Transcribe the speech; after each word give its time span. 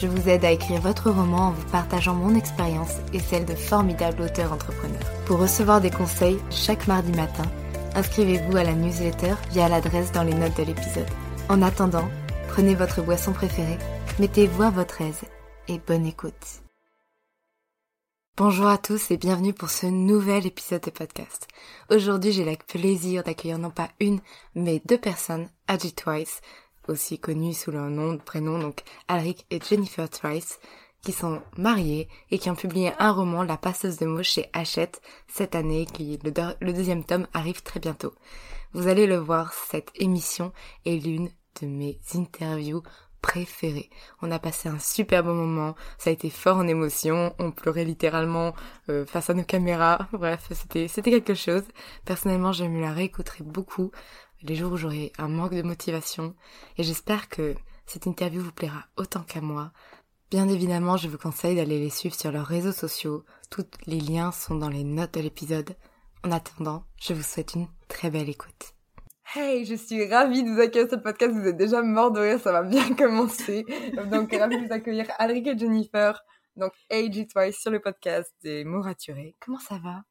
je 0.00 0.06
vous 0.06 0.28
aide 0.28 0.44
à 0.44 0.50
écrire 0.50 0.80
votre 0.80 1.10
roman 1.10 1.48
en 1.48 1.50
vous 1.52 1.66
partageant 1.70 2.14
mon 2.14 2.34
expérience 2.34 2.96
et 3.12 3.18
celle 3.18 3.46
de 3.46 3.54
formidables 3.54 4.22
auteurs 4.22 4.52
entrepreneurs. 4.52 5.10
Pour 5.24 5.38
recevoir 5.38 5.80
des 5.80 5.90
conseils 5.90 6.38
chaque 6.50 6.86
mardi 6.86 7.12
matin, 7.12 7.44
inscrivez-vous 7.94 8.56
à 8.56 8.64
la 8.64 8.74
newsletter 8.74 9.34
via 9.50 9.68
l'adresse 9.68 10.12
dans 10.12 10.22
les 10.22 10.34
notes 10.34 10.56
de 10.56 10.64
l'épisode. 10.64 11.08
En 11.48 11.62
attendant, 11.62 12.08
prenez 12.48 12.74
votre 12.74 13.02
boisson 13.02 13.32
préférée, 13.32 13.78
mettez-vous 14.18 14.62
à 14.62 14.70
votre 14.70 15.00
aise 15.00 15.22
et 15.68 15.78
bonne 15.78 16.06
écoute. 16.06 16.62
Bonjour 18.36 18.66
à 18.66 18.76
tous 18.76 19.10
et 19.10 19.16
bienvenue 19.16 19.54
pour 19.54 19.70
ce 19.70 19.86
nouvel 19.86 20.46
épisode 20.46 20.82
de 20.82 20.90
podcast. 20.90 21.48
Aujourd'hui, 21.88 22.32
j'ai 22.32 22.44
le 22.44 22.54
plaisir 22.68 23.22
d'accueillir 23.22 23.58
non 23.58 23.70
pas 23.70 23.88
une, 23.98 24.20
mais 24.54 24.82
deux 24.84 24.98
personnes, 24.98 25.48
Agi 25.68 25.94
Twice, 25.94 26.42
aussi 26.88 27.18
connues 27.18 27.54
sous 27.54 27.70
leur 27.70 27.88
nom 27.88 28.14
de 28.14 28.20
prénom, 28.20 28.58
donc 28.58 28.82
Alric 29.08 29.46
et 29.50 29.60
Jennifer 29.60 30.08
Twice, 30.08 30.58
qui 31.02 31.12
sont 31.12 31.40
mariés 31.56 32.08
et 32.30 32.38
qui 32.38 32.50
ont 32.50 32.56
publié 32.56 32.92
un 32.98 33.12
roman, 33.12 33.42
La 33.42 33.56
passeuse 33.56 33.98
de 33.98 34.06
mots, 34.06 34.22
chez 34.22 34.48
Hachette 34.52 35.00
cette 35.28 35.54
année, 35.54 35.86
qui 35.86 36.18
le, 36.24 36.32
le 36.60 36.72
deuxième 36.72 37.04
tome 37.04 37.28
arrive 37.32 37.62
très 37.62 37.80
bientôt. 37.80 38.14
Vous 38.72 38.88
allez 38.88 39.06
le 39.06 39.16
voir, 39.16 39.54
cette 39.54 39.90
émission 39.94 40.52
est 40.84 40.96
l'une 40.96 41.30
de 41.62 41.66
mes 41.66 41.98
interviews 42.14 42.82
préférées. 43.22 43.90
On 44.22 44.30
a 44.30 44.38
passé 44.38 44.68
un 44.68 44.78
super 44.78 45.24
bon 45.24 45.34
moment, 45.34 45.74
ça 45.98 46.10
a 46.10 46.12
été 46.12 46.30
fort 46.30 46.58
en 46.58 46.68
émotion, 46.68 47.34
on 47.38 47.50
pleurait 47.50 47.84
littéralement 47.84 48.54
euh, 48.88 49.04
face 49.04 49.30
à 49.30 49.34
nos 49.34 49.42
caméras, 49.42 50.08
bref, 50.12 50.48
c'était 50.52 50.88
c'était 50.88 51.10
quelque 51.10 51.34
chose. 51.34 51.64
Personnellement, 52.04 52.52
je 52.52 52.64
me 52.64 52.80
la 52.80 52.92
réécouterai 52.92 53.42
beaucoup 53.42 53.90
les 54.42 54.54
jours 54.54 54.72
où 54.72 54.76
j'aurai 54.76 55.12
un 55.18 55.28
manque 55.28 55.54
de 55.54 55.62
motivation 55.62 56.34
et 56.76 56.82
j'espère 56.82 57.28
que 57.28 57.54
cette 57.86 58.06
interview 58.06 58.42
vous 58.42 58.52
plaira 58.52 58.84
autant 58.96 59.22
qu'à 59.22 59.40
moi. 59.40 59.72
Bien 60.30 60.48
évidemment, 60.48 60.96
je 60.96 61.08
vous 61.08 61.18
conseille 61.18 61.56
d'aller 61.56 61.78
les 61.78 61.90
suivre 61.90 62.14
sur 62.16 62.32
leurs 62.32 62.46
réseaux 62.46 62.72
sociaux. 62.72 63.24
Tous 63.48 63.66
les 63.86 64.00
liens 64.00 64.32
sont 64.32 64.56
dans 64.56 64.68
les 64.68 64.82
notes 64.82 65.14
de 65.14 65.20
l'épisode. 65.20 65.76
En 66.24 66.32
attendant, 66.32 66.84
je 67.00 67.14
vous 67.14 67.22
souhaite 67.22 67.54
une 67.54 67.68
très 67.86 68.10
belle 68.10 68.28
écoute. 68.28 68.74
Hey, 69.34 69.64
je 69.64 69.74
suis 69.74 70.06
ravie 70.06 70.42
de 70.42 70.50
vous 70.50 70.60
accueillir 70.60 70.88
sur 70.88 70.98
ce 70.98 71.02
podcast. 71.02 71.32
Vous 71.32 71.46
êtes 71.46 71.56
déjà 71.56 71.82
mort 71.82 72.10
de 72.10 72.20
rire, 72.20 72.40
ça 72.40 72.52
va 72.52 72.62
bien 72.62 72.94
commencer. 72.96 73.64
Donc, 74.10 74.34
ravie 74.34 74.60
de 74.60 74.66
vous 74.66 74.72
accueillir 74.72 75.06
Alric 75.18 75.46
et 75.46 75.58
Jennifer. 75.58 76.20
Donc, 76.56 76.72
AG 76.90 77.28
Twice 77.28 77.60
sur 77.60 77.70
le 77.70 77.80
podcast 77.80 78.32
des 78.42 78.64
mots 78.64 78.82
raturés. 78.82 79.36
Comment 79.40 79.58
ça 79.60 79.78
va? 79.78 80.02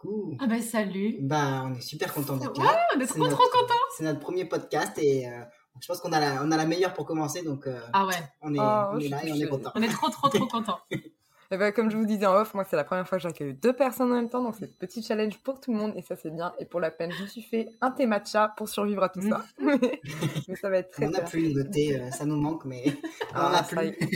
Coucou. 0.00 0.36
Ah 0.40 0.46
bah 0.46 0.60
salut. 0.60 1.16
Bah, 1.20 1.64
on 1.66 1.74
est 1.74 1.80
super 1.80 2.12
content 2.12 2.36
d'être 2.36 2.58
Ouais, 2.58 2.64
là. 2.66 2.78
on 2.96 3.00
est 3.00 3.06
C'est 3.06 3.14
trop 3.14 3.18
notre- 3.24 3.36
trop 3.36 3.50
contents. 3.60 3.74
C'est 3.96 4.04
notre 4.04 4.20
premier 4.20 4.44
podcast 4.46 4.92
et 4.98 5.28
euh, 5.28 5.32
je 5.80 5.86
pense 5.86 6.00
qu'on 6.00 6.12
a 6.12 6.20
la, 6.20 6.42
on 6.42 6.50
a 6.50 6.56
la 6.56 6.66
meilleure 6.66 6.94
pour 6.94 7.04
commencer, 7.06 7.42
donc 7.42 7.66
euh, 7.66 7.78
Ah 7.92 8.06
ouais, 8.06 8.14
on 8.40 8.54
est, 8.54 8.58
Oh, 8.58 8.92
on 8.94 8.98
est 8.98 9.08
là 9.08 9.24
et 9.24 9.30
on 9.32 9.34
est 9.34 9.38
touchée. 9.40 9.48
content. 9.48 9.72
on 9.74 9.82
est 9.82 9.88
trop 9.88 10.08
trop 10.08 10.28
trop 10.28 10.46
contents. 10.50 10.78
Eh 11.52 11.56
ben, 11.58 11.72
comme 11.72 11.90
je 11.90 11.96
vous 11.96 12.06
disais 12.06 12.26
en 12.26 12.34
off, 12.36 12.54
moi 12.54 12.64
c'est 12.68 12.76
la 12.76 12.84
première 12.84 13.06
fois 13.08 13.18
que 13.18 13.22
j'accueille 13.22 13.54
deux 13.54 13.72
personnes 13.72 14.12
en 14.12 14.14
même 14.14 14.28
temps, 14.28 14.42
donc 14.42 14.54
c'est 14.58 14.78
petit 14.78 15.02
challenge 15.02 15.36
pour 15.42 15.60
tout 15.60 15.72
le 15.72 15.78
monde 15.78 15.92
et 15.96 16.02
ça 16.02 16.14
c'est 16.16 16.30
bien. 16.30 16.52
Et 16.60 16.64
pour 16.64 16.78
la 16.80 16.90
peine, 16.92 17.10
je 17.12 17.22
me 17.24 17.26
suis 17.28 17.42
fait 17.42 17.68
un 17.80 17.90
thé 17.90 18.06
matcha 18.06 18.54
pour 18.56 18.68
survivre 18.68 19.02
à 19.02 19.08
tout 19.08 19.20
ça. 19.22 19.44
mais 19.58 20.54
ça 20.56 20.70
va 20.70 20.78
être 20.78 20.92
très 20.92 21.06
On 21.06 21.10
n'a 21.10 21.22
plus 21.22 21.52
de 21.52 21.62
thé, 21.62 22.00
euh, 22.00 22.10
ça 22.12 22.24
nous 22.24 22.36
manque, 22.40 22.64
mais 22.64 22.84
on 23.32 23.34
Ah, 23.34 23.50
en 23.50 23.52
a 23.54 23.64
ça 23.64 23.84
y 23.84 23.92
plus. 23.92 24.08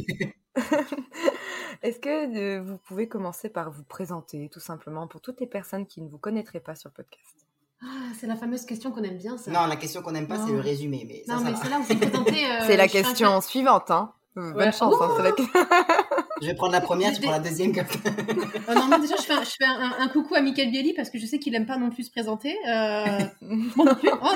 Est-ce 1.82 1.98
que 1.98 2.58
euh, 2.58 2.62
vous 2.62 2.78
pouvez 2.78 3.08
commencer 3.08 3.48
par 3.48 3.70
vous 3.70 3.82
présenter 3.84 4.48
tout 4.52 4.60
simplement 4.60 5.06
pour 5.06 5.20
toutes 5.20 5.40
les 5.40 5.46
personnes 5.46 5.86
qui 5.86 6.00
ne 6.00 6.08
vous 6.08 6.18
connaîtraient 6.18 6.60
pas 6.60 6.74
sur 6.74 6.88
le 6.90 6.94
podcast? 6.94 7.46
Ah, 7.82 7.86
c'est 8.18 8.26
la 8.26 8.36
fameuse 8.36 8.64
question 8.64 8.90
qu'on 8.92 9.02
aime 9.02 9.18
bien 9.18 9.36
ça. 9.36 9.50
Non, 9.50 9.66
la 9.66 9.76
question 9.76 10.00
qu'on 10.00 10.12
n'aime 10.12 10.28
pas, 10.28 10.38
c'est 10.46 10.52
le 10.52 10.60
résumé, 10.60 11.04
mais 11.06 11.22
Non, 11.28 11.38
ça 11.38 11.44
mais 11.50 11.56
c'est 11.60 11.68
là 11.68 11.78
où 11.78 11.82
faut 11.82 11.94
présenter. 11.96 12.46
euh, 12.50 12.60
C'est 12.66 12.76
la 12.76 12.88
question 12.88 13.40
suivante, 13.40 13.90
hein. 13.90 14.12
Euh, 14.38 14.52
Bonne 14.52 14.56
Ouais. 14.64 14.72
chance, 14.72 14.94
hein, 15.00 15.10
c'est 15.16 15.22
la 15.22 15.32
question. 15.32 15.60
Je 16.40 16.46
vais 16.46 16.54
prendre 16.54 16.72
la 16.72 16.80
première, 16.80 17.12
tu 17.12 17.22
prends 17.22 17.32
la 17.32 17.38
deuxième. 17.38 17.72
Euh, 18.66 18.74
non, 18.74 18.88
mais 18.88 18.98
déjà, 18.98 19.16
je 19.16 19.22
fais, 19.22 19.34
un, 19.34 19.44
je 19.44 19.50
fais 19.50 19.64
un, 19.64 19.94
un 19.98 20.08
coucou 20.08 20.34
à 20.34 20.40
Michael 20.40 20.70
Bielli 20.70 20.94
parce 20.94 21.10
que 21.10 21.18
je 21.18 21.26
sais 21.26 21.38
qu'il 21.38 21.54
aime 21.54 21.66
pas 21.66 21.76
non 21.76 21.90
plus 21.90 22.04
se 22.04 22.10
présenter. 22.10 22.56
Euh... 22.66 23.18
Moi 23.42 23.84
non 23.84 23.94
plus. 23.94 24.08
Oh, 24.10 24.28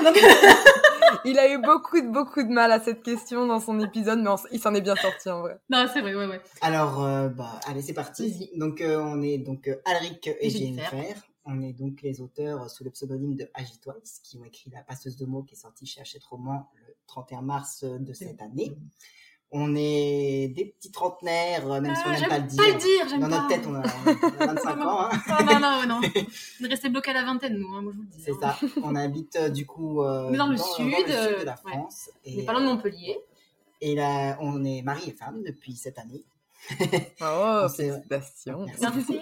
Il 1.25 1.39
a 1.39 1.51
eu 1.51 1.59
beaucoup 1.61 1.99
de, 1.99 2.07
beaucoup 2.07 2.43
de 2.43 2.49
mal 2.49 2.71
à 2.71 2.79
cette 2.79 3.03
question 3.03 3.47
dans 3.47 3.59
son 3.59 3.79
épisode, 3.79 4.19
mais 4.19 4.29
on 4.29 4.35
il 4.51 4.59
s'en 4.59 4.73
est 4.73 4.81
bien 4.81 4.95
sorti 4.95 5.29
en 5.29 5.41
vrai. 5.41 5.57
non, 5.69 5.85
c'est 5.91 6.01
vrai, 6.01 6.15
ouais, 6.15 6.27
ouais. 6.27 6.41
Alors, 6.61 7.03
euh, 7.03 7.29
bah, 7.29 7.59
allez, 7.65 7.81
c'est 7.81 7.93
parti. 7.93 8.49
Donc, 8.55 8.81
euh, 8.81 8.99
on 8.99 9.21
est 9.21 9.37
donc 9.37 9.67
euh, 9.67 9.81
Alric 9.85 10.29
et 10.39 10.49
Jennifer. 10.49 11.15
On 11.45 11.61
est 11.61 11.73
donc 11.73 12.01
les 12.03 12.21
auteurs 12.21 12.69
sous 12.69 12.83
le 12.83 12.91
pseudonyme 12.91 13.35
de 13.35 13.49
Agi 13.55 13.79
Twice, 13.79 14.19
qui 14.23 14.37
ont 14.37 14.43
écrit 14.43 14.69
La 14.71 14.83
passeuse 14.83 15.17
de 15.17 15.25
mots, 15.25 15.43
qui 15.43 15.55
est 15.55 15.57
sortie 15.57 15.85
chez 15.85 16.01
Hachette 16.01 16.23
Roman 16.25 16.69
le 16.75 16.95
31 17.07 17.41
mars 17.41 17.83
de 17.83 18.13
cette 18.13 18.41
année. 18.41 18.77
On 19.51 19.75
est 19.75 20.49
des 20.55 20.65
petits 20.65 20.91
trentenaires, 20.91 21.71
euh, 21.71 21.81
même 21.81 21.95
si 21.95 22.01
on 22.05 22.09
Ah, 22.11 22.19
n'aime 22.19 22.29
pas 22.29 22.37
le 22.37 22.43
dire. 22.47 22.63
pas 22.63 22.69
le 22.71 22.77
dire, 22.77 23.09
j'aime 23.09 23.19
Dans 23.21 23.29
pas. 23.29 23.35
notre 23.37 23.47
tête, 23.47 23.65
on 23.67 23.73
a, 23.73 23.79
on 23.79 24.43
a 24.43 24.53
25 24.53 24.81
ans. 24.81 24.99
hein. 25.01 25.09
Non, 25.43 25.59
non, 25.59 25.87
non, 25.87 25.87
non. 25.87 26.01
On 26.61 26.65
est 26.65 26.67
resté 26.67 26.89
bloqué 26.89 27.09
à 27.11 27.13
la 27.15 27.23
vingtaine, 27.23 27.57
nous, 27.57 27.67
hein, 27.73 27.81
moi 27.81 27.91
je 27.91 27.97
vous 27.97 28.03
le 28.03 28.09
dis. 28.09 28.21
C'est 28.23 28.31
hein. 28.43 28.55
ça. 28.59 28.67
On 28.83 28.95
habite 28.95 29.35
euh, 29.37 29.49
du 29.49 29.65
coup 29.65 30.03
euh, 30.03 30.27
On 30.29 30.33
est 30.33 30.37
dans 30.37 30.47
le 30.47 30.57
sud, 30.57 30.85
de 30.85 31.11
euh, 31.11 31.43
la 31.45 31.53
ouais. 31.65 31.71
France. 31.71 32.11
On 32.25 32.29
est 32.29 32.33
Et, 32.35 32.45
pas 32.45 32.51
loin 32.53 32.61
de 32.61 32.67
Montpellier. 32.67 33.17
et 33.81 33.95
là, 33.95 34.37
on 34.39 34.63
est 34.63 34.83
mari 34.83 35.09
et 35.09 35.13
femme 35.13 35.41
depuis 35.43 35.75
cette 35.75 35.97
année. 35.97 36.23
Oh, 37.21 37.61
On 37.63 37.69
s'est- 37.69 37.89
félicitations. 37.89 38.65
Merci. 38.79 39.19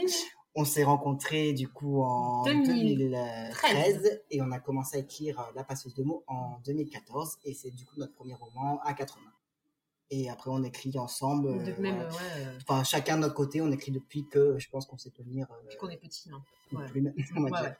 On 0.55 0.65
s'est 0.65 0.83
rencontrés 0.83 1.53
du 1.53 1.67
coup 1.69 2.01
en 2.01 2.43
2013. 2.43 3.53
2013 3.61 4.21
et 4.31 4.41
on 4.41 4.51
a 4.51 4.59
commencé 4.59 4.97
à 4.97 4.99
écrire 4.99 5.39
euh, 5.39 5.43
La 5.55 5.63
passeuse 5.63 5.93
de 5.93 6.03
mots 6.03 6.23
en 6.27 6.57
2014 6.65 7.37
et 7.45 7.53
c'est 7.53 7.69
du 7.71 7.85
coup 7.85 7.93
notre 7.97 8.13
premier 8.13 8.33
roman 8.33 8.81
à 8.83 8.93
quatre 8.93 9.17
mains. 9.19 9.31
Et 10.09 10.29
après 10.29 10.49
on 10.49 10.63
écrit 10.63 10.97
ensemble. 10.97 11.49
euh, 11.49 11.65
De 11.75 11.81
même, 11.81 11.97
ouais, 11.99 12.05
euh, 12.37 12.57
Enfin 12.67 12.83
chacun 12.83 13.15
de 13.17 13.21
notre 13.21 13.33
côté, 13.33 13.61
on 13.61 13.71
écrit 13.71 13.91
depuis 13.91 14.25
que 14.27 14.57
je 14.57 14.69
pense 14.69 14.85
qu'on 14.85 14.97
sait 14.97 15.09
tenir. 15.09 15.47
euh, 15.51 15.55
depuis 15.65 15.77
qu'on 15.77 15.89
est 15.89 15.97
petit. 15.97 16.29
hein. 16.31 16.41
plume, 16.87 17.11
on 17.35 17.41
va 17.41 17.45
Ouais, 17.45 17.51
dire. 17.51 17.61
ouais. 17.69 17.77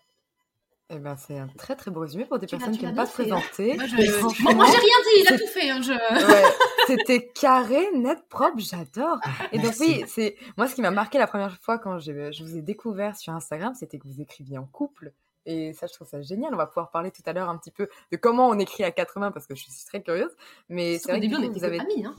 Eh 0.90 1.00
ben, 1.00 1.18
c'est 1.18 1.38
un 1.38 1.48
très 1.50 1.76
très 1.76 1.92
beau 1.92 2.00
résumé 2.00 2.24
pour 2.24 2.40
des 2.40 2.48
Tu 2.48 2.56
personnes 2.58 2.78
qui 2.78 2.86
n'aiment 2.86 2.96
pas 2.96 3.06
se 3.06 3.12
présenter. 3.12 3.76
Moi, 3.76 3.86
j'ai 3.90 3.96
rien 4.06 4.16
dit, 4.16 5.20
il 5.20 5.26
a 5.34 5.38
tout 5.38 5.48
fait. 5.48 5.70
Hein, 5.70 5.82
je... 5.82 5.92
ouais, 5.92 6.44
c'était 6.88 7.28
carré, 7.28 7.92
net, 7.94 8.20
propre, 8.30 8.58
j'adore. 8.60 9.18
Ah, 9.24 9.30
Et 9.52 9.60
donc 9.60 9.74
oui, 9.82 10.06
c'est 10.08 10.38
moi 10.56 10.66
ce 10.70 10.76
qui 10.76 10.82
m'a 10.82 10.92
marqué 10.92 11.18
la 11.18 11.28
première 11.28 11.58
fois 11.60 11.78
quand 11.78 12.00
je 12.00 12.42
vous 12.42 12.56
ai 12.58 12.62
découvert 12.62 13.18
sur 13.18 13.34
Instagram, 13.34 13.74
c'était 13.76 14.00
que 14.00 14.08
vous 14.08 14.22
écriviez 14.22 14.58
en 14.58 14.66
couple. 14.66 15.12
Et 15.50 15.72
ça, 15.74 15.88
je 15.88 15.94
trouve 15.94 16.08
ça 16.08 16.22
génial. 16.22 16.54
On 16.54 16.58
va 16.58 16.68
pouvoir 16.68 16.92
parler 16.92 17.10
tout 17.10 17.22
à 17.26 17.32
l'heure 17.34 17.48
un 17.50 17.58
petit 17.58 17.72
peu 17.72 17.88
de 18.12 18.18
comment 18.18 18.50
on 18.50 18.60
écrit 18.60 18.84
à 18.84 18.92
quatre 18.92 19.18
mains 19.18 19.32
parce 19.32 19.48
que 19.48 19.56
je 19.56 19.62
suis 19.64 19.72
très 19.86 20.02
curieuse. 20.04 20.36
Mais 20.70 20.98
c'est 21.00 21.06
Au 21.06 21.12
vrai 21.14 21.20
que 21.20 21.22
début, 21.22 21.36
on 21.38 21.44
était 21.44 21.60
vous 21.60 21.64
avez 21.64 21.80
amis. 21.80 22.06
Hein. 22.06 22.16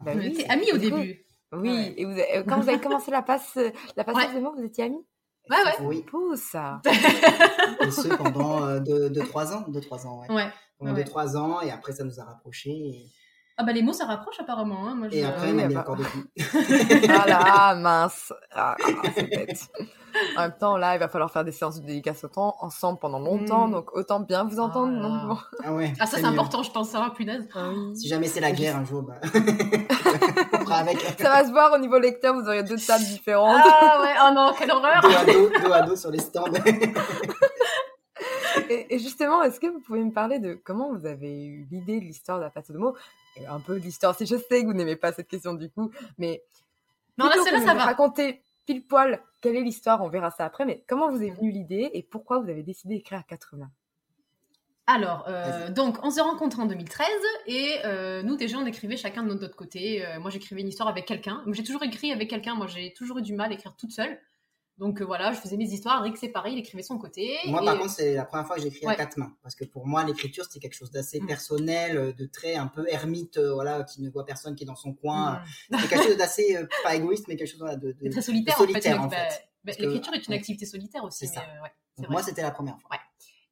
Bah 0.00 0.12
on 0.14 0.18
oui, 0.18 0.26
était 0.28 0.42
c'est- 0.42 0.48
amis 0.50 0.72
au 0.72 0.78
début. 0.78 1.24
Oui, 1.52 1.68
Ouais. 1.70 1.94
et 1.98 2.04
vous 2.06 2.12
avez- 2.12 2.38
euh, 2.38 2.42
quand 2.48 2.58
vous 2.60 2.68
avez 2.70 2.80
commencé 2.80 3.10
la 3.10 3.20
passe, 3.22 3.58
la 3.96 4.04
passage 4.04 4.30
Ouais. 4.30 4.34
de 4.36 4.40
mots, 4.40 4.54
vous 4.56 4.64
étiez 4.64 4.84
amis? 4.84 5.04
Ouais, 5.50 5.56
ouais. 5.66 5.86
Oui, 5.86 6.04
Beau 6.10 6.34
ça. 6.34 6.80
et 7.80 7.90
ce 7.90 8.08
pendant 8.16 8.80
2-3 8.80 9.52
ans. 9.52 9.64
2-3 9.68 10.06
ans, 10.06 10.20
ouais. 10.22 10.32
Ouais. 10.34 10.48
Pendant 10.78 10.92
Ouais. 10.94 11.04
2-3 11.04 11.36
ans, 11.36 11.60
et 11.60 11.70
après, 11.70 11.92
ça 11.92 12.04
nous 12.04 12.18
a 12.20 12.24
rapprochés. 12.24 12.70
Et, 12.70 13.06
Ah 13.62 13.64
bah 13.64 13.72
les 13.72 13.82
mots 13.82 13.92
ça 13.92 14.06
rapproche 14.06 14.40
apparemment. 14.40 14.88
Hein. 14.88 14.96
Moi, 14.96 15.08
je... 15.08 15.16
et 15.18 15.24
après, 15.24 15.52
oui, 15.52 15.60
elle 15.60 15.68
m'a 15.68 15.68
mis 15.68 15.74
bah-. 15.74 15.84
Voilà, 17.06 17.74
mince. 17.78 18.32
Ah, 18.52 18.74
c'est 19.14 19.22
bête. 19.30 19.68
En 20.36 20.40
même 20.42 20.54
temps, 20.58 20.76
là, 20.76 20.94
il 20.96 20.98
va 20.98 21.08
falloir 21.08 21.30
faire 21.30 21.44
des 21.44 21.52
séances 21.52 21.80
de 21.80 21.86
dédicace 21.86 22.24
autant 22.24 22.56
ensemble 22.60 22.98
pendant 22.98 23.20
longtemps, 23.20 23.68
Mm. 23.68 23.70
donc 23.72 23.94
autant 23.96 24.18
bien 24.20 24.42
vous 24.44 24.58
entendre. 24.58 24.92
Ah. 25.00 25.26
bon. 25.28 25.38
Ah 25.64 25.72
ouais. 25.74 25.92
Ah 26.00 26.06
ça 26.06 26.16
c'est 26.16 26.22
mieux. 26.24 26.28
important 26.30 26.62
je 26.64 26.70
pense 26.72 26.90
ça 26.90 27.12
punaise. 27.16 27.48
Si 27.94 28.08
jamais 28.08 28.26
c'est 28.26 28.40
la 28.40 28.50
guerre 28.50 28.76
un 28.76 28.84
jour, 28.84 29.02
bah, 29.02 29.14
on 30.52 30.58
fera 30.64 30.78
avec. 30.78 30.98
Ça 31.18 31.30
va 31.30 31.46
se 31.46 31.52
voir 31.52 31.72
au 31.72 31.78
niveau 31.78 31.98
lecteur, 32.00 32.34
vous 32.34 32.42
aurez 32.48 32.64
deux 32.64 32.78
tables 32.78 33.04
différentes. 33.04 33.62
Ah 33.64 34.00
ouais 34.02 34.14
oh 34.28 34.34
non 34.34 34.52
quelle 34.58 34.72
horreur. 34.72 35.02
dos 35.02 35.08
à 35.08 35.24
dos, 35.24 35.50
dos 35.68 35.72
à 35.72 35.82
dos 35.82 35.96
sur 35.96 36.10
les 36.10 36.18
stands. 36.18 36.44
Et, 38.68 38.94
et 38.94 38.98
justement, 38.98 39.42
est-ce 39.42 39.58
que 39.58 39.66
vous 39.66 39.80
pouvez 39.80 40.02
me 40.04 40.12
parler 40.12 40.38
de 40.38 40.54
comment 40.62 40.92
vous 40.92 41.06
avez 41.06 41.44
eu 41.46 41.66
l'idée 41.70 41.98
de 42.00 42.04
l'histoire 42.04 42.38
de 42.38 42.44
la 42.44 42.50
pâte 42.50 42.70
de 42.70 42.76
mots 42.78 42.94
Un 43.48 43.60
peu 43.60 43.78
de 43.78 43.84
l'histoire, 43.84 44.16
si 44.16 44.26
je 44.26 44.36
sais 44.36 44.62
que 44.62 44.66
vous 44.66 44.74
n'aimez 44.74 44.96
pas 44.96 45.12
cette 45.12 45.28
question 45.28 45.54
du 45.54 45.70
coup, 45.70 45.90
mais 46.18 46.42
Non 47.18 47.26
là 47.26 47.36
que 47.36 47.42
ça 47.44 47.74
va. 47.74 47.84
raconter 47.84 48.42
pile 48.66 48.86
poil 48.86 49.20
quelle 49.40 49.56
est 49.56 49.62
l'histoire, 49.62 50.02
on 50.02 50.08
verra 50.08 50.30
ça 50.30 50.44
après, 50.44 50.64
mais 50.64 50.84
comment 50.86 51.10
vous 51.10 51.22
est 51.22 51.30
venue 51.30 51.50
l'idée 51.50 51.90
et 51.92 52.02
pourquoi 52.02 52.38
vous 52.38 52.48
avez 52.48 52.62
décidé 52.62 52.94
d'écrire 52.94 53.18
à 53.18 53.24
80 53.24 53.68
Alors, 54.86 55.24
euh, 55.28 55.70
donc, 55.70 55.98
on 56.04 56.10
s'est 56.10 56.20
rencontrés 56.20 56.62
en 56.62 56.66
2013 56.66 57.08
et 57.46 57.78
euh, 57.84 58.22
nous, 58.22 58.36
déjà, 58.36 58.58
on 58.58 58.66
écrivait 58.66 58.96
chacun 58.96 59.24
de 59.24 59.34
notre 59.34 59.56
côté. 59.56 60.06
Euh, 60.06 60.20
moi, 60.20 60.30
j'écrivais 60.30 60.60
une 60.60 60.68
histoire 60.68 60.88
avec 60.88 61.06
quelqu'un. 61.06 61.42
J'ai 61.48 61.64
toujours 61.64 61.82
écrit 61.82 62.12
avec 62.12 62.30
quelqu'un. 62.30 62.54
Moi, 62.54 62.68
j'ai 62.68 62.92
toujours 62.92 63.18
eu 63.18 63.22
du 63.22 63.34
mal 63.34 63.50
à 63.50 63.54
écrire 63.54 63.74
toute 63.76 63.90
seule. 63.90 64.16
Donc 64.82 65.00
euh, 65.00 65.04
voilà, 65.04 65.32
je 65.32 65.38
faisais 65.38 65.56
mes 65.56 65.64
histoires. 65.64 66.02
Rick, 66.02 66.16
c'est 66.16 66.28
pareil, 66.28 66.54
il 66.54 66.58
écrivait 66.58 66.82
son 66.82 66.98
côté. 66.98 67.36
Moi, 67.46 67.62
et- 67.62 67.64
par 67.64 67.78
contre, 67.78 67.90
c'est 67.90 68.14
la 68.14 68.24
première 68.24 68.46
fois 68.46 68.56
que 68.56 68.62
j'écris 68.62 68.84
Ouais. 68.84 68.92
à 68.94 68.96
quatre 68.96 69.16
mains. 69.16 69.32
Parce 69.42 69.54
que 69.54 69.64
pour 69.64 69.86
moi, 69.86 70.02
l'écriture, 70.04 70.44
c'était 70.44 70.58
quelque 70.58 70.74
chose 70.76 70.90
d'assez 70.90 71.20
Mm. 71.20 71.26
personnel, 71.26 71.96
euh, 71.96 72.12
de 72.12 72.26
très 72.26 72.56
un 72.56 72.66
peu 72.66 72.84
ermite, 72.88 73.36
euh, 73.36 73.54
voilà, 73.54 73.84
qui 73.84 74.02
ne 74.02 74.10
voit 74.10 74.24
personne, 74.24 74.56
qui 74.56 74.64
est 74.64 74.66
dans 74.66 74.74
son 74.74 74.92
coin. 74.92 75.40
Mm. 75.70 75.76
C'est 75.80 75.88
quelque 75.88 76.04
chose 76.04 76.16
d'assez, 76.16 76.56
euh, 76.56 76.66
pas 76.82 76.96
égoïste, 76.96 77.28
mais 77.28 77.36
quelque 77.36 77.50
chose 77.50 77.60
voilà, 77.60 77.76
de, 77.76 77.92
de- 77.92 78.10
très 78.10 78.22
solitaire, 78.22 78.58
de 78.58 78.66
solitaire, 78.66 79.00
en 79.00 79.04
en 79.04 79.10
fait. 79.10 79.16
fait. 79.16 79.48
Bah, 79.64 79.72
bah, 79.72 79.72
L'écriture 79.78 80.14
est 80.14 80.26
une 80.26 80.34
activité 80.34 80.66
solitaire 80.66 81.04
aussi. 81.04 81.24
Mais, 81.26 81.28
ça. 81.28 81.40
ouais, 81.62 81.70
Donc, 81.98 82.10
moi, 82.10 82.22
c'était 82.24 82.42
la 82.42 82.50
première 82.50 82.78
fois. 82.80 82.96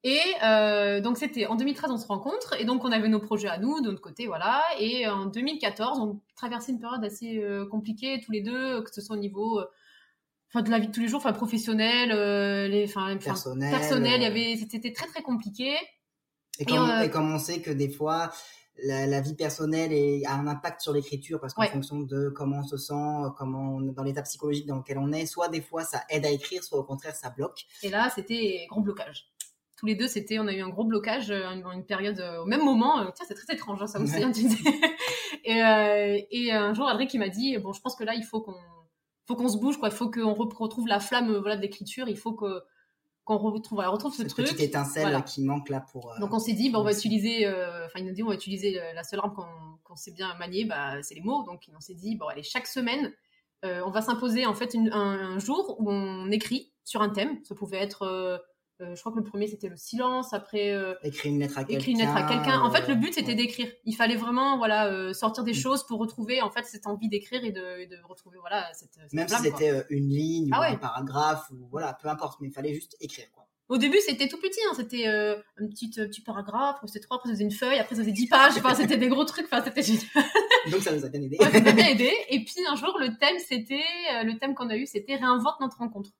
Et 0.02 0.18
euh, 0.42 1.02
donc 1.02 1.18
c'était 1.18 1.44
en 1.44 1.56
2013 1.56 1.90
on 1.90 1.98
se 1.98 2.06
rencontre 2.06 2.58
et 2.58 2.64
donc 2.64 2.82
on 2.86 2.90
avait 2.90 3.08
nos 3.10 3.20
projets 3.20 3.48
à 3.48 3.58
nous 3.58 3.82
de 3.82 3.90
notre 3.90 4.00
côté 4.00 4.26
voilà 4.26 4.62
et 4.78 5.06
en 5.06 5.26
2014 5.26 5.98
on 6.00 6.22
traversait 6.34 6.72
une 6.72 6.80
période 6.80 7.04
assez 7.04 7.36
euh, 7.42 7.66
compliquée 7.66 8.18
tous 8.24 8.32
les 8.32 8.40
deux 8.40 8.80
que 8.82 8.90
ce 8.94 9.02
soit 9.02 9.14
au 9.16 9.18
niveau 9.18 9.60
enfin 10.52 10.62
de 10.62 10.70
la 10.70 10.78
vie 10.78 10.88
de 10.88 10.92
tous 10.92 11.00
les 11.00 11.08
jours 11.08 11.18
enfin 11.20 11.32
professionnel 11.32 12.10
euh, 12.12 12.68
les 12.68 12.84
enfin 12.84 13.16
Personnel. 13.16 13.70
personnel 13.70 14.14
il 14.16 14.22
y 14.22 14.26
euh, 14.26 14.28
avait 14.28 14.56
c'était 14.70 14.92
très 14.92 15.06
très 15.06 15.22
compliqué 15.22 15.74
Et 16.58 16.64
comme, 16.64 16.88
Et, 16.88 16.92
euh, 16.92 17.02
et 17.04 17.10
comme 17.10 17.32
on 17.32 17.38
sait 17.38 17.60
que 17.62 17.70
des 17.70 17.88
fois, 17.88 18.30
la, 18.82 19.06
la 19.06 19.20
vie 19.20 19.34
personnelle 19.34 19.92
est- 19.92 20.24
a 20.26 20.34
un 20.34 20.46
impact 20.46 20.80
sur 20.80 20.92
l'écriture 20.92 21.38
parce 21.40 21.54
qu'en 21.54 21.62
Ouais. 21.62 21.68
fonction 21.70 22.00
de 22.00 22.28
comment 22.30 22.58
on 22.60 22.62
se 22.62 22.76
sent, 22.78 22.94
comment 23.38 23.76
on- 23.76 23.80
dans 23.92 24.02
l'état 24.02 24.22
psychologique 24.22 24.66
dans 24.66 24.76
lequel 24.76 24.98
on 24.98 25.12
est, 25.12 25.26
soit 25.26 25.48
des 25.48 25.60
fois 25.62 25.84
ça 25.84 26.02
aide 26.10 26.24
à 26.26 26.30
écrire, 26.30 26.62
soit 26.64 26.78
au 26.78 26.84
contraire 26.84 27.14
ça 27.14 27.30
bloque. 27.30 27.66
et 27.82 27.88
là 27.90 28.10
c'était 28.14 28.66
gros 28.70 28.80
blocage 28.82 29.30
tous 29.76 29.86
les 29.86 29.94
deux 29.94 30.08
c'était 30.08 30.38
on 30.38 30.46
a 30.46 30.52
eu 30.52 30.60
un 30.60 30.68
gros 30.68 30.84
blocage 30.84 31.30
euh, 31.30 31.42
une, 31.54 31.64
une 31.72 31.86
période 31.86 32.20
euh, 32.20 32.42
au 32.42 32.44
même 32.46 32.62
moment 32.62 33.00
euh, 33.00 33.06
tiens 33.14 33.24
c'est 33.28 33.34
très 33.34 33.54
étrange 33.54 33.80
hein, 33.82 33.86
ça 33.86 33.98
aussi 33.98 34.12
Ouais. 34.14 34.24
hein, 34.24 34.32
et, 35.44 36.26
et 36.30 36.52
un 36.52 36.74
jour 36.74 36.86
Adric 36.88 37.12
il 37.14 37.18
m'a 37.18 37.28
dit 37.30 37.56
bon 37.58 37.72
je 37.72 37.80
pense 37.80 37.96
que 37.96 38.04
là 38.04 38.14
il 38.14 38.24
faut 38.24 38.40
qu'on 38.42 38.54
faut 39.30 39.36
qu'on 39.36 39.48
se 39.48 39.58
bouge 39.58 39.78
quoi. 39.78 39.88
Il 39.88 39.94
faut 39.94 40.10
qu'on 40.10 40.32
re- 40.32 40.56
retrouve 40.56 40.88
la 40.88 40.98
flamme 41.00 41.30
euh, 41.30 41.40
voilà 41.40 41.56
de 41.56 41.62
l'écriture. 41.62 42.08
Il 42.08 42.16
faut 42.18 42.32
que 42.32 42.62
qu'on 43.24 43.38
retrouve 43.38 43.76
voilà, 43.76 43.90
retrouve 43.90 44.12
ce 44.12 44.18
Cette 44.22 44.28
truc. 44.30 44.46
petite 44.46 44.60
étincelle 44.60 45.02
Voilà. 45.02 45.22
qui 45.22 45.42
manque 45.42 45.68
là 45.68 45.80
pour. 45.92 46.10
euh, 46.12 46.18
donc 46.18 46.32
on 46.34 46.38
s'est 46.40 46.54
dit 46.54 46.68
bon 46.70 46.80
on 46.80 46.82
va 46.84 46.92
utiliser 46.92 47.46
euh, 47.46 47.86
enfin 47.86 48.00
il 48.00 48.06
nous 48.06 48.12
dit 48.12 48.22
on 48.24 48.28
va 48.28 48.34
utiliser 48.34 48.80
la 48.94 49.04
seule 49.04 49.20
arme 49.20 49.32
qu'on 49.34 49.44
qu'on 49.84 49.94
sait 49.96 50.10
bien 50.12 50.34
manier 50.38 50.64
bah 50.64 51.00
c'est 51.02 51.14
les 51.14 51.20
mots. 51.22 51.44
Donc 51.44 51.62
on 51.76 51.80
s'est 51.80 51.94
dit 51.94 52.16
bon 52.16 52.26
allez 52.26 52.42
chaque 52.42 52.66
semaine 52.66 53.12
on 53.62 53.90
va 53.90 54.00
s'imposer 54.02 54.46
en 54.46 54.54
fait 54.54 54.72
une- 54.74 54.90
un, 54.92 55.34
un 55.34 55.38
jour 55.38 55.76
où 55.78 55.90
on 55.90 56.30
écrit 56.30 56.72
sur 56.84 57.02
un 57.02 57.10
thème. 57.10 57.38
Ça 57.44 57.54
pouvait 57.54 57.78
être 57.78 58.42
euh, 58.80 58.94
je 58.94 59.00
crois 59.00 59.12
que 59.12 59.18
le 59.18 59.24
premier 59.24 59.46
c'était 59.46 59.68
le 59.68 59.76
silence 59.76 60.32
après 60.32 60.72
euh, 60.72 60.94
écrire 61.02 61.32
une 61.32 61.40
lettre 61.40 61.58
à 61.58 61.64
quelqu'un. 61.64 62.60
En 62.60 62.70
fait, 62.70 62.88
le 62.88 62.94
but 62.94 63.08
euh, 63.08 63.12
c'était 63.14 63.28
ouais. 63.28 63.34
d'écrire. 63.34 63.68
Il 63.84 63.94
fallait 63.94 64.16
vraiment, 64.16 64.58
voilà, 64.58 64.86
euh, 64.88 65.12
sortir 65.12 65.44
des 65.44 65.52
Mm. 65.52 65.54
choses 65.54 65.86
pour 65.86 65.98
retrouver 65.98 66.40
en 66.42 66.50
fait 66.50 66.64
cette 66.64 66.86
envie 66.86 67.08
d'écrire 67.08 67.44
et 67.44 67.52
de, 67.52 67.80
et 67.80 67.86
de 67.86 67.96
retrouver, 68.08 68.38
voilà, 68.40 68.68
cette. 68.72 68.92
cette 68.94 69.12
Même 69.12 69.28
si 69.28 69.34
flamme, 69.34 69.44
c'était 69.44 69.84
une 69.90 70.08
ligne 70.08 70.50
Ah 70.52 70.58
ou 70.58 70.62
ouais. 70.62 70.68
un 70.68 70.76
paragraphe 70.76 71.50
ou 71.50 71.68
voilà, 71.70 71.96
peu 72.00 72.08
importe, 72.08 72.40
mais 72.40 72.48
il 72.48 72.52
fallait 72.52 72.74
juste 72.74 72.96
écrire 73.00 73.26
quoi. 73.32 73.46
Au 73.68 73.78
début, 73.78 73.98
c'était 74.04 74.26
tout 74.26 74.38
petit. 74.38 74.58
Hein. 74.68 74.72
C'était 74.74 75.06
un 75.06 75.66
petit, 75.68 75.90
petit 75.90 76.22
paragraphe. 76.22 76.80
C'était 76.86 76.98
trois. 76.98 77.18
Après, 77.18 77.28
ça 77.28 77.34
faisait 77.34 77.44
une 77.44 77.52
feuille. 77.52 77.78
Après, 77.78 77.94
ça 77.94 78.02
faisait 78.02 78.10
dix 78.10 78.26
pages. 78.26 78.54
Enfin, 78.56 78.74
c'était 78.74 78.96
des 78.96 79.06
gros 79.06 79.24
trucs. 79.24 79.44
Enfin, 79.44 79.62
c'était 79.64 79.84
génial. 79.84 80.02
Donc 80.72 80.82
ça 80.82 80.92
nous 80.92 81.04
a 81.04 81.08
bien 81.08 81.22
aidé. 81.22 81.36
Ouais, 81.38 81.52
ça 81.52 81.60
m'a 81.60 81.70
bien 81.70 81.86
aidé. 81.86 82.12
Et 82.30 82.44
puis 82.44 82.56
un 82.68 82.74
jour, 82.74 82.98
le 82.98 83.16
thème, 83.16 83.36
c'était 83.38 83.84
le 84.24 84.36
thème 84.38 84.56
qu'on 84.56 84.70
a 84.70 84.76
eu, 84.76 84.86
c'était 84.86 85.14
réinvente 85.14 85.60
notre 85.60 85.78
rencontre. 85.78 86.10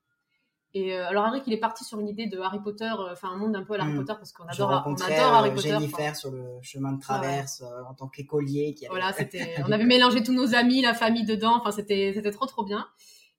Et 0.73 0.95
euh, 0.97 1.09
alors 1.09 1.25
Henrik, 1.25 1.43
il 1.49 1.53
est 1.53 1.59
parti 1.59 1.85
sur 1.85 1.99
une 1.99 2.09
idée 2.09 2.27
de 2.27 2.39
Harry 2.39 2.61
Potter, 2.61 2.85
euh, 2.85 3.13
enfin 3.13 3.31
un 3.31 3.37
monde 3.37 3.57
un 3.57 3.65
peu 3.65 3.75
à 3.75 3.83
Harry 3.83 3.93
Mm. 3.93 3.97
Potter 3.99 4.13
parce 4.19 4.33
qu'on 4.33 4.45
adore, 4.45 4.85
on 4.87 4.95
adore 4.95 5.35
Harry 5.35 5.51
euh, 5.51 5.55
Potter. 5.55 5.69
Jennifer 5.71 5.99
enfin. 6.01 6.15
sur 6.15 6.31
le 6.31 6.45
chemin 6.63 6.93
de 6.93 7.01
traverse 7.01 7.65
en 7.89 7.95
tant 7.95 8.07
qu'écolier 8.07 8.75
qui 8.75 8.87
avait 8.87 8.95
Voilà, 8.95 9.13
c'était, 9.19 9.57
on 9.67 9.73
avait 9.73 9.85
mélangé 9.85 10.23
tous 10.23 10.33
nos 10.33 10.55
amis, 10.55 10.81
la 10.83 10.95
famille 10.95 11.25
dedans. 11.25 11.57
Enfin, 11.61 11.73
c'était, 11.73 12.13
c'était 12.15 12.31
trop, 12.31 12.47
trop 12.47 12.65
bien. 12.65 12.87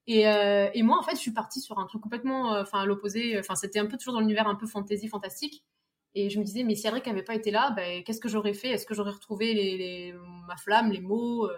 Et, 0.06 0.22
et 0.24 0.82
moi, 0.82 0.98
en 0.98 1.02
fait, 1.02 1.12
je 1.12 1.20
suis 1.20 1.30
partie 1.30 1.60
sur 1.60 1.78
un 1.78 1.86
truc 1.86 2.02
complètement, 2.02 2.58
enfin, 2.58 2.80
à 2.80 2.84
l'opposé. 2.86 3.38
Enfin, 3.38 3.54
c'était 3.54 3.78
un 3.78 3.86
peu 3.86 3.96
toujours 3.96 4.14
dans 4.14 4.20
l'univers 4.20 4.48
un 4.48 4.56
peu 4.56 4.66
fantasy, 4.66 5.06
fantastique. 5.08 5.64
Et 6.14 6.28
je 6.28 6.38
me 6.38 6.44
disais, 6.44 6.64
mais 6.64 6.74
si 6.74 6.82
Cédric 6.82 7.06
n'avait 7.06 7.22
pas 7.22 7.34
été 7.36 7.50
là, 7.50 7.70
ben, 7.70 8.02
qu'est-ce 8.04 8.20
que 8.20 8.28
j'aurais 8.28 8.52
fait? 8.52 8.68
Est-ce 8.68 8.84
que 8.84 8.94
j'aurais 8.94 9.12
retrouvé 9.12 9.54
les, 9.54 9.78
les- 9.78 10.14
ma 10.46 10.56
flamme, 10.56 10.90
les 10.90 11.00
mots 11.00 11.48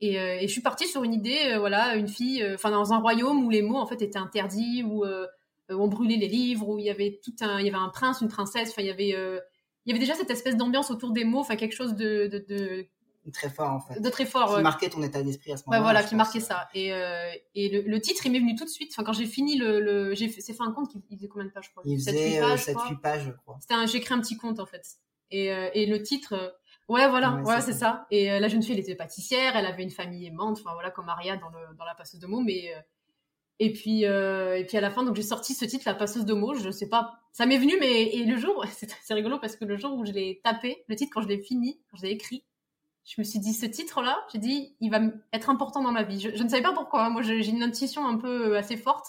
et, 0.00 0.18
euh, 0.18 0.38
et 0.40 0.48
je 0.48 0.52
suis 0.52 0.62
partie 0.62 0.86
sur 0.86 1.02
une 1.04 1.12
idée, 1.14 1.52
euh, 1.52 1.58
voilà, 1.58 1.94
une 1.96 2.08
fille, 2.08 2.42
euh, 2.42 2.54
enfin, 2.54 2.70
dans 2.70 2.92
un 2.92 2.98
royaume 2.98 3.44
où 3.44 3.50
les 3.50 3.62
mots, 3.62 3.78
en 3.78 3.86
fait, 3.86 4.00
étaient 4.02 4.18
interdits, 4.18 4.82
où, 4.82 5.04
euh, 5.04 5.26
où 5.70 5.74
on 5.74 5.88
brûlait 5.88 6.16
les 6.16 6.28
livres, 6.28 6.68
où 6.68 6.78
il 6.78 6.84
y 6.86 6.90
avait 6.90 7.20
tout 7.22 7.34
un, 7.40 7.58
il 7.60 7.66
y 7.66 7.68
avait 7.68 7.76
un 7.78 7.88
prince, 7.90 8.20
une 8.20 8.28
princesse. 8.28 8.70
Enfin, 8.70 8.82
il 8.82 8.88
y 8.88 8.90
avait, 8.90 9.14
euh, 9.14 9.38
il 9.86 9.90
y 9.90 9.92
avait 9.92 10.00
déjà 10.00 10.14
cette 10.14 10.30
espèce 10.30 10.56
d'ambiance 10.56 10.90
autour 10.90 11.10
des 11.12 11.24
mots, 11.24 11.40
enfin, 11.40 11.56
quelque 11.56 11.74
chose 11.74 11.94
de, 11.94 12.26
de, 12.26 12.38
de, 12.48 12.86
très 13.32 13.48
fort 13.50 13.70
en 13.72 13.80
fait. 13.80 14.00
de 14.00 14.08
très 14.10 14.26
fort. 14.26 14.56
Qui 14.56 14.62
marquait 14.62 14.88
ton 14.88 15.02
état 15.02 15.22
d'esprit 15.22 15.52
à 15.52 15.56
ce 15.56 15.62
Ouais, 15.62 15.76
moment-là. 15.76 15.82
voilà, 15.82 16.00
je 16.00 16.06
qui 16.06 16.10
pense. 16.14 16.16
marquait 16.18 16.40
ça. 16.40 16.68
Et, 16.74 16.92
euh, 16.92 17.30
et 17.54 17.68
le, 17.68 17.82
le 17.82 18.00
titre, 18.00 18.26
il 18.26 18.32
m'est 18.32 18.40
venu 18.40 18.56
tout 18.56 18.64
de 18.64 18.70
suite. 18.70 18.90
Enfin, 18.92 19.04
quand 19.04 19.12
j'ai 19.12 19.26
fini 19.26 19.56
le, 19.56 19.78
le 19.80 20.14
j'ai 20.14 20.28
fait, 20.28 20.40
fait 20.40 20.54
un 20.60 20.72
compte 20.72 20.90
qui 20.90 21.00
faisait 21.16 21.28
combien 21.28 21.46
de 21.46 21.52
pages, 21.52 21.66
je 21.66 21.70
crois? 21.70 21.82
Il 21.86 21.96
faisait 21.98 22.12
huit 22.30 22.38
euh, 22.38 22.40
pages, 22.40 22.64
je 22.66 22.72
crois. 22.72 22.86
7-8 22.90 23.00
pages, 23.00 23.24
je 23.26 23.30
crois. 23.32 23.56
C'était 23.60 23.74
un, 23.74 23.86
j'ai 23.86 23.98
écrit 23.98 24.14
un 24.14 24.20
petit 24.20 24.36
compte 24.36 24.58
en 24.58 24.66
fait. 24.66 24.82
Et, 25.30 25.52
euh, 25.52 25.68
et 25.74 25.86
le 25.86 26.02
titre, 26.02 26.32
euh, 26.32 26.48
ouais, 26.90 27.08
voilà, 27.08 27.34
Ouais, 27.34 27.42
voilà, 27.42 27.60
c'est 27.60 27.72
ça. 27.72 28.06
Et 28.10 28.30
euh, 28.30 28.40
la 28.40 28.48
jeune 28.48 28.62
fille, 28.62 28.72
elle 28.74 28.80
était 28.80 28.94
pâtissière, 28.94 29.56
elle 29.56 29.66
avait 29.66 29.82
une 29.82 29.90
famille 29.90 30.26
aimante, 30.26 30.58
enfin 30.60 30.72
voilà, 30.74 30.90
comme 30.90 31.06
Maria 31.06 31.36
dans, 31.36 31.48
le, 31.48 31.74
dans 31.76 31.84
la 31.84 31.94
passeuse 31.94 32.20
de 32.20 32.26
mots. 32.26 32.40
Mais 32.40 32.72
euh, 32.74 32.80
et 33.58 33.72
puis 33.72 34.06
euh, 34.06 34.56
et 34.58 34.64
puis 34.64 34.76
à 34.76 34.80
la 34.80 34.90
fin, 34.90 35.04
donc 35.04 35.16
j'ai 35.16 35.22
sorti 35.22 35.54
ce 35.54 35.64
titre, 35.64 35.84
la 35.86 35.94
passeuse 35.94 36.24
de 36.24 36.34
mots. 36.34 36.54
Je 36.54 36.70
sais 36.70 36.88
pas, 36.88 37.20
ça 37.32 37.46
m'est 37.46 37.58
venu, 37.58 37.74
mais 37.80 38.04
et 38.14 38.24
le 38.24 38.36
jour, 38.36 38.64
c'est, 38.72 39.14
rigolo 39.14 39.38
parce 39.38 39.56
que 39.56 39.64
le 39.64 39.76
jour 39.76 39.94
où 39.96 40.04
je 40.04 40.12
l'ai 40.12 40.40
tapé, 40.44 40.84
le 40.88 40.96
titre 40.96 41.10
quand 41.14 41.22
je 41.22 41.28
l'ai 41.28 41.38
fini, 41.38 41.80
quand 41.90 41.96
je 41.98 42.02
l'ai 42.02 42.12
écrit, 42.12 42.44
je 43.04 43.14
me 43.20 43.24
suis 43.24 43.38
dit 43.38 43.54
ce 43.54 43.66
titre-là, 43.66 44.18
j'ai 44.32 44.38
dit, 44.38 44.76
il 44.80 44.90
va 44.90 45.00
être 45.32 45.50
important 45.50 45.82
dans 45.82 45.92
ma 45.92 46.02
vie. 46.02 46.20
Je, 46.20 46.34
je 46.36 46.42
ne 46.42 46.48
savais 46.48 46.62
pas 46.62 46.72
pourquoi. 46.72 47.04
hein. 47.06 47.10
Moi, 47.10 47.22
j'ai 47.22 47.46
une 47.48 47.62
intuition 47.62 48.06
un 48.06 48.16
peu 48.16 48.56
assez 48.56 48.76
forte. 48.76 49.06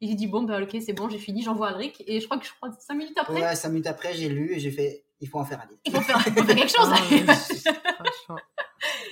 Et 0.00 0.08
j'ai 0.08 0.14
dit 0.14 0.26
bon, 0.26 0.42
bah 0.42 0.60
ok, 0.60 0.76
c'est 0.84 0.92
bon, 0.92 1.08
j'ai 1.08 1.18
fini, 1.18 1.42
j'envoie 1.42 1.68
à 1.68 1.70
Alric. 1.74 2.02
Et 2.08 2.18
je 2.18 2.24
crois 2.26 2.36
que 2.36 2.44
je 2.44 2.50
crois 2.52 2.70
cinq 2.80 2.94
minutes 2.94 3.16
après, 3.18 3.40
Ouais, 3.40 3.54
5 3.54 3.68
minutes 3.68 3.86
après, 3.86 4.12
j'ai 4.14 4.28
lu 4.28 4.52
et 4.52 4.58
j'ai 4.58 4.72
fait 4.72 5.04
il 5.22 5.28
faut 5.28 5.38
en 5.38 5.44
faire 5.46 5.60
un 5.60 5.66
livre. 5.66 5.80
il 5.86 5.92
faut 5.94 6.00
faire, 6.02 6.18
il 6.26 6.32
faut 6.34 6.44
faire 6.44 6.56
quelque 6.56 6.68
chose. 6.76 6.88
Ah, 6.90 7.94
franchement. 7.94 8.36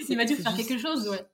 il 0.09 0.17
m'a 0.17 0.25
dit 0.27 0.37
de 0.37 0.43
faire 0.43 0.55
juste 0.55 0.69
quelque 0.69 0.81
chose, 0.81 1.09
ouais. 1.09 1.25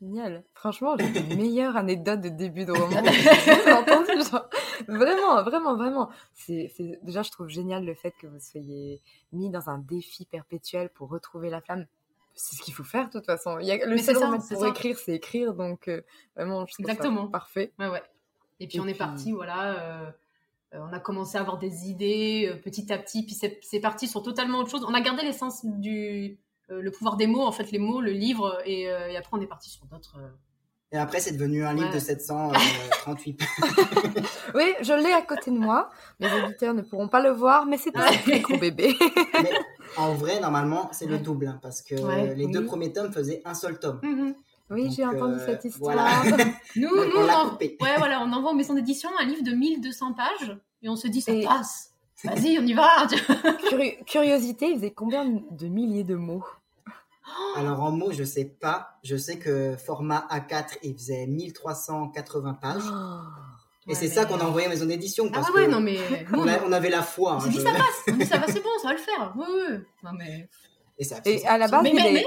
Génial. 0.00 0.44
Franchement, 0.54 0.96
j'ai 0.98 1.10
des 1.10 1.22
meilleures 1.36 1.76
anecdotes 1.76 2.22
de 2.22 2.30
début 2.30 2.64
de 2.64 2.72
roman. 2.72 3.02
que 3.02 3.12
j'ai 3.12 3.44
jamais 3.44 3.72
entendues, 3.72 4.22
genre. 4.30 4.48
Vraiment, 4.88 5.42
vraiment, 5.42 5.76
vraiment. 5.76 6.10
C'est, 6.32 6.72
déjà, 7.02 7.22
je 7.22 7.30
trouve 7.30 7.48
génial 7.48 7.84
le 7.84 7.94
fait 7.94 8.12
que 8.18 8.26
vous 8.26 8.38
soyez 8.40 9.02
mis 9.32 9.50
dans 9.50 9.68
un 9.68 9.76
défi 9.78 10.24
perpétuel 10.24 10.88
pour 10.88 11.10
retrouver 11.10 11.50
la 11.50 11.60
flamme. 11.60 11.86
C'est 12.34 12.56
ce 12.56 12.62
qu'il 12.62 12.72
faut 12.72 12.84
faire, 12.84 13.08
de 13.08 13.12
toute 13.12 13.26
façon. 13.26 13.58
Il 13.58 13.66
y 13.66 13.72
a, 13.72 13.84
le 13.84 13.94
Mais 13.96 14.00
seul 14.02 14.16
ça, 14.16 14.26
remède 14.26 14.40
c'est 14.40 14.54
pour 14.54 14.62
ça. 14.62 14.70
écrire, 14.70 14.96
c'est 14.98 15.12
écrire. 15.12 15.52
Donc, 15.52 15.88
euh, 15.88 16.00
vraiment, 16.34 16.64
je 16.66 16.72
trouve 16.72 16.86
ça 16.86 16.92
Exactement. 16.92 17.26
parfait. 17.28 17.72
Ouais, 17.78 17.88
ouais. 17.88 18.02
Et 18.60 18.68
puis 18.68 18.78
Et 18.78 18.80
on 18.80 18.86
est 18.86 18.94
parti, 18.94 19.32
voilà. 19.32 19.74
euh, 19.80 20.10
on 20.72 20.92
a 20.92 21.00
commencé 21.00 21.36
à 21.36 21.40
avoir 21.40 21.58
des 21.58 21.88
idées 21.88 22.48
euh, 22.52 22.56
petit 22.60 22.92
à 22.92 22.98
petit, 22.98 23.24
puis 23.24 23.34
c'est 23.34 23.80
parti 23.80 24.06
sur 24.08 24.22
totalement 24.22 24.58
autre 24.58 24.70
chose. 24.70 24.84
On 24.88 24.94
a 24.94 25.00
gardé 25.00 25.22
l'essence 25.22 25.64
du 25.64 26.38
euh, 26.70 26.80
le 26.80 26.90
pouvoir 26.90 27.16
des 27.16 27.26
mots, 27.26 27.42
en 27.44 27.52
fait, 27.52 27.72
les 27.72 27.78
mots, 27.80 28.00
le 28.00 28.12
livre, 28.12 28.60
et, 28.64 28.88
euh, 28.88 29.08
et 29.08 29.16
après 29.16 29.36
on 29.36 29.40
est 29.40 29.46
parti 29.48 29.68
sur 29.70 29.84
d'autres. 29.86 30.16
euh, 30.18 30.28
Et 30.92 30.96
après, 30.98 31.18
c'est 31.20 31.32
devenu 31.32 31.64
un 31.64 31.72
livre 31.72 31.88
Ouais. 31.88 31.94
de 31.94 31.98
738 32.00 33.32
pages. 33.38 33.48
Oui, 34.54 34.64
je 34.80 34.92
l'ai 34.92 35.12
à 35.12 35.22
côté 35.22 35.50
de 35.50 35.58
moi. 35.58 35.90
Mes 36.20 36.26
auditeurs 36.32 36.74
ne 36.74 36.82
pourront 36.82 37.08
pas 37.08 37.20
le 37.22 37.30
voir, 37.30 37.66
mais 37.66 37.76
c'est 37.78 37.96
un 37.96 38.08
Ouais. 38.26 38.40
gros 38.40 38.56
bébé. 38.58 38.94
Mais 39.42 39.52
en 39.96 40.14
vrai, 40.14 40.40
normalement, 40.40 40.88
c'est 40.92 41.06
le 41.06 41.18
double, 41.18 41.46
hein, 41.48 41.58
parce 41.62 41.82
que 41.82 41.94
Ouais, 41.96 42.34
les 42.34 42.46
deux 42.46 42.64
premiers 42.64 42.92
tomes 42.92 43.12
faisaient 43.12 43.42
un 43.44 43.54
seul 43.54 43.78
tome. 43.78 44.00
Mhm. 44.02 44.34
Oui, 44.70 44.90
j'ai 44.94 45.04
entendu 45.04 45.34
euh, 45.40 45.46
cette 45.46 45.64
histoire. 45.64 45.94
voilà. 46.22 46.44
Nous, 46.76 46.88
Donc, 46.88 47.06
nous 47.12 47.20
on 47.20 47.24
on, 47.24 47.30
en- 47.30 47.56
ouais, 47.58 47.96
voilà, 47.98 48.20
on 48.22 48.32
envoie 48.32 48.50
en 48.50 48.54
maison 48.54 48.74
d'édition 48.74 49.10
un 49.18 49.24
livre 49.24 49.42
de 49.42 49.50
1200 49.52 50.12
pages 50.14 50.56
et 50.82 50.88
on 50.88 50.96
se 50.96 51.08
dit 51.08 51.20
ça 51.20 51.32
Et- 51.32 51.44
passe. 51.44 51.88
Vas-y, 52.24 52.58
on 52.58 52.66
y 52.66 52.74
va. 52.74 53.06
Curi- 53.70 54.04
curiosité, 54.04 54.68
il 54.70 54.76
faisait 54.76 54.90
combien 54.92 55.24
de 55.24 55.66
milliers 55.68 56.04
de 56.04 56.14
mots? 56.14 56.44
Alors 57.56 57.80
en 57.82 57.90
mots, 57.92 58.12
je 58.12 58.24
sais 58.24 58.44
pas. 58.44 58.98
Je 59.04 59.16
sais 59.16 59.38
que 59.38 59.76
format 59.76 60.26
A4, 60.30 60.78
il 60.82 60.94
faisait 60.94 61.26
1380 61.26 62.54
pages. 62.54 62.82
Et 63.86 63.90
Ouais, 63.90 63.94
c'est 63.94 64.08
mais- 64.08 64.14
ça 64.14 64.24
qu'on 64.26 64.38
a 64.38 64.44
envoyé 64.44 64.66
en 64.66 64.70
maison 64.70 64.84
d'édition. 64.86 65.26
Ah 65.28 65.36
Parce 65.36 65.50
ouais, 65.52 65.66
non 65.66 65.80
mais. 65.80 65.98
on, 66.34 66.46
a- 66.46 66.62
on 66.66 66.72
avait 66.72 66.90
la 66.90 67.02
foi. 67.02 67.32
On 67.32 67.36
hein, 67.36 67.40
s'est 67.40 67.48
dit 67.50 67.56
je- 67.56 67.62
ça 67.62 67.72
passe. 67.72 68.02
On 68.08 68.12
dit 68.12 68.26
ça 68.26 68.38
va, 68.38 68.46
c'est 68.46 68.62
bon, 68.62 68.68
ça 68.82 68.88
va 68.88 68.92
le 68.94 68.98
faire. 69.00 69.32
Oui, 69.36 69.44
oui. 69.48 69.76
Non 70.04 70.10
mais. 70.18 70.48
Et 70.98 71.04
ça, 71.04 71.16
Et 71.24 71.38
ça- 71.38 71.52
à 71.52 71.58
la 71.58 71.68
base, 71.68 71.82
Mais- 71.82 71.90
il 71.90 71.96
mais- 71.96 72.08
est- 72.10 72.12
mais- 72.12 72.26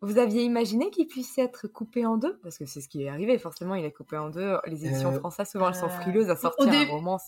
vous 0.00 0.18
aviez 0.18 0.42
imaginé 0.42 0.90
qu'il 0.90 1.06
puisse 1.06 1.36
être 1.38 1.66
coupé 1.68 2.06
en 2.06 2.16
deux? 2.16 2.38
Parce 2.42 2.56
que 2.58 2.66
c'est 2.66 2.80
ce 2.80 2.88
qui 2.88 3.02
est 3.02 3.08
arrivé, 3.08 3.38
forcément, 3.38 3.74
il 3.74 3.84
est 3.84 3.92
coupé 3.92 4.16
en 4.16 4.30
deux. 4.30 4.56
Les 4.66 4.86
éditions 4.86 5.12
Euh, 5.12 5.18
françaises, 5.18 5.50
souvent, 5.50 5.68
elles 5.68 5.74
sont 5.74 5.86
euh, 5.86 6.00
frileuses 6.00 6.30
à 6.30 6.36
sortir 6.36 6.66
au 6.66 6.68
un 6.70 6.84
roman 6.86 7.18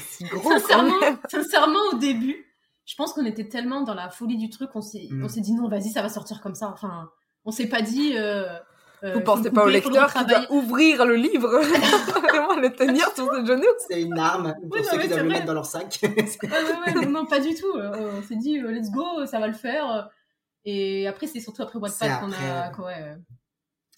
si 0.00 0.24
gros 0.30 0.50
Sincèrement, 0.50 0.94
sincèrement, 1.28 1.78
au 1.92 1.96
début, 1.96 2.44
je 2.86 2.94
pense 2.96 3.12
qu'on 3.12 3.24
était 3.24 3.48
tellement 3.48 3.82
dans 3.82 3.94
la 3.94 4.10
folie 4.10 4.36
du 4.36 4.50
truc, 4.50 4.70
on 4.74 4.80
s'est, 4.82 5.08
Mm. 5.10 5.26
dit 5.26 5.52
non, 5.54 5.68
vas-y, 5.68 5.90
ça 5.90 6.02
va 6.02 6.08
sortir 6.08 6.40
comme 6.40 6.54
ça. 6.54 6.68
Enfin, 6.68 7.10
on 7.44 7.50
s'est 7.50 7.68
pas 7.68 7.82
dit. 7.82 8.14
euh, 8.16 8.46
euh, 9.02 9.12
Vous 9.12 9.18
faut 9.20 9.24
pensez 9.24 9.50
pas 9.50 9.62
au 9.62 9.64
couper, 9.66 9.72
lecteur 9.74 10.12
qui 10.14 10.24
doit 10.24 10.50
ouvrir 10.50 11.04
le 11.04 11.16
livre 11.16 11.48
Vraiment 12.22 12.56
le 12.56 12.72
tenir 12.72 13.06
sur 13.14 13.30
ses 13.32 13.44
genoux? 13.46 13.64
C'est 13.88 14.00
une 14.02 14.18
arme 14.18 14.54
pour 14.54 14.72
Oui, 14.72 14.80
ceux 14.90 14.98
qui 14.98 15.08
doivent 15.08 15.22
le 15.24 15.28
mettre 15.28 15.44
dans 15.46 15.52
leur 15.54 15.66
sac. 15.66 16.00
Ouais, 16.02 16.08
ouais, 16.10 16.94
ouais, 16.94 17.06
non, 17.10 17.26
pas 17.26 17.40
du 17.40 17.54
tout. 17.54 17.76
Euh, 17.76 18.18
on 18.18 18.22
s'est 18.22 18.36
dit, 18.36 18.58
euh, 18.58 18.70
let's 18.70 18.90
go, 18.90 19.26
ça 19.26 19.38
va 19.40 19.46
le 19.46 19.52
faire. 19.52 20.08
Et 20.64 21.06
après, 21.06 21.26
c'est 21.26 21.40
surtout 21.40 21.62
après 21.62 21.78
Wattpad 21.78 22.20
qu'on 22.20 22.32
a. 22.32 22.68
quoi, 22.70 22.86
ouais, 22.86 22.94
euh, 22.98 23.14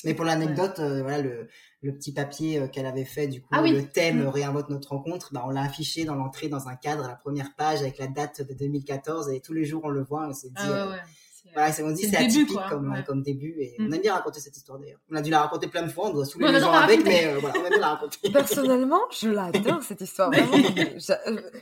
Mais 0.04 0.14
pour 0.14 0.24
l'anecdote, 0.24 0.78
euh, 0.80 1.02
voilà 1.02 1.20
le, 1.22 1.48
le 1.82 1.94
petit 1.94 2.12
papier 2.12 2.58
euh, 2.58 2.66
qu'elle 2.68 2.86
avait 2.86 3.04
fait, 3.04 3.28
du 3.28 3.40
coup, 3.40 3.48
Ah 3.52 3.62
oui. 3.62 3.72
le 3.72 3.86
thème 3.88 4.24
Mm. 4.24 4.28
réinvente 4.28 4.68
notre 4.70 4.88
rencontre, 4.90 5.32
bah, 5.32 5.44
on 5.46 5.50
l'a 5.50 5.62
affiché 5.62 6.04
dans 6.04 6.14
l'entrée 6.16 6.48
dans 6.48 6.68
un 6.68 6.76
cadre 6.76 7.04
à 7.04 7.08
la 7.08 7.14
première 7.16 7.54
page 7.56 7.80
avec 7.82 7.98
la 7.98 8.06
date 8.08 8.42
de 8.42 8.52
2014 8.54 9.30
et 9.30 9.40
tous 9.40 9.52
les 9.52 9.64
jours 9.64 9.82
on 9.84 9.88
le 9.90 10.02
voit, 10.02 10.26
on 10.28 10.32
s'est 10.32 10.48
dit, 10.48 10.54
Ah 10.56 10.68
ouais, 10.70 10.74
euh, 10.76 10.90
ouais. 10.90 10.96
C'est, 11.32 11.48
euh, 11.48 11.52
voilà, 11.54 11.74
on 11.84 11.90
dit 11.94 12.02
c'est 12.08 12.16
atypique 12.16 12.52
quoi, 12.56 12.68
comme, 12.68 12.90
ouais. 12.92 13.04
comme 13.04 13.22
début 13.22 13.54
et 13.60 13.76
Mm. 13.78 13.86
on 13.88 13.92
aime 13.92 14.02
bien 14.02 14.14
raconter 14.14 14.40
cette 14.40 14.56
histoire 14.56 14.78
d'ailleurs. 14.80 14.98
On 15.10 15.14
a 15.14 15.22
dû 15.22 15.30
la 15.30 15.40
raconter 15.42 15.68
plein 15.68 15.82
de 15.84 15.88
fois, 15.90 16.08
on 16.08 16.12
doit 16.12 16.24
saouler 16.24 16.48
les 16.48 16.56
adore 16.56 16.72
gens 16.74 16.80
avec, 16.80 17.04
mais 17.04 17.26
euh, 17.26 17.38
voilà, 17.38 17.54
on 17.60 17.64
aime 17.64 17.70
bien 17.70 17.78
la 17.80 17.88
raconter. 17.94 18.18
Personnellement, 18.32 19.00
je 19.12 19.28
l'adore 19.30 19.82
cette 19.84 20.00
histoire. 20.00 20.30
Vraiment. 20.30 20.52
je, 20.98 21.12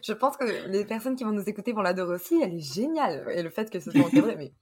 je 0.03 0.13
pense 0.15 0.39
que 0.39 0.67
les 0.69 0.85
personnes 0.87 1.15
qui 1.17 1.25
vont 1.25 1.33
nous 1.33 1.47
écouter 1.49 1.73
vont 1.73 1.83
l'adorer 1.83 2.15
aussi. 2.15 2.41
Elle 2.43 2.55
est 2.55 2.59
géniale. 2.75 3.27
Et 3.35 3.43
le 3.43 3.51
fait 3.51 3.71
que 3.71 3.79
ce 3.79 3.91
soit 3.91 4.01
encadré, 4.07 4.35
mais 4.37 4.53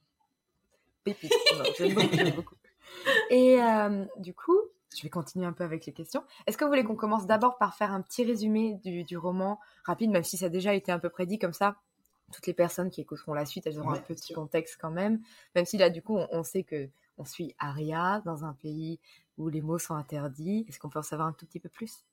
pépite. 1.04 1.32
J'aime 1.78 1.94
beaucoup, 1.94 2.14
j'aime 2.16 2.34
beaucoup. 2.34 2.54
Et 3.30 3.62
euh, 3.62 4.04
du 4.18 4.34
coup, 4.34 4.58
je 4.96 5.02
vais 5.02 5.10
continuer 5.10 5.46
un 5.46 5.52
peu 5.52 5.64
avec 5.64 5.86
les 5.86 5.92
questions. 5.92 6.22
Est-ce 6.46 6.56
que 6.56 6.64
vous 6.64 6.70
voulez 6.70 6.84
qu'on 6.84 6.96
commence 6.96 7.26
d'abord 7.26 7.58
par 7.58 7.74
faire 7.74 7.92
un 7.92 8.02
petit 8.02 8.24
résumé 8.24 8.74
du, 8.84 9.04
du 9.04 9.16
roman 9.16 9.58
rapide, 9.84 10.10
même 10.10 10.24
si 10.24 10.36
ça 10.36 10.46
a 10.46 10.48
déjà 10.48 10.74
été 10.74 10.92
un 10.92 10.98
peu 10.98 11.08
prédit 11.08 11.38
comme 11.38 11.52
ça? 11.52 11.76
Toutes 12.32 12.46
les 12.46 12.54
personnes 12.54 12.90
qui 12.90 13.00
écouteront 13.00 13.34
la 13.34 13.44
suite, 13.44 13.66
elles 13.66 13.78
auront 13.78 13.92
Ouais, 13.92 13.98
un 13.98 14.02
petit 14.02 14.32
contexte 14.32 14.78
quand 14.80 14.90
même. 14.90 15.20
Même 15.54 15.66
si 15.66 15.76
là, 15.76 15.90
du 15.90 16.02
coup, 16.02 16.16
on, 16.16 16.28
on 16.30 16.42
sait 16.42 16.62
que 16.62 16.88
on 17.18 17.24
suit 17.24 17.54
Aria 17.58 18.22
dans 18.24 18.44
un 18.44 18.54
pays 18.54 19.00
où 19.38 19.48
les 19.48 19.60
mots 19.60 19.78
sont 19.78 19.94
interdits. 19.94 20.64
Est-ce 20.68 20.78
qu'on 20.78 20.88
peut 20.88 20.98
en 20.98 21.02
savoir 21.02 21.28
un 21.28 21.32
tout 21.32 21.46
petit 21.46 21.60
peu 21.60 21.68
plus? 21.68 22.04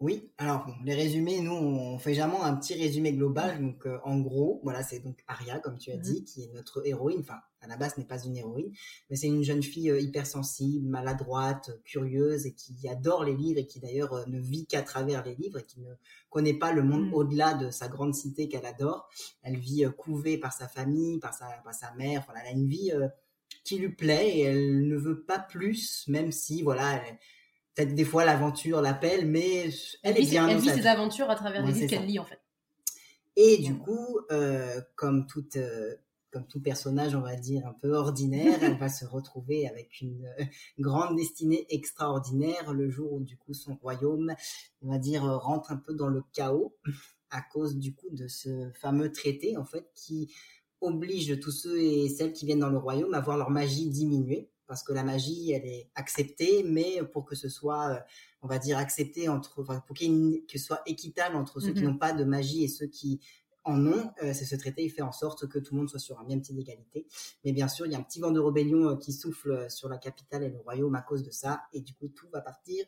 Oui, 0.00 0.32
alors 0.38 0.64
bon, 0.64 0.72
les 0.82 0.94
résumés, 0.94 1.42
nous, 1.42 1.52
on 1.52 1.98
fait 1.98 2.14
jamais 2.14 2.36
un 2.40 2.56
petit 2.56 2.72
résumé 2.72 3.12
global. 3.12 3.60
Donc, 3.60 3.84
euh, 3.86 3.98
en 4.02 4.18
gros, 4.18 4.58
voilà, 4.64 4.82
c'est 4.82 5.00
donc 5.00 5.22
Aria, 5.26 5.58
comme 5.58 5.76
tu 5.76 5.90
as 5.92 5.96
Mhm. 5.96 6.02
dit, 6.02 6.24
qui 6.24 6.42
est 6.44 6.50
notre 6.54 6.86
héroïne. 6.86 7.20
Enfin, 7.20 7.36
à 7.60 7.66
la 7.66 7.76
base, 7.76 7.92
ce 7.94 8.00
n'est 8.00 8.06
pas 8.06 8.18
une 8.24 8.34
héroïne, 8.34 8.72
mais 9.10 9.16
c'est 9.16 9.26
une 9.26 9.42
jeune 9.42 9.62
fille 9.62 9.90
euh, 9.90 10.00
hypersensible, 10.00 10.88
maladroite, 10.88 11.68
euh, 11.68 11.78
curieuse 11.84 12.46
et 12.46 12.54
qui 12.54 12.88
adore 12.88 13.24
les 13.24 13.36
livres 13.36 13.58
et 13.60 13.66
qui 13.66 13.78
d'ailleurs 13.78 14.14
euh, 14.14 14.24
ne 14.26 14.40
vit 14.40 14.64
qu'à 14.64 14.80
travers 14.80 15.22
les 15.22 15.34
livres 15.34 15.58
et 15.58 15.64
qui 15.64 15.80
ne 15.82 15.92
connaît 16.30 16.54
pas 16.54 16.72
le 16.72 16.82
monde 16.82 17.08
Mhm. 17.08 17.14
au-delà 17.14 17.52
de 17.52 17.70
sa 17.70 17.88
grande 17.88 18.14
cité 18.14 18.48
qu'elle 18.48 18.64
adore. 18.64 19.06
Elle 19.42 19.58
vit 19.58 19.84
couvée 19.98 20.38
par 20.38 20.54
sa 20.54 20.66
famille, 20.66 21.18
par 21.18 21.34
sa, 21.34 21.44
par 21.62 21.74
sa 21.74 21.92
mère. 21.96 22.22
Voilà, 22.24 22.40
elle 22.44 22.54
a 22.56 22.58
une 22.58 22.68
vie 22.68 22.90
qui 23.64 23.76
lui 23.76 23.90
plaît 23.90 24.30
et 24.38 24.40
elle 24.44 24.88
ne 24.88 24.96
veut 24.96 25.20
pas 25.24 25.38
plus, 25.38 26.08
même 26.08 26.32
si, 26.32 26.62
voilà, 26.62 26.94
elle- 27.06 27.18
peut-être 27.74 27.94
des 27.94 28.04
fois 28.04 28.24
l'aventure 28.24 28.80
l'appelle, 28.80 29.26
mais 29.26 29.66
elle, 29.66 29.72
Elle 30.02 30.16
est 30.16 30.20
vit, 30.20 30.24
ses- 30.26 30.30
bien 30.32 30.48
elle 30.48 30.58
vit 30.58 30.68
ses 30.70 30.86
aventures 30.86 31.30
à 31.30 31.36
travers 31.36 31.62
Ouais, 31.64 31.68
les 31.72 31.74
livres 31.80 31.88
qu'elle 31.90 32.06
lit, 32.06 32.18
en 32.18 32.24
fait. 32.24 32.40
Et 33.36 33.58
du 33.58 33.76
coup, 33.78 34.18
euh, 34.32 34.80
comme 34.96 35.26
toute, 35.26 35.56
euh, 35.56 35.94
comme 36.30 36.46
tout 36.46 36.60
personnage, 36.60 37.14
on 37.14 37.20
va 37.20 37.36
dire 37.36 37.66
un 37.66 37.72
peu 37.72 37.94
ordinaire, 37.94 38.58
elle 38.62 38.76
va 38.78 38.88
se 38.88 39.04
retrouver 39.04 39.66
avec 39.68 40.00
une 40.00 40.26
euh, 40.38 40.44
grande 40.78 41.16
destinée 41.16 41.66
extraordinaire 41.70 42.72
le 42.72 42.90
jour 42.90 43.12
où 43.12 43.20
du 43.20 43.36
coup 43.36 43.54
son 43.54 43.76
royaume, 43.76 44.34
on 44.82 44.90
va 44.90 44.98
dire, 44.98 45.22
rentre 45.22 45.72
un 45.72 45.76
peu 45.76 45.94
dans 45.94 46.08
le 46.08 46.22
chaos 46.32 46.76
à 47.30 47.40
cause 47.40 47.76
du 47.76 47.94
coup 47.94 48.08
de 48.10 48.26
ce 48.28 48.70
fameux 48.80 49.10
traité 49.12 49.56
en 49.56 49.64
fait 49.64 49.86
qui 49.94 50.32
oblige 50.80 51.38
tous 51.40 51.52
ceux 51.52 51.80
et 51.80 52.08
celles 52.08 52.32
qui 52.32 52.44
viennent 52.46 52.58
dans 52.60 52.70
le 52.70 52.78
royaume 52.78 53.14
à 53.14 53.20
voir 53.20 53.36
leur 53.36 53.50
magie 53.50 53.88
diminuer 53.88 54.48
parce 54.70 54.82
que 54.84 54.92
la 54.94 55.02
magie 55.04 55.50
elle 55.52 55.66
est 55.66 55.90
acceptée 55.96 56.62
mais 56.64 57.02
pour 57.12 57.24
que 57.26 57.34
ce 57.34 57.48
soit 57.48 57.88
euh, 57.90 58.00
on 58.42 58.46
va 58.46 58.58
dire 58.58 58.78
accepté 58.78 59.28
entre 59.28 59.60
enfin, 59.62 59.80
pour 59.86 59.94
qu'il 59.96 60.44
que 60.50 60.58
ce 60.58 60.64
soit 60.64 60.80
équitable 60.86 61.34
entre 61.36 61.58
ceux 61.60 61.72
qui 61.74 61.80
Mhm. 61.82 61.88
n'ont 61.90 61.98
pas 61.98 62.12
de 62.12 62.24
magie 62.24 62.62
et 62.64 62.68
ceux 62.68 62.86
qui 62.86 63.20
en 63.64 63.84
ont, 63.86 64.10
euh, 64.22 64.32
c'est 64.32 64.46
ce 64.46 64.56
traité, 64.56 64.82
il 64.84 64.88
fait 64.90 65.02
en 65.02 65.12
sorte 65.12 65.46
que 65.46 65.58
tout 65.58 65.74
le 65.74 65.80
monde 65.80 65.90
soit 65.90 65.98
sur 65.98 66.18
un 66.18 66.24
même 66.24 66.40
pied 66.40 66.54
d'égalité. 66.54 67.06
Mais 67.44 67.52
bien 67.52 67.68
sûr, 67.68 67.84
il 67.84 67.92
y 67.92 67.94
a 67.94 67.98
un 67.98 68.02
petit 68.02 68.18
vent 68.18 68.30
de 68.30 68.40
rébellion 68.40 68.88
euh, 68.88 68.96
qui 68.96 69.12
souffle 69.12 69.68
sur 69.70 69.90
la 69.90 69.98
capitale 69.98 70.42
et 70.44 70.48
le 70.48 70.58
royaume 70.58 70.94
à 70.94 71.02
cause 71.02 71.22
de 71.22 71.30
ça, 71.30 71.60
et 71.74 71.82
du 71.82 71.92
coup, 71.92 72.08
tout 72.08 72.26
va 72.32 72.40
partir 72.40 72.86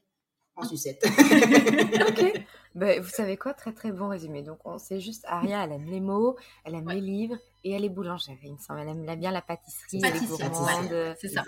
en 0.56 0.64
sucette. 0.64 1.04
Ok. 2.08 2.44
Ben, 2.74 3.02
vous 3.02 3.08
savez 3.10 3.36
quoi? 3.36 3.52
Très 3.52 3.74
très 3.74 3.92
bon 3.92 4.08
résumé. 4.08 4.42
Donc 4.42 4.58
on 4.64 4.78
sait 4.78 4.98
juste 5.00 5.24
Aria, 5.28 5.62
elle 5.64 5.72
aime 5.72 5.84
les 5.90 6.00
mots, 6.00 6.36
elle 6.64 6.74
aime 6.74 6.86
Ouais. 6.86 6.94
les 6.94 7.00
livres 7.02 7.36
et 7.64 7.72
elle 7.72 7.84
est 7.84 7.90
boulangère. 7.90 8.38
Il 8.42 8.52
me 8.54 8.58
semble, 8.58 8.80
elle 8.80 8.88
aime 8.88 9.18
bien 9.20 9.30
la 9.30 9.42
pâtisserie, 9.42 10.00
elle 10.02 10.16
est 10.16 10.20
Pâtissière, 10.20 10.50
gourmande. 10.50 10.90
ouais. 10.90 11.14
C'est 11.20 11.28
ça. 11.28 11.44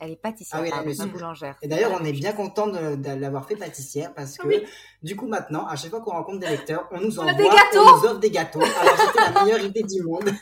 Elle 0.00 0.12
est 0.12 0.16
pâtissière, 0.16 0.60
Ah 0.60 0.62
oui, 0.62 0.70
elle 0.72 0.86
elle 0.86 0.92
est 0.92 0.96
pas 0.96 1.06
boulangère. 1.06 1.56
Et 1.60 1.66
d'ailleurs, 1.68 1.90
on 2.00 2.04
est 2.04 2.12
bien 2.12 2.32
content 2.32 2.68
de, 2.68 2.94
de 2.96 3.10
l'avoir 3.20 3.46
fait 3.48 3.56
pâtissière 3.56 4.14
parce 4.14 4.36
que, 4.38 4.46
Oui. 4.46 4.62
du 5.02 5.16
coup, 5.16 5.26
maintenant, 5.26 5.66
à 5.66 5.74
chaque 5.74 5.90
fois 5.90 6.00
qu'on 6.00 6.12
rencontre 6.12 6.38
des 6.38 6.46
lecteurs, 6.48 6.86
on 6.92 7.00
nous 7.00 7.18
envoie, 7.18 7.32
des 7.32 7.42
gâteaux 7.44 7.80
on 7.80 7.96
nous 7.96 8.04
offre 8.06 8.18
des 8.20 8.30
gâteaux. 8.30 8.60
Alors, 8.62 8.96
c'était 8.96 9.32
la 9.34 9.44
meilleure 9.44 9.64
idée 9.64 9.82
du 9.82 10.02
monde. 10.02 10.24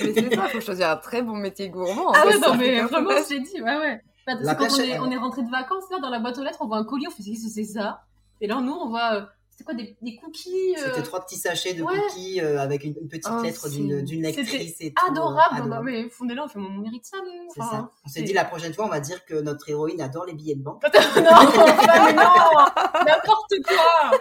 Mais 0.00 0.12
c'est 0.14 0.34
ça, 0.34 0.44
il 0.46 0.50
faut 0.50 0.60
choisir 0.60 0.90
un 0.90 0.96
très 0.96 1.22
bon 1.22 1.36
métier 1.36 1.70
gourmand. 1.70 2.12
Ah 2.14 2.26
ouais, 2.26 2.38
non, 2.38 2.54
mais 2.54 2.82
vraiment, 2.82 3.10
je 3.10 3.28
t'ai 3.28 3.40
dit, 3.40 3.60
ouais, 3.60 3.78
ouais. 3.78 4.00
Bah, 4.26 4.54
quand 4.54 4.68
on 4.70 4.80
est, 4.80 4.98
on 4.98 5.10
est 5.10 5.16
rentré 5.16 5.42
de 5.42 5.50
vacances, 5.50 5.84
là, 5.90 5.98
dans 6.00 6.10
la 6.10 6.20
boîte 6.20 6.38
aux 6.38 6.44
lettres, 6.44 6.58
on 6.60 6.66
voit 6.68 6.76
un 6.76 6.84
colis, 6.84 7.06
on 7.08 7.10
fait, 7.10 7.22
qu'est-ce 7.22 7.46
que 7.46 7.50
c'est 7.50 7.64
ça? 7.64 8.02
Et 8.40 8.46
là, 8.46 8.60
nous, 8.60 8.72
on 8.72 8.90
voit, 8.90 9.14
euh, 9.14 9.22
c'était 9.58 9.64
quoi, 9.64 9.74
des, 9.74 9.96
des 10.02 10.14
cookies 10.16 10.76
euh, 10.78 10.82
C'était 10.84 11.02
trois 11.02 11.24
petits 11.24 11.36
sachets 11.36 11.74
de 11.74 11.82
ouais. 11.82 11.92
cookies 11.98 12.40
euh, 12.40 12.60
avec 12.60 12.84
une, 12.84 12.94
une 13.00 13.08
petite 13.08 13.26
Oh, 13.36 13.42
lettre 13.42 13.68
d'une 13.68 14.02
d'une 14.02 14.24
C'était 14.24 14.42
lectrice 14.42 14.76
et 14.80 14.92
tout. 14.92 15.04
euh, 15.04 15.10
Adorable, 15.10 15.56
non, 15.56 15.64
adorable. 15.64 15.90
mais 15.90 16.08
on 16.20 16.28
est 16.28 16.34
là, 16.36 16.44
on 16.44 16.48
fait, 16.48 16.58
on 16.60 16.70
mérite 16.78 17.04
ça, 17.04 17.16
nous. 17.18 17.48
Enfin, 17.56 17.70
ça. 17.70 17.90
On 18.06 18.08
s'est 18.08 18.22
dit 18.22 18.32
la 18.32 18.44
prochaine 18.44 18.72
fois, 18.72 18.84
on 18.84 18.88
va 18.88 19.00
dire 19.00 19.24
que 19.24 19.34
notre 19.34 19.68
héroïne 19.68 20.00
adore 20.00 20.26
les 20.26 20.34
billets 20.34 20.54
de 20.54 20.62
banque. 20.62 20.80
non, 21.16 21.22
enfin, 21.32 22.12
non, 22.12 23.04
n'importe 23.04 23.54
quoi. 23.66 24.18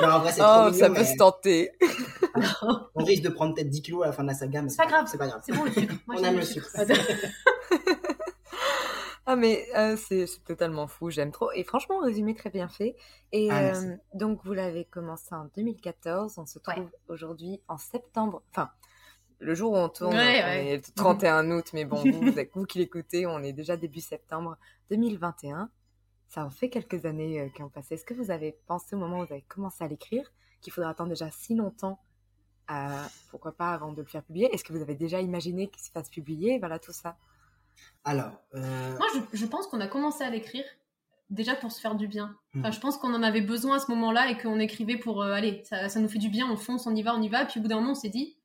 Non, 0.00 0.08
en 0.14 0.18
vrai, 0.20 0.32
c'est 0.32 0.40
Oh, 0.40 0.44
trop 0.44 0.64
mignon, 0.70 0.78
ça 0.78 0.86
peut 0.88 0.94
mais 0.94 1.04
se 1.04 1.16
tenter. 1.18 1.70
on 2.94 3.04
risque 3.04 3.22
de 3.22 3.28
prendre 3.28 3.54
peut-être 3.54 3.68
10 3.68 3.82
kilos 3.82 4.04
à 4.04 4.06
la 4.06 4.12
fin 4.12 4.22
de 4.22 4.28
la 4.28 4.34
saga, 4.34 4.62
mais 4.62 4.70
C'est 4.70 4.76
pas 4.78 4.86
grave. 4.86 5.04
C'est 5.10 5.18
pas 5.18 5.26
grave. 5.26 5.42
C'est 5.44 5.52
bon 5.52 5.64
le 5.64 5.72
sucre. 5.72 5.94
Moi, 6.06 6.16
On 6.18 6.24
aime 6.24 6.36
le 6.36 6.42
sucre. 6.42 6.68
Ah 9.32 9.36
mais 9.36 9.64
euh, 9.76 9.96
c'est 9.96 10.26
c'est 10.26 10.42
totalement 10.42 10.88
fou, 10.88 11.08
j'aime 11.10 11.30
trop. 11.30 11.52
Et 11.52 11.62
franchement, 11.62 12.00
résumé 12.00 12.34
très 12.34 12.50
bien 12.50 12.66
fait. 12.68 12.96
Et 13.30 13.48
Ah, 13.48 13.76
euh, 13.76 13.96
donc 14.12 14.40
vous 14.44 14.52
l'avez 14.54 14.84
commencé 14.84 15.32
en 15.32 15.44
2014, 15.54 16.36
on 16.38 16.46
se 16.46 16.58
trouve 16.58 16.90
aujourd'hui 17.08 17.60
en 17.68 17.78
septembre. 17.78 18.42
Enfin, 18.50 18.70
le 19.38 19.54
jour 19.54 19.70
où 19.72 19.76
on 19.76 19.88
tourne, 19.88 20.14
Ouais, 20.16 20.40
on 20.42 20.46
ouais. 20.48 20.66
est 20.66 20.76
le 20.88 20.94
31 20.96 21.48
août, 21.52 21.70
mais 21.74 21.84
bon, 21.84 21.96
vous, 22.02 22.20
vous, 22.32 22.38
êtes- 22.40 22.50
vous 22.54 22.64
qui 22.66 22.78
l'écoutez, 22.78 23.24
on 23.26 23.38
est 23.44 23.52
déjà 23.52 23.76
début 23.76 24.00
septembre 24.00 24.56
2021. 24.90 25.70
Ça 26.28 26.44
en 26.44 26.50
fait 26.50 26.68
quelques 26.68 27.04
années 27.06 27.40
euh, 27.40 27.48
qui 27.50 27.62
ont 27.62 27.68
passé. 27.68 27.94
Est-ce 27.94 28.04
que 28.04 28.14
vous 28.14 28.32
avez 28.32 28.58
pensé 28.66 28.96
au 28.96 28.98
moment 28.98 29.20
où 29.20 29.26
vous 29.26 29.32
avez 29.32 29.42
commencé 29.42 29.84
à 29.84 29.86
l'écrire 29.86 30.32
qu'il 30.60 30.72
faudrait 30.72 30.90
attendre 30.90 31.10
déjà 31.10 31.30
si 31.30 31.54
longtemps 31.54 32.00
pourquoi 33.30 33.50
pas 33.50 33.72
avant 33.72 33.92
de 33.92 34.00
le 34.00 34.06
faire 34.06 34.22
publier? 34.22 34.52
Est-ce 34.54 34.62
que 34.62 34.72
vous 34.72 34.80
avez 34.80 34.94
déjà 34.94 35.20
imaginé 35.20 35.68
qu'il 35.68 35.82
se 35.82 35.90
fasse 35.90 36.08
publier? 36.08 36.58
Voilà 36.60 36.78
tout 36.78 36.92
ça. 36.92 37.16
Alors, 38.04 38.32
euh, 38.54 38.96
Moi, 38.96 39.06
je, 39.14 39.36
je 39.36 39.46
pense 39.46 39.66
qu'on 39.66 39.80
a 39.80 39.86
commencé 39.86 40.24
à 40.24 40.30
l'écrire 40.30 40.64
déjà 41.28 41.54
pour 41.54 41.70
se 41.70 41.80
faire 41.80 41.94
du 41.94 42.08
bien. 42.08 42.34
Enfin, 42.56 42.68
Mhm. 42.68 42.72
je 42.74 42.80
pense 42.80 42.96
qu'on 42.96 43.14
en 43.14 43.22
avait 43.22 43.40
besoin 43.42 43.76
à 43.76 43.78
ce 43.78 43.90
moment-là 43.92 44.30
et 44.30 44.38
qu'on 44.38 44.58
écrivait 44.58 44.96
pour, 44.96 45.22
euh, 45.22 45.32
allez, 45.32 45.62
ça, 45.64 45.88
ça 45.88 46.00
nous 46.00 46.08
fait 46.08 46.18
du 46.18 46.28
bien, 46.28 46.50
on 46.50 46.56
fonce, 46.56 46.86
on 46.86 46.94
y 46.94 47.02
va, 47.02 47.14
on 47.14 47.22
y 47.22 47.28
va. 47.28 47.44
Puis 47.44 47.60
au 47.60 47.62
bout 47.62 47.68
d'un 47.68 47.76
moment, 47.76 47.92
on 47.92 47.94
s'est 47.94 48.08
dit, 48.08 48.36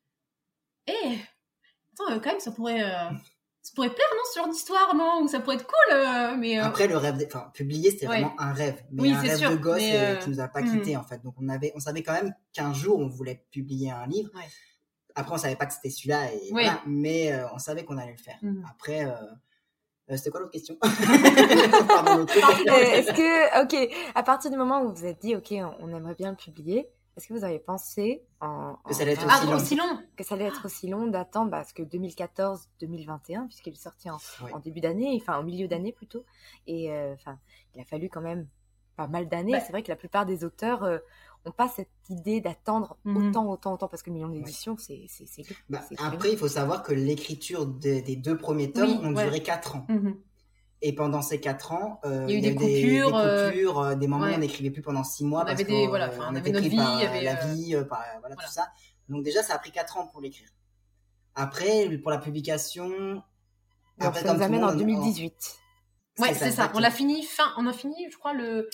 eh, 0.88 1.18
attends, 1.94 2.12
euh, 2.14 2.20
quand 2.20 2.30
même, 2.32 2.40
ça 2.40 2.52
pourrait, 2.52 2.84
euh, 2.84 3.10
ça 3.64 3.72
pourrait 3.74 3.90
plaire, 3.90 4.08
non, 4.14 4.22
ce 4.32 4.40
genre 4.40 4.50
d'histoire, 4.50 4.94
non 4.94 5.22
Ou 5.24 5.28
ça 5.28 5.40
pourrait 5.40 5.56
être 5.56 5.66
cool, 5.66 5.96
euh, 5.96 6.36
mais... 6.38 6.58
après 6.60 6.88
le 6.88 6.98
rêve, 6.98 7.18
des- 7.18 7.26
enfin 7.26 7.50
publier, 7.56 7.90
c'était 7.90 8.08
Ouais. 8.08 8.22
vraiment 8.22 8.40
un 8.40 8.54
rêve, 8.54 8.84
mais 8.92 9.02
Oui, 9.04 9.14
un 9.14 9.22
c'est 9.22 9.30
rêve 9.30 9.38
sûr, 9.40 9.52
de 9.52 9.56
gosse 9.56 9.82
qui 10.24 10.30
nous 10.30 10.40
a 10.40 10.48
pas 10.48 10.62
hmm. 10.62 10.72
quitté 10.80 10.98
en 10.98 11.04
fait. 11.04 11.24
Donc 11.24 11.34
on 11.42 11.50
avait, 11.50 11.72
on 11.76 11.80
savait 11.80 12.04
quand 12.04 12.14
même 12.14 12.36
qu'un 12.54 12.74
jour 12.74 13.00
on 13.00 13.08
voulait 13.08 13.44
publier 13.50 13.90
un 13.90 14.06
livre. 14.06 14.30
Ouais. 14.36 14.44
Après, 15.16 15.34
on 15.34 15.38
savait 15.38 15.56
pas 15.56 15.66
que 15.66 15.74
c'était 15.74 15.90
celui-là, 15.90 16.32
et 16.34 16.38
Oui. 16.52 16.64
voilà, 16.64 16.82
mais 16.86 17.32
euh, 17.32 17.46
on 17.54 17.58
savait 17.60 17.86
qu'on 17.86 17.98
allait 17.98 18.12
le 18.12 18.18
faire. 18.18 18.38
Mhm. 18.42 18.66
Après, 18.70 19.06
euh, 19.06 19.12
euh, 20.12 20.18
c'était 20.18 20.30
quoi 20.30 20.42
l'autre 20.42 20.52
question? 20.52 20.78
Est-ce 21.86 23.14
que, 23.14 23.64
ok, 23.64 23.94
à 24.14 24.24
partir 24.24 24.52
du 24.52 24.58
moment 24.58 24.82
où 24.82 24.90
vous 24.90 24.96
vous 24.96 25.06
êtes 25.06 25.22
dit, 25.22 25.36
ok, 25.36 25.54
on, 25.54 25.74
on 25.80 25.96
aimerait 25.96 26.16
bien 26.16 26.32
le 26.32 26.36
publier, 26.38 26.90
est-ce 27.18 27.30
que 27.30 27.34
vous 27.34 27.46
avez 27.46 27.60
pensé 27.60 28.26
en, 28.42 28.76
Que 28.86 28.94
ça 28.94 29.04
allait 29.04 29.14
être 29.14 29.26
Ah, 29.30 29.38
aussi 29.38 29.48
long. 29.48 29.56
aussi 29.56 29.76
long? 29.78 30.00
Que 30.18 30.24
ça 30.26 30.36
allait 30.36 30.46
être 30.48 30.66
aussi 30.66 30.88
long 30.90 31.08
d'attendre 31.08 31.50
parce 31.50 31.72
que 31.72 31.82
2014-2021 31.84 33.48
puisqu'il 33.48 33.72
est 33.74 33.78
sorti 33.82 34.10
en, 34.10 34.18
Oui. 34.44 34.52
en 34.54 34.60
début 34.60 34.82
d'année, 34.82 35.18
enfin 35.22 35.40
en 35.40 35.44
milieu 35.44 35.70
d'année 35.70 35.94
plutôt, 35.94 36.26
et 36.68 36.92
euh, 36.92 37.14
enfin 37.14 37.40
il 37.74 37.80
a 37.82 37.86
fallu 37.86 38.10
quand 38.10 38.20
même 38.22 38.48
pas 38.98 39.08
mal 39.08 39.30
d'années. 39.30 39.54
Bah. 39.54 39.60
C'est 39.62 39.72
vrai 39.72 39.82
que 39.84 39.88
la 39.90 39.96
plupart 39.96 40.26
des 40.26 40.44
auteurs 40.44 40.84
euh, 40.84 40.98
ont 41.48 41.52
pas 41.52 41.68
cette 41.70 41.90
idée 42.10 42.42
d'attendre 42.42 42.98
Mhm. 43.06 43.30
autant, 43.30 43.50
autant, 43.50 43.74
autant 43.74 43.88
parce 43.88 44.02
que 44.04 44.10
le 44.10 44.16
million 44.16 44.30
d'éditions 44.30 44.76
c'est 44.78 45.06
c'est 45.08 45.26
c'est 45.28 45.42
long. 45.50 45.56
Bah, 45.70 45.82
après, 46.00 46.32
il 46.32 46.38
faut 46.38 46.48
savoir 46.48 46.84
que 46.84 46.94
l'écriture 46.94 47.66
des, 47.66 48.02
des 48.02 48.16
deux 48.16 48.38
premiers 48.38 48.72
tomes 48.72 48.90
Oui, 48.90 49.00
ont 49.08 49.14
ouais. 49.16 49.24
duré 49.26 49.42
4 49.44 49.76
ans. 49.78 49.86
Mhm. 49.90 50.18
Et 50.82 50.94
pendant 50.94 51.22
ces 51.22 51.40
4 51.40 51.72
ans, 51.72 52.00
euh, 52.06 52.26
Il 52.28 52.34
y 52.34 52.36
a 52.36 52.38
eu 52.38 52.42
des 52.42 52.50
des, 52.50 52.56
coupures, 52.56 53.12
des, 53.12 53.18
euh, 53.28 53.50
coupures, 53.50 53.80
euh, 53.80 53.96
des 53.96 54.08
moments 54.08 54.26
où 54.26 54.28
ouais. 54.30 54.36
on 54.36 54.40
n'écrivait 54.40 54.70
plus 54.72 54.82
pendant 54.82 55.04
6 55.04 55.24
mois 55.24 55.42
On 55.42 55.46
parce 55.46 55.54
avait 55.56 55.64
des- 55.64 55.84
qu'on 55.84 55.88
voilà, 55.88 56.10
enfin, 56.10 56.28
on 56.30 56.34
on 56.34 56.36
avait 56.36 56.52
notre 56.52 56.68
vie, 56.68 56.76
par 56.76 56.98
avait, 56.98 57.22
la 57.24 57.36
vie, 57.46 57.76
euh, 57.76 57.84
par 57.86 58.00
voilà, 58.20 58.36
voilà. 58.36 58.36
tout 58.36 58.52
ça. 58.54 58.68
Donc 59.10 59.24
déjà, 59.24 59.42
ça 59.42 59.56
a 59.56 59.58
pris 59.60 59.72
4 59.72 59.98
ans 59.98 60.08
pour 60.08 60.22
l'écrire. 60.22 60.50
Après, 61.36 61.90
pour 62.02 62.12
la 62.12 62.18
publication... 62.18 62.88
Donc, 62.88 63.24
après, 64.00 64.22
ça 64.24 64.34
nous 64.34 64.42
amène 64.42 64.64
en 64.64 64.68
monde, 64.68 64.78
2018. 64.78 65.58
Ouais, 66.20 66.34
c'est 66.34 66.52
ça. 66.52 66.72
On 66.76 66.80
l'a 66.80 66.92
fini 66.92 67.24
fin, 67.24 67.52
on 67.58 67.66
a 67.68 67.74
fini, 67.74 67.96
je 68.12 68.18
crois, 68.18 68.34
le, 68.34 68.70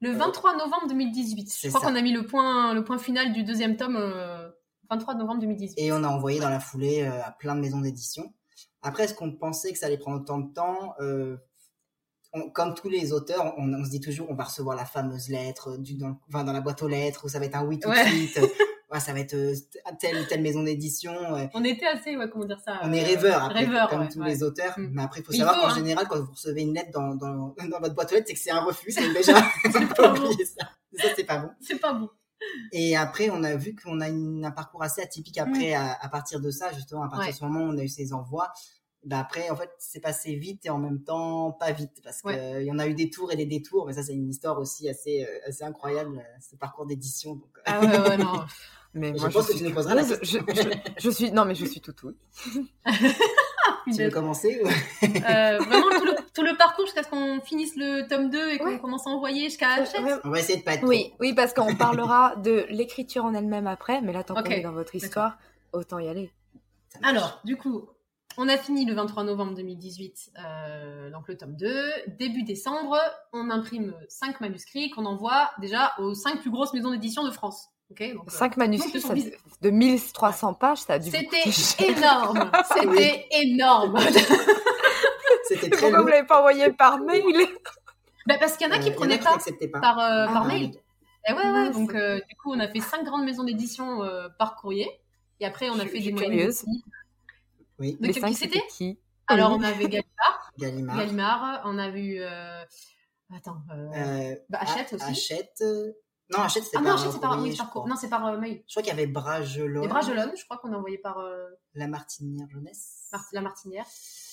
le 0.00 0.12
23 0.12 0.56
novembre 0.56 0.86
2018. 0.88 1.48
c'est 1.48 1.68
Je 1.68 1.74
crois 1.74 1.88
qu'on 1.88 1.96
a 1.96 2.02
mis 2.02 2.12
le 2.12 2.26
point, 2.26 2.74
le 2.74 2.84
point 2.84 2.98
final 2.98 3.32
du 3.32 3.42
deuxième 3.44 3.76
tome, 3.76 3.96
euh, 3.96 4.48
23 4.90 5.14
novembre 5.14 5.40
2018. 5.40 5.74
Et 5.82 5.92
on 5.92 6.04
a 6.04 6.08
envoyé 6.08 6.38
dans 6.40 6.50
la 6.50 6.60
foulée 6.60 7.02
euh, 7.02 7.22
à 7.24 7.30
plein 7.32 7.54
de 7.54 7.60
maisons 7.60 7.80
d'édition. 7.80 8.32
Après, 8.82 9.04
est-ce 9.04 9.14
qu'on 9.14 9.32
pensait 9.32 9.72
que 9.72 9.78
ça 9.78 9.86
allait 9.86 9.98
prendre 9.98 10.20
autant 10.20 10.38
de 10.38 10.52
temps 10.52 10.94
Euh, 11.00 11.36
on- 12.32 12.50
Comme 12.50 12.74
tous 12.74 12.88
les 12.88 13.12
auteurs, 13.12 13.54
on, 13.56 13.72
on 13.72 13.84
se 13.84 13.90
dit 13.90 14.00
toujours 14.00 14.28
on 14.30 14.34
va 14.34 14.44
recevoir 14.44 14.76
la 14.76 14.84
fameuse 14.84 15.28
lettre 15.28 15.76
du, 15.78 15.94
dans, 15.96 16.20
enfin, 16.28 16.44
dans 16.44 16.52
la 16.52 16.60
boîte 16.60 16.82
aux 16.82 16.88
lettres, 16.88 17.24
ou 17.24 17.28
ça 17.28 17.38
va 17.38 17.46
être 17.46 17.56
un 17.56 17.64
oui 17.64 17.78
tout 17.80 17.88
Ouais. 17.88 18.04
de 18.04 18.10
suite. 18.10 18.38
Ouais, 18.88 19.00
ça 19.00 19.12
va 19.12 19.18
être 19.18 19.34
euh, 19.34 19.52
telle 19.98 20.16
ou 20.16 20.24
telle 20.28 20.42
maison 20.42 20.62
d'édition. 20.62 21.12
On 21.54 21.64
était 21.64 21.86
assez, 21.86 22.16
ouais, 22.16 22.30
comment 22.30 22.44
dire 22.44 22.60
ça 22.64 22.78
On 22.84 22.90
euh, 22.92 22.94
est 22.94 23.02
rêveurs, 23.02 23.42
après, 23.44 23.64
rêveurs, 23.64 23.88
comme 23.88 24.02
ouais, 24.02 24.08
tous 24.08 24.22
les 24.22 24.42
auteurs. 24.44 24.78
Mm. 24.78 24.90
Mais 24.92 25.02
après, 25.02 25.20
il 25.20 25.24
faut 25.24 25.32
Il 25.32 25.38
savoir 25.38 25.56
faut, 25.56 25.62
qu'en 25.62 25.72
hein. 25.72 25.74
général, 25.74 26.06
quand 26.08 26.20
vous 26.20 26.30
recevez 26.30 26.62
une 26.62 26.72
lettre 26.74 26.92
dans, 26.92 27.14
dans, 27.16 27.54
dans 27.68 27.80
votre 27.80 27.94
boîte 27.96 28.12
aux 28.12 28.14
lettres, 28.14 28.28
c'est 28.28 28.34
que 28.34 28.40
c'est 28.40 28.52
un 28.52 28.60
refus. 28.60 28.92
C'est 28.92 29.12
déjà. 29.12 29.34
Pas 29.96 30.08
bon. 30.12 30.30
ça. 30.32 30.68
Ça, 30.98 31.08
c'est 31.16 31.24
pas 31.24 31.38
bon. 31.38 31.50
C'est 31.60 31.80
pas 31.80 31.92
bon. 31.94 32.08
Et 32.70 32.96
après, 32.96 33.28
on 33.30 33.42
a 33.42 33.56
vu 33.56 33.74
qu'on 33.74 34.00
a 34.00 34.08
une- 34.08 34.44
un 34.44 34.50
parcours 34.52 34.82
assez 34.84 35.02
atypique 35.02 35.38
après, 35.38 35.74
à, 35.74 35.92
à 36.00 36.08
partir 36.08 36.40
de 36.40 36.50
ça, 36.50 36.72
justement, 36.72 37.02
à 37.02 37.08
partir 37.08 37.32
de 37.32 37.36
ce 37.36 37.44
moment 37.44 37.60
où 37.64 37.72
on 37.74 37.78
a 37.78 37.82
eu 37.82 37.88
ces 37.88 38.12
envois. 38.12 38.52
Ben 39.06 39.18
après, 39.20 39.48
en 39.50 39.56
fait, 39.56 39.70
c'est 39.78 40.00
passé 40.00 40.34
vite 40.34 40.66
et 40.66 40.70
en 40.70 40.78
même 40.78 41.00
temps 41.02 41.52
pas 41.52 41.70
vite 41.72 42.00
parce 42.02 42.20
qu'il 42.22 42.30
Ouais. 42.32 42.64
y 42.64 42.70
en 42.72 42.78
a 42.80 42.86
eu 42.88 42.94
des 42.94 43.08
tours 43.08 43.30
et 43.32 43.36
des 43.36 43.46
détours, 43.46 43.86
mais 43.86 43.92
ça, 43.92 44.02
c'est 44.02 44.12
une 44.14 44.28
histoire 44.28 44.58
aussi 44.58 44.88
assez, 44.88 45.24
euh, 45.24 45.48
assez 45.48 45.62
incroyable, 45.62 46.18
euh, 46.18 46.38
ce 46.40 46.56
parcours 46.56 46.86
d'édition. 46.86 47.34
Donc, 47.36 47.50
euh, 47.58 47.62
Ah 47.66 47.80
ouais, 47.80 48.08
ouais, 48.08 48.16
non. 48.18 48.44
Mais 48.94 49.12
Je 49.14 49.20
moi, 49.20 49.28
pense 49.30 49.46
que 49.46 49.52
suis 49.52 49.62
tu 49.62 49.68
nous 49.68 49.74
poseras 49.74 49.94
la 49.94 50.02
curieuse. 50.04 50.20
je, 50.22 50.38
je- 50.38 50.78
je 50.98 51.10
suis 51.10 51.30
non 51.30 51.44
mais 51.44 51.54
je 51.54 51.66
suis 51.66 51.82
tout 51.82 51.94
oui. 52.04 52.14
tu 53.94 54.02
veux 54.04 54.10
commencer 54.10 54.60
ou- 54.64 54.66
Euh, 54.68 55.58
vraiment 55.58 55.90
tout 55.98 56.04
le, 56.06 56.14
tout 56.34 56.42
le 56.42 56.56
parcours 56.56 56.86
jusqu'à 56.86 57.02
ce 57.02 57.08
qu'on 57.10 57.40
finisse 57.42 57.76
le 57.76 58.08
tome 58.08 58.30
2 58.30 58.50
et 58.52 58.58
qu'on 58.58 58.66
Ouais. 58.66 58.78
commence 58.78 59.06
à 59.06 59.10
envoyer 59.10 59.44
jusqu'à 59.44 59.68
Hachette. 59.74 60.00
On 60.24 60.30
va 60.30 60.40
essayer 60.40 60.58
de 60.58 60.64
pas 60.64 60.74
être 60.74 60.84
Oui, 60.86 61.12
oui, 61.20 61.34
parce 61.34 61.52
qu'on 61.52 61.74
parlera 61.76 62.36
de 62.36 62.64
l'écriture 62.70 63.24
en 63.26 63.34
elle-même 63.34 63.66
après, 63.66 64.00
mais 64.00 64.12
là, 64.12 64.24
tant 64.24 64.34
qu'on 64.34 64.44
est 64.50 64.62
dans 64.62 64.72
votre 64.72 64.94
histoire, 64.94 65.36
autant 65.72 65.98
y 65.98 66.08
aller. 66.08 66.30
Alors, 67.02 67.40
du 67.44 67.56
coup, 67.56 67.88
on 68.38 68.48
a 68.48 68.56
fini 68.58 68.84
le 68.84 68.94
23 68.94 69.24
novembre 69.24 69.54
2018, 69.54 70.30
euh, 70.38 71.10
donc 71.10 71.28
le 71.28 71.36
tome 71.36 71.56
2. 71.56 71.84
Début 72.18 72.42
décembre, 72.42 72.98
on 73.32 73.50
imprime 73.50 73.94
5 74.08 74.40
manuscrits 74.40 74.90
qu'on 74.90 75.06
envoie 75.06 75.50
déjà 75.60 75.92
aux 75.98 76.14
5 76.14 76.40
plus 76.40 76.50
grosses 76.50 76.72
maisons 76.74 76.90
d'édition 76.90 77.24
de 77.24 77.30
France. 77.30 77.68
Ok, 77.90 78.02
donc, 78.14 78.24
euh, 78.26 78.30
5 78.30 78.56
manuscrits, 78.56 79.00
donc, 79.00 79.16
ça, 79.18 79.30
de 79.62 79.70
1300 79.70 80.54
pages, 80.54 80.78
ça 80.78 80.94
a 80.94 80.98
dû 80.98 81.10
vous 81.10 81.16
C'était 81.16 81.88
énorme, 81.92 82.50
c'était 82.74 83.26
énorme. 83.30 83.96
C'était 85.48 85.70
très 85.70 85.80
Pourquoi 85.82 86.00
vous 86.02 86.08
l'avez 86.08 86.26
pas 86.26 86.38
envoyé 86.40 86.72
par 86.72 86.98
mail? 86.98 87.22
Bah, 88.26 88.34
parce 88.40 88.56
qu'il 88.56 88.66
y 88.66 88.70
en 88.70 88.74
a 88.74 88.80
qui 88.80 88.90
Euh, 88.90 88.94
prenaient 88.94 89.18
qui 89.18 89.24
pas 89.24 89.38
pas. 89.72 89.80
par, 89.80 89.98
euh, 90.00 90.26
Ah, 90.28 90.32
par 90.32 90.42
ah 90.42 90.48
mail. 90.48 90.72
Et 91.28 91.32
ouais, 91.32 91.38
ouais, 91.52 91.70
donc 91.70 91.94
euh, 91.94 92.18
du 92.28 92.34
coup, 92.36 92.52
on 92.52 92.58
a 92.58 92.66
fait 92.66 92.80
5 92.80 93.04
grandes 93.04 93.24
maisons 93.24 93.44
d'édition 93.44 94.02
euh, 94.02 94.28
par 94.40 94.56
courrier. 94.56 94.88
Et 95.38 95.46
après, 95.46 95.70
on 95.70 95.78
a 95.78 95.84
Je- 95.84 95.88
fait 95.88 96.00
je 96.00 96.06
des 96.06 96.12
moyennes. 96.12 96.50
Oui, 97.78 97.96
De 98.00 98.06
Les 98.06 98.14
qui 98.14 98.20
5 98.20 98.34
c'était 98.36 98.62
qui 98.68 98.98
Alors, 99.26 99.52
on 99.52 99.62
avait 99.62 99.88
Gallimard, 99.88 100.52
Gallimard. 100.58 100.96
Gallimard, 100.96 101.62
on 101.64 101.78
a 101.78 101.90
vu... 101.90 102.16
euh, 102.20 102.62
Attends, 103.34 103.58
euh, 103.72 103.90
Euh, 104.32 104.36
bah, 104.48 104.58
Hachette 104.60 104.92
aussi. 104.94 105.04
Hachette. 105.04 105.58
euh, 105.62 105.92
Non, 106.32 106.40
Hachette, 106.40 106.64
c'était 106.64 106.76
Ah 106.78 106.82
par 106.82 106.92
non, 106.92 106.98
Hachette, 107.00 107.12
c'est 107.12 107.20
par, 107.20 107.42
oui, 107.42 107.50
c'est 107.50 107.56
par 107.58 107.70
crois. 107.70 107.82
cour- 107.82 107.88
Non, 107.88 107.96
c'est 107.96 108.08
par 108.08 108.26
euh, 108.26 108.38
mail. 108.38 108.62
Je 108.66 108.72
crois 108.72 108.82
qu'il 108.82 108.90
y 108.90 108.96
avait 108.96 109.06
Bragelonne. 109.06 109.82
Les 109.82 109.88
Bragelonne, 109.88 110.32
je 110.36 110.44
crois 110.44 110.58
qu'on 110.58 110.72
a 110.72 110.76
envoyé 110.76 110.98
par 110.98 111.18
euh, 111.18 111.44
La 111.74 111.86
Martinière 111.88 112.48
Jeunesse. 112.48 113.08
Mar- 113.12 113.24
la 113.32 113.40
Martinière. 113.40 113.84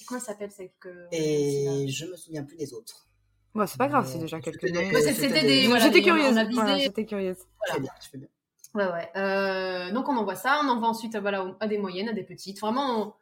Comment 0.08 0.20
elle 0.20 0.26
s'appelle 0.26 0.52
celle 0.52 0.72
que... 0.80 1.08
Et 1.12 1.88
je 1.90 2.06
me 2.06 2.16
souviens 2.16 2.44
plus 2.44 2.56
des 2.58 2.74
autres. 2.74 3.08
Bon, 3.56 3.66
c'est 3.68 3.78
pas 3.78 3.88
grave, 3.88 4.08
c'est 4.12 4.18
déjà 4.20 4.40
quelques 4.42 4.62
c'était 4.62 4.72
des- 4.72 4.86
noms. 4.88 4.94
Ouais, 4.94 5.02
c'est- 5.02 5.14
c'était 5.14 5.42
des- 5.44 5.68
voilà, 5.68 5.84
J'étais 5.86 6.02
des- 6.02 6.12
on 6.12 6.14
a 6.16 6.18
curieuse. 6.18 6.38
visé- 6.50 6.54
Voilà, 6.54 6.78
j'étais 6.78 7.06
curieuse. 7.06 7.38
Je 7.68 7.74
fais 7.74 7.80
bien, 7.80 7.92
je 8.02 8.10
fais 8.10 8.18
bien. 8.18 8.28
Ouais, 8.76 8.88
ouais. 8.92 9.12
Euh, 9.16 9.92
donc 9.92 10.10
on 10.10 10.18
envoie 10.18 10.36
ça, 10.36 10.60
on 10.64 10.68
envoie 10.70 10.88
ensuite 10.88 11.16
voilà, 11.18 11.56
à 11.60 11.68
des 11.68 11.78
moyennes, 11.78 12.10
à 12.10 12.14
des 12.14 12.24
petites. 12.24 12.60
Vraiment, 12.60 13.16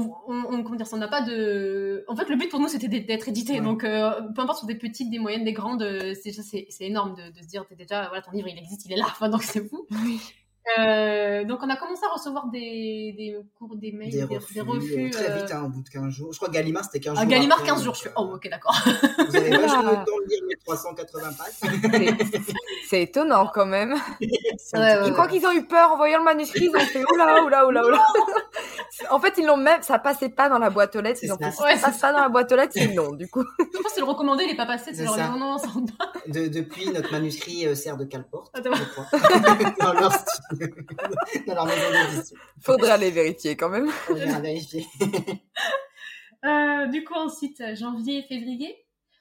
on, 0.00 0.44
on, 0.50 0.62
comment 0.62 0.76
dire 0.76 0.86
ça, 0.86 0.96
n'a 0.96 1.08
pas 1.08 1.20
de. 1.22 2.04
En 2.08 2.16
fait, 2.16 2.28
le 2.28 2.36
but 2.36 2.50
pour 2.50 2.60
nous 2.60 2.68
c'était 2.68 2.88
d'être 2.88 3.28
édité. 3.28 3.54
Ouais. 3.54 3.60
Donc, 3.60 3.84
euh, 3.84 4.10
peu 4.34 4.42
importe 4.42 4.58
sur 4.58 4.66
des 4.66 4.74
petites, 4.74 5.10
des 5.10 5.18
moyennes, 5.18 5.44
des 5.44 5.52
grandes, 5.52 5.82
euh, 5.82 6.14
c'est 6.14 6.30
déjà- 6.30 6.42
c'est 6.42 6.66
c'est 6.70 6.84
énorme 6.84 7.14
de, 7.14 7.30
de 7.36 7.42
se 7.42 7.46
dire, 7.48 7.64
t'es 7.68 7.76
déjà, 7.76 8.08
voilà, 8.08 8.22
ton 8.22 8.32
livre 8.32 8.48
il 8.48 8.58
existe, 8.58 8.84
il 8.86 8.92
est 8.92 8.96
là. 8.96 9.06
Enfin, 9.06 9.28
donc 9.28 9.42
c'est 9.42 9.66
fou. 9.68 9.86
Oui. 10.04 10.20
Euh, 10.78 11.44
donc 11.44 11.58
on 11.62 11.68
a 11.68 11.76
commencé 11.76 12.00
à 12.10 12.14
recevoir 12.14 12.46
des, 12.48 13.14
des 13.18 13.36
cours, 13.58 13.76
des 13.76 13.92
mails, 13.92 14.10
Des 14.10 14.24
refus, 14.24 14.60
euh, 14.60 15.10
très 15.10 15.30
euh, 15.30 15.36
vite, 15.42 15.52
hein, 15.52 15.64
au 15.66 15.68
bout 15.68 15.82
de 15.82 15.90
15 15.90 16.08
jours. 16.08 16.32
Je 16.32 16.38
crois 16.38 16.48
que 16.48 16.54
Gallimard, 16.54 16.84
c'était 16.84 17.00
15 17.00 17.18
à 17.18 17.20
jours. 17.20 17.30
Gallimard, 17.30 17.58
après, 17.58 17.68
15 17.68 17.82
jours. 17.84 17.92
donc, 17.92 17.94
Je 17.96 18.00
suis, 18.00 18.10
oh, 18.16 18.30
ok, 18.34 18.48
d'accord. 18.48 18.74
Vous 19.28 19.36
avez 19.36 19.50
vachement 19.58 19.82
le 19.82 19.96
temps 19.96 20.18
de 20.24 20.30
lire 20.30 20.42
1380 20.66 21.32
pages. 21.34 22.30
C'est- 22.32 22.52
C'est 22.88 23.02
étonnant 23.02 23.46
quand 23.52 23.66
même. 23.66 23.92
Ouais, 23.92 24.96
peu 24.98 25.06
Je 25.06 25.12
crois 25.12 25.28
qu'ils 25.28 25.44
ont 25.46 25.52
eu 25.52 25.66
peur 25.66 25.92
en 25.92 25.96
voyant 25.98 26.18
le 26.20 26.24
manuscrit, 26.24 26.64
ils 26.64 26.74
ont 26.76 26.80
fait 26.80 27.04
oula, 27.12 27.44
oula, 27.44 27.66
oula, 27.66 27.84
oula. 27.86 28.06
En 29.10 29.18
fait, 29.20 29.34
ils 29.38 29.44
l'ont 29.46 29.56
même, 29.56 29.82
ça 29.82 29.98
passait 29.98 30.28
pas 30.28 30.48
dans 30.48 30.58
la 30.58 30.70
boîte 30.70 30.94
aux 30.96 31.00
lettres, 31.00 31.20
ils 31.22 31.32
ont 31.32 31.38
ça. 31.38 31.64
Ouais, 31.64 31.76
ça 31.76 31.88
passe 31.88 31.98
pas 32.00 32.12
dans 32.12 32.20
la 32.20 32.28
boîte 32.28 32.50
aux 32.52 32.56
lettres, 32.56 32.72
c'est 32.76 32.88
non, 32.88 33.12
du 33.12 33.28
coup. 33.28 33.44
Je 33.58 33.78
pense 33.82 33.92
que 33.92 34.00
le 34.00 34.04
recommandé, 34.06 34.44
il 34.44 34.50
est 34.50 34.56
pas 34.56 34.66
passé. 34.66 34.94
C'est 34.94 35.04
genre, 35.04 35.16
non, 35.16 35.38
non, 35.38 35.58
ça 35.58 35.68
rentre 35.68 35.96
pas. 35.96 36.12
De- 36.28 36.48
depuis, 36.48 36.90
notre 36.90 37.10
manuscrit 37.12 37.66
euh, 37.66 37.74
sert 37.74 37.96
de 37.96 38.04
cale-porte, 38.04 38.54
crois. 38.92 39.06
dans 39.80 39.92
leur 39.94 40.12
style. 40.12 40.74
dans 41.46 41.54
leur 41.54 41.66
maison 41.66 41.90
d'édition. 42.12 42.36
Faudra 42.60 42.96
les 42.96 43.10
vérifier 43.10 43.56
quand 43.56 43.68
même. 43.68 43.90
Vient 44.10 44.34
à 44.34 44.40
vérifier. 44.40 44.86
Euh, 46.44 46.86
du 46.88 47.04
coup, 47.04 47.14
ensuite, 47.14 47.62
janvier, 47.74 48.22
février. 48.28 48.76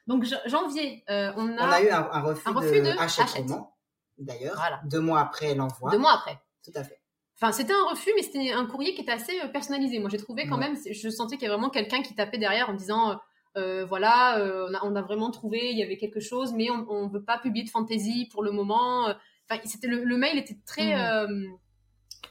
Donc, 0.08 0.26
janvier, 0.46 1.04
euh, 1.10 1.32
on 1.38 1.58
a, 1.58 1.68
On 1.68 1.72
a 1.72 1.82
eu 1.82 1.90
un, 1.90 2.10
un 2.12 2.22
refus, 2.22 2.50
Un 2.50 2.52
refus 2.52 2.82
de, 2.82 2.86
de 2.92 3.00
Hachette 3.00 3.26
Hachette. 3.28 3.50
Roman, 3.50 3.78
d'ailleurs, 4.18 4.56
Voilà. 4.58 4.82
deux 4.84 5.00
mois 5.00 5.22
après 5.22 5.56
l'envoi. 5.56 5.92
deux 5.92 5.98
mois 6.00 6.16
après. 6.16 6.38
Tout 6.66 6.74
à 6.76 6.84
fait. 6.84 7.00
Enfin, 7.44 7.52
c'était 7.52 7.74
un 7.74 7.90
refus, 7.90 8.12
mais 8.16 8.22
c'était 8.24 8.52
un 8.54 8.66
courrier 8.66 8.94
qui 8.94 9.02
était 9.02 9.12
assez 9.12 9.38
euh, 9.44 9.48
personnalisé. 9.50 10.00
Moi, 10.00 10.10
j'ai 10.10 10.18
trouvé 10.18 10.48
quand 10.48 10.58
Ouais. 10.58 10.70
même, 10.70 10.78
je 10.90 11.10
sentais 11.10 11.36
qu'il 11.36 11.44
y 11.44 11.48
avait 11.48 11.56
vraiment 11.56 11.70
quelqu'un 11.70 12.02
qui 12.02 12.16
tapait 12.16 12.38
derrière 12.38 12.70
en 12.70 12.74
me 12.74 12.78
disant, 12.78 13.12
euh, 13.12 13.16
euh, 13.58 13.86
voilà, 13.86 14.38
euh, 14.40 14.68
on, 14.70 14.74
a, 14.74 14.80
on 14.86 14.96
a 14.96 15.02
vraiment 15.02 15.30
trouvé, 15.30 15.70
il 15.72 15.78
y 15.78 15.84
avait 15.84 15.98
quelque 15.98 16.22
chose, 16.22 16.54
mais 16.54 16.70
on 16.70 17.08
ne 17.08 17.12
veut 17.12 17.22
pas 17.24 17.38
publier 17.38 17.66
de 17.66 17.70
fantasy 17.70 18.30
pour 18.32 18.44
le 18.44 18.52
moment. 18.52 19.10
Enfin, 19.50 19.62
c'était 19.66 19.88
le, 19.88 20.06
le 20.06 20.16
mail 20.18 20.38
était 20.38 20.56
très. 20.66 20.96
Euh, 20.96 21.28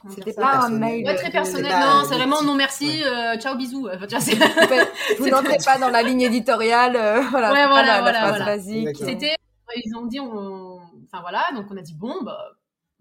comment 0.01 0.15
C'était 0.15 0.33
pas 0.33 0.65
un 0.65 0.69
mail. 0.69 1.05
Ouais, 1.05 1.13
très 1.15 1.29
personnel. 1.29 1.71
pas 1.71 1.79
Non, 2.01 2.03
c'est 2.09 2.15
vraiment 2.15 2.41
non 2.41 2.55
merci, 2.55 2.87
ouais. 2.87 3.05
euh, 3.05 3.37
ciao, 3.37 3.55
bisous. 3.55 3.87
Enfin, 3.87 4.07
tu 4.07 4.15
vois, 4.15 4.19
c'est- 4.19 4.35
Vous 5.19 5.27
n'entrez 5.29 5.57
pas 5.63 5.77
dans 5.77 5.89
la 5.91 6.01
ligne 6.01 6.21
éditoriale, 6.21 6.95
euh, 6.95 7.21
voilà. 7.29 7.51
Ouais, 7.53 7.63
pas 7.65 7.69
voilà, 7.69 7.87
la, 7.97 8.01
voilà, 8.01 8.17
phrase 8.19 8.29
voilà. 8.37 8.45
basique. 8.45 8.97
C'était, 8.97 9.35
ils 9.75 9.95
ont 9.95 10.07
dit, 10.07 10.19
on... 10.19 10.79
enfin 11.05 11.21
voilà, 11.21 11.45
donc 11.55 11.67
on 11.71 11.77
a 11.77 11.81
dit 11.81 11.93
bon, 11.95 12.15
bah, 12.23 12.37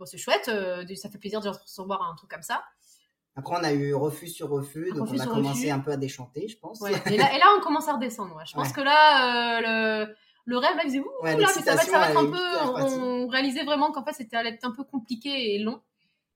bon 0.03 0.07
c'est 0.07 0.19
chouette, 0.19 0.49
euh, 0.49 0.85
ça 0.97 1.09
fait 1.09 1.19
plaisir 1.19 1.41
de 1.41 1.49
recevoir 1.49 2.03
un 2.03 2.15
truc 2.17 2.31
comme 2.31 2.43
ça. 2.43 2.63
Après, 3.35 3.55
on 3.59 3.65
a 3.65 3.73
eu 3.73 3.95
refus 3.95 4.29
sur 4.29 4.51
refus, 4.51 4.91
donc 4.95 5.09
Refus 5.09 5.21
on 5.21 5.23
a 5.23 5.27
commencé 5.27 5.61
refus. 5.61 5.71
un 5.71 5.79
peu 5.79 5.93
à 5.93 5.97
déchanter, 5.97 6.49
je 6.49 6.59
pense. 6.59 6.81
Ouais. 6.81 6.91
Et, 7.07 7.17
là, 7.17 7.35
et 7.35 7.39
là, 7.39 7.47
on 7.57 7.61
commence 7.63 7.89
à 7.89 7.95
redescendre. 7.95 8.37
ouais. 8.37 8.45
Je 8.47 8.53
pense 8.53 8.69
Ouais. 8.69 8.75
que 8.75 8.81
là, 8.83 9.57
euh, 9.57 10.07
le, 10.07 10.15
le 10.45 10.59
rêve, 10.59 10.77
là, 10.77 10.83
il 10.85 10.89
faisait 10.89 10.99
ouh, 11.01 11.09
là, 11.25 11.37
mais 11.39 11.45
ça 11.47 11.75
va, 11.75 11.81
ça 11.81 11.99
va 11.99 12.11
être 12.11 12.19
un 12.19 12.27
peu. 12.31 12.97
On, 12.99 13.03
on 13.25 13.29
réalisait 13.29 13.65
vraiment 13.65 13.91
qu'en 13.91 14.05
fait, 14.05 14.13
c'était 14.13 14.37
allait 14.37 14.51
être 14.51 14.65
un 14.67 14.73
peu 14.73 14.85
compliqué 14.85 15.55
et 15.55 15.59
long. 15.61 15.81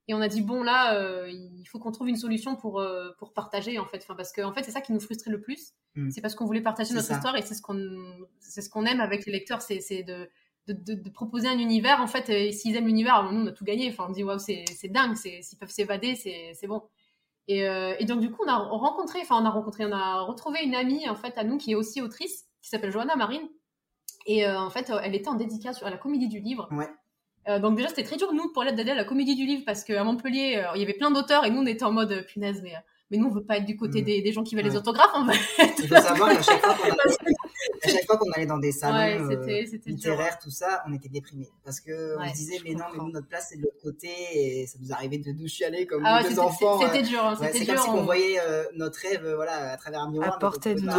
Et 0.09 0.13
on 0.15 0.21
a 0.21 0.27
dit 0.29 0.41
bon 0.41 0.63
là, 0.63 0.95
euh, 0.95 1.29
il 1.29 1.65
faut 1.65 1.79
qu'on 1.79 1.91
trouve 1.91 2.07
une 2.07 2.15
solution 2.15 2.55
pour 2.55 2.79
euh, 2.79 3.11
pour 3.19 3.33
partager 3.33 3.77
en 3.77 3.85
fait, 3.85 3.97
enfin 4.01 4.15
parce 4.15 4.31
que 4.31 4.41
en 4.41 4.53
fait 4.53 4.63
c'est 4.63 4.71
ça 4.71 4.79
qui 4.79 4.93
nous 4.93 5.01
frustrait 5.01 5.31
le 5.31 5.41
plus. 5.41 5.73
Mm. 5.95 6.11
C'est 6.11 6.21
parce 6.21 6.33
qu'on 6.33 6.45
voulait 6.45 6.61
partager 6.61 6.93
notre 6.93 7.07
ça. 7.07 7.15
histoire 7.15 7.35
et 7.35 7.41
c'est 7.41 7.55
ce 7.55 7.61
qu'on 7.61 7.77
ce 8.39 8.69
qu'on 8.69 8.85
aime 8.85 9.01
avec 9.01 9.25
les 9.25 9.33
lecteurs, 9.33 9.61
c'est 9.61 9.81
c'est 9.81 10.03
de 10.67 10.73
de, 10.73 10.93
de, 11.01 11.09
proposer 11.09 11.47
un 11.47 11.57
univers 11.57 12.01
en 12.01 12.07
fait 12.07 12.29
et 12.29 12.51
s'ils 12.51 12.75
aiment 12.75 12.87
l'univers 12.87 13.29
nous 13.31 13.41
on 13.41 13.47
a 13.47 13.51
tout 13.51 13.63
gagné. 13.63 13.89
Enfin 13.89 14.05
on 14.09 14.11
dit 14.11 14.23
waouh 14.23 14.39
c'est 14.39 14.65
c'est 14.75 14.89
dingue 14.89 15.15
c'est 15.15 15.41
s'ils 15.41 15.57
peuvent 15.57 15.69
s'évader 15.69 16.15
c'est 16.15 16.51
c'est 16.53 16.67
bon. 16.67 16.83
Et, 17.47 17.67
euh, 17.67 17.95
et 17.99 18.05
donc 18.05 18.19
du 18.19 18.29
coup 18.29 18.43
on 18.45 18.49
a 18.49 18.57
rencontré 18.57 19.19
enfin 19.21 19.41
on 19.41 19.45
a 19.45 19.49
rencontré 19.49 19.85
on 19.85 19.91
a 19.91 20.21
retrouvé 20.21 20.59
une 20.63 20.75
amie 20.75 21.07
en 21.09 21.15
fait 21.15 21.37
à 21.37 21.43
nous 21.43 21.57
qui 21.57 21.71
est 21.71 21.75
aussi 21.75 22.01
autrice 22.01 22.45
qui 22.61 22.69
s'appelle 22.69 22.91
Johanna 22.91 23.15
Marine. 23.15 23.47
Et 24.25 24.45
euh, 24.45 24.59
en 24.59 24.69
fait 24.69 24.91
elle 25.03 25.15
était 25.15 25.29
en 25.29 25.35
dédicace 25.35 25.81
à 25.83 25.89
la 25.89 25.97
Comédie 25.97 26.27
du 26.27 26.39
Livre. 26.39 26.67
Ouais. 26.71 26.89
Euh, 27.47 27.59
donc 27.59 27.77
déjà 27.77 27.87
c'était 27.87 28.03
très 28.03 28.17
dur 28.17 28.33
nous 28.33 28.51
pour 28.51 28.63
l'aide 28.63 28.75
d'aller 28.75 28.91
à 28.91 28.95
la 28.95 29.05
Comédie 29.05 29.35
du 29.35 29.45
Livre 29.45 29.63
parce 29.65 29.85
qu'à 29.85 30.03
Montpellier 30.03 30.57
euh, 30.57 30.71
il 30.75 30.81
y 30.81 30.83
avait 30.83 30.93
plein 30.93 31.11
d'auteurs 31.11 31.45
et 31.45 31.49
nous 31.49 31.61
on 31.61 31.65
était 31.65 31.85
en 31.85 31.93
mode 31.93 32.25
punaise 32.27 32.61
mais 32.61 32.73
mais 33.09 33.17
nous 33.17 33.27
on 33.27 33.31
veut 33.31 33.45
pas 33.45 33.57
être 33.57 33.65
du 33.65 33.77
côté 33.77 34.01
Mm. 34.01 34.05
des, 34.05 34.21
des 34.21 34.31
gens 34.33 34.43
qui 34.43 34.55
veulent 34.55 34.65
les 34.65 34.75
autographes 34.75 35.13
en 35.13 35.25
fait. 35.25 35.73
Il 35.79 35.87
faut 35.87 35.95
savoir 35.95 36.29
qu'à 36.29 36.41
chaque 36.41 36.59
fois 36.59 36.73
qu'on 36.73 36.83
allait, 36.91 37.33
à 37.83 37.89
chaque 37.89 38.05
fois 38.05 38.17
qu'on 38.17 38.31
allait 38.31 38.45
dans 38.45 38.57
des 38.57 38.71
salons 38.71 38.97
ouais 38.97 39.19
euh, 39.19 39.29
c'était 39.29 39.65
c'était 39.65 39.91
dur 39.91 40.11
littéraires, 40.11 40.39
tout 40.39 40.49
ça, 40.51 40.83
on 40.87 40.93
était 40.93 41.09
déprimés. 41.09 41.49
Parce 41.63 41.79
que 41.79 42.15
on 42.17 42.21
Ouais, 42.21 42.29
se 42.29 42.33
disait, 42.35 42.57
mais 42.63 42.73
non, 42.73 42.85
mais 42.93 42.99
nous, 42.99 43.11
notre 43.11 43.27
place, 43.27 43.47
c'est 43.49 43.57
de 43.57 43.63
l'autre 43.63 43.81
côté. 43.81 44.09
Et 44.33 44.67
ça 44.67 44.77
nous 44.81 44.91
arrivait 44.91 45.17
de 45.17 45.31
nous 45.31 45.47
chialer 45.47 45.85
comme 45.87 46.03
ah 46.05 46.21
deux 46.23 46.29
c'était- 46.29 46.39
enfants. 46.39 46.79
c'était 46.81 46.99
euh, 46.99 47.01
dur 47.07 47.23
hein, 47.25 47.35
ouais, 47.39 47.47
c'était 47.47 47.59
c'est 47.59 47.65
dur 47.65 47.75
comme 47.75 47.83
si 47.83 47.89
on- 47.89 47.97
on 47.99 48.03
voyait 48.03 48.39
euh, 48.39 48.63
notre 48.75 48.99
rêve 48.99 49.27
voilà, 49.35 49.71
à 49.71 49.77
travers 49.77 50.01
un 50.01 50.11
miroir. 50.11 50.35
À 50.35 50.39
portée 50.39 50.75
de. 50.75 50.81
Ouais. 50.81 50.93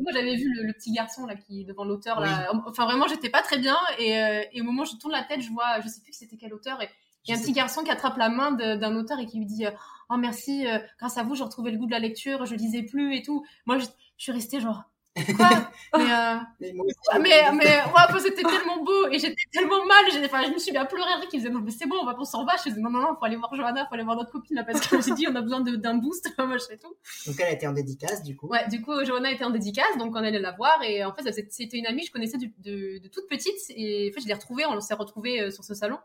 Moi, 0.00 0.10
j'avais 0.12 0.34
vu 0.36 0.52
le, 0.54 0.66
le 0.66 0.72
petit 0.72 0.92
garçon 0.92 1.26
là 1.26 1.34
qui 1.36 1.64
devant 1.64 1.84
l'auteur 1.84 2.18
Oui. 2.20 2.26
là. 2.26 2.50
Enfin, 2.66 2.84
vraiment, 2.86 3.06
j'étais 3.08 3.30
pas 3.30 3.42
très 3.42 3.58
bien. 3.58 3.76
Et, 3.98 4.16
euh, 4.18 4.42
et 4.52 4.60
au 4.60 4.64
moment 4.64 4.82
où 4.82 4.86
je 4.86 4.96
tourne 4.96 5.12
la 5.12 5.22
tête, 5.22 5.40
je 5.40 5.50
vois, 5.50 5.80
je 5.82 5.88
sais 5.88 6.00
plus 6.00 6.10
que 6.10 6.16
c'était 6.16 6.36
quel 6.36 6.52
auteur. 6.54 6.80
Et 6.82 6.88
il 7.24 7.30
y 7.30 7.34
a 7.34 7.38
un 7.38 7.40
petit 7.40 7.52
garçon 7.52 7.82
qui 7.84 7.90
attrape 7.90 8.16
la 8.16 8.28
main 8.28 8.50
d'un 8.52 8.96
auteur 8.96 9.18
et 9.20 9.26
qui 9.26 9.38
lui 9.38 9.46
dit 9.46 9.64
Oh 10.10 10.16
merci, 10.16 10.66
euh, 10.66 10.78
grâce 10.98 11.18
à 11.18 11.22
vous, 11.22 11.34
j'ai 11.36 11.44
retrouvé 11.44 11.70
le 11.70 11.78
goût 11.78 11.86
de 11.86 11.92
la 11.92 12.00
lecture, 12.00 12.44
je 12.46 12.54
lisais 12.56 12.82
plus 12.82 13.14
et 13.16 13.22
tout. 13.22 13.44
Moi, 13.66 13.78
je, 13.78 13.84
je 13.84 14.22
suis 14.24 14.32
restée 14.32 14.60
genre 14.60 14.82
Quoi 15.14 15.48
Mais, 15.98 16.10
euh, 16.10 16.36
Mais 16.58 16.72
moi 16.72 16.86
aussi, 16.86 17.20
mais, 17.20 17.42
mais 17.52 17.64
ouais, 17.66 17.82
enfin, 18.08 18.18
c'était 18.18 18.42
tellement 18.42 18.82
beau 18.82 19.08
et 19.10 19.18
j'étais 19.18 19.42
tellement 19.52 19.84
mal. 19.84 20.04
j'ai- 20.10 20.24
Enfin, 20.24 20.42
je 20.46 20.50
me 20.52 20.58
suis 20.58 20.72
bien 20.72 20.86
pleuré. 20.86 21.10
Rick, 21.20 21.28
il 21.34 21.40
faisait 21.40 21.50
Non, 21.50 21.60
mais 21.60 21.70
c'est 21.70 21.86
bon, 21.86 21.96
on 22.00 22.06
va, 22.06 22.14
on 22.18 22.24
s'en 22.24 22.46
va. 22.46 22.56
Je 22.56 22.62
faisais 22.70 22.80
Non, 22.80 22.88
non, 22.88 23.00
non, 23.00 23.16
faut 23.18 23.24
aller 23.26 23.36
voir 23.36 23.54
Johanna, 23.54 23.86
faut 23.86 23.94
aller 23.94 24.04
voir 24.04 24.16
notre 24.16 24.30
copine 24.32 24.56
là 24.56 24.64
parce 24.64 24.86
que 24.86 25.02
suis 25.02 25.12
dit 25.12 25.26
On 25.28 25.34
a 25.34 25.42
besoin 25.42 25.60
de- 25.60 25.76
d'un 25.76 25.94
boost, 25.98 26.32
machin 26.38 26.64
et 26.72 26.78
tout. 26.78 26.94
Donc 27.26 27.36
elle 27.38 27.52
était 27.52 27.66
en 27.66 27.72
dédicace, 27.72 28.22
du 28.22 28.36
coup. 28.36 28.48
Ouais, 28.48 28.66
du 28.68 28.80
coup, 28.80 29.04
Johanna 29.04 29.30
était 29.30 29.44
en 29.44 29.50
dédicace, 29.50 29.98
donc 29.98 30.12
on 30.12 30.18
allait 30.24 30.38
la 30.38 30.52
voir. 30.52 30.82
Et 30.82 31.04
en 31.04 31.12
fait, 31.12 31.30
c'était 31.50 31.76
une 31.76 31.86
amie 31.86 32.00
que 32.02 32.06
je 32.08 32.12
connaissais 32.12 32.38
de, 32.38 32.98
de 32.98 33.08
toute 33.08 33.28
petite. 33.28 33.58
Et 33.68 34.08
en 34.10 34.14
fait, 34.14 34.22
je 34.22 34.26
l'ai 34.28 34.34
retrouvée, 34.34 34.64
on 34.64 34.80
s'est 34.80 34.94
retrouvés 34.94 35.42
euh, 35.42 35.50
sur 35.50 35.62
ce 35.62 35.74
salon. 35.74 35.98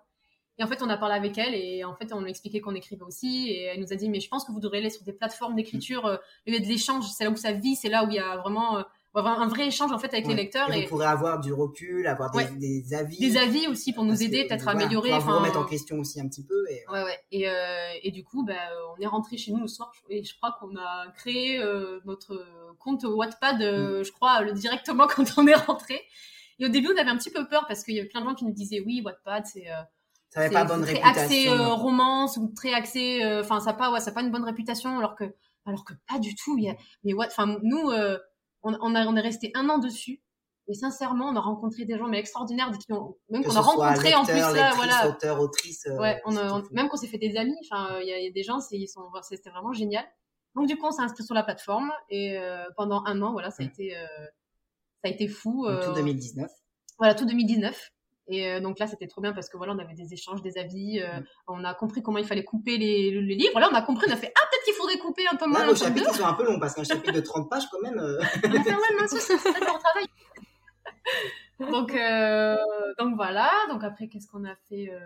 Et 0.60 0.64
en 0.64 0.68
fait, 0.68 0.82
on 0.82 0.90
a 0.90 0.98
parlé 0.98 1.14
avec 1.16 1.38
elle 1.38 1.54
et 1.54 1.84
en 1.84 1.94
fait, 1.96 2.12
on 2.14 2.20
lui 2.20 2.26
a 2.26 2.30
expliqué 2.30 2.62
qu'on 2.62 2.74
écrivait 2.74 3.04
aussi. 3.04 3.52
Et 3.52 3.62
elle 3.66 3.80
nous 3.80 3.94
a 3.94 3.96
dit, 3.96 4.10
mais 4.10 4.20
je 4.20 4.28
pense 4.28 4.44
que 4.44 4.52
vous 4.52 4.60
devriez 4.60 4.82
aller 4.82 4.90
sur 4.90 5.04
des 5.04 5.14
plateformes 5.14 5.56
d'écriture. 5.56 6.06
euh, 6.08 6.18
Il 6.48 6.54
y 6.54 6.58
a 6.58 6.60
de 6.60 6.66
l'échange, 6.66 7.06
c'est 7.16 7.24
là 7.26 7.30
où 7.30 7.36
ça 7.36 7.52
vit, 7.52 7.76
c'est 7.76 7.90
là 7.90 8.04
où 8.04 8.08
il 8.10 8.16
y 8.16 8.20
a 8.20 8.38
vraiment 8.38 8.80
euh, 8.80 8.82
avoir 9.20 9.42
un 9.42 9.48
vrai 9.48 9.68
échange 9.68 9.92
en 9.92 10.00
fait 10.00 10.14
avec 10.14 10.26
Ouais. 10.26 10.36
les 10.36 10.44
lecteurs 10.44 10.72
Et 10.74 10.80
et, 10.80 10.82
vous 10.84 10.90
pourrez 10.90 11.06
avoir 11.06 11.40
du 11.40 11.54
recul, 11.54 12.06
avoir 12.08 12.32
des, 12.32 12.38
Ouais. 12.40 12.50
des 12.58 12.94
avis. 12.94 13.18
des 13.20 13.38
avis 13.38 13.68
aussi 13.68 13.94
pour 13.94 14.04
nous 14.04 14.22
aider, 14.24 14.46
peut-être 14.46 14.68
à 14.68 14.72
voilà, 14.74 14.82
améliorer. 14.86 15.10
pouvoir 15.10 15.22
vous 15.22 15.30
enfin, 15.30 15.40
remettre 15.40 15.60
en 15.60 15.66
question 15.66 15.98
aussi 16.00 16.20
un 16.22 16.28
petit 16.28 16.44
peu. 16.44 16.66
Et, 16.70 16.84
Ouais, 16.92 17.04
ouais. 17.04 17.20
Et, 17.32 17.50
euh, 17.50 17.90
et 18.04 18.12
du 18.12 18.24
coup, 18.24 18.44
bah, 18.46 18.54
on 18.98 19.02
est 19.02 19.08
rentré 19.08 19.38
chez 19.38 19.52
nous 19.52 19.62
le 19.62 19.68
soir 19.68 19.92
et 20.10 20.24
je 20.24 20.36
crois 20.38 20.58
qu'on 20.60 20.76
a 20.76 21.12
créé 21.16 21.60
euh, 21.60 22.00
notre 22.06 22.46
compte 22.80 23.04
Wattpad, 23.04 23.58
Mm. 23.58 23.62
euh, 23.62 24.04
je 24.04 24.12
crois, 24.12 24.42
le, 24.42 24.54
directement 24.54 25.08
quand 25.16 25.26
on 25.38 25.48
est 25.48 25.56
rentré. 25.56 26.02
Et 26.60 26.66
au 26.66 26.70
début, 26.70 26.88
on 26.94 26.98
avait 27.00 27.10
un 27.12 27.18
petit 27.18 27.32
peu 27.32 27.48
peur 27.48 27.66
parce 27.68 27.84
qu'il 27.84 27.94
y 27.96 28.00
avait 28.00 28.10
plein 28.10 28.22
de 28.22 28.26
gens 28.26 28.36
qui 28.36 28.46
nous 28.46 28.54
disaient 28.54 28.82
oui, 28.86 29.02
Wattpad, 29.06 29.46
c'est 29.46 29.66
ça 30.30 30.42
n'avait 30.42 30.54
pas 30.54 30.66
bonne 30.66 30.82
très 30.82 30.94
réputation. 30.96 31.22
axé 31.24 31.48
euh, 31.50 31.74
romance 31.74 32.36
ou 32.38 32.52
très 32.54 32.74
axé, 32.74 33.24
euh, 33.24 33.42
enfin 33.42 33.60
ça 33.62 33.74
pas, 33.74 33.92
ouais, 33.92 34.00
ça 34.02 34.12
pas 34.12 34.22
une 34.22 34.30
bonne 34.32 34.44
réputation 34.44 34.98
alors 35.00 35.16
que, 35.16 35.24
alors 35.66 35.86
que 35.86 35.94
pas 36.08 36.20
du 36.20 36.36
tout. 36.36 36.58
Il 36.58 36.66
y 36.66 36.70
a, 36.70 36.76
mais 37.06 37.14
what, 37.14 37.28
enfin 37.28 37.58
nous, 37.64 37.92
euh, 37.92 38.18
on, 38.64 38.74
on, 38.82 38.96
a, 38.96 39.06
on 39.08 39.16
est 39.16 39.22
resté 39.22 39.52
un 39.56 39.70
an 39.70 39.78
dessus. 39.78 40.22
Et 40.70 40.74
sincèrement, 40.74 41.28
on 41.30 41.36
a 41.38 41.40
rencontré 41.40 41.86
des 41.86 41.98
gens 41.98 42.08
mais 42.10 42.20
extraordinaires, 42.20 42.70
qui 42.78 42.92
ont, 42.92 43.16
même 43.30 43.42
qu'on 43.44 43.56
a 43.56 43.62
rencontré 43.62 44.14
en 44.16 44.26
plus 44.26 44.34
là, 44.36 44.74
voilà. 44.76 45.08
auteur, 45.08 45.40
autrice. 45.40 45.86
euh, 45.88 45.98
Ouais, 45.98 46.22
on 46.26 46.36
a, 46.36 46.52
on- 46.60 46.64
même 46.72 46.90
qu'on 46.90 46.98
s'est 46.98 47.08
fait 47.08 47.18
des 47.18 47.38
amis, 47.38 47.56
enfin, 47.64 48.00
il 48.02 48.08
y, 48.10 48.12
a- 48.12 48.20
il 48.20 48.26
y 48.26 48.28
a 48.28 48.32
des 48.32 48.44
gens, 48.44 48.60
c'est, 48.60 48.78
ils 48.78 48.88
sont, 48.90 49.04
c'était 49.22 49.50
vraiment 49.50 49.72
génial. 49.72 50.06
Donc 50.56 50.68
du 50.68 50.76
coup, 50.76 50.86
on 50.88 50.92
s'est 50.92 51.02
inscrit 51.04 51.24
sur 51.24 51.34
la 51.36 51.44
plateforme 51.44 51.94
et 52.10 52.38
euh, 52.38 52.66
pendant 52.76 53.02
un 53.06 53.22
an, 53.22 53.32
voilà, 53.32 53.50
ça 53.50 53.64
a 53.64 53.66
Mm. 53.66 53.70
été, 53.70 53.96
euh, 53.96 54.06
ça 55.02 55.06
a 55.06 55.10
été 55.10 55.30
fou. 55.30 55.66
Euh, 55.68 55.86
tout 55.86 55.94
2019. 55.94 56.52
Voilà, 56.98 57.16
tout 57.16 57.26
2019. 57.26 57.92
Et 58.30 58.60
donc 58.60 58.78
là, 58.80 58.88
c'était 58.88 59.08
trop 59.08 59.22
bien 59.22 59.32
parce 59.32 59.48
que 59.48 59.56
voilà, 59.56 59.72
on 59.74 59.80
avait 59.80 59.94
des 59.94 60.12
échanges, 60.14 60.42
des 60.42 60.58
avis, 60.58 61.00
euh, 61.00 61.20
Mm. 61.22 61.26
on 61.48 61.64
a 61.64 61.74
compris 61.76 62.02
comment 62.04 62.18
il 62.18 62.26
fallait 62.26 62.44
couper 62.44 62.78
les, 62.78 63.10
les 63.12 63.36
livres. 63.36 63.58
Là, 63.62 63.70
on 63.72 63.76
a 63.76 63.82
compris, 63.82 64.06
on 64.10 64.12
a 64.12 64.18
fait 64.18 64.34
ah 64.36 64.48
couper 65.08 65.24
un 65.32 65.36
peu 65.36 65.46
moins, 65.48 65.62
Là, 65.62 65.68
vos 65.68 65.76
chapitres 65.76 66.14
sont 66.16 66.26
un 66.26 66.34
peu 66.34 66.46
longs 66.46 66.60
parce 66.60 66.74
qu'un 66.76 66.84
chapitre 66.84 67.14
de 67.14 67.22
30 67.22 67.50
pages, 67.50 67.64
quand 67.72 67.82
même. 67.82 67.98
euh, 68.00 68.20
ouais, 68.20 68.96
mince, 69.00 69.12
c'est 69.20 69.38
c'est 69.38 69.50
un 69.50 69.80
travail. 69.80 70.06
donc 71.60 71.94
euh, 71.96 72.56
donc 73.00 73.16
voilà. 73.16 73.52
Donc 73.70 73.84
après, 73.84 74.08
qu'est-ce 74.08 74.28
qu'on 74.28 74.46
a 74.46 74.56
fait 74.70 74.90
euh, 74.92 75.00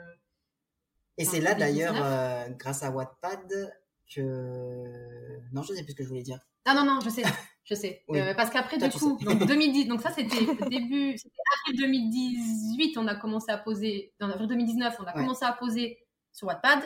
Et 1.17 1.25
c'est 1.25 1.39
là 1.41 1.53
2019. 1.53 1.59
d'ailleurs, 1.59 1.95
euh, 2.03 2.49
grâce 2.57 2.83
à 2.83 2.91
Wattpad, 2.91 3.73
que. 4.13 5.39
Non, 5.53 5.61
je 5.63 5.73
sais 5.73 5.83
plus 5.83 5.91
ce 5.91 5.97
que 5.97 6.03
je 6.03 6.09
voulais 6.09 6.23
dire. 6.23 6.39
Ah 6.65 6.73
non, 6.75 6.83
non, 6.85 6.99
je 7.03 7.09
sais, 7.09 7.23
je 7.63 7.73
sais. 7.73 8.03
Oui. 8.07 8.19
Parce 8.35 8.49
qu'après, 8.51 8.77
du 8.77 8.89
coup, 8.89 9.17
sais. 9.19 9.25
donc 9.25 9.45
2010, 9.47 9.85
donc 9.87 10.01
ça 10.01 10.11
c'était 10.11 10.45
début, 10.69 11.17
c'était 11.17 11.33
avril 11.67 11.81
2018, 11.81 12.97
on 12.97 13.07
a 13.07 13.15
commencé 13.15 13.51
à 13.51 13.57
poser, 13.57 14.13
en 14.21 14.29
avril 14.29 14.47
2019, 14.47 14.95
on 14.99 15.03
a 15.03 15.07
Ouais. 15.07 15.21
commencé 15.21 15.43
à 15.45 15.53
poser 15.53 16.05
sur 16.31 16.47
Wattpad, 16.47 16.79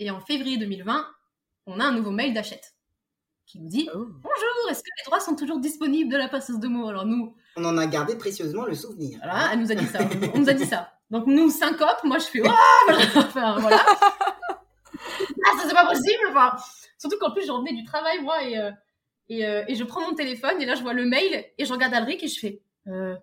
et 0.00 0.10
en 0.10 0.20
février 0.20 0.56
2020, 0.58 1.06
on 1.70 1.80
a 1.80 1.84
un 1.84 1.92
nouveau 1.92 2.10
mail 2.10 2.34
d'achète 2.34 2.74
qui 3.46 3.60
nous 3.60 3.68
dit 3.68 3.88
Oh. 3.94 3.98
Bonjour, 3.98 4.70
est-ce 4.70 4.80
que 4.80 4.90
les 4.98 5.04
droits 5.06 5.20
sont 5.20 5.34
toujours 5.36 5.58
disponibles 5.58 6.12
de 6.12 6.16
la 6.16 6.28
passeuse 6.28 6.58
de 6.58 6.68
mots? 6.68 6.88
Alors 6.88 7.06
nous, 7.06 7.34
On 7.56 7.64
en 7.64 7.78
a 7.78 7.86
gardé 7.86 8.16
précieusement 8.16 8.64
le 8.64 8.74
souvenir. 8.74 9.18
voilà, 9.22 9.50
elle 9.52 9.60
nous 9.60 9.72
a 9.72 9.74
dit 9.74 9.86
ça, 9.86 9.98
on 10.34 10.38
nous 10.38 10.48
a 10.48 10.52
dit 10.52 10.66
ça. 10.66 10.92
Donc 11.10 11.26
nous, 11.26 11.50
syncope, 11.50 12.04
moi 12.04 12.18
je 12.18 12.24
fais 12.26 12.42
Enfin 13.16 13.58
voilà. 13.58 13.84
Ah, 13.86 15.58
ça 15.58 15.68
c'est 15.68 15.74
pas 15.74 15.86
possible 15.86 16.18
enfin, 16.28 16.56
Surtout 16.98 17.16
qu'en 17.18 17.30
plus, 17.32 17.46
je 17.46 17.50
revenais 17.50 17.72
du 17.72 17.82
travail, 17.84 18.22
moi, 18.22 18.44
et, 18.44 18.58
euh, 18.58 18.70
et, 19.30 19.46
euh, 19.46 19.64
et 19.66 19.74
je 19.74 19.84
prends 19.84 20.02
mon 20.02 20.14
téléphone, 20.14 20.60
et 20.60 20.66
là, 20.66 20.74
je 20.74 20.82
vois 20.82 20.92
le 20.92 21.06
mail, 21.06 21.46
et 21.56 21.64
je 21.64 21.72
regarde 21.72 21.94
Alric, 21.94 22.22
et 22.22 22.28
je 22.28 22.38
fais, 22.38 22.62
euh, 22.88 23.16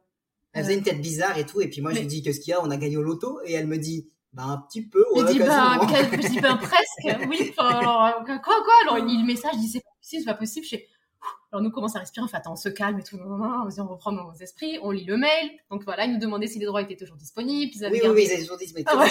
Elle 0.53 0.63
faisait 0.63 0.77
une 0.77 0.83
tête 0.83 0.99
bizarre 0.99 1.37
et 1.37 1.45
tout, 1.45 1.61
et 1.61 1.67
puis 1.69 1.81
moi 1.81 1.93
je 1.93 1.99
lui 1.99 2.07
dis 2.07 2.23
qu'est-ce 2.23 2.39
qu'il 2.39 2.51
y 2.51 2.53
a, 2.53 2.63
on 2.63 2.71
a 2.71 2.77
gagné 2.77 2.97
au 2.97 3.03
loto, 3.03 3.39
et 3.45 3.53
elle 3.53 3.67
me 3.67 3.77
dit, 3.77 4.09
bah 4.37 4.43
un 4.53 4.57
petit 4.59 4.87
peu, 4.87 5.03
je 5.15 5.25
dis, 5.31 5.39
ben, 5.39 5.79
je 6.21 6.27
dis, 6.27 6.39
ben, 6.39 6.57
presque, 6.57 7.19
oui, 7.29 7.53
alors, 7.57 8.05
euh, 8.05 8.37
quoi, 8.37 8.39
quoi, 8.63 8.73
alors, 8.83 8.99
il 8.99 9.05
lit 9.05 9.17
le 9.19 9.25
message, 9.25 9.51
il 9.55 9.59
dit, 9.61 9.67
c'est 9.67 9.79
pas 9.81 9.89
possible, 9.99 10.21
c'est 10.23 10.31
pas 10.31 10.33
possible, 10.37 10.65
je 10.65 10.69
fais, 10.69 10.87
alors 11.51 11.63
nous 11.63 11.71
commence 11.71 11.95
à 11.95 11.99
respirer, 11.99 12.23
on 12.23 12.27
fait, 12.27 12.37
attends, 12.37 12.53
on 12.53 12.55
se 12.55 12.69
calme 12.69 12.99
et 12.99 13.03
tout, 13.03 13.17
on 13.17 13.87
reprend 13.87 14.11
nos 14.11 14.31
esprits, 14.33 14.77
on 14.83 14.91
lit 14.91 15.05
le 15.05 15.17
mail, 15.17 15.49
donc 15.71 15.83
voilà, 15.85 16.05
ils 16.05 16.13
nous 16.13 16.19
demandaient 16.19 16.47
si 16.47 16.59
les 16.59 16.65
droits 16.67 16.81
étaient 16.83 16.95
toujours 16.95 17.17
disponibles, 17.17 17.71
ils 17.75 17.83
avaient 17.83 17.93
Oui, 17.93 17.99
oui, 18.01 18.05
gardé. 18.05 18.21
oui, 18.21 18.27
ils 18.27 18.31
avaient 18.33 18.41
toujours 18.43 18.57
dit, 18.57 18.73
mais 18.75 18.83
Ah 18.85 18.97
ouais. 18.97 19.07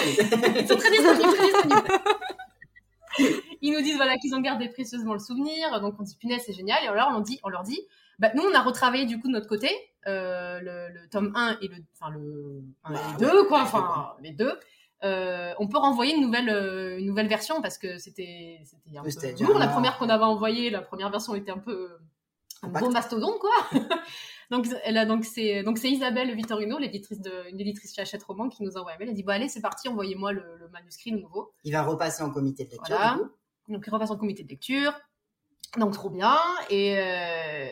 Ils 0.60 0.68
sont 0.68 0.76
très 0.76 0.90
disponibles, 0.90 1.34
très 1.34 1.44
disponibles. 1.46 1.88
Ils 3.62 3.72
nous 3.72 3.80
disent 3.80 3.96
voilà 3.96 4.16
qu'ils 4.18 4.34
ont 4.34 4.40
gardé 4.40 4.68
précieusement 4.68 5.14
le 5.14 5.18
souvenir, 5.18 5.80
donc 5.80 5.94
on 5.98 6.02
dit 6.02 6.16
punaise 6.16 6.42
c'est 6.44 6.52
génial. 6.52 6.84
Et 6.84 6.88
alors 6.88 7.08
on 7.16 7.20
dit, 7.20 7.40
on 7.42 7.48
leur 7.48 7.62
dit, 7.62 7.80
bah 8.18 8.28
nous 8.34 8.42
on 8.42 8.54
a 8.54 8.60
retravaillé 8.62 9.06
du 9.06 9.18
coup 9.18 9.28
de 9.28 9.32
notre 9.32 9.48
côté 9.48 9.70
euh, 10.06 10.60
le, 10.60 10.92
le 10.92 11.08
tome 11.08 11.32
1 11.34 11.58
et 11.62 11.68
le, 11.68 11.76
enfin 11.98 12.10
le 12.12 12.62
un 12.84 12.92
Bah, 12.92 13.00
et 13.18 13.24
ouais, 13.24 13.30
2 13.32 13.44
quoi, 13.44 13.58
ouais, 13.58 13.64
enfin 13.64 14.12
les 14.22 14.32
deux. 14.32 14.52
Euh, 15.04 15.52
on 15.58 15.68
peut 15.68 15.78
renvoyer 15.78 16.14
une 16.14 16.22
nouvelle 16.22 16.48
euh, 16.48 16.98
une 16.98 17.06
nouvelle 17.06 17.28
version 17.28 17.60
parce 17.60 17.76
que 17.76 17.98
c'était 17.98 18.58
un 18.96 19.02
peu 19.02 19.44
lourd 19.44 19.58
la 19.58 19.66
mort. 19.66 19.74
première 19.74 19.98
qu'on 19.98 20.08
avait 20.08 20.24
envoyée, 20.24 20.70
la 20.70 20.80
première 20.80 21.10
version 21.10 21.34
était 21.34 21.50
un 21.50 21.58
peu 21.58 21.90
un 22.62 22.68
gros 22.68 22.90
mastodonte 22.90 23.38
quoi. 23.38 23.50
donc 24.50 24.66
elle 24.84 24.96
a 24.96 25.04
donc 25.04 25.24
c'est 25.26 25.62
donc 25.62 25.76
c'est 25.76 25.90
Isabelle 25.90 26.34
Vittorino, 26.34 26.78
l'éditrice 26.78 27.20
de 27.20 27.30
une 27.50 27.60
éditrice 27.60 27.94
chez 27.94 28.00
Hachette 28.00 28.22
Roman 28.22 28.48
qui 28.48 28.62
nous 28.62 28.76
envoie 28.78 28.92
un 28.92 28.98
mail. 28.98 29.08
Elle 29.10 29.14
dit 29.14 29.22
bon 29.22 29.32
allez 29.32 29.48
c'est 29.48 29.60
parti, 29.60 29.88
envoyez-moi 29.88 30.32
le, 30.32 30.42
le 30.58 30.68
manuscrit 30.70 31.10
le 31.10 31.18
nouveau. 31.18 31.52
Il 31.64 31.72
va 31.72 31.82
repasser 31.82 32.22
en 32.22 32.30
comité 32.30 32.64
de 32.64 32.70
lecture, 32.70 32.96
Voilà. 32.96 33.12
du 33.14 33.18
coup. 33.20 33.30
Donc 33.68 33.84
il 33.86 33.90
repasse 33.90 34.10
en 34.10 34.16
comité 34.16 34.44
de 34.44 34.48
lecture. 34.48 34.92
Donc 35.76 35.92
trop 35.92 36.08
bien 36.08 36.38
et 36.70 36.96
euh, 36.98 37.66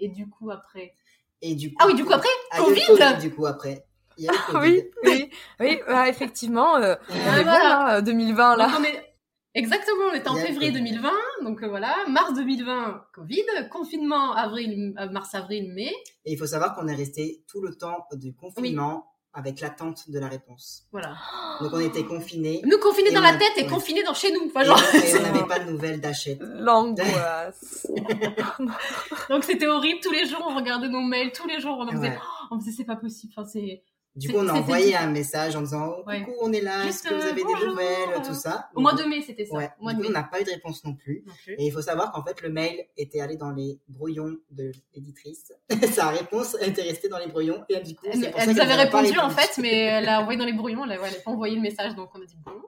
et 0.00 0.08
du 0.08 0.28
coup 0.28 0.50
après? 0.50 0.94
Et 1.40 1.54
du 1.54 1.70
coup, 1.70 1.76
ah 1.80 1.86
oui 1.86 1.94
du 1.94 2.04
coup 2.04 2.12
après? 2.12 2.28
Covid, 2.56 3.18
du 3.20 3.32
coup, 3.34 3.46
après. 3.46 3.86
Il 4.18 4.24
y 4.24 4.28
a 4.28 4.32
eu 4.32 4.36
le 4.36 4.52
Covid. 4.52 4.70
Oui, 4.70 4.90
oui, 5.04 5.30
oui, 5.60 5.80
bah, 5.86 6.08
effectivement, 6.08 6.76
euh, 6.76 6.94
on 7.08 7.14
Ah, 7.14 7.40
est 7.40 7.44
bon 7.44 7.50
voilà. 7.50 7.68
là, 7.68 7.96
euh, 7.96 8.00
2020 8.02 8.56
là. 8.56 8.66
Donc, 8.66 8.74
on 8.80 8.84
est... 8.84 9.04
Exactement, 9.54 10.04
on 10.12 10.14
était 10.14 10.28
en 10.28 10.36
février 10.36 10.70
Covid. 10.70 10.82
2020, 10.90 11.10
donc 11.42 11.62
euh, 11.62 11.68
voilà, 11.68 11.96
mars 12.08 12.34
2020, 12.34 13.02
Covid, 13.14 13.42
confinement 13.72 14.34
avril, 14.34 14.94
euh, 15.00 15.10
mars, 15.10 15.34
avril, 15.34 15.72
mai, 15.74 15.90
Et 16.24 16.32
il 16.32 16.38
faut 16.38 16.46
savoir 16.46 16.74
qu'on 16.74 16.86
est 16.86 16.94
resté 16.94 17.42
tout 17.48 17.60
le 17.62 17.74
temps 17.74 18.06
du 18.12 18.34
confinement 18.34 19.06
avec 19.32 19.60
l'attente 19.60 20.10
de 20.10 20.18
la 20.18 20.28
réponse. 20.28 20.84
voilà. 20.92 21.14
Donc 21.60 21.72
on 21.72 21.80
était 21.80 22.04
confinés. 22.04 22.60
Nous 22.64 22.78
confinés 22.78 23.10
dans 23.10 23.20
on 23.20 23.22
la 23.24 23.36
tête 23.36 23.52
et 23.56 23.62
ouais. 23.62 23.66
confinés 23.68 24.02
dans 24.02 24.14
chez 24.14 24.32
nous, 24.32 24.46
enfin 24.46 24.62
Et, 24.62 24.64
genre. 24.66 24.80
et 24.94 25.18
on 25.18 25.22
n'avait 25.22 25.46
pas 25.46 25.58
de 25.58 25.70
nouvelles 25.70 26.00
d'achète. 26.00 26.38
L'angoisse. 26.42 27.86
Donc 29.30 29.44
c'était 29.44 29.66
horrible, 29.66 30.00
tous 30.02 30.12
les 30.12 30.26
jours 30.26 30.44
on 30.48 30.54
regardait 30.56 30.88
nos 30.88 31.00
mails, 31.00 31.32
tous 31.32 31.46
les 31.46 31.60
jours 31.60 31.78
on 31.78 31.86
en 31.88 31.90
faisait, 31.92 32.08
Ouais. 32.10 32.18
oh, 32.20 32.46
on 32.52 32.60
faisait 32.60 32.72
c'est 32.72 32.84
pas 32.84 32.96
possible, 32.96 33.32
enfin 33.36 33.48
c'est. 33.48 33.82
Du 34.18 34.28
coup, 34.28 34.38
on 34.38 34.48
a 34.48 34.52
envoyé 34.52 34.96
un 34.96 35.06
message 35.06 35.54
en 35.54 35.60
disant 35.62 35.94
oh, 35.98 36.02
coucou, 36.04 36.32
on 36.42 36.52
est 36.52 36.60
là, 36.60 36.84
est-ce 36.86 37.04
que 37.04 37.14
vous 37.14 37.20
euh, 37.20 37.30
avez 37.30 37.42
bonjour, 37.44 37.60
des 37.60 37.66
nouvelles, 37.68 38.10
euh, 38.16 38.26
tout 38.26 38.34
ça? 38.34 38.68
Au 38.74 38.80
mois 38.80 38.92
de 38.94 39.04
mai, 39.04 39.22
c'était 39.22 39.46
ça. 39.46 39.54
Ouais. 39.56 39.70
Au 39.78 39.84
mois 39.84 39.92
de 39.94 39.98
coup, 39.98 40.04
on 40.06 40.08
mai. 40.08 40.14
n'a 40.14 40.24
pas 40.24 40.40
eu 40.40 40.44
de 40.44 40.50
réponse 40.50 40.84
non 40.84 40.94
plus. 40.94 41.22
Non 41.24 41.32
plus. 41.44 41.54
Et 41.54 41.66
il 41.66 41.72
faut 41.72 41.82
savoir 41.82 42.10
qu'en 42.10 42.24
fait, 42.24 42.42
le 42.42 42.50
mail 42.50 42.84
était 42.96 43.20
allé 43.20 43.36
dans 43.36 43.52
les 43.52 43.78
brouillons 43.88 44.36
de 44.50 44.72
l'éditrice. 44.94 45.52
Sa 45.92 46.08
réponse 46.08 46.56
était 46.60 46.82
restée 46.82 47.08
dans 47.08 47.18
les 47.18 47.28
brouillons. 47.28 47.64
Et 47.68 47.78
du 47.80 47.94
coup, 47.94 48.06
Elle, 48.12 48.30
pour 48.30 48.40
elle 48.40 48.46
ça 48.46 48.52
nous 48.52 48.60
avait 48.60 48.74
répondu 48.74 49.16
en 49.18 49.30
fait, 49.30 49.60
mais 49.62 49.72
elle 49.84 50.08
a 50.08 50.20
envoyé 50.20 50.38
dans 50.38 50.46
les 50.46 50.52
brouillons, 50.52 50.82
elle 50.84 50.98
n'a 51.00 51.08
pas 51.24 51.30
envoyé 51.30 51.54
le 51.54 51.62
message, 51.62 51.94
donc 51.94 52.10
on 52.14 52.20
a 52.20 52.24
dit 52.24 52.36
bon, 52.44 52.60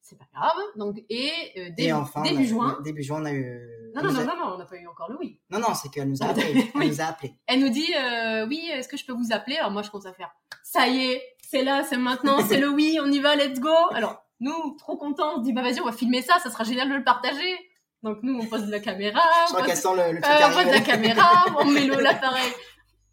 c'est 0.00 0.18
pas 0.18 0.26
grave. 0.34 0.56
Donc 0.76 1.02
et 1.10 1.30
euh, 1.58 1.64
début, 1.70 1.82
Et 1.82 1.92
enfin, 1.92 2.22
on 2.22 2.26
a- 2.26 2.30
début 2.30 2.46
juin. 2.46 2.78
Début 2.82 3.02
juin, 3.02 3.20
on 3.20 3.24
a 3.26 3.32
eu. 3.32 3.60
Non 3.94 4.02
non 4.02 4.12
non 4.12 4.20
a- 4.20 4.24
non 4.24 4.36
non, 4.36 4.54
on 4.54 4.58
n'a 4.58 4.64
pas 4.64 4.76
eu 4.76 4.86
encore 4.86 5.10
le 5.10 5.16
oui. 5.18 5.38
Non, 5.50 5.58
non, 5.58 5.74
c'est 5.74 5.88
qu'elle 5.90 6.08
nous 6.08 6.22
a 6.22 6.26
appelé. 6.30 6.66
Elle 6.74 6.88
nous 6.88 7.00
a 7.00 7.04
appelé. 7.04 7.34
Elle 7.46 7.60
nous 7.60 7.68
dit 7.68 7.92
euh, 7.94 8.46
oui, 8.46 8.68
est-ce 8.72 8.88
que 8.88 8.96
je 8.96 9.04
peux 9.04 9.12
vous 9.12 9.32
appeler? 9.32 9.56
Alors 9.56 9.70
moi 9.70 9.82
je 9.82 9.90
commence 9.90 10.06
à 10.06 10.12
faire 10.12 10.30
ça 10.64 10.88
y 10.88 11.12
est, 11.12 11.22
c'est 11.48 11.62
là, 11.62 11.84
c'est 11.84 11.96
maintenant, 11.98 12.38
c'est 12.48 12.58
le 12.58 12.68
oui, 12.68 12.98
on 13.00 13.06
y 13.12 13.18
va, 13.20 13.36
let's 13.36 13.60
go. 13.60 13.70
Alors 13.92 14.24
nous 14.40 14.74
trop 14.78 14.96
contents, 14.96 15.34
on 15.36 15.38
se 15.38 15.42
dit 15.44 15.52
bah 15.52 15.62
vas-y, 15.62 15.80
on 15.80 15.84
va 15.84 15.92
filmer 15.92 16.20
ça, 16.22 16.38
ça 16.42 16.50
sera 16.50 16.64
génial 16.64 16.88
de 16.90 16.94
le 16.96 17.04
partager. 17.04 17.54
Donc 18.02 18.18
nous 18.22 18.38
on 18.40 18.46
pose 18.46 18.64
de 18.66 18.70
la 18.72 18.80
caméra, 18.80 19.20
Je 19.20 19.42
on 19.42 19.46
crois 19.46 19.58
pose- 19.60 19.68
qu'elle 19.68 19.76
sent 19.76 19.88
le, 19.96 20.12
le 20.16 20.20
truc 20.20 20.34
Euh, 20.34 20.38
on 20.42 20.48
pose 20.48 20.56
arriver. 20.56 20.70
la 20.72 20.80
caméra, 20.80 21.44
on 21.60 21.64
met 21.66 21.86
l'appareil, 21.86 22.52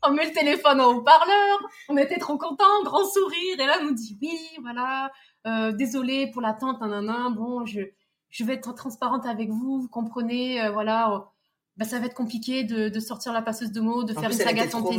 on 0.03 0.11
met 0.11 0.25
le 0.25 0.33
téléphone 0.33 0.81
en 0.81 0.93
haut-parleur. 0.93 1.59
On 1.89 1.97
était 1.97 2.17
trop 2.17 2.37
contents, 2.37 2.81
grand 2.83 3.05
sourire. 3.05 3.59
Et 3.59 3.65
là, 3.67 3.77
on 3.81 3.85
nous 3.85 3.93
dit 3.93 4.17
oui, 4.21 4.39
voilà, 4.63 5.11
euh, 5.45 5.71
désolé 5.73 6.31
pour 6.31 6.41
l'attente, 6.41 6.81
nanana. 6.81 7.29
Bon, 7.29 7.65
je, 7.65 7.81
je 8.29 8.43
vais 8.43 8.53
être 8.55 8.73
transparente 8.73 9.25
avec 9.25 9.49
vous, 9.49 9.81
vous 9.81 9.89
comprenez, 9.89 10.61
euh, 10.63 10.71
voilà. 10.71 11.25
Euh, 11.73 11.77
bah, 11.77 11.85
ça 11.85 11.99
va 11.99 12.05
être 12.05 12.13
compliqué 12.13 12.63
de, 12.63 12.89
de 12.89 12.99
sortir 12.99 13.33
la 13.33 13.41
passeuse 13.41 13.71
de 13.71 13.81
mots, 13.81 14.03
de 14.03 14.11
En 14.15 14.19
faire 14.19 14.29
plus, 14.29 14.35
une 14.35 14.41
elle 14.41 14.47
saga 14.47 14.65
la 14.65 14.71
pauvre. 14.71 14.89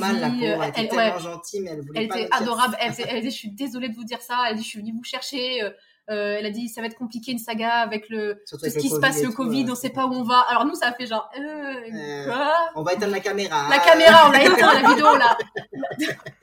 euh, 0.44 0.62
Elle 0.62 0.68
était 0.70 0.80
elle- 0.80 0.88
tellement 0.88 1.14
ouais, 1.16 1.20
gentille, 1.20 1.60
mais 1.60 1.70
elle 1.70 1.80
voulait 1.82 2.00
elle 2.02 2.08
pas 2.08 2.20
était 2.20 2.28
adorable. 2.34 2.76
Elle, 2.80 2.92
elle 3.08 3.22
dit, 3.22 3.30
je 3.30 3.36
suis 3.36 3.50
désolée 3.50 3.88
de 3.88 3.94
vous 3.94 4.04
dire 4.04 4.20
ça. 4.22 4.44
Elle 4.48 4.56
dit, 4.56 4.62
je 4.62 4.68
suis 4.68 4.78
venue 4.80 4.92
vous 4.92 5.04
chercher. 5.04 5.62
Euh, 6.12 6.36
elle 6.38 6.46
a 6.46 6.50
dit, 6.50 6.68
ça 6.68 6.80
va 6.80 6.86
être 6.86 6.96
compliqué 6.96 7.32
une 7.32 7.38
saga 7.38 7.76
avec 7.76 8.08
le 8.08 8.42
Surtout 8.44 8.64
tout 8.64 8.70
avec 8.70 8.72
ce 8.74 8.78
qui 8.78 8.88
se 8.88 9.00
passe, 9.00 9.22
le 9.22 9.30
tout, 9.30 9.34
Covid, 9.34 9.66
on 9.70 9.74
sait 9.74 9.90
pas 9.90 10.06
où 10.06 10.12
on 10.12 10.22
va. 10.22 10.40
Alors 10.48 10.66
nous, 10.66 10.74
ça 10.74 10.88
a 10.88 10.92
fait 10.92 11.06
genre, 11.06 11.28
euh, 11.38 11.40
Euh, 11.42 12.24
quoi 12.26 12.54
On 12.74 12.82
va 12.82 12.92
éteindre 12.92 13.12
la 13.12 13.20
caméra. 13.20 13.68
la 13.70 13.78
caméra, 13.78 14.28
on 14.28 14.32
l'a 14.32 14.42
éteint, 14.44 14.82
la 14.82 14.88
vidéo, 14.88 15.06
on 15.06 15.16
l'a, 15.16 15.38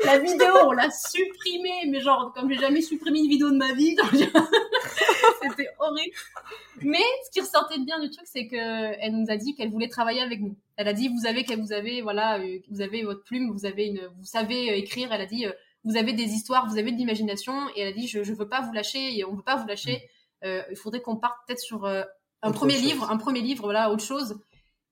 la 0.06 0.18
vidéo, 0.20 0.54
on 0.66 0.72
l'a 0.72 0.90
supprimée, 0.90 1.88
mais 1.88 2.00
genre, 2.00 2.34
comme 2.34 2.52
j'ai 2.52 2.60
jamais 2.60 2.82
supprimé 2.82 3.20
une 3.20 3.30
vidéo 3.30 3.52
de 3.52 3.58
ma 3.58 3.74
vie, 3.74 3.96
c'était 5.42 5.70
horrible. 5.80 6.16
Mais, 6.82 6.98
ce 7.26 7.32
qui 7.32 7.42
ressortait 7.42 7.78
de 7.78 7.86
bien 7.86 8.00
du 8.00 8.10
truc, 8.10 8.26
c'est 8.26 8.48
que 8.48 8.56
elle 8.56 9.14
nous 9.14 9.30
a 9.30 9.38
dit 9.38 9.56
qu'elle 9.56 9.70
voulait 9.70 9.90
travailler 9.90 10.22
avec 10.22 10.40
nous. 10.40 10.56
Elle 10.78 10.88
a 10.88 10.94
dit, 10.94 11.10
vous 11.10 11.28
avez, 11.28 11.44
vous 11.56 11.74
avez, 11.74 12.02
voilà, 12.02 12.40
vous 12.70 12.82
avez 12.82 13.04
votre 13.04 13.24
plume, 13.24 13.52
vous 13.52 13.66
avez 13.66 13.88
une, 13.88 14.02
vous 14.18 14.26
savez 14.26 14.78
écrire, 14.78 15.10
elle 15.12 15.22
a 15.22 15.26
dit, 15.26 15.46
vous 15.84 15.96
avez 15.98 16.14
des 16.14 16.24
histoires, 16.34 16.68
vous 16.70 16.78
avez 16.78 16.92
de 16.92 16.98
l'imagination, 16.98 17.54
et 17.76 17.82
elle 17.82 17.88
a 17.90 17.94
dit, 17.94 18.08
je, 18.08 18.24
je 18.24 18.34
veux 18.34 18.48
pas 18.50 18.62
vous 18.62 18.74
lâcher, 18.74 19.18
et 19.18 19.24
on 19.26 19.34
veut 19.36 19.44
pas 19.44 19.56
vous 19.56 19.68
lâcher, 19.68 20.02
Euh, 20.46 20.64
il 20.72 20.78
faudrait 20.78 21.02
qu'on 21.02 21.18
parte 21.18 21.36
peut-être 21.46 21.60
sur 21.60 21.84
euh, 21.86 22.02
un 22.42 22.50
Autre 22.50 22.60
premier 22.60 22.76
chose. 22.76 22.84
livre, 22.84 23.12
un 23.12 23.18
premier 23.18 23.42
livre, 23.42 23.64
voilà, 23.66 23.92
autre 23.92 24.04
chose. 24.06 24.40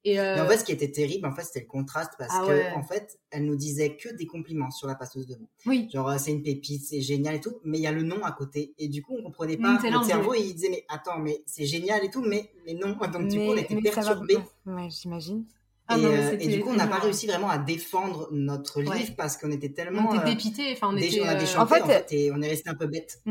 Et, 0.03 0.19
euh, 0.19 0.43
en 0.43 0.47
fait, 0.47 0.57
ce 0.57 0.63
qui 0.65 0.71
était 0.73 0.91
terrible, 0.91 1.25
en 1.25 1.33
fait, 1.33 1.43
c'était 1.43 1.61
le 1.61 1.67
contraste 1.67 2.11
parce 2.19 2.33
Ah 2.35 2.43
que, 2.45 2.51
ouais. 2.51 2.71
en 2.75 2.83
fait, 2.83 3.17
elle 3.31 3.45
nous 3.45 3.55
disait 3.55 3.95
que 3.95 4.09
des 4.15 4.25
compliments 4.25 4.71
sur 4.71 4.87
la 4.87 4.95
passeuse 4.95 5.25
de 5.25 5.35
mots. 5.35 5.49
oui. 5.65 5.89
Genre, 5.93 6.17
c'est 6.19 6.31
une 6.31 6.43
pépite, 6.43 6.83
c'est 6.85 6.99
génial 7.01 7.35
et 7.35 7.39
tout, 7.41 7.59
mais 7.63 7.77
il 7.77 7.81
y 7.81 7.87
a 7.87 7.91
le 7.93 8.03
nom 8.03 8.23
à 8.23 8.31
côté. 8.33 8.73
Et 8.77 8.87
du 8.89 9.01
coup, 9.01 9.15
on 9.17 9.23
comprenait 9.23 9.55
Mm, 9.57 9.61
pas. 9.61 9.89
l'enjeu. 9.89 10.07
cerveau, 10.09 10.33
il 10.33 10.53
disait, 10.53 10.69
mais 10.69 10.85
attends, 10.89 11.19
mais 11.19 11.41
c'est 11.45 11.65
génial 11.65 12.03
et 12.05 12.09
tout, 12.09 12.21
mais, 12.21 12.51
mais 12.65 12.73
non. 12.73 12.95
Donc, 13.13 13.27
du 13.29 13.37
coup, 13.39 13.51
on 13.53 13.57
était 13.57 13.91
ça 13.91 14.01
va-. 14.13 14.21
Ouais, 14.65 14.89
j'imagine. 14.89 15.45
Ah 15.89 15.97
et, 15.97 16.01
non, 16.01 16.09
euh, 16.09 16.37
et 16.39 16.47
du 16.47 16.59
coup, 16.61 16.69
on 16.69 16.75
n'a 16.75 16.87
pas 16.87 16.97
réussi 16.99 17.27
vraiment 17.27 17.49
à 17.49 17.57
défendre 17.57 18.27
notre 18.31 18.81
livre 18.81 18.93
Ouais. 18.93 19.13
parce 19.17 19.37
qu'on 19.37 19.51
était 19.51 19.69
On 19.69 19.73
tellement. 19.73 20.13
était 20.13 20.23
euh, 20.23 20.25
dépité, 20.25 20.73
enfin 20.73 20.89
on 20.91 20.97
était. 20.97 21.21
on 21.21 21.25
a 21.27 21.35
euh, 21.35 21.39
déchanté, 21.39 21.59
En 21.59 21.65
fait, 21.67 21.81
en 21.81 21.87
fait, 21.87 22.07
et 22.11 22.31
on 22.33 22.41
est 22.41 22.47
resté 22.49 22.69
un 22.69 22.75
peu 22.75 22.87
bête. 22.87 23.21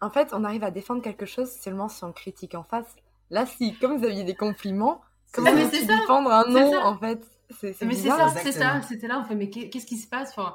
En 0.00 0.10
fait, 0.10 0.28
on 0.32 0.44
arrive 0.44 0.62
à 0.62 0.70
défendre 0.70 1.02
quelque 1.02 1.26
chose 1.26 1.50
seulement 1.50 1.88
si 1.88 2.04
on 2.04 2.12
critique 2.12 2.54
en 2.54 2.62
face. 2.62 2.86
Là, 3.30 3.46
si, 3.46 3.74
comme 3.74 3.96
vous 3.98 4.04
aviez 4.04 4.22
des 4.24 4.34
compliments, 4.36 5.00
comment 5.32 5.50
ça, 5.50 5.66
défendre 5.66 6.30
un 6.30 6.44
nom, 6.48 6.76
en 6.76 6.96
fait? 6.98 7.20
C'est 7.50 7.72
c'est 7.72 7.84
Mais 7.86 7.94
c'est 7.94 8.08
ça, 8.08 8.28
c'est 8.28 8.34
ça, 8.42 8.48
Exactement. 8.50 8.82
c'était 8.88 9.06
là, 9.08 9.20
on 9.20 9.24
fait 9.24 9.34
mais 9.34 9.50
qu'est- 9.50 9.68
qu'est-ce 9.70 9.86
qui 9.86 9.96
se 9.96 10.06
passe? 10.08 10.30
Enfin, 10.36 10.54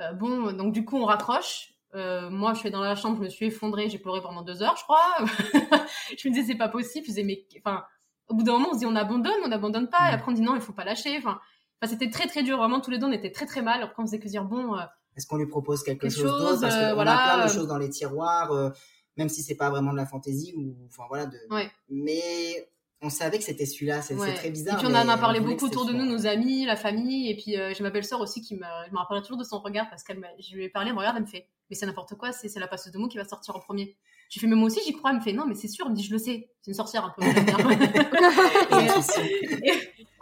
euh, 0.00 0.12
Bon, 0.14 0.50
donc 0.52 0.72
du 0.72 0.84
coup 0.84 0.96
on 0.96 1.04
raccroche. 1.04 1.68
Euh, 1.94 2.30
moi 2.30 2.54
je 2.54 2.60
suis 2.60 2.70
dans 2.70 2.80
la 2.80 2.96
chambre, 2.96 3.18
je 3.18 3.22
me 3.24 3.28
suis 3.28 3.46
effondrée, 3.46 3.90
j'ai 3.90 3.98
pleuré 3.98 4.22
pendant 4.22 4.40
deux 4.42 4.62
heures, 4.62 4.76
je 4.78 4.82
crois. 4.82 5.14
je 6.18 6.28
me 6.28 6.32
disais 6.34 6.52
c'est 6.52 6.58
pas 6.58 6.68
possible, 6.68 7.04
je 7.04 7.10
disais 7.10 7.22
mais 7.22 7.44
enfin, 7.58 7.84
au 8.28 8.34
bout 8.34 8.42
d'un 8.42 8.52
moment 8.52 8.68
on 8.70 8.74
se 8.74 8.78
dit 8.78 8.86
on 8.86 8.96
abandonne, 8.96 9.32
on 9.44 9.48
n'abandonne 9.48 9.88
pas, 9.88 10.08
et 10.08 10.12
Mm. 10.12 10.14
après 10.14 10.30
on 10.32 10.34
dit 10.34 10.42
non 10.42 10.54
il 10.54 10.60
faut 10.60 10.72
pas 10.72 10.84
lâcher. 10.84 11.16
Enfin, 11.18 11.38
enfin 11.80 11.90
c'était 11.92 12.10
très 12.10 12.26
très 12.28 12.42
dur, 12.42 12.56
vraiment 12.58 12.80
tous 12.80 12.90
les 12.90 12.98
deux 12.98 13.06
on 13.06 13.12
était 13.12 13.30
très 13.32 13.46
très 13.46 13.62
mal. 13.62 13.82
Après 13.82 14.02
on 14.02 14.06
faisait 14.06 14.18
que 14.20 14.28
dire 14.28 14.44
bon, 14.44 14.74
euh, 14.76 14.82
Est-ce 15.16 15.26
qu'on 15.26 15.36
lui 15.36 15.46
propose 15.46 15.82
quelque 15.82 16.02
Quelque 16.02 16.14
chose 16.14 16.30
d'autre? 16.30 16.48
Chose, 16.52 16.60
Parce 16.62 16.74
euh, 16.74 16.88
qu'on 16.90 16.94
voilà, 16.94 17.16
a 17.16 17.34
plein 17.36 17.46
de 17.46 17.50
choses 17.52 17.66
dans 17.68 17.78
les 17.78 17.90
tiroirs, 17.90 18.52
euh, 18.52 18.70
même 19.18 19.28
si 19.28 19.42
c'est 19.42 19.56
pas 19.56 19.68
vraiment 19.70 19.92
de 19.92 19.96
la 19.98 20.06
fantaisie 20.06 20.54
ou, 20.56 20.74
enfin 20.86 21.04
voilà, 21.08 21.26
de. 21.26 21.36
Ouais. 21.50 21.70
Mais 21.90 22.68
on 23.04 23.10
savait 23.10 23.36
que 23.38 23.44
c'était 23.44 23.66
celui-là. 23.66 24.00
C'est 24.00 24.14
Ouais. 24.14 24.32
très 24.34 24.48
Et 24.48 24.50
bizarre. 24.52 24.78
puis 24.78 24.86
on 24.88 24.94
en 24.94 25.08
a 25.08 25.18
parlé 25.18 25.40
beaucoup 25.40 25.66
autour 25.66 25.84
de 25.86 25.92
nous, 25.92 26.04
nos 26.06 26.26
amis, 26.26 26.64
la 26.64 26.76
famille, 26.76 27.28
et 27.30 27.34
puis 27.34 27.56
j'ai 27.74 27.82
ma 27.82 27.90
belle-sœur 27.90 28.20
aussi 28.20 28.40
qui 28.40 28.54
me, 28.54 28.64
je 28.86 28.92
me 28.92 28.96
rappellerai 28.98 29.22
toujours 29.22 29.38
de 29.38 29.44
son 29.44 29.58
regard 29.58 29.90
parce 29.90 30.02
qu'elle 30.04 30.18
m'a, 30.20 30.28
je 30.38 30.54
lui 30.54 30.64
ai 30.64 30.68
parlé, 30.68 30.88
elle 30.90 30.94
me 30.94 31.00
regarde, 31.00 31.16
elle 31.16 31.24
me 31.24 31.28
fait, 31.28 31.48
mais 31.68 31.74
c'est 31.76 31.84
n'importe 31.86 32.14
quoi, 32.14 32.30
c'est 32.32 32.48
c'est 32.48 32.60
la 32.60 32.68
passeuse 32.68 32.92
de 32.92 32.98
mots 32.98 33.08
qui 33.08 33.18
va 33.18 33.24
sortir 33.24 33.56
en 33.56 33.58
premier. 33.60 33.96
J'ai 34.32 34.40
fait, 34.40 34.46
mais 34.46 34.56
moi 34.56 34.68
aussi 34.68 34.80
j'y 34.82 34.94
crois, 34.94 35.10
elle 35.10 35.16
me 35.18 35.20
fait, 35.22 35.34
non 35.34 35.44
mais 35.46 35.54
c'est 35.54 35.68
sûr, 35.68 35.84
elle 35.84 35.92
me 35.92 35.96
dit, 35.96 36.04
je 36.04 36.10
le 36.12 36.16
sais, 36.18 36.48
c'est 36.62 36.70
une 36.70 36.74
sorcière 36.74 37.04
un 37.04 37.10
peu. 37.10 37.22
on 38.72 39.20
et, 39.62 39.72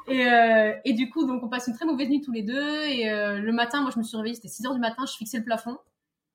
et, 0.09 0.27
euh, 0.27 0.73
et 0.85 0.95
du 0.95 1.09
coup, 1.11 1.25
donc 1.29 1.45
on 1.45 1.49
passe 1.49 1.69
une 1.69 1.75
très 1.75 1.87
mauvaise 1.87 2.09
nuit 2.09 2.21
tous 2.21 2.33
les 2.33 2.43
deux, 2.43 2.83
et 2.87 3.09
euh, 3.09 3.39
le 3.39 3.53
matin, 3.53 3.83
moi 3.83 3.93
je 3.95 4.01
me 4.01 4.03
suis 4.03 4.17
réveillée, 4.17 4.35
c'était 4.35 4.49
6 4.49 4.67
heures 4.67 4.75
du 4.75 4.81
matin, 4.81 5.05
je 5.07 5.13
fixais 5.13 5.39
le 5.39 5.45
plafond, 5.45 5.79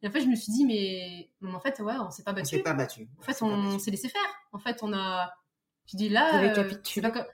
et 0.02 0.08
en 0.08 0.12
fait 0.12 0.22
je 0.22 0.28
me 0.28 0.36
suis 0.36 0.54
dit, 0.54 0.64
mais 0.66 1.30
en 1.54 1.60
fait, 1.60 1.78
ouais, 1.82 1.96
on 2.00 2.10
s'est 2.12 2.24
pas 2.24 2.32
On 2.32 2.36
battu. 2.36 2.56
s'est 2.56 2.64
pas 2.64 2.74
battu. 2.74 3.10
En 3.20 3.24
fait, 3.24 3.42
on 3.42 3.78
s'est 3.78 3.92
laissé 3.92 4.08
faire. 4.08 4.22
En 4.54 4.60
fait, 4.60 4.82
on 4.82 4.94
a. 4.94 5.34
Je 5.92 5.98
dis 5.98 6.08
là. 6.08 6.42
Euh, 6.42 6.54
pas 7.02 7.26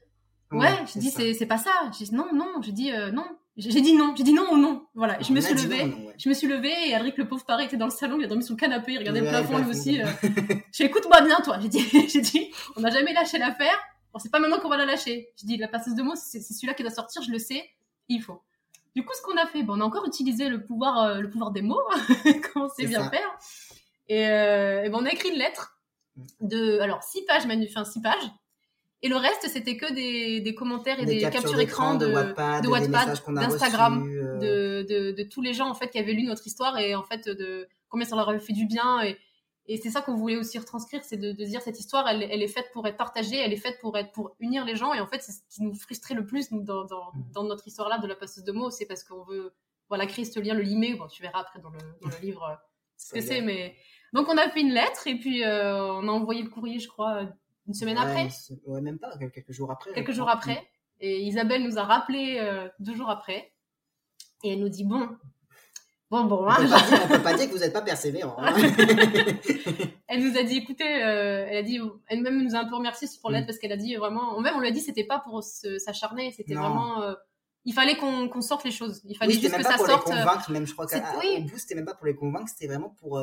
Ouais, 0.51 0.67
j'ai 0.91 0.99
dit 0.99 1.12
ça. 1.12 1.19
c'est 1.19 1.34
c'est 1.36 1.45
pas 1.45 1.60
ça. 1.60 1.71
J'ai 1.97 2.06
dit 2.06 2.15
non 2.15 2.34
non. 2.34 2.60
Dit 2.60 2.91
euh, 2.91 3.12
non. 3.12 3.25
J'ai 3.57 3.81
dit 3.81 3.93
non. 3.93 4.13
J'ai 4.15 4.23
dit 4.23 4.33
non 4.33 4.45
ou 4.51 4.57
non. 4.57 4.85
Voilà. 4.95 5.19
Je 5.21 5.33
me 5.33 5.41
suis 5.41 5.53
levée. 5.53 5.83
non, 5.85 5.97
non, 5.97 6.05
ouais. 6.07 6.15
Je 6.17 6.29
me 6.29 6.33
suis 6.33 6.47
levée 6.47 6.73
et 6.87 6.95
Alric 6.95 7.17
le 7.17 7.27
pauvre 7.27 7.45
pareil 7.45 7.67
était 7.67 7.77
dans 7.77 7.85
le 7.85 7.91
salon. 7.91 8.17
Il 8.19 8.23
a 8.25 8.27
dormi 8.27 8.43
sous 8.43 8.53
le 8.53 8.57
canapé. 8.59 8.93
Il 8.93 8.97
regardait 8.99 9.21
le 9.21 9.27
plafond 9.27 9.57
lui 9.59 9.69
aussi. 9.69 10.01
euh. 10.01 10.05
J'ai 10.71 10.85
écoute-moi 10.85 11.21
bien 11.21 11.39
toi. 11.41 11.59
J'ai 11.61 11.67
dit 11.67 11.85
j'ai 12.09 12.21
dit 12.21 12.51
on 12.77 12.81
n'a 12.81 12.89
jamais 12.91 13.13
lâché 13.13 13.37
l'affaire. 13.37 13.77
Bon 14.13 14.19
c'est 14.19 14.31
pas 14.31 14.39
maintenant 14.39 14.59
qu'on 14.59 14.69
va 14.69 14.77
la 14.77 14.85
lâcher. 14.85 15.29
J'ai 15.37 15.47
dit 15.47 15.57
la 15.57 15.67
passeuse 15.67 15.95
de 15.95 16.01
mots 16.03 16.15
c'est 16.15 16.39
celui-là 16.41 16.73
qui 16.73 16.83
doit 16.83 16.91
sortir. 16.91 17.21
Je 17.21 17.31
le 17.31 17.39
sais. 17.39 17.69
Il 18.09 18.21
faut. 18.21 18.41
Du 18.95 19.03
coup 19.05 19.13
ce 19.15 19.21
qu'on 19.21 19.37
a 19.37 19.45
fait, 19.47 19.63
bon, 19.63 19.77
on 19.77 19.81
a 19.81 19.85
encore 19.85 20.05
utilisé 20.05 20.49
le 20.49 20.63
pouvoir 20.63 20.97
euh, 21.03 21.19
le 21.19 21.29
pouvoir 21.29 21.51
des 21.51 21.61
mots 21.61 21.81
comme 22.53 22.63
on 22.63 22.67
sait 22.69 22.83
C'est 22.83 22.87
bien 22.87 23.03
ça. 23.03 23.09
faire. 23.09 23.37
Et, 24.07 24.27
euh, 24.27 24.83
et 24.83 24.89
ben, 24.89 24.97
on 25.01 25.05
a 25.05 25.09
écrit 25.11 25.29
une 25.29 25.37
lettre 25.37 25.77
de 26.41 26.79
alors 26.79 27.01
six 27.03 27.23
pages 27.25 27.45
manu 27.45 27.67
enfin 27.69 27.85
six 27.85 28.01
pages 28.01 28.23
et 29.03 29.09
le 29.09 29.15
reste 29.15 29.47
c'était 29.47 29.77
que 29.77 29.91
des, 29.93 30.41
des 30.41 30.53
commentaires 30.55 30.99
et 30.99 31.05
des, 31.05 31.19
captures 31.19 31.59
écran 31.59 31.95
de, 31.95 32.05
de 32.05 32.67
Wattpad, 32.67 33.19
d'Instagram, 33.33 34.07
euh, 34.07 34.37
de, 34.37 34.85
de, 34.87 35.11
de 35.11 35.23
tous 35.23 35.41
les 35.41 35.53
gens 35.53 35.69
en 35.69 35.73
fait 35.73 35.89
qui 35.89 35.97
avaient 35.97 36.13
lu 36.13 36.23
notre 36.23 36.45
histoire 36.45 36.77
et 36.77 36.93
en 36.93 37.03
fait 37.03 37.27
de 37.27 37.67
combien 37.89 38.05
ça 38.05 38.15
leur 38.15 38.29
avait 38.29 38.39
fait 38.39 38.53
du 38.53 38.65
bien. 38.67 39.01
Et, 39.03 39.17
et 39.67 39.77
c'est 39.77 39.89
ça 39.89 40.01
qu'on 40.01 40.15
voulait 40.15 40.37
aussi 40.37 40.57
retranscrire 40.59 41.03
c'est 41.03 41.17
de, 41.17 41.31
de 41.31 41.45
dire 41.45 41.61
cette 41.61 41.79
histoire 41.79 42.07
elle, 42.07 42.23
elle 42.23 42.43
est 42.43 42.47
faite 42.47 42.69
pour 42.73 42.85
être 42.87 42.97
partagée 42.97 43.37
elle 43.37 43.53
est 43.53 43.57
faite 43.57 43.79
pour 43.81 43.97
être 43.97 44.11
pour 44.11 44.35
unir 44.39 44.65
les 44.65 44.75
gens. 44.75 44.93
Et 44.93 44.99
en 44.99 45.07
fait 45.07 45.21
c'est 45.21 45.31
ce 45.31 45.41
qui 45.49 45.63
nous 45.63 45.73
frustrait 45.73 46.13
le 46.13 46.25
plus 46.25 46.51
nous, 46.51 46.61
dans, 46.63 46.85
dans, 46.85 47.11
Mm. 47.13 47.31
dans 47.33 47.43
notre 47.43 47.67
histoire 47.67 47.89
là 47.89 47.97
de 47.97 48.07
la 48.07 48.15
passeuse 48.15 48.43
de 48.43 48.51
mots 48.51 48.69
c'est 48.69 48.85
parce 48.85 49.03
qu'on 49.03 49.23
veut 49.23 49.53
voilà 49.89 50.05
créer 50.05 50.25
ce 50.25 50.39
lien 50.39 50.53
le 50.53 50.61
limer. 50.61 50.93
Bon 50.93 51.07
tu 51.07 51.21
verras 51.21 51.39
après 51.41 51.59
dans 51.59 51.69
le, 51.69 51.79
dans 52.01 52.09
le 52.09 52.17
livre 52.21 52.43
euh, 52.43 52.55
ce 52.97 53.13
que 53.13 53.21
c'est 53.21 53.41
mais 53.41 53.75
donc 54.13 54.27
on 54.29 54.37
a 54.37 54.47
fait 54.49 54.61
une 54.61 54.73
lettre 54.73 55.07
et 55.07 55.15
puis 55.15 55.43
euh, 55.43 55.81
on 55.83 56.07
a 56.07 56.11
envoyé 56.11 56.43
le 56.43 56.49
courrier 56.49 56.79
je 56.79 56.87
crois 56.87 57.27
une 57.67 57.74
semaine 57.74 57.97
Ouais, 57.97 58.04
après 58.04 58.30
c'est- 58.30 58.60
Ouais, 58.65 58.82
même 58.82 59.00
pas, 59.00 59.12
quelques 59.17 59.52
jours 59.52 59.71
après. 59.71 59.93
quelques 59.93 60.12
jours 60.12 60.30
après. 60.30 60.67
Et 61.00 61.21
Isabelle 61.21 61.63
nous 61.63 61.78
a 61.80 61.84
rappelé 61.84 62.38
euh, 62.39 62.67
deux 62.80 62.95
jours 62.95 63.10
après. 63.10 63.54
Et 64.43 64.54
elle 64.54 64.60
nous 64.60 64.69
dit 64.69 64.84
bon, 64.84 65.08
bon, 66.10 66.26
bon. 66.26 66.43
On 66.45 66.50
hein, 66.50 66.56
peut, 66.58 66.69
pas 66.69 66.82
dire, 66.88 67.00
on 67.04 67.08
peut 67.08 67.21
pas 67.24 67.34
dire 67.38 67.47
que 67.47 67.54
vous 67.54 67.60
n'êtes 67.60 67.74
pas 67.74 67.82
persévérant. 67.82 68.36
hein. 68.39 68.54
elle 70.08 70.24
nous 70.24 70.38
a 70.38 70.43
dit 70.43 70.58
écoutez, 70.58 71.04
euh, 71.04 71.45
elle 71.50 71.58
a 71.58 71.63
dit, 71.63 71.80
elle-même 72.08 72.43
nous 72.43 72.56
a 72.56 72.60
un 72.60 72.65
peu 72.69 72.76
remercié 72.76 73.08
pour 73.21 73.30
l'aide 73.32 73.43
Mm. 73.43 73.47
parce 73.47 73.58
qu'elle 73.60 73.71
a 73.71 73.78
dit 73.78 73.95
vraiment, 73.95 74.39
même 74.41 74.56
on 74.56 74.60
lui 74.60 74.67
a 74.67 74.71
dit 74.71 74.82
c'était 74.82 75.04
pas 75.06 75.19
pour 75.19 75.43
s'acharner, 75.43 76.32
c'était 76.32 76.56
vraiment, 76.56 77.02
euh, 77.02 77.13
il 77.65 77.74
fallait 77.74 77.95
qu'on 77.97 78.41
sorte 78.41 78.63
les 78.63 78.71
choses, 78.71 79.02
il 79.06 79.15
fallait 79.15 79.34
Oui, 79.36 79.39
juste 79.39 79.52
même 79.52 79.62
que 79.62 79.65
pas 79.67 79.71
ça 79.74 79.78
pour 79.78 79.88
sorte. 79.88 80.08
les 80.10 80.13
euh, 80.15 80.24
convaincre, 80.24 80.52
même 80.52 80.65
je 80.65 80.74
crois 80.74 80.88
qu'au 80.88 80.97
oui. 81.19 81.43
bout, 81.43 81.58
c'était 81.58 81.76
même 81.76 81.86
pas 81.86 81.93
pour 81.95 82.06
les 82.08 82.15
convaincre, 82.15 82.50
c'était 82.50 82.67
vraiment 82.67 82.89
pour 82.89 83.19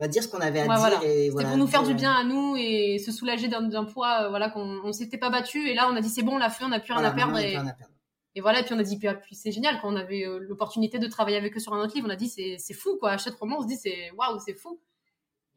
euh, 0.00 0.04
bah, 0.04 0.08
dire 0.08 0.22
ce 0.22 0.28
qu'on 0.28 0.38
avait 0.38 0.60
à 0.60 0.62
Ouais, 0.62 0.68
dire. 0.68 0.78
voilà. 0.78 1.00
C'était 1.00 1.28
voilà, 1.30 1.48
pour 1.48 1.58
nous 1.58 1.66
faire 1.66 1.82
du 1.82 1.94
bien 1.94 2.12
à 2.12 2.24
nous 2.24 2.56
et 2.56 2.98
se 2.98 3.12
soulager 3.12 3.48
d'un 3.48 3.84
poids, 3.84 4.24
euh, 4.24 4.28
voilà, 4.28 4.50
qu'on 4.50 4.80
on 4.84 4.92
s'était 4.92 5.18
pas 5.18 5.30
battu. 5.30 5.68
Et 5.68 5.74
là, 5.74 5.88
on 5.90 5.96
a 5.96 6.00
dit 6.00 6.08
c'est 6.08 6.22
bon, 6.22 6.34
on 6.34 6.38
l'a 6.38 6.50
fait, 6.50 6.64
on 6.64 6.68
n'a 6.68 6.80
plus 6.80 6.92
rien 6.92 7.04
à 7.04 7.10
perdre. 7.10 7.38
Et, 7.38 7.40
a 7.40 7.46
plus 7.46 7.56
rien 7.58 7.66
à 7.66 7.72
perdre. 7.72 7.92
Et 8.34 8.40
voilà, 8.40 8.60
et 8.60 8.62
puis 8.62 8.74
on 8.74 8.78
a 8.78 8.82
dit, 8.84 8.98
puis, 8.98 9.08
puis 9.22 9.34
c'est 9.34 9.50
génial, 9.50 9.80
quand 9.80 9.92
on 9.92 9.96
avait 9.96 10.24
euh, 10.24 10.38
l'opportunité 10.38 10.98
de 10.98 11.06
travailler 11.08 11.36
avec 11.36 11.56
eux 11.56 11.60
sur 11.60 11.74
un 11.74 11.82
autre 11.82 11.94
livre, 11.94 12.06
on 12.06 12.12
a 12.12 12.16
dit, 12.16 12.28
c'est 12.28 12.56
c'est 12.58 12.74
fou, 12.74 12.96
quoi. 13.00 13.10
Achète 13.12 13.34
roman, 13.34 13.56
on 13.58 13.62
se 13.62 13.66
dit, 13.66 13.76
c'est 13.76 14.12
waouh, 14.16 14.38
c'est 14.38 14.54
fou. 14.54 14.80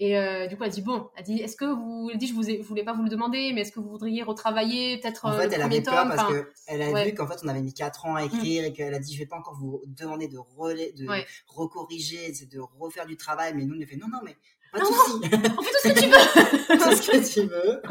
Et 0.03 0.17
euh, 0.17 0.47
du 0.47 0.57
coup, 0.57 0.63
elle 0.63 0.71
dit 0.71 0.81
bon, 0.81 1.09
elle 1.15 1.23
dit 1.23 1.41
est-ce 1.41 1.55
que 1.55 1.63
vous, 1.63 2.09
elle 2.11 2.17
dit 2.17 2.25
je 2.25 2.33
vous, 2.33 2.49
ai, 2.49 2.57
je 2.59 2.67
voulais 2.67 2.83
pas 2.83 2.93
vous 2.93 3.03
le 3.03 3.09
demander, 3.09 3.51
mais 3.53 3.61
est-ce 3.61 3.71
que 3.71 3.79
vous 3.79 3.91
voudriez 3.91 4.23
retravailler 4.23 4.97
peut-être 4.97 5.25
En 5.25 5.31
euh, 5.31 5.37
fait, 5.37 5.45
le 5.45 5.53
elle 5.53 5.59
premier 5.61 5.75
avait 5.75 5.83
peur 5.83 5.93
tome 5.93 6.07
parce 6.07 6.21
enfin, 6.23 6.33
que 6.33 6.51
elle 6.65 6.81
a 6.81 6.89
ouais. 6.89 7.03
Mm. 7.03 7.07
vu 7.09 7.13
qu'en 7.13 7.27
fait, 7.27 7.39
on 7.43 7.47
avait 7.47 7.61
mis 7.61 7.71
4 7.75 8.07
ans 8.07 8.15
à 8.15 8.23
écrire 8.23 8.65
et 8.65 8.73
qu'elle 8.73 8.95
a 8.95 8.99
dit, 8.99 9.13
je 9.13 9.19
vais 9.19 9.27
pas 9.27 9.37
encore 9.37 9.53
vous 9.53 9.79
demander 9.85 10.27
de, 10.27 10.39
relais, 10.39 10.91
de 10.93 11.07
Ouais. 11.07 11.23
recorriger, 11.45 12.31
de 12.51 12.59
refaire 12.79 13.05
du 13.05 13.15
travail. 13.15 13.53
Mais 13.55 13.63
nous, 13.63 13.75
on 13.77 13.83
a 13.83 13.85
fait, 13.85 13.95
non, 13.95 14.07
non, 14.07 14.21
mais 14.25 14.35
pas 14.73 14.79
de 14.79 14.85
Non, 14.85 14.91
souci. 14.91 15.19
On 15.59 15.61
fait 15.61 15.71
tout 15.71 15.77
ce 15.83 15.87
que 15.89 15.99
tu 15.99 16.07
veux. 16.09 16.77
Tout 16.79 16.95
ce 16.95 17.11
que 17.11 17.33
tu 17.33 17.47
veux. 17.47 17.81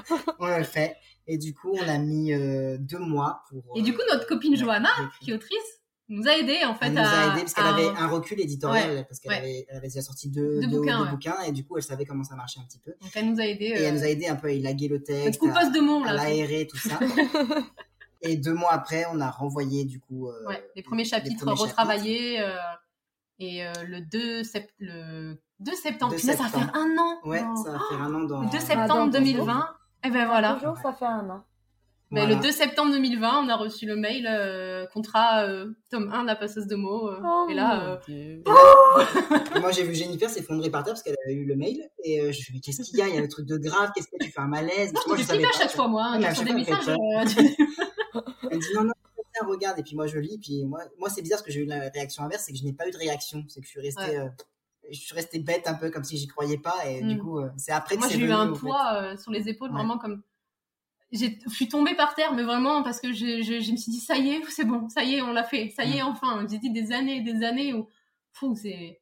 On 0.40 0.58
le 0.58 0.64
fait. 0.64 0.96
Et 1.28 1.38
du 1.38 1.54
coup, 1.54 1.70
on 1.80 1.88
a 1.88 1.98
mis 1.98 2.32
euh, 2.32 2.76
deux 2.80 2.98
mois 2.98 3.44
pour. 3.48 3.62
Et 3.76 3.82
du 3.82 3.94
coup, 3.94 4.02
notre 4.10 4.26
copine 4.26 4.56
Johanna, 4.56 4.90
qui 5.20 5.30
est 5.30 5.34
autrice, 5.34 5.79
nous 6.10 6.28
a 6.28 6.32
aidé 6.36 6.58
en 6.66 6.74
fait 6.74 6.86
elle 6.86 6.92
nous 6.94 6.98
à, 7.00 7.02
a 7.08 7.32
aidé 7.32 7.40
parce 7.42 7.54
qu'elle 7.54 7.64
à- 7.64 7.74
avait 7.74 7.86
un 7.88 8.06
recul 8.08 8.40
éditorial 8.40 9.06
parce 9.08 9.18
qu'elle 9.20 9.32
ouais. 9.32 9.38
avait, 9.38 9.66
elle 9.68 9.76
avait 9.78 9.88
déjà 9.88 10.02
sorti 10.02 10.28
deux, 10.28 10.60
Deux 10.60 10.66
deux- 10.66 10.78
bouquins, 10.78 10.98
deux 10.98 11.04
ouais. 11.04 11.10
bouquins 11.10 11.40
et 11.46 11.52
du 11.52 11.64
coup 11.64 11.76
elle 11.78 11.82
savait 11.82 12.04
comment 12.04 12.24
ça 12.24 12.34
marchait 12.36 12.60
un 12.60 12.64
petit 12.64 12.78
peu 12.80 12.92
Donc 13.00 13.10
elle 13.14 13.30
nous 13.30 13.40
a 13.40 13.46
aidé. 13.46 13.64
et 13.66 13.82
elle 13.82 13.94
nous 13.94 14.02
a 14.02 14.08
aidé 14.08 14.26
un 14.28 14.36
peu 14.36 14.48
à 14.48 14.50
élaguer 14.50 14.88
le 14.88 15.02
texte 15.02 15.40
coupeuse 15.40 15.72
de 15.72 15.80
mots 15.80 16.02
à 16.04 16.12
là. 16.12 16.24
l'aérer 16.24 16.66
tout 16.66 16.76
ça 16.78 16.98
et 18.22 18.36
deux 18.36 18.52
mois 18.54 18.72
après 18.72 19.04
on 19.12 19.20
a 19.20 19.30
renvoyé 19.30 19.84
du 19.84 19.98
coup 20.00 20.28
euh, 20.28 20.46
Ouais, 20.46 20.62
les 20.76 20.82
premiers 20.82 21.04
chapitres 21.04 21.44
premiers 21.44 21.60
retravaillés. 21.60 22.40
euh, 22.40 22.56
et 23.38 23.64
euh, 23.66 23.72
le 23.88 24.02
2 24.02 24.42
sept- 24.44 24.74
le 24.78 25.40
2 25.60 25.74
septembre. 25.74 26.12
2 26.12 26.18
Punaise, 26.18 26.36
ça 26.36 26.42
va 26.42 26.48
faire 26.50 26.72
un 26.76 26.94
an. 26.98 27.18
ouais 27.26 27.42
Non. 27.42 27.56
ça 27.56 27.70
va 27.72 27.78
faire 27.88 28.02
un 28.02 28.14
an 28.14 28.20
dans 28.24 28.40
Le 28.42 28.50
2 28.50 28.52
Ah, 28.56 28.60
septembre 28.60 28.88
dans 28.88 29.06
2020. 29.06 29.68
Et 30.04 30.10
ben 30.10 30.26
voilà. 30.26 30.54
Toujours, 30.54 30.76
ça 30.76 30.92
fait 30.92 31.06
un 31.06 31.28
an. 31.30 31.42
Voilà. 32.10 32.34
le 32.34 32.40
2 32.42 32.50
septembre 32.50 32.90
2020, 32.92 33.44
on 33.44 33.48
a 33.48 33.56
reçu 33.56 33.86
le 33.86 33.94
mail 33.96 34.26
euh, 34.28 34.84
contrat 34.86 35.44
euh, 35.44 35.66
tome 35.90 36.10
1 36.12 36.22
de 36.22 36.26
la 36.26 36.34
passeuse 36.36 36.66
de 36.66 36.74
mots. 36.74 37.08
euh, 37.08 37.20
Oh, 37.24 37.46
et 37.48 37.54
là, 37.54 37.98
euh, 38.08 38.42
Et 39.56 39.60
moi 39.60 39.70
j'ai 39.70 39.84
vu 39.84 39.94
Jennifer 39.94 40.28
s'effondrer 40.28 40.70
par 40.70 40.82
terre 40.82 40.94
parce 40.94 41.02
qu'elle 41.02 41.16
avait 41.24 41.34
eu 41.34 41.44
le 41.46 41.54
mail 41.56 41.88
et 42.02 42.20
euh, 42.20 42.22
je 42.24 42.26
me 42.28 42.32
suis 42.32 42.52
dit 42.52 42.58
mais 42.58 42.60
qu'est-ce 42.60 42.82
qu'il 42.82 42.98
y 42.98 43.02
a? 43.02 43.08
Il 43.08 43.14
y 43.14 43.18
a 43.18 43.22
un 43.22 43.28
truc 43.28 43.46
de 43.46 43.56
grave 43.58 43.92
qu'est-ce 43.94 44.08
que 44.08 44.16
tu 44.20 44.30
fais 44.32 44.40
un 44.40 44.48
malaise? 44.48 44.92
Moi, 44.92 45.02
moi 45.08 45.16
je 45.16 45.22
savais 45.22 45.44
à 45.44 45.48
pas 45.48 45.58
chaque 45.58 45.70
fois, 45.70 45.86
moi. 45.88 46.02
hein, 46.04 46.20
Ouais, 46.20 46.28
mais 46.28 46.34
sur 46.34 46.44
des 46.44 46.50
elle 46.50 46.56
messages. 46.56 46.84
fait 46.84 46.90
euh, 46.92 47.24
tu- 47.26 47.56
Elle 48.50 48.56
me 48.56 48.60
dit 48.60 48.74
non, 48.74 48.84
non, 48.84 48.92
tiens, 49.32 49.46
regarde. 49.46 49.78
Et 49.78 49.82
puis 49.84 49.94
moi, 49.94 50.08
je 50.08 50.18
lis. 50.18 50.38
Puis 50.38 50.64
moi, 50.64 50.80
moi 50.98 51.08
c'est 51.10 51.22
bizarre 51.22 51.38
parce 51.38 51.46
que 51.46 51.52
j'ai 51.52 51.60
eu 51.60 51.66
la 51.66 51.88
réaction 51.94 52.24
inverse, 52.24 52.42
c'est 52.44 52.52
que 52.52 52.58
je 52.58 52.64
n'ai 52.64 52.72
pas 52.72 52.88
eu 52.88 52.90
de 52.90 52.96
réaction. 52.96 53.44
C'est 53.48 53.60
que 53.60 53.66
je 53.66 53.70
suis 53.70 53.80
restée, 53.80 54.02
Ouais. 54.02 54.18
euh, 54.18 54.28
je 54.90 54.98
suis 54.98 55.14
restée 55.14 55.38
bête 55.38 55.68
un 55.68 55.74
peu 55.74 55.90
comme 55.90 56.02
si 56.02 56.16
j'y 56.16 56.26
croyais 56.26 56.58
pas. 56.58 56.74
Et 56.88 57.02
du 57.02 57.14
Mm. 57.14 57.18
coup, 57.20 57.40
c'est 57.56 57.70
après 57.70 57.94
que 57.94 58.00
Moi, 58.00 58.08
j'ai 58.10 58.18
eu 58.18 58.32
un 58.32 58.52
poids 58.52 58.94
euh, 58.96 59.16
sur 59.16 59.30
les 59.30 59.48
épaules, 59.48 59.70
Ouais. 59.70 59.76
vraiment 59.76 59.98
comme. 59.98 60.22
Je 61.12 61.26
suis 61.48 61.68
tombée 61.68 61.94
par 61.96 62.14
terre, 62.14 62.32
mais 62.34 62.44
vraiment 62.44 62.82
parce 62.84 63.00
que 63.00 63.12
je, 63.12 63.42
je, 63.42 63.60
je 63.60 63.72
me 63.72 63.76
suis 63.76 63.90
dit, 63.92 63.98
ça 64.00 64.16
y 64.16 64.30
est, 64.30 64.42
c'est 64.50 64.64
bon, 64.64 64.88
ça 64.88 65.02
y 65.02 65.16
est, 65.16 65.22
on 65.22 65.32
l'a 65.32 65.42
fait, 65.44 65.72
ça 65.74 65.84
y 65.84 65.96
est, 65.98 66.02
enfin. 66.02 66.46
J'ai 66.48 66.58
dit 66.58 66.70
des 66.70 66.92
années 66.92 67.16
et 67.16 67.20
des 67.22 67.44
années 67.44 67.74
où. 67.74 67.88
Fou, 68.32 68.54
c'est. 68.54 69.00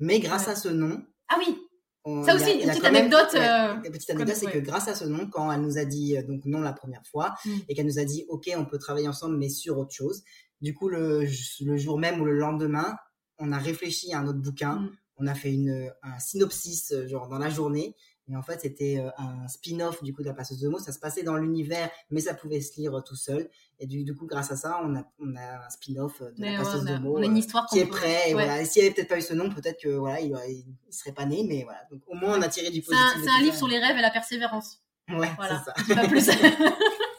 Mais 0.00 0.18
grâce 0.18 0.46
Ouais. 0.46 0.52
à 0.52 0.56
ce 0.56 0.68
nom. 0.68 1.02
Ah 1.28 1.36
oui, 1.38 1.56
on- 2.04 2.24
Ça 2.24 2.32
a- 2.32 2.34
aussi, 2.36 2.50
y 2.58 2.62
une 2.62 2.68
petite 2.70 2.82
même- 2.82 2.96
anecdote, 2.96 3.34
euh, 3.34 3.74
une 3.84 3.92
petite 3.92 4.10
anecdote, 4.10 4.34
c'est 4.34 4.46
ouais. 4.46 4.52
que 4.52 4.58
grâce 4.60 4.88
à 4.88 4.94
ce 4.94 5.04
nom, 5.04 5.26
quand 5.28 5.52
elle 5.52 5.60
nous 5.60 5.76
a 5.76 5.84
dit 5.84 6.16
euh, 6.16 6.22
donc 6.22 6.44
non 6.46 6.60
la 6.60 6.72
première 6.72 7.02
fois 7.06 7.34
Mm. 7.44 7.50
et 7.68 7.74
qu'elle 7.74 7.86
nous 7.86 7.98
a 7.98 8.04
dit 8.04 8.24
ok, 8.28 8.50
on 8.56 8.64
peut 8.64 8.78
travailler 8.78 9.08
ensemble, 9.08 9.36
mais 9.36 9.50
sur 9.50 9.78
autre 9.78 9.92
chose. 9.94 10.22
Du 10.62 10.72
coup, 10.74 10.88
le, 10.88 11.26
le 11.60 11.76
jour 11.76 11.98
même 11.98 12.20
ou 12.20 12.24
le 12.24 12.32
lendemain, 12.38 12.96
on 13.38 13.52
a 13.52 13.58
réfléchi 13.58 14.12
à 14.14 14.20
un 14.20 14.26
autre 14.26 14.38
bouquin. 14.40 14.76
Mm. 14.76 14.90
On 15.18 15.26
a 15.26 15.34
fait 15.34 15.52
une, 15.52 15.92
un 16.02 16.18
synopsis 16.18 16.92
euh, 16.92 17.06
genre 17.06 17.28
dans 17.28 17.38
la 17.38 17.50
journée. 17.50 17.94
Et 18.28 18.36
en 18.36 18.42
fait, 18.42 18.60
c'était 18.60 18.98
euh, 18.98 19.10
un 19.18 19.48
spin-off 19.48 20.02
du 20.02 20.14
coup 20.14 20.22
de 20.22 20.28
la 20.28 20.34
passeuse 20.34 20.60
de 20.60 20.68
mots. 20.68 20.78
Ça 20.78 20.92
se 20.92 20.98
passait 20.98 21.22
dans 21.22 21.36
l'univers, 21.36 21.90
mais 22.10 22.20
ça 22.20 22.34
pouvait 22.34 22.60
se 22.60 22.76
lire 22.80 22.96
euh, 22.96 23.00
tout 23.00 23.16
seul. 23.16 23.48
Et 23.80 23.86
du, 23.86 24.04
du 24.04 24.14
coup, 24.14 24.26
grâce 24.26 24.52
à 24.52 24.56
ça, 24.56 24.80
on 24.84 24.94
a, 24.94 25.04
on 25.18 25.34
a 25.34 25.66
un 25.66 25.70
spin-off 25.70 26.20
euh, 26.20 26.30
de 26.30 26.34
mais 26.38 26.52
la 26.52 26.58
passeuse 26.62 26.84
de 26.84 26.96
mots 26.98 27.18
on 27.18 27.22
a 27.22 27.26
une 27.26 27.36
histoire 27.36 27.66
qui 27.66 27.80
est 27.80 27.86
prêt. 27.86 28.30
Et 28.30 28.34
ouais. 28.34 28.44
voilà. 28.44 28.64
S'il 28.64 28.82
avait 28.82 28.94
peut-être 28.94 29.08
pas 29.08 29.18
eu 29.18 29.22
ce 29.22 29.34
nom, 29.34 29.50
peut-être 29.50 29.80
que 29.82 29.88
voilà, 29.88 30.20
il, 30.20 30.64
serait 30.90 31.12
pas 31.12 31.26
né. 31.26 31.44
Mais 31.48 31.64
voilà. 31.64 31.80
Donc 31.90 32.02
au 32.06 32.14
moins, 32.14 32.38
on 32.38 32.42
a 32.42 32.48
tiré 32.48 32.70
du 32.70 32.80
positif. 32.80 33.22
c'est 33.22 33.30
un 33.30 33.42
livre 33.42 33.56
sur 33.56 33.68
les 33.68 33.78
rêves 33.78 33.96
et 33.96 34.02
la 34.02 34.10
persévérance. 34.10 34.80
Ouais, 35.08 35.30
Voilà. 35.36 35.64
c'est 35.76 35.94
ça. 35.94 36.00
Pas 36.00 36.08
plus. 36.08 36.30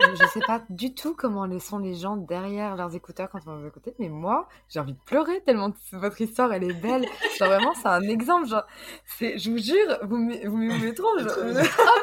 Je 0.00 0.26
sais 0.32 0.40
pas 0.40 0.62
du 0.70 0.94
tout 0.94 1.14
comment 1.14 1.44
les 1.46 1.60
sont 1.60 1.78
les 1.78 1.94
gens 1.94 2.16
derrière 2.16 2.76
leurs 2.76 2.94
écouteurs 2.94 3.28
quand 3.30 3.38
on 3.46 3.58
va 3.60 3.68
écouter, 3.68 3.94
mais 3.98 4.08
moi, 4.08 4.48
j'ai 4.68 4.80
envie 4.80 4.92
de 4.94 4.98
pleurer 5.06 5.40
tellement 5.42 5.70
que 5.70 5.76
votre 5.92 6.20
histoire, 6.20 6.52
elle 6.52 6.64
est 6.64 6.72
belle. 6.72 7.06
Genre 7.38 7.48
vraiment, 7.48 7.72
c'est 7.74 7.86
un 7.88 8.02
exemple. 8.02 8.46
Genre, 8.48 8.64
c'est, 9.06 9.38
je 9.38 9.50
vous 9.50 9.58
jure, 9.58 9.98
vous 10.02 10.16
vous 10.50 10.56
m'aimez 10.56 10.94
trop. 10.94 11.08
je- 11.18 11.24
Trop 11.26 11.40
Oh 11.78 12.00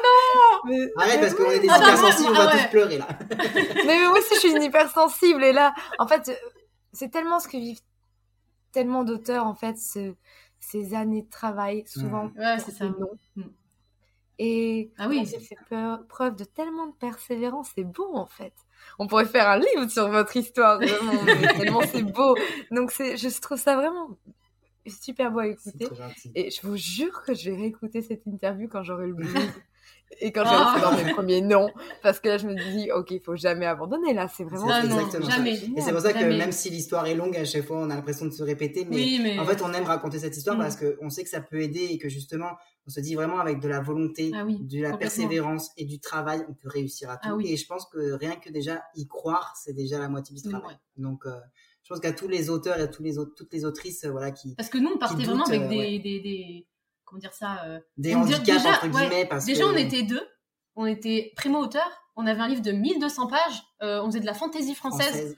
non 0.64 0.70
mais, 0.70 0.90
Arrête 0.96 1.14
mais 1.16 1.20
parce 1.20 1.34
qu'on 1.34 1.50
est 1.50 1.60
des 1.60 1.68
Ah, 1.70 1.76
hypersensibles, 1.78 2.30
on 2.30 2.34
moi, 2.34 2.44
va 2.44 2.50
ah 2.50 2.54
ouais. 2.56 2.62
tous 2.64 2.70
pleurer 2.70 2.98
là. 2.98 3.08
mais, 3.28 3.84
mais 3.86 4.08
moi 4.08 4.18
aussi, 4.18 4.34
je 4.34 4.40
suis 4.40 4.52
une 4.52 4.62
hypersensible. 4.62 5.44
Et 5.44 5.52
là, 5.52 5.74
en 5.98 6.06
fait, 6.06 6.28
euh, 6.28 6.34
c'est 6.92 7.10
tellement 7.10 7.40
ce 7.40 7.48
que 7.48 7.56
vivent 7.56 7.80
tellement 8.72 9.04
d'auteurs, 9.04 9.46
en 9.46 9.54
fait, 9.54 9.76
ce- 9.76 10.14
ces 10.60 10.94
années 10.94 11.22
de 11.22 11.30
travail, 11.30 11.84
souvent 11.86 12.30
Ouais, 12.38 12.58
c'est 12.58 12.70
ça. 12.72 12.86
noms. 12.86 13.18
Et 14.38 14.90
Ah 14.98 15.08
oui. 15.08 15.24
fait 15.26 15.56
peur- 15.68 16.04
preuve 16.08 16.36
de 16.36 16.44
tellement 16.44 16.86
de 16.86 16.94
persévérance, 16.94 17.68
c'est 17.74 17.84
beau 17.84 18.10
en 18.14 18.26
fait. 18.26 18.52
On 18.98 19.06
pourrait 19.06 19.26
faire 19.26 19.48
un 19.48 19.58
livre 19.58 19.88
sur 19.90 20.08
votre 20.08 20.36
histoire, 20.36 20.78
vraiment, 20.78 21.12
tellement 21.58 21.80
c'est 21.82 22.02
beau. 22.02 22.34
Donc 22.70 22.90
c'est, 22.90 23.16
je 23.16 23.40
trouve 23.40 23.58
ça 23.58 23.76
vraiment 23.76 24.08
super 24.86 25.30
beau 25.30 25.40
à 25.40 25.46
écouter. 25.48 25.86
Et 26.34 26.50
je 26.50 26.66
vous 26.66 26.76
jure 26.76 27.22
que 27.22 27.34
je 27.34 27.50
vais 27.50 27.56
réécouter 27.56 28.02
cette 28.02 28.26
interview 28.26 28.68
quand 28.68 28.82
j'aurai 28.82 29.06
le 29.06 29.14
blues. 29.14 29.32
Et 30.20 30.30
quand 30.30 30.42
Oh. 30.44 30.50
j'aurai 30.50 30.74
fait 30.74 30.80
dans 30.82 31.04
mes 31.04 31.12
premiers 31.14 31.40
noms. 31.40 31.70
Parce 32.02 32.20
que 32.20 32.28
là, 32.28 32.36
je 32.38 32.46
me 32.46 32.54
dis, 32.54 32.90
ok, 32.92 33.12
il 33.12 33.20
faut 33.20 33.34
jamais 33.34 33.64
abandonner. 33.64 34.12
Là, 34.12 34.28
c'est 34.28 34.44
vraiment. 34.44 34.66
Ah 34.70 34.82
non, 34.82 34.96
exactement 34.98 35.24
ça. 35.30 35.36
jamais. 35.36 35.54
Et 35.54 35.80
c'est 35.80 35.90
pour 35.92 36.00
ça 36.02 36.12
que 36.12 36.18
Jamais. 36.20 36.36
même 36.36 36.52
si 36.52 36.68
l'histoire 36.68 37.06
est 37.06 37.14
longue, 37.14 37.34
à 37.36 37.44
chaque 37.46 37.64
fois, 37.64 37.78
on 37.78 37.88
a 37.88 37.94
l'impression 37.94 38.26
de 38.26 38.30
se 38.30 38.42
répéter, 38.42 38.84
mais 38.84 38.94
Oui, 38.96 39.20
mais. 39.22 39.38
en 39.38 39.46
fait, 39.46 39.62
on 39.62 39.72
aime 39.72 39.84
raconter 39.84 40.18
cette 40.18 40.36
histoire 40.36 40.56
Mm. 40.56 40.60
parce 40.60 40.76
qu'on 40.76 41.08
sait 41.08 41.24
que 41.24 41.30
ça 41.30 41.40
peut 41.40 41.62
aider 41.62 41.84
et 41.90 41.96
que 41.98 42.10
justement, 42.10 42.50
on 42.86 42.90
se 42.90 43.00
dit 43.00 43.14
vraiment 43.14 43.38
avec 43.38 43.60
de 43.60 43.68
la 43.68 43.80
volonté, 43.80 44.32
Ah 44.34 44.44
oui, 44.44 44.58
de 44.60 44.82
la 44.82 44.96
persévérance 44.96 45.70
et 45.76 45.84
du 45.84 46.00
travail, 46.00 46.44
on 46.48 46.54
peut 46.54 46.68
réussir 46.68 47.10
à 47.10 47.16
tout. 47.16 47.28
Ah 47.30 47.34
oui. 47.36 47.46
Et 47.52 47.56
je 47.56 47.66
pense 47.66 47.86
que 47.86 48.12
rien 48.12 48.36
que 48.36 48.50
déjà 48.50 48.82
y 48.96 49.06
croire, 49.06 49.54
c'est 49.56 49.72
déjà 49.72 49.98
la 49.98 50.08
moitié 50.08 50.34
du 50.34 50.42
travail. 50.42 50.74
ouais. 50.74 50.80
Donc, 50.96 51.26
euh, 51.26 51.30
je 51.84 51.88
pense 51.88 52.00
qu'à 52.00 52.12
tous 52.12 52.28
les 52.28 52.50
auteurs 52.50 52.78
et 52.78 52.82
à 52.82 52.88
tous 52.88 53.02
les 53.02 53.14
toutes 53.36 53.52
les 53.52 53.64
autrices, 53.64 54.04
euh, 54.04 54.10
voilà, 54.10 54.30
qui 54.32 54.54
Parce 54.56 54.68
que 54.68 54.78
nous, 54.78 54.90
on 54.94 54.98
partait 54.98 55.22
vraiment 55.24 55.44
doutent, 55.44 55.48
avec 55.54 55.62
euh, 55.62 55.68
des, 55.68 55.76
ouais. 55.78 55.98
des, 55.98 56.20
des- 56.20 56.66
Comment 57.04 57.20
dire 57.20 57.34
ça 57.34 57.64
euh, 57.66 57.78
des 57.98 58.14
handicaps 58.14 58.44
déjà, 58.46 58.70
entre 58.70 58.84
ouais, 58.86 58.90
guillemets, 58.90 59.26
parce 59.26 59.44
Déjà, 59.44 59.64
que 59.64 59.68
on 59.68 59.76
était 59.76 60.02
deux. 60.02 60.26
On 60.76 60.86
était 60.86 61.32
primo-auteurs. 61.36 61.90
On 62.16 62.26
avait 62.26 62.40
un 62.40 62.48
livre 62.48 62.62
de 62.62 62.72
1200 62.72 63.26
pages. 63.26 63.62
on 63.80 64.06
faisait 64.06 64.20
de 64.20 64.26
la 64.26 64.32
fantaisie 64.34 64.74
française. 64.74 65.08
française. 65.08 65.36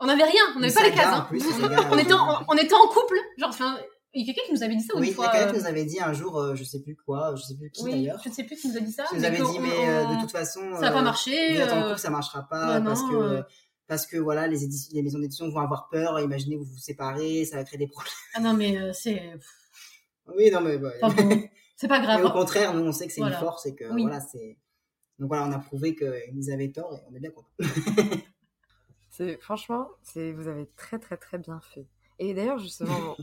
On 0.00 0.06
n'avait 0.06 0.24
rien. 0.24 0.42
On 0.56 0.60
n'avait 0.60 0.72
pas 0.72 0.84
les 0.84 0.92
cases. 0.92 1.06
hein. 1.12 1.26
plus, 1.28 1.42
on, 1.92 1.98
était 1.98 2.12
en, 2.12 2.44
on 2.48 2.54
était 2.56 2.74
en 2.74 2.86
couple. 2.86 3.16
Genre, 3.38 3.48
enfin, 3.48 3.76
il 4.14 4.26
y 4.26 4.30
a 4.30 4.32
quelqu'un 4.32 4.46
qui 4.46 4.52
nous 4.54 4.62
avait 4.62 4.76
dit 4.76 4.82
ça 4.82 4.94
Oui, 4.96 5.00
une 5.00 5.04
il 5.06 5.10
y 5.10 5.12
a 5.12 5.14
fois. 5.16 5.28
quelqu'un 5.30 5.48
euh, 5.48 5.52
qui 5.52 5.58
nous 5.60 5.66
avait 5.66 5.84
dit 5.84 6.00
un 6.00 6.12
jour, 6.12 6.38
euh, 6.38 6.54
je 6.54 6.64
sais 6.64 6.80
plus 6.80 6.96
quoi, 6.96 7.34
je 7.36 7.42
sais 7.42 7.56
plus 7.56 7.70
qui 7.70 7.82
oui, 7.84 7.90
d'ailleurs, 7.92 8.20
je 8.24 8.28
ne 8.28 8.34
sais 8.34 8.44
plus 8.44 8.56
qui 8.56 8.68
nous 8.68 8.76
a 8.76 8.80
dit 8.80 8.92
ça. 8.92 9.04
qui 9.04 9.16
nous 9.16 9.24
avait 9.24 9.36
dit, 9.36 9.42
on- 9.42 9.60
mais 9.60 9.88
euh, 9.88 10.04
on- 10.06 10.14
de 10.16 10.20
toute 10.22 10.30
façon, 10.32 10.60
ça 10.74 10.80
n'a 10.80 10.90
pas 10.92 11.00
euh, 11.00 11.02
marché. 11.02 11.54
vous 11.54 11.60
êtes 11.60 11.72
en 11.72 11.82
couple, 11.88 11.98
ça 11.98 12.10
marchera 12.10 12.48
pas 12.48 12.80
bah 12.80 12.90
parce 12.90 13.02
que 13.02 13.14
euh. 13.14 13.42
parce 13.86 14.06
que 14.06 14.16
voilà, 14.18 14.46
les, 14.46 14.64
édi- 14.66 14.90
les 14.94 15.02
maisons 15.02 15.18
d'édition 15.18 15.48
vont 15.48 15.60
avoir 15.60 15.88
peur. 15.88 16.18
Imaginez 16.20 16.56
vous 16.56 16.64
vous 16.64 16.78
séparez, 16.78 17.44
ça 17.44 17.56
va 17.56 17.64
créer 17.64 17.78
des 17.78 17.86
problèmes. 17.88 18.12
Ah 18.34 18.40
non, 18.40 18.54
mais 18.54 18.78
euh, 18.78 18.92
c'est. 18.92 19.22
Oui, 20.36 20.50
non 20.50 20.60
mais 20.60 20.76
ouais. 20.76 20.98
Pas 21.00 21.08
bon. 21.08 21.42
C'est 21.76 21.88
pas 21.88 22.00
Mais 22.00 22.06
grave. 22.06 22.24
au 22.24 22.30
contraire, 22.30 22.74
nous 22.74 22.84
on 22.84 22.92
sait 22.92 23.06
que 23.06 23.12
c'est 23.12 23.20
Voilà. 23.20 23.36
une 23.36 23.40
force 23.44 23.64
et 23.66 23.74
que 23.74 23.84
Oui. 23.92 24.02
voilà, 24.02 24.20
c'est 24.20 24.58
donc 25.18 25.28
voilà, 25.28 25.46
on 25.46 25.52
a 25.52 25.58
prouvé 25.58 25.94
qu'ils 25.96 26.50
avaient 26.52 26.70
tort 26.70 26.92
et 26.94 27.00
on 27.10 27.14
est 27.14 27.20
bien 27.20 27.30
content. 27.30 27.48
C'est 29.10 29.40
franchement, 29.40 29.88
c'est 30.02 30.32
vous 30.32 30.48
avez 30.48 30.66
très 30.76 30.98
très 30.98 31.16
très 31.16 31.38
bien 31.38 31.60
fait. 31.60 31.86
Et 32.18 32.34
d'ailleurs 32.34 32.58
justement, 32.58 33.16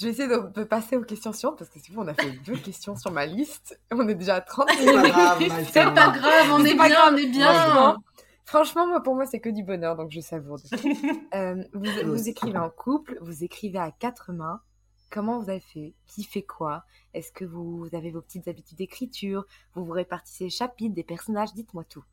je 0.00 0.06
vais 0.06 0.12
essayer 0.12 0.28
de, 0.28 0.50
de 0.54 0.64
passer 0.64 0.96
aux 0.96 1.02
questions 1.04 1.32
suivantes 1.32 1.58
parce 1.58 1.68
que 1.68 1.78
sinon 1.78 2.02
on 2.02 2.08
a 2.08 2.14
fait 2.14 2.30
deux 2.46 2.56
questions 2.56 2.96
sur 2.96 3.10
ma 3.10 3.26
liste. 3.26 3.78
On 3.90 4.08
est 4.08 4.14
déjà 4.14 4.36
à 4.36 4.40
30 4.40 4.68
C'est 4.78 4.86
pas 4.94 5.08
grave, 5.08 5.38
C'est 5.72 5.84
pas 5.84 6.10
grave, 6.10 6.50
on 6.50 6.64
C'est 6.64 6.70
est 6.70 6.76
pas 6.76 6.86
bien, 6.88 6.96
grave. 6.96 7.12
on 7.12 7.16
est 7.18 7.26
bien. 7.26 7.52
Franchement, 7.52 7.96
franchement, 8.46 8.86
moi 8.86 9.02
pour 9.02 9.14
moi 9.14 9.26
c'est 9.26 9.40
que 9.40 9.50
du 9.50 9.62
bonheur 9.62 9.96
donc 9.96 10.10
je 10.10 10.20
savoure. 10.20 10.58
Euh, 11.34 11.62
vous, 11.74 12.28
écrivez 12.28 12.58
en 12.58 12.70
couple, 12.70 13.16
vous 13.20 13.44
écrivez 13.44 13.78
à 13.78 13.92
quatre 13.92 14.32
mains. 14.32 14.60
Comment 15.10 15.38
vous 15.38 15.50
avez 15.50 15.60
fait? 15.60 15.94
Qui 16.06 16.24
fait 16.24 16.42
quoi? 16.42 16.84
Est-ce 17.14 17.30
que 17.30 17.44
vous 17.44 17.88
avez 17.92 18.10
vos 18.10 18.20
petites 18.22 18.48
habitudes 18.48 18.78
d'écriture? 18.78 19.44
Vous 19.74 19.84
vous 19.84 19.92
répartissez 19.92 20.44
les 20.44 20.50
chapitres, 20.50 20.94
des 20.94 21.04
personnages? 21.04 21.52
Dites-moi 21.52 21.84
tout. 21.84 22.04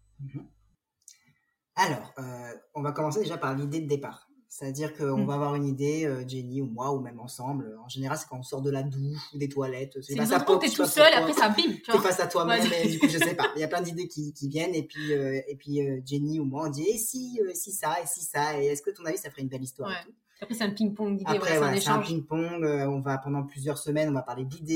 Alors, 1.76 2.14
euh, 2.20 2.54
on 2.76 2.82
va 2.82 2.92
commencer 2.92 3.22
déjà 3.22 3.38
par 3.38 3.56
l'idée 3.56 3.82
de 3.82 3.88
départ. 3.88 4.27
C'est-à-dire 4.60 4.96
qu'on 4.98 5.20
Mm. 5.20 5.26
va 5.28 5.34
avoir 5.36 5.54
une 5.54 5.68
idée, 5.68 6.06
euh, 6.06 6.28
Jenny 6.28 6.62
ou 6.64 6.66
moi, 6.66 6.92
ou 6.92 7.00
même 7.00 7.20
ensemble. 7.20 7.78
En 7.86 7.88
général, 7.88 8.18
c'est 8.18 8.28
quand 8.28 8.40
on 8.40 8.44
sort 8.44 8.64
de 8.64 8.72
la 8.72 8.82
douche 8.82 9.22
ou 9.36 9.38
des 9.38 9.48
toilettes. 9.50 9.98
C'est 10.02 10.16
pas 10.16 10.40
quand 10.40 10.58
t'es 10.58 10.70
tout 10.70 10.78
pas 10.78 10.88
seul, 10.88 11.14
après 11.14 11.34
ça 11.34 11.50
bim. 11.50 11.76
Vois. 11.88 12.02
face 12.02 12.20
à 12.20 12.26
toi-même 12.26 12.64
Ouais. 12.64 12.88
et 12.88 12.90
du 12.90 12.98
coup, 12.98 13.08
je 13.08 13.20
sais 13.20 13.36
pas. 13.36 13.52
Il 13.56 13.62
y 13.62 13.64
a 13.64 13.68
plein 13.68 13.82
d'idées 13.82 14.08
qui, 14.08 14.34
qui 14.34 14.48
viennent 14.50 14.74
et 14.74 14.82
puis, 14.82 15.14
euh, 15.14 15.40
et 15.48 15.56
puis 15.56 15.82
euh, 15.88 16.02
Jenny 16.04 16.40
ou 16.40 16.46
moi, 16.46 16.66
on 16.66 16.70
dit, 16.72 16.88
et 16.90 16.98
si, 16.98 17.40
euh, 17.44 17.52
si 17.54 17.72
ça, 17.72 18.02
et 18.02 18.08
si 18.08 18.22
ça, 18.22 18.60
et 18.60 18.66
est-ce 18.66 18.82
que 18.82 18.90
ton 18.90 19.06
avis, 19.06 19.20
ça 19.20 19.30
ferait 19.30 19.44
une 19.44 19.48
belle 19.48 19.64
histoire 19.64 19.92
et 19.92 20.06
tout? 20.06 20.14
Après, 20.40 20.54
c'est 20.54 20.64
un 20.66 20.70
ping-pong 20.70 21.18
d'idées. 21.18 21.36
Après, 21.36 21.58
voilà, 21.58 21.80
c'est 21.82 21.90
un 21.90 22.00
ping-pong. 22.00 22.64
euh, 22.64 22.86
on 22.88 23.00
va 23.02 23.18
pendant 23.18 23.44
plusieurs 23.44 23.78
semaines, 23.78 24.10
on 24.10 24.14
va 24.14 24.22
parler 24.22 24.46
d'idées. 24.46 24.74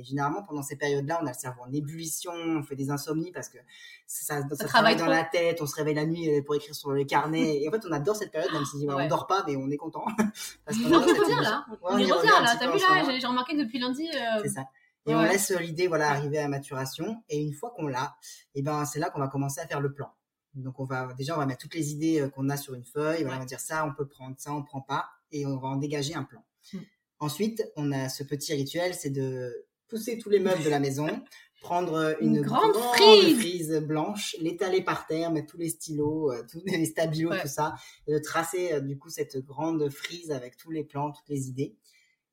Et 0.00 0.04
généralement, 0.04 0.42
pendant 0.44 0.62
ces 0.62 0.76
périodes-là, 0.76 1.18
on 1.22 1.26
a 1.26 1.30
le 1.30 1.36
cerveau 1.36 1.62
en 1.66 1.72
ébullition, 1.72 2.30
on 2.32 2.62
fait 2.62 2.76
des 2.76 2.90
insomnies 2.90 3.32
parce 3.32 3.48
que 3.48 3.58
ça, 4.06 4.36
ça, 4.36 4.40
travaille 4.42 4.66
travaille 4.68 4.96
dans 4.96 5.04
trop. 5.04 5.12
la 5.12 5.24
tête. 5.24 5.60
On 5.62 5.66
se 5.66 5.74
réveille 5.74 5.94
la 5.96 6.06
nuit 6.06 6.28
euh, 6.28 6.42
pour 6.42 6.54
écrire 6.54 6.74
sur 6.74 6.92
les 6.92 7.06
carnets. 7.06 7.56
Et 7.62 7.68
en 7.68 7.72
fait, 7.72 7.82
on 7.88 7.92
adore 7.92 8.14
cette 8.14 8.30
période, 8.30 8.52
même 8.52 8.64
si 8.64 8.86
Ouais. 8.86 8.94
on 9.04 9.08
dort 9.08 9.26
pas, 9.26 9.42
mais 9.46 9.56
on 9.56 9.68
est 9.70 9.76
content. 9.76 10.04
parce 10.64 10.78
on 10.78 11.02
cette 11.08 11.18
revient 11.18 11.40
là. 11.42 11.64
Ouais, 11.70 11.76
on 11.90 11.98
y 11.98 12.04
y 12.06 12.12
revient 12.12 12.28
là. 12.28 12.56
T'as 12.58 12.70
vu 12.70 12.78
là. 12.78 13.18
J'ai 13.18 13.26
remarqué 13.26 13.56
depuis 13.56 13.78
lundi. 13.80 14.08
euh, 14.14 14.40
C'est 14.42 14.50
ça. 14.50 14.64
Et 15.06 15.14
on 15.14 15.22
laisse 15.22 15.50
l'idée 15.58 15.88
voilà 15.88 16.10
arriver 16.10 16.38
à 16.38 16.46
maturation. 16.46 17.22
Et 17.30 17.40
une 17.42 17.54
fois 17.54 17.72
qu'on 17.74 17.86
l'a, 17.88 18.14
et 18.54 18.62
ben 18.62 18.84
c'est 18.84 19.00
là 19.00 19.08
qu'on 19.10 19.18
va 19.18 19.28
commencer 19.28 19.60
à 19.60 19.66
faire 19.66 19.80
le 19.80 19.92
plan. 19.92 20.12
Donc 20.54 20.80
on 20.80 20.84
va 20.84 21.12
déjà 21.16 21.34
on 21.34 21.38
va 21.38 21.46
mettre 21.46 21.60
toutes 21.60 21.74
les 21.74 21.92
idées 21.92 22.20
euh, 22.20 22.28
qu'on 22.28 22.48
a 22.48 22.56
sur 22.56 22.74
une 22.74 22.84
feuille. 22.84 23.22
Voilà, 23.22 23.36
on 23.36 23.40
va 23.40 23.46
dire 23.46 23.60
ça 23.60 23.84
on 23.86 23.94
peut 23.94 24.06
prendre, 24.06 24.34
ça 24.38 24.52
on 24.52 24.62
prend 24.62 24.80
pas, 24.80 25.08
et 25.32 25.46
on 25.46 25.56
va 25.58 25.68
en 25.68 25.76
dégager 25.76 26.14
un 26.14 26.24
plan. 26.24 26.44
Mm. 26.72 26.78
Ensuite 27.20 27.64
on 27.76 27.92
a 27.92 28.08
ce 28.08 28.22
petit 28.24 28.52
rituel, 28.54 28.94
c'est 28.94 29.10
de 29.10 29.66
pousser 29.88 30.18
tous 30.18 30.30
les 30.30 30.38
meubles 30.40 30.62
de 30.64 30.70
la 30.70 30.78
maison, 30.80 31.06
prendre 31.60 31.94
euh, 31.94 32.14
une, 32.20 32.36
Une 32.36 32.42
grande 32.42 32.74
frise. 32.94 33.38
frise 33.38 33.72
blanche, 33.86 34.34
l'étaler 34.40 34.82
par 34.82 35.06
terre, 35.06 35.30
mettre 35.30 35.48
tous 35.52 35.58
les 35.58 35.68
stylos, 35.68 36.32
euh, 36.32 36.42
tous 36.50 36.62
les 36.64 36.84
stabilos, 36.86 37.30
Ouais. 37.30 37.42
tout 37.42 37.48
ça, 37.48 37.74
et 38.06 38.12
de 38.14 38.18
tracer 38.18 38.72
euh, 38.72 38.80
du 38.80 38.98
coup 38.98 39.10
cette 39.10 39.38
grande 39.38 39.88
frise 39.90 40.30
avec 40.32 40.56
tous 40.56 40.70
les 40.70 40.84
plans, 40.84 41.10
toutes 41.12 41.28
les 41.28 41.48
idées. 41.48 41.76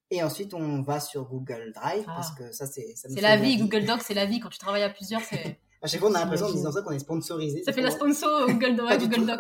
Et 0.10 0.24
ensuite, 0.24 0.54
on 0.54 0.82
va 0.84 1.02
sur 1.02 1.26
Google 1.26 1.74
Drive 1.76 2.06
Ah. 2.08 2.14
parce 2.16 2.32
que 2.34 2.50
ça, 2.54 2.66
c'est 2.66 2.94
C'est 2.96 3.20
la 3.20 3.38
de 3.38 3.44
vie. 3.44 3.58
Google 3.58 3.86
Docs, 3.86 4.02
c'est 4.06 4.14
la 4.14 4.26
vie. 4.26 4.40
Quand 4.40 4.48
tu 4.48 4.58
travailles 4.58 4.84
à 4.84 4.90
plusieurs, 4.90 5.22
c'est. 5.22 5.60
À 5.82 5.88
chaque 5.88 6.00
fois, 6.00 6.10
on 6.10 6.16
a 6.16 6.20
l'impression 6.20 6.48
en 6.48 6.52
disant 6.52 6.72
ça 6.72 6.82
qu'on 6.82 6.92
est 6.92 7.00
sponsorisé. 7.00 7.64
Ça 7.64 7.72
fait 7.74 7.82
la 7.82 7.92
sponsor 7.92 8.48
Google, 8.48 8.76
du 9.00 9.08
Google. 9.08 9.38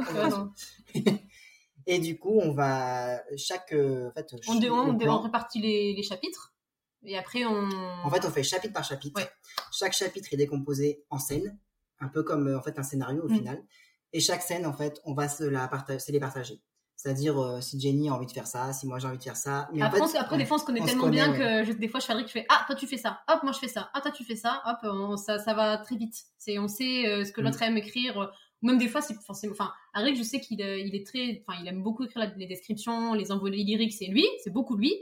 Et 1.90 2.00
du 2.00 2.20
coup, 2.20 2.38
on 2.42 2.52
va 2.54 3.22
chaque 3.38 3.72
euh, 3.74 4.10
en 4.10 4.12
fait, 4.12 4.28
On, 4.48 4.56
dé- 4.56 4.70
on, 4.70 4.94
dé- 4.94 5.08
on 5.08 5.20
répartit 5.22 5.60
les, 5.62 5.94
les 5.94 6.04
chapitres. 6.04 6.54
Et 7.06 7.18
après, 7.18 7.46
on. 7.46 7.70
En 8.04 8.10
fait, 8.10 8.26
on 8.26 8.30
fait 8.32 8.44
chapitre 8.44 8.74
par 8.74 8.84
chapitre. 8.84 9.20
Ouais. 9.22 9.30
Chaque 9.72 9.94
chapitre 9.94 10.28
est 10.32 10.38
décomposé 10.38 11.04
en 11.10 11.18
scènes, 11.20 11.58
un 12.00 12.10
peu 12.10 12.24
comme 12.24 12.48
euh, 12.50 12.58
en 12.58 12.62
fait 12.62 12.78
un 12.78 12.84
scénario 12.84 13.22
au 13.24 13.30
Mm. 13.30 13.36
final. 13.38 13.64
Et 14.14 14.20
chaque 14.20 14.42
scène, 14.42 14.66
en 14.66 14.74
fait, 14.74 15.00
on 15.06 15.14
va 15.14 15.30
se 15.30 15.44
la 15.44 15.68
partager, 15.68 16.00
se 16.00 16.12
les 16.12 16.20
partager. 16.20 16.62
C'est-à-dire 16.98 17.38
euh, 17.40 17.62
si 17.62 17.80
Jenny 17.80 18.10
a 18.10 18.14
envie 18.14 18.26
de 18.26 18.32
faire 18.32 18.48
ça, 18.48 18.74
si 18.74 18.88
moi 18.88 18.98
j'ai 19.00 19.08
envie 19.08 19.20
de 19.20 19.24
faire 19.24 19.38
ça. 19.38 19.70
Mais 19.72 19.84
en 19.84 19.86
Après, 19.86 20.06
fait, 20.08 20.18
après 20.18 20.38
des 20.38 20.46
fois, 20.46 20.58
on 20.58 20.60
se 20.60 20.66
connaît 20.66 20.82
on 20.82 20.84
se 20.84 20.90
tellement 20.90 21.04
connaît, 21.06 21.16
bien 21.18 21.32
ouais. 21.32 21.38
que 21.64 21.72
je- 21.72 21.78
des 21.78 21.88
fois, 21.88 22.00
je 22.00 22.06
fais 22.08 22.14
je 22.20 22.26
fais 22.28 22.46
Ah, 22.50 22.64
toi, 22.66 22.76
tu 22.76 22.88
fais 22.88 22.98
ça. 22.98 23.22
Hop, 23.30 23.44
moi, 23.44 23.52
je 23.54 23.60
fais 23.60 23.68
ça. 23.68 23.90
Ah, 23.94 24.02
toi, 24.02 24.10
tu 24.12 24.24
fais 24.24 24.36
ça. 24.36 24.62
Hop, 24.66 24.78
on- 24.84 25.16
ça, 25.16 25.38
ça 25.38 25.54
va 25.54 25.78
très 25.78 25.96
vite. 25.96 26.16
C'est, 26.40 26.58
on 26.58 26.68
sait 26.68 27.08
euh, 27.08 27.24
ce 27.24 27.32
que 27.32 27.40
Mm. 27.40 27.44
l'autre 27.44 27.62
aime 27.62 27.78
écrire. 27.78 28.20
euh, 28.20 28.26
ou 28.64 28.68
Même 28.68 28.80
des 28.80 28.88
fois, 28.88 29.02
c'est 29.02 29.14
forcément. 29.22 29.54
Enfin, 29.54 29.72
je 29.96 30.24
sais 30.24 30.40
qu'il 30.42 30.60
euh, 30.64 30.80
il 30.80 30.96
est 30.96 31.06
très. 31.06 31.44
Enfin, 31.48 31.60
il 31.62 31.68
aime 31.68 31.84
beaucoup 31.84 32.04
écrire 32.04 32.24
la- 32.26 32.34
les 32.36 32.48
descriptions, 32.48 33.14
les 33.14 33.32
envolées 33.32 33.64
lyriques. 33.64 33.94
C'est 33.94 34.08
lui. 34.08 34.26
C'est 34.44 34.52
beaucoup 34.52 34.76
lui. 34.76 34.96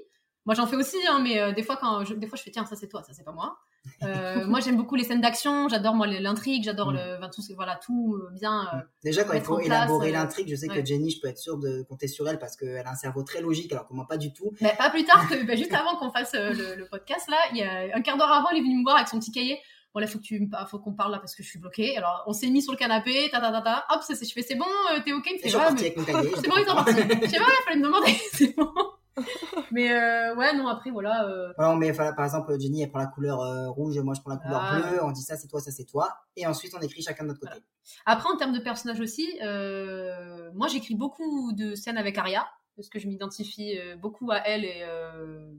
Moi, 0.46 0.54
j'en 0.54 0.68
fais 0.68 0.76
aussi, 0.76 0.98
hein, 1.10 1.20
mais 1.24 1.40
euh, 1.40 1.54
des 1.54 1.64
fois, 1.64 1.78
quand 1.78 2.04
je, 2.04 2.14
des 2.14 2.28
fois, 2.28 2.38
je 2.38 2.44
fais 2.44 2.52
tiens, 2.52 2.66
ça 2.66 2.76
c'est 2.76 2.90
toi, 2.90 3.02
ça 3.04 3.14
c'est 3.14 3.24
pas 3.24 3.32
moi. 3.32 3.58
Euh, 4.04 4.46
moi, 4.48 4.60
j'aime 4.60 4.78
beaucoup 4.78 4.96
les 4.96 5.04
scènes 5.04 5.22
d'action. 5.22 5.68
J'adore 5.70 5.94
moi 5.96 6.08
l'intrigue. 6.08 6.64
J'adore 6.64 6.92
Mm. 6.92 6.96
le, 6.96 7.18
enfin, 7.18 7.30
tout, 7.34 7.42
voilà, 7.56 7.76
tout 7.76 8.16
euh, 8.16 8.30
bien. 8.34 8.68
euh, 8.74 8.78
Déjà, 9.04 9.24
quand 9.24 9.34
il 9.34 9.42
faut 9.42 9.60
élaborer 9.60 10.12
l'intrigue, 10.12 10.48
je 10.50 10.56
sais 10.56 10.70
ouais. 10.70 10.82
que 10.82 10.86
Jenny, 10.86 11.12
je 11.12 11.20
peux 11.22 11.28
être 11.28 11.38
sûre 11.38 11.58
de 11.58 11.84
compter 11.84 12.08
sur 12.08 12.28
elle 12.28 12.40
parce 12.40 12.56
qu'elle 12.56 12.86
a 12.86 12.90
un 12.92 12.96
cerveau 12.96 13.24
très 13.24 13.42
logique, 13.42 13.72
alors 13.72 13.88
que 13.88 13.94
moi, 13.94 14.06
pas 14.08 14.18
du 14.18 14.34
tout. 14.34 14.52
Mais 14.62 14.76
pas 14.78 14.90
plus 14.90 15.04
tard 15.06 15.28
que 15.30 15.36
bah, 15.48 15.56
juste 15.56 15.74
avant 15.74 15.96
qu'on 15.98 16.12
fasse 16.12 16.34
euh, 16.36 16.52
le, 16.54 16.76
le 16.76 16.88
podcast 16.88 17.30
là, 17.30 17.38
il 17.52 17.58
y 17.58 17.64
a 17.64 17.96
un 17.96 18.02
quart 18.02 18.18
d'heure 18.18 18.32
avant, 18.32 18.50
il 18.52 18.58
est 18.60 18.62
venu 18.62 18.78
me 18.78 18.84
voir 18.84 18.96
avec 18.98 19.08
son 19.08 19.20
petit 19.20 19.32
cahier. 19.32 19.60
Bon 19.94 20.02
là, 20.02 20.08
faut 20.08 20.18
que 20.20 20.24
tu, 20.24 20.50
faut 20.70 20.80
qu'on 20.80 20.92
parle 20.94 21.14
là 21.14 21.20
parce 21.20 21.34
que 21.36 21.42
je 21.42 21.48
suis 21.48 21.58
bloquée. 21.60 21.96
Alors 21.96 22.24
on 22.28 22.34
s'est 22.34 22.48
mis 22.50 22.62
sur 22.62 22.74
le 22.74 22.78
canapé, 22.78 23.30
ta 23.32 23.40
ta 23.40 23.50
ta 23.52 23.62
ta. 23.62 23.86
Hop, 23.92 24.02
ça, 24.04 24.14
c'est- 24.14 24.26
je 24.26 24.34
fais 24.34 24.42
c'est 24.42 24.56
bon, 24.56 24.66
t'es 25.06 25.14
ok, 25.14 25.26
il 25.26 25.36
me 25.36 25.40
fait 25.40 25.56
ouais, 25.56 25.64
mais 25.74 25.80
avec 25.80 25.98
mon 25.98 26.04
cahier. 26.04 26.32
c'est 26.36 26.50
bon, 26.50 26.56
ils 26.58 26.66
sont 26.66 26.76
partis. 26.76 26.92
Je 26.92 26.98
sais 27.30 27.38
pas, 27.38 27.46
il 27.48 27.64
fallait 27.66 27.80
me 27.80 27.84
demander, 27.86 28.12
c'est 28.34 28.56
bon. 28.58 28.70
Mais 29.72 29.92
euh, 29.92 30.36
ouais, 30.36 30.54
non 30.56 30.68
après 30.68 30.92
voilà. 30.92 31.26
euh, 31.28 31.54
Voilà, 31.58 31.72
on 31.74 31.76
met, 31.78 31.90
enfin, 31.92 32.14
par 32.14 32.26
exemple, 32.26 32.58
Jenny, 32.60 32.82
elle 32.84 32.90
prend 32.90 33.00
la 33.00 33.08
couleur 33.08 33.42
euh, 33.42 33.70
rouge, 33.70 33.98
moi, 34.00 34.14
je 34.14 34.22
prends 34.22 34.32
la 34.32 34.38
couleur 34.38 34.62
Ah. 34.64 34.80
bleue, 34.90 35.04
on 35.04 35.12
dit 35.12 35.22
ça, 35.22 35.38
c'est 35.38 35.48
toi, 35.48 35.60
ça, 35.62 35.72
c'est 35.72 35.86
toi. 35.86 36.18
Et 36.36 36.46
ensuite, 36.46 36.74
on 36.78 36.82
écrit 36.82 37.02
chacun 37.02 37.24
de 37.24 37.30
notre 37.30 37.40
côté. 37.40 37.60
Après 38.06 38.30
en 38.30 38.36
termes 38.38 38.54
de 38.54 38.60
personnages 38.60 39.00
aussi, 39.00 39.40
euh, 39.44 40.50
moi 40.54 40.68
j'écris 40.68 40.96
beaucoup 40.96 41.52
de 41.54 41.76
scènes 41.76 41.98
avec 41.98 42.18
Aria 42.18 42.48
parce 42.76 42.90
que 42.90 42.98
je 43.00 43.08
m'identifie 43.08 43.78
euh, 43.78 43.96
beaucoup 43.96 44.32
à 44.32 44.38
elle 44.40 44.66
et 44.66 44.82
euh, 44.82 45.52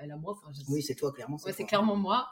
elle 0.00 0.10
à 0.10 0.16
moi. 0.16 0.32
Enfin, 0.32 0.50
je- 0.52 0.62
Oui, 0.72 0.82
c'est 0.82 0.94
toi, 0.94 1.12
clairement. 1.12 1.36
ouais, 1.44 1.52
c'est 1.52 1.64
clairement 1.64 1.96
moi. 1.96 2.28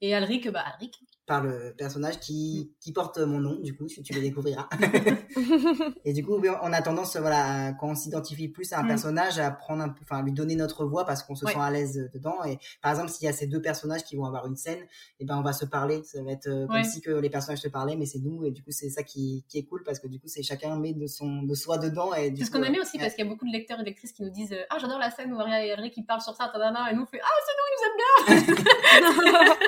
Et 0.00 0.14
Alric, 0.14 0.48
bah 0.50 0.62
Alric. 0.74 1.00
Par 1.26 1.42
le 1.42 1.74
personnage 1.76 2.20
qui, 2.20 2.72
qui 2.80 2.90
porte 2.90 3.18
mon 3.18 3.38
nom, 3.38 3.56
du 3.60 3.76
coup, 3.76 3.86
si 3.86 4.02
tu 4.02 4.14
le 4.14 4.20
découvriras. 4.22 4.66
Et 6.06 6.14
du 6.14 6.24
coup, 6.24 6.40
on 6.62 6.72
a 6.72 6.80
tendance, 6.80 7.18
voilà, 7.18 7.74
quand 7.78 7.88
on 7.90 7.94
s'identifie 7.94 8.48
plus 8.48 8.72
à 8.72 8.78
un 8.78 8.84
Mm. 8.84 8.88
personnage, 8.88 9.38
à 9.38 9.50
prendre 9.50 9.82
un 9.82 9.90
peu, 9.90 10.00
enfin, 10.04 10.22
lui 10.22 10.32
donner 10.32 10.54
notre 10.56 10.86
voix 10.86 11.04
parce 11.04 11.22
qu'on 11.22 11.34
se 11.34 11.44
Ouais. 11.44 11.52
sent 11.52 11.58
à 11.60 11.70
l'aise 11.70 12.10
dedans. 12.14 12.42
Et 12.44 12.58
par 12.80 12.92
exemple, 12.92 13.10
s'il 13.10 13.26
y 13.26 13.28
a 13.28 13.34
ces 13.34 13.46
deux 13.46 13.60
personnages 13.60 14.04
qui 14.04 14.16
vont 14.16 14.24
avoir 14.24 14.46
une 14.46 14.56
scène, 14.56 14.78
et 15.20 15.26
ben, 15.26 15.36
on 15.36 15.42
va 15.42 15.52
se 15.52 15.66
parler. 15.66 16.02
Ça 16.04 16.22
va 16.22 16.32
être 16.32 16.46
euh, 16.48 16.66
comme 16.66 16.76
Ouais. 16.76 16.84
si 16.84 17.02
que 17.02 17.10
les 17.10 17.28
personnages 17.28 17.60
se 17.60 17.68
parlaient, 17.68 17.96
mais 17.96 18.06
c'est 18.06 18.20
nous. 18.20 18.44
Et 18.46 18.50
du 18.50 18.62
coup, 18.62 18.70
c'est 18.70 18.88
ça 18.88 19.02
qui, 19.02 19.44
qui 19.50 19.58
est 19.58 19.64
cool 19.64 19.82
parce 19.84 19.98
que 19.98 20.06
du 20.06 20.18
coup, 20.18 20.28
c'est 20.28 20.42
chacun 20.42 20.78
met 20.78 20.94
de 20.94 21.06
son, 21.06 21.42
de 21.42 21.54
soi 21.54 21.76
dedans. 21.76 22.14
Et 22.14 22.30
du 22.30 22.40
C'est 22.40 22.46
ce 22.46 22.50
qu'on 22.52 22.62
a 22.62 22.70
mis 22.70 22.78
euh, 22.78 22.82
aussi 22.82 22.96
ouais. 22.96 23.02
parce 23.02 23.14
qu'il 23.14 23.24
y 23.24 23.28
a 23.28 23.30
beaucoup 23.30 23.44
de 23.46 23.52
lecteurs 23.52 23.78
et 23.80 23.84
lectrices 23.84 24.12
qui 24.12 24.22
nous 24.22 24.30
disent 24.30 24.52
euh, 24.54 24.62
Ah, 24.70 24.78
j'adore 24.80 24.98
la 24.98 25.10
scène 25.10 25.30
où 25.34 25.38
Aria 25.40 25.62
et 25.66 25.72
Alric 25.72 25.92
qui 25.92 26.02
parlent 26.04 26.22
sur 26.22 26.34
ça, 26.34 26.48
tadana, 26.50 26.90
et 26.90 26.94
nous 26.94 27.02
on 27.02 27.06
fait 27.06 27.20
Ah, 27.22 27.28
c'est 27.44 27.52
nous, 27.58 27.66
ils 27.68 27.76
nous 27.76 27.84
aiment 27.84 29.36
bien 29.44 29.56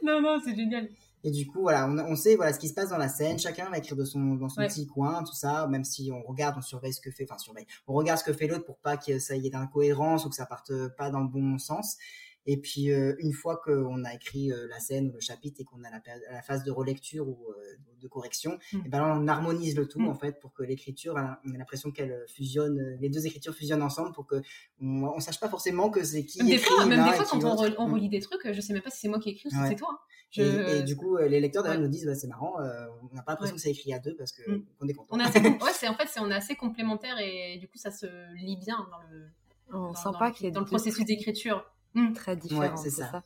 Non, 0.04 0.20
non, 0.20 0.40
c'est 0.44 0.54
génial. 0.54 0.88
Et 1.22 1.30
du 1.30 1.46
coup, 1.46 1.60
voilà, 1.60 1.86
on, 1.86 1.98
on 1.98 2.16
sait 2.16 2.34
voilà 2.36 2.52
ce 2.54 2.58
qui 2.58 2.68
se 2.68 2.72
passe 2.74 2.88
dans 2.88 2.96
la 2.96 3.08
scène. 3.10 3.38
Chacun 3.38 3.68
va 3.68 3.76
écrire 3.78 3.96
de 3.96 4.04
son 4.06 4.36
dans 4.36 4.48
son 4.48 4.62
Ouais. 4.62 4.68
petit 4.68 4.86
coin, 4.86 5.22
tout 5.22 5.34
ça. 5.34 5.66
Même 5.68 5.84
si 5.84 6.10
on 6.12 6.22
regarde, 6.22 6.54
on 6.58 6.62
surveille 6.62 6.94
ce 6.94 7.00
que 7.00 7.10
fait, 7.10 7.26
enfin 7.28 7.36
surveille, 7.38 7.66
on 7.86 7.92
regarde 7.92 8.18
ce 8.18 8.24
que 8.24 8.32
fait 8.32 8.46
l'autre 8.46 8.64
pour 8.64 8.78
pas 8.78 8.96
que 8.96 9.18
ça 9.18 9.36
y 9.36 9.46
ait 9.46 9.50
d'incohérence 9.50 10.24
ou 10.24 10.30
que 10.30 10.34
ça 10.34 10.46
parte 10.46 10.72
pas 10.96 11.10
dans 11.10 11.20
le 11.20 11.28
bon 11.28 11.58
sens. 11.58 11.98
Et 12.46 12.56
puis 12.56 12.90
euh, 12.90 13.14
une 13.18 13.32
fois 13.32 13.60
qu'on 13.62 14.02
a 14.04 14.14
écrit 14.14 14.50
euh, 14.50 14.66
la 14.68 14.80
scène 14.80 15.10
ou 15.10 15.12
le 15.14 15.20
chapitre 15.20 15.60
et 15.60 15.64
qu'on 15.64 15.84
a 15.84 15.90
la, 15.90 16.42
phase 16.42 16.64
de 16.64 16.70
relecture 16.70 17.28
ou 17.28 17.38
euh, 17.50 17.76
de 18.00 18.08
correction, 18.08 18.58
Mm. 18.72 18.78
et 18.86 18.88
ben 18.88 18.98
là, 19.00 19.14
on 19.16 19.28
harmonise 19.28 19.76
le 19.76 19.86
tout 19.86 20.00
Mm. 20.00 20.08
en 20.08 20.14
fait 20.14 20.40
pour 20.40 20.52
que 20.54 20.62
l'écriture, 20.62 21.18
hein, 21.18 21.36
on 21.44 21.54
a 21.54 21.58
l'impression 21.58 21.90
qu'elle 21.90 22.24
fusionne, 22.28 22.96
les 23.00 23.08
deux 23.10 23.26
écritures 23.26 23.54
fusionnent 23.54 23.82
ensemble 23.82 24.12
pour 24.12 24.26
que 24.26 24.36
on, 24.80 25.04
on 25.04 25.20
sache 25.20 25.38
pas 25.38 25.48
forcément 25.50 25.90
que 25.90 26.02
c'est 26.02 26.24
qui 26.24 26.38
Même 26.38 26.46
des 26.48 26.54
écrit 26.54 26.64
fois, 26.74 26.86
même 26.86 27.04
des 27.04 27.12
fois 27.16 27.24
quand 27.30 27.36
on, 27.44 27.50
l'autre. 27.50 27.68
re- 27.68 27.74
on 27.78 27.88
Mm. 27.88 27.92
relit 27.94 28.08
des 28.08 28.20
trucs, 28.20 28.50
je 28.52 28.60
sais 28.60 28.72
même 28.72 28.82
pas 28.82 28.90
si 28.90 29.00
c'est 29.00 29.08
moi 29.08 29.18
qui 29.20 29.28
ai 29.28 29.32
écrit 29.32 29.48
ou 29.48 29.50
si 29.50 29.56
Ouais. 29.58 29.68
c'est 29.68 29.76
toi. 29.76 30.00
Je- 30.30 30.42
Et, 30.42 30.78
et 30.78 30.82
du 30.84 30.96
coup, 30.96 31.16
les 31.18 31.40
lecteurs 31.40 31.62
derrière 31.64 31.80
Ouais. 31.80 31.86
nous 31.86 31.92
disent, 31.92 32.06
bah, 32.06 32.14
c'est 32.14 32.28
marrant, 32.28 32.58
euh, 32.60 32.86
on 33.10 33.14
n'a 33.14 33.22
pas 33.22 33.32
l'impression 33.32 33.54
Ouais. 33.54 33.58
que 33.58 33.62
c'est 33.62 33.70
écrit 33.72 33.92
à 33.92 33.98
deux 33.98 34.16
parce 34.16 34.32
que 34.32 34.48
Mm. 34.50 34.64
on 34.80 34.88
est 34.88 34.94
content. 34.94 35.16
on 35.16 35.20
est 35.20 35.24
assez, 35.24 35.42
com- 35.42 35.58
ouais, 35.60 35.72
c'est 35.74 35.88
en 35.88 35.94
fait, 35.94 36.08
on 36.20 36.30
est 36.30 36.34
assez 36.34 36.54
complémentaires 36.56 37.18
et 37.20 37.58
du 37.58 37.68
coup, 37.68 37.76
ça 37.76 37.90
se 37.90 38.06
lit 38.36 38.56
bien 38.56 38.78
dans 38.90 39.02
le, 39.10 39.26
On 39.72 39.78
dans, 39.88 39.94
sent 39.94 40.00
dans 40.04 40.18
pas 40.18 40.32
le- 40.40 40.50
dans 40.50 40.64
processus 40.64 41.04
d'écriture. 41.04 41.70
Mm. 41.94 42.12
très 42.12 42.36
différents. 42.36 42.76
c'est 42.76 42.90
c'est 42.90 43.02
ça. 43.02 43.10
ça. 43.10 43.22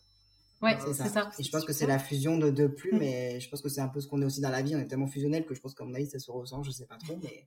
Ouais, 0.62 0.78
C'est 0.84 0.94
ça. 0.94 1.06
ça. 1.06 1.30
Et 1.38 1.42
je 1.42 1.50
pense 1.50 1.64
que 1.64 1.72
c'est 1.74 1.86
la 1.86 1.98
fusion 1.98 2.38
de 2.38 2.50
deux 2.50 2.72
plumes, 2.72 2.98
Mm. 3.00 3.02
et 3.02 3.40
je 3.40 3.48
pense 3.50 3.60
que 3.60 3.68
c'est 3.68 3.80
un 3.82 3.88
peu 3.88 4.00
ce 4.00 4.06
qu'on 4.08 4.22
est 4.22 4.24
aussi 4.24 4.40
dans 4.40 4.50
la 4.50 4.62
vie. 4.62 4.74
On 4.74 4.78
est 4.78 4.86
tellement 4.86 5.06
fusionnel 5.08 5.44
que 5.44 5.54
je 5.54 5.60
pense 5.60 5.74
qu'à 5.74 5.84
mon 5.84 5.92
avis, 5.94 6.06
ça 6.06 6.18
se 6.18 6.30
ressent, 6.30 6.62
je 6.62 6.70
sais 6.70 6.86
pas 6.86 6.96
trop, 6.96 7.18
mais. 7.22 7.46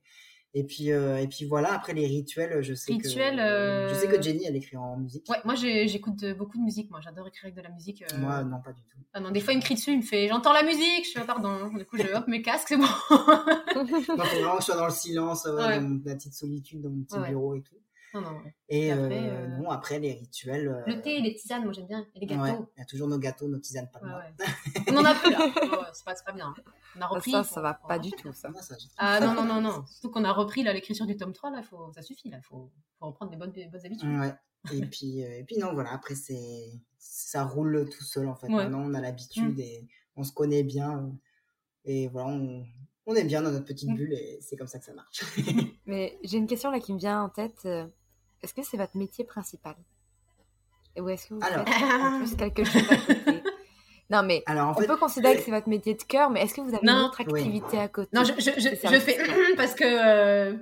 Et 0.54 0.64
puis, 0.64 0.92
euh, 0.92 1.18
et 1.18 1.26
puis 1.28 1.44
voilà, 1.44 1.74
après 1.74 1.92
les 1.92 2.06
rituels, 2.06 2.62
je 2.62 2.72
sais 2.72 2.90
Rituels, 2.94 3.36
que. 3.36 3.40
euh, 3.40 3.88
Je 3.90 3.94
sais 4.00 4.08
que 4.08 4.20
Jenny, 4.22 4.46
elle 4.46 4.56
écrit 4.56 4.78
en 4.78 4.96
musique. 4.96 5.28
Ouais, 5.28 5.36
moi 5.44 5.54
j'écoute 5.54 6.24
beaucoup 6.38 6.56
de 6.56 6.62
musique. 6.62 6.90
Moi, 6.90 7.00
j'adore 7.02 7.26
écrire 7.28 7.44
avec 7.44 7.54
de 7.56 7.60
la 7.60 7.68
musique. 7.68 8.02
euh, 8.14 8.18
Moi, 8.18 8.42
non, 8.44 8.58
pas 8.62 8.72
du 8.72 8.80
tout. 8.84 8.96
Ah 9.12 9.20
non, 9.20 9.30
des 9.30 9.40
fois, 9.40 9.52
il 9.52 9.56
me 9.58 9.62
crie 9.62 9.74
dessus, 9.74 9.92
il 9.92 9.98
me 9.98 10.02
fait 10.02 10.26
J'entends 10.28 10.54
la 10.54 10.62
musique. 10.62 11.04
Je 11.06 11.20
fais 11.20 11.26
Pardon. 11.26 11.68
Du 11.76 11.84
coup, 11.84 11.98
je 11.98 12.14
hop 12.16 12.26
mes 12.28 12.40
casques, 12.40 12.68
c'est 12.68 12.78
bon. 12.78 12.84
Non, 13.74 13.86
faut 13.86 14.16
vraiment 14.16 14.54
que 14.56 14.60
je 14.60 14.66
sois 14.66 14.76
dans 14.76 14.86
le 14.86 14.90
silence, 14.92 15.44
ouais, 15.44 15.52
Ouais. 15.52 15.80
dans 15.80 15.88
ma 15.88 16.14
petite 16.14 16.32
solitude, 16.34 16.80
dans 16.80 16.90
mon 16.90 17.02
petit 17.02 17.18
Ouais. 17.18 17.28
bureau 17.28 17.54
et 17.54 17.60
tout. 17.60 17.76
Non, 18.14 18.20
non, 18.22 18.30
ouais. 18.38 18.54
Et, 18.68 18.90
après, 18.90 19.04
euh, 19.04 19.30
euh, 19.32 19.46
non, 19.58 19.70
après 19.70 19.98
les 19.98 20.12
rituels. 20.14 20.68
euh, 20.68 20.82
Le 20.86 21.00
thé 21.00 21.16
et 21.16 21.20
les 21.20 21.34
tisanes, 21.34 21.64
moi 21.64 21.72
j'aime 21.72 21.86
bien. 21.86 22.06
Et 22.14 22.20
les 22.20 22.26
gâteaux. 22.26 22.42
ouais, 22.42 22.58
il 22.76 22.80
y 22.80 22.82
a 22.82 22.86
toujours 22.86 23.08
nos 23.08 23.18
gâteaux, 23.18 23.48
nos 23.48 23.58
tisanes, 23.58 23.88
pas 23.90 23.98
de 24.00 24.04
Ouais, 24.04 24.10
moi. 24.10 24.22
ouais. 24.38 24.82
On 24.92 24.96
en 24.96 25.04
a 25.04 25.14
plus 25.14 25.30
là. 25.30 25.38
Ouais, 25.78 25.86
c'est 25.92 26.04
pas, 26.04 26.14
pas 26.14 26.32
bien. 26.32 26.54
On 26.96 27.00
a 27.02 27.06
repris. 27.06 27.30
ça, 27.30 27.44
ça 27.44 27.60
va 27.60 27.74
pas 27.74 27.98
du 27.98 28.10
tout, 28.12 28.32
ça. 28.32 28.50
J'ai- 28.78 28.86
Ah 28.96 29.20
non, 29.20 29.34
non, 29.34 29.44
non, 29.44 29.60
non. 29.60 29.84
Surtout 29.90 30.10
qu'on 30.10 30.24
a 30.24 30.32
repris 30.32 30.62
l'écriture 30.62 31.06
du 31.06 31.16
tome 31.16 31.32
3, 31.32 31.50
là, 31.50 31.62
faut... 31.62 31.92
ça 31.94 32.02
suffit, 32.02 32.30
là. 32.30 32.40
Faut, 32.42 32.70
faut 32.98 33.06
reprendre 33.06 33.30
des 33.30 33.36
bonnes, 33.36 33.52
des 33.52 33.66
bonnes 33.66 33.84
habitudes. 33.84 34.08
Ouais. 34.18 34.34
Et 34.72 34.80
puis, 34.86 35.22
euh, 35.24 35.38
et 35.38 35.44
puis 35.44 35.56
non, 35.58 35.72
voilà, 35.74 35.92
après, 35.92 36.14
c'est, 36.14 36.72
ça 36.98 37.44
roule 37.44 37.88
tout 37.90 38.04
seul, 38.04 38.26
en 38.28 38.34
fait. 38.34 38.48
Ouais. 38.48 38.54
Maintenant, 38.64 38.80
on 38.84 38.94
a 38.94 39.00
l'habitude 39.00 39.58
et 39.60 39.86
on 40.16 40.24
se 40.24 40.32
connaît 40.32 40.62
bien. 40.64 41.12
Et 41.84 42.08
voilà, 42.08 42.28
on, 42.30 42.66
on 43.06 43.14
est 43.14 43.24
bien 43.24 43.40
dans 43.40 43.50
notre 43.52 43.64
petite 43.64 43.88
Mm. 43.88 43.94
bulle 43.94 44.12
et 44.14 44.38
c'est 44.42 44.56
comme 44.56 44.66
ça 44.66 44.78
que 44.78 44.84
ça 44.84 44.92
marche. 44.92 45.22
Mais 45.86 46.18
j'ai 46.24 46.36
une 46.38 46.46
question 46.46 46.70
là 46.70 46.80
qui 46.80 46.92
me 46.92 46.98
vient 46.98 47.22
en 47.22 47.28
tête. 47.30 47.66
Est-ce 48.42 48.54
que 48.54 48.62
c'est 48.62 48.76
votre 48.76 48.96
métier 48.96 49.24
principal? 49.24 49.74
Ou 50.98 51.08
est-ce 51.10 51.28
que 51.28 51.34
vous 51.34 51.40
Alors. 51.44 51.66
faites 51.68 51.82
en 52.00 52.18
plus 52.18 52.34
quelque 52.36 52.64
chose 52.64 52.82
à 52.90 52.96
côté? 52.96 53.42
Non, 54.10 54.22
mais 54.22 54.42
Alors, 54.46 54.68
en 54.68 54.70
on 54.70 54.74
fait, 54.74 54.86
peut 54.86 54.96
considérer 54.96 55.36
que 55.36 55.42
c'est 55.42 55.50
votre 55.50 55.68
métier 55.68 55.92
de 55.94 56.02
cœur, 56.02 56.30
mais 56.30 56.40
est-ce 56.40 56.54
que 56.54 56.62
vous 56.62 56.74
avez 56.74 56.86
Non. 56.86 56.94
une 57.00 57.04
autre 57.04 57.20
activité 57.20 57.78
à 57.78 57.88
côté? 57.88 58.08
Non, 58.14 58.24
je, 58.24 58.32
je, 58.38 58.52
je, 58.56 58.60
C'est 58.60 58.76
ça. 58.76 58.88
je 58.88 58.98
fais 59.00 59.18
parce 59.56 59.74
que 59.74 59.84
euh, 59.84 60.56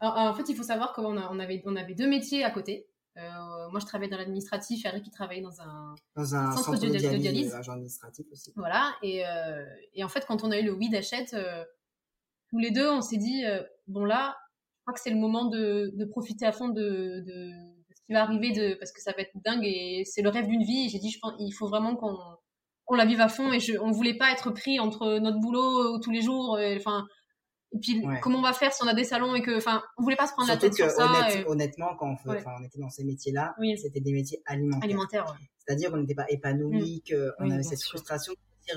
en, 0.00 0.28
en 0.28 0.34
fait, 0.34 0.50
il 0.50 0.54
faut 0.54 0.62
savoir 0.62 0.92
qu'on 0.92 1.16
a- 1.16 1.30
on 1.32 1.38
avait, 1.38 1.62
on 1.64 1.76
avait 1.76 1.94
deux 1.94 2.06
métiers 2.06 2.44
à 2.44 2.50
côté. 2.50 2.86
Euh, 3.16 3.22
moi, 3.70 3.80
je 3.80 3.86
travaillais 3.86 4.10
dans 4.10 4.18
l'administratif, 4.18 4.84
Eric 4.84 5.02
qui 5.02 5.10
travaillait 5.10 5.40
dans 5.40 5.62
un 5.62 5.94
dans 6.14 6.34
un 6.34 6.52
centre 6.52 6.64
centre, 6.66 6.78
de 6.82 6.88
de 6.88 6.96
dia- 6.98 7.10
de 7.10 7.16
dialyse, 7.16 7.54
agent 7.54 7.72
administratif 7.72 8.26
aussi. 8.32 8.52
voilà. 8.54 8.92
Et, 9.02 9.26
euh, 9.26 9.64
et 9.94 10.04
en 10.04 10.08
fait, 10.08 10.26
quand 10.26 10.44
on 10.44 10.50
a 10.50 10.58
eu 10.58 10.64
le 10.66 10.72
oui 10.74 10.90
d'achète, 10.90 11.32
euh, 11.32 11.64
tous 12.50 12.58
les 12.58 12.70
deux, 12.70 12.90
on 12.90 13.00
s'est 13.00 13.16
dit 13.16 13.46
euh, 13.46 13.62
bon 13.88 14.04
là, 14.04 14.36
crois 14.90 14.94
que 14.94 15.00
c'est 15.00 15.10
le 15.10 15.20
moment 15.20 15.46
de, 15.46 15.92
de 15.94 16.04
profiter 16.04 16.46
à 16.46 16.52
fond 16.52 16.68
de, 16.68 17.22
de, 17.24 17.50
ce 17.94 18.02
qui 18.06 18.12
va 18.12 18.22
arriver, 18.22 18.50
de, 18.52 18.74
parce 18.74 18.92
que 18.92 19.00
ça 19.00 19.12
va 19.12 19.22
être 19.22 19.32
dingue 19.44 19.64
et 19.64 20.02
c'est 20.04 20.22
le 20.22 20.30
rêve 20.30 20.48
d'une 20.48 20.62
vie. 20.62 20.88
J'ai 20.88 20.98
dit, 20.98 21.10
je 21.10 21.18
pense, 21.20 21.32
il 21.38 21.52
faut 21.52 21.68
vraiment 21.68 21.96
qu'on 21.96 22.16
qu'on 22.86 22.96
la 22.96 23.04
vive 23.04 23.20
à 23.20 23.28
fond 23.28 23.52
et 23.52 23.60
je, 23.60 23.78
on 23.78 23.92
voulait 23.92 24.16
pas 24.16 24.32
être 24.32 24.50
pris 24.50 24.80
entre 24.80 25.18
notre 25.20 25.38
boulot 25.38 26.00
tous 26.00 26.10
les 26.10 26.22
jours. 26.22 26.58
Enfin, 26.76 27.06
et 27.72 27.78
puis, 27.78 28.02
comment 28.20 28.40
on 28.40 28.42
va 28.42 28.52
faire 28.52 28.72
si 28.72 28.82
on 28.82 28.88
a 28.88 28.94
des 28.94 29.04
salons 29.04 29.36
et 29.36 29.42
que, 29.42 29.56
enfin, 29.56 29.80
on 29.96 30.02
voulait 30.02 30.16
pas 30.16 30.26
se 30.26 30.32
prendre 30.32 30.48
la 30.48 30.56
tête 30.56 30.74
sur 30.74 30.90
ça. 30.90 31.08
Honnêtement, 31.46 31.94
quand 31.96 32.16
on, 32.26 32.30
on, 32.30 32.64
était 32.64 32.80
dans 32.80 32.90
ces 32.90 33.04
métiers-là, 33.04 33.54
c'était 33.80 34.00
des 34.00 34.12
métiers 34.12 34.42
alimentaires. 34.46 35.36
C'est-à-dire, 35.58 35.90
on 35.92 35.98
n'était 35.98 36.16
pas 36.16 36.26
épanoui, 36.28 37.04
mmh. 37.08 37.14
qu'on 37.38 37.50
avait 37.50 37.62
cette 37.62 37.82
frustration. 37.82 38.34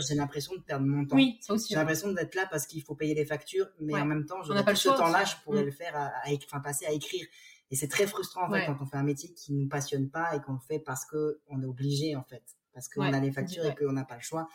J'ai 0.07 0.15
l'impression 0.15 0.55
de 0.55 0.61
perdre 0.61 0.86
mon 0.86 1.05
temps. 1.05 1.15
Oui, 1.15 1.38
ça 1.41 1.53
aussi. 1.53 1.69
J'ai 1.69 1.75
l'impression 1.75 2.11
d'être 2.11 2.36
là 2.36 2.47
parce 2.49 2.65
qu'il 2.65 2.81
faut 2.84 2.95
payer 2.95 3.13
les 3.13 3.25
factures, 3.25 3.67
mais 3.79 3.93
en 3.95 4.05
même 4.05 4.25
temps, 4.25 4.41
je 4.43 4.53
pas 4.61 4.75
ce 4.75 4.89
temps-là, 4.89 5.23
je 5.25 5.36
pourrais 5.43 5.63
mmh. 5.63 5.65
le 5.65 5.71
faire, 5.71 5.95
à, 5.95 6.11
enfin, 6.45 6.59
passer 6.59 6.86
à 6.86 6.91
écrire. 6.91 7.25
Et 7.71 7.75
c'est 7.75 7.88
très 7.88 8.07
frustrant, 8.07 8.47
en 8.47 8.51
fait, 8.51 8.65
quand 8.65 8.77
on 8.81 8.86
fait 8.86 8.97
un 8.97 9.03
métier 9.03 9.34
qui 9.34 9.53
nous 9.53 9.67
passionne 9.67 10.09
pas 10.09 10.36
et 10.36 10.41
qu'on 10.41 10.53
le 10.53 10.59
fait 10.67 10.79
parce 10.79 11.05
que 11.05 11.41
on 11.47 11.61
est 11.61 11.65
obligé, 11.65 12.15
en 12.15 12.23
fait. 12.23 12.43
Parce 12.74 12.89
qu'on 12.89 13.01
a 13.13 13.19
les 13.19 13.32
factures 13.32 13.65
et 13.65 13.76
qu'on 13.76 13.93
n'a 13.93 14.03
pas 14.03 14.15
le 14.15 14.21
choix. 14.21 14.47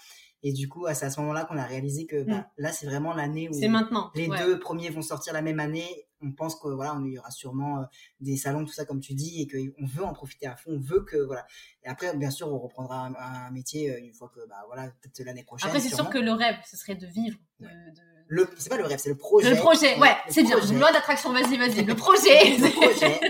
Et 0.42 0.52
du 0.52 0.68
coup, 0.68 0.86
c'est 0.94 1.06
à 1.06 1.10
ce 1.10 1.20
moment-là 1.20 1.44
qu'on 1.44 1.56
a 1.56 1.64
réalisé 1.64 2.06
que 2.06 2.22
bah, 2.22 2.36
mm. 2.36 2.44
là, 2.58 2.72
c'est 2.72 2.86
vraiment 2.86 3.12
l'année 3.12 3.48
où 3.48 3.68
maintenant, 3.68 4.10
les 4.14 4.28
deux 4.28 4.58
premiers 4.58 4.90
vont 4.90 5.02
sortir 5.02 5.32
la 5.32 5.42
même 5.42 5.58
année. 5.58 6.06
On 6.20 6.32
pense 6.32 6.56
que 6.56 6.68
voilà, 6.68 6.96
on 6.96 7.04
y 7.04 7.18
aura 7.18 7.30
sûrement 7.30 7.80
euh, 7.80 7.84
des 8.20 8.36
salons, 8.36 8.64
tout 8.64 8.72
ça 8.72 8.84
comme 8.84 9.00
tu 9.00 9.14
dis, 9.14 9.42
et 9.42 9.46
qu'on 9.48 9.86
veut 9.86 10.04
en 10.04 10.12
profiter 10.12 10.46
à 10.46 10.56
fond. 10.56 10.70
On 10.72 10.80
veut 10.80 11.04
que 11.04 11.16
voilà. 11.16 11.46
Et 11.84 11.88
après, 11.88 12.16
bien 12.16 12.30
sûr, 12.30 12.52
on 12.52 12.58
reprendra 12.58 13.06
un, 13.06 13.50
métier 13.50 13.90
euh, 13.90 14.00
une 14.00 14.12
fois 14.12 14.30
que 14.34 14.40
bah 14.48 14.64
voilà, 14.66 14.88
peut-être 15.00 15.24
l'année 15.24 15.44
prochaine. 15.44 15.68
Après, 15.68 15.80
c'est 15.80 15.94
sûr 15.94 16.08
que 16.10 16.18
le 16.18 16.32
rêve, 16.32 16.56
ce 16.68 16.76
serait 16.76 16.96
de 16.96 17.06
vivre. 17.06 17.38
De, 17.60 17.68
Le, 18.28 18.48
c'est 18.58 18.68
pas 18.68 18.76
le 18.76 18.84
rêve, 18.84 18.98
c'est 18.98 19.10
le 19.10 19.16
projet. 19.16 19.50
Le 19.50 19.56
projet, 19.56 19.98
ouais, 19.98 20.16
c'est 20.28 20.42
bien. 20.42 20.58
Loi 20.58 20.92
d'attraction, 20.92 21.32
vas-y, 21.32 21.56
vas-y. 21.56 21.84
Le 21.84 21.94
projet. 21.94 22.56
le 22.58 22.70
projet. 22.70 23.20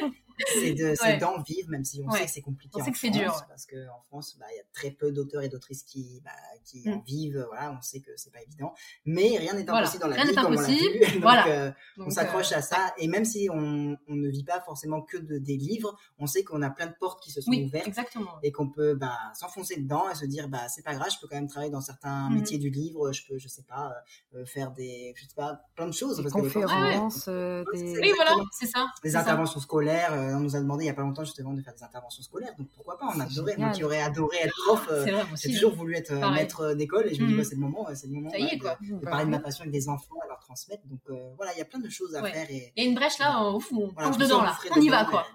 C'est 0.47 1.17
d'en 1.19 1.41
vivre, 1.43 1.71
même 1.71 1.85
si 1.85 2.03
on 2.07 2.11
sait 2.11 2.25
que 2.25 2.31
c'est 2.31 2.43
compliqué. 2.43 2.81
On 2.81 2.85
sait 2.85 2.93
que 2.93 2.99
c'est 2.99 3.11
dur. 3.11 3.45
Parce 3.49 3.67
qu'en 3.67 4.01
France, 4.09 4.37
bah, 4.39 4.47
il 4.53 4.57
y 4.57 4.61
a 4.61 4.65
très 4.73 4.91
peu 4.91 5.13
d'auteurs 5.13 5.43
et 5.43 5.49
d'autrices 5.49 5.83
qui, 5.83 6.21
bah, 6.25 6.31
qui 6.65 6.89
en 6.89 6.97
mm. 6.97 7.03
vivent. 7.07 7.47
Voilà, 7.49 7.77
on 7.79 7.83
sait 7.83 8.01
que 8.01 8.11
c'est 8.17 8.33
pas 8.33 8.43
évident. 8.43 8.75
Mais 9.05 9.37
rien 9.39 9.55
n'est 9.55 9.69
impossible 9.69 10.03
dans 10.03 10.09
la 10.09 10.25
vie, 10.25 10.35
comme 10.35 10.47
on 10.47 10.51
l'a 10.51 10.63
vu. 10.63 10.79
Donc, 11.13 11.23
voilà. 11.23 11.49
Euh, 11.49 11.71
on 11.99 12.11
s'accroche 12.11 12.53
à 12.53 12.63
ça. 12.63 12.93
Et 12.99 13.09
même 13.09 13.25
si 13.25 13.49
on, 13.53 13.97
on, 14.09 14.15
ne 14.15 14.29
vit 14.29 14.45
pas 14.45 14.61
forcément 14.61 15.03
que 15.03 15.17
de, 15.17 15.39
des 15.39 15.57
livres, 15.57 15.97
on 16.19 16.27
sait 16.27 16.45
qu'on 16.45 16.63
a 16.63 16.71
plein 16.71 16.87
de 16.87 16.95
portes 16.99 17.23
qui 17.23 17.31
se 17.31 17.41
sont 17.41 17.53
ouvertes. 17.53 17.87
Exactement. 17.87 18.39
Et 18.43 18.53
qu'on 18.53 18.69
peut 18.69 18.95
bah, 18.95 19.19
s'enfoncer 19.35 19.77
dedans 19.77 20.11
et 20.11 20.15
se 20.15 20.25
dire, 20.25 20.49
bah, 20.49 20.69
c'est 20.69 20.85
pas 20.85 20.95
grave, 20.95 21.09
je 21.13 21.19
peux 21.21 21.29
quand 21.29 21.37
même 21.37 21.49
travailler 21.49 21.73
dans 21.73 21.81
certains 21.81 22.29
mm. 22.31 22.35
métiers 22.35 22.59
du 22.59 22.71
livre. 22.71 23.13
Je 23.13 23.23
peux, 23.27 23.39
je 23.39 23.49
sais 23.49 23.65
pas, 23.65 23.95
euh, 24.35 24.45
faire 24.45 24.73
des, 24.73 25.15
je 25.17 25.23
sais 25.23 25.35
pas, 25.35 25.61
plein 25.75 25.87
de 25.87 25.93
choses. 25.93 26.23
Des 26.23 26.31
conférences, 26.31 27.27
euh, 27.29 27.65
des... 27.73 27.99
Oui, 28.01 28.13
voilà, 28.15 28.35
c'est 28.53 28.67
ça. 28.67 28.87
Des 29.03 29.17
interventions 29.17 29.61
scolaires. 29.61 30.13
On 30.35 30.41
nous 30.41 30.57
a 30.57 30.61
demandé 30.61 30.85
il 30.85 30.87
y 30.87 30.91
a 30.91 30.95
pas 30.95 31.03
longtemps 31.03 31.25
justement 31.25 31.53
de 31.53 31.63
faire 31.63 31.75
des 31.75 31.83
interventions 31.83 32.23
scolaires. 32.23 32.55
Donc 32.59 32.69
pourquoi 32.75 32.99
pas? 32.99 33.07
On 33.15 33.21
a 33.21 33.25
adoré. 33.25 33.57
Moi 33.57 33.71
qui 33.71 33.85
aurais 33.85 34.01
adoré 34.01 34.37
être 34.43 34.55
prof, 34.67 34.89
euh, 34.91 35.25
j'ai 35.37 35.53
toujours 35.53 35.75
voulu 35.75 35.95
être 35.95 36.13
euh, 36.13 36.31
maître 36.31 36.75
d'école 36.75 37.07
et 37.07 37.15
je 37.15 37.23
me 37.23 37.29
dis 37.29 37.35
mmh. 37.35 37.37
bah, 37.37 37.45
c'est 37.45 37.55
le 37.55 37.61
moment, 37.61 37.89
c'est 37.95 38.07
le 38.07 38.13
moment 38.13 38.31
de, 38.31 39.05
parler 39.05 39.25
de 39.25 39.31
ma 39.31 39.41
passion 39.41 39.63
avec 39.63 39.73
des 39.73 39.89
enfants, 39.89 40.17
à 40.25 40.29
leur 40.29 40.39
transmettre. 40.41 40.87
Donc 40.87 41.01
euh, 41.11 41.33
voilà, 41.37 41.53
il 41.55 41.59
y 41.59 41.63
a 41.63 41.65
plein 41.65 41.81
de 41.81 41.89
choses 41.89 42.15
à 42.15 42.23
faire. 42.23 42.51
Et, 42.51 42.73
il 42.77 42.83
y 42.83 42.87
a 42.87 42.89
une 42.89 42.95
brèche 42.95 43.19
là, 43.19 43.43
au 43.43 43.61
fond, 43.61 43.93
on 43.97 44.11
dedans 44.11 44.43
là, 44.43 44.57
on 44.75 44.81
y 44.81 44.89
va 44.89 45.05
quoi. 45.05 45.27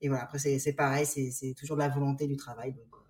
Et 0.00 0.08
voilà, 0.08 0.24
après 0.24 0.38
c'est 0.38 0.72
pareil, 0.72 1.06
c'est 1.06 1.54
toujours 1.58 1.76
de 1.76 1.82
la 1.82 1.88
volonté 1.88 2.26
du 2.26 2.36
travail. 2.36 2.72
Donc, 2.72 3.00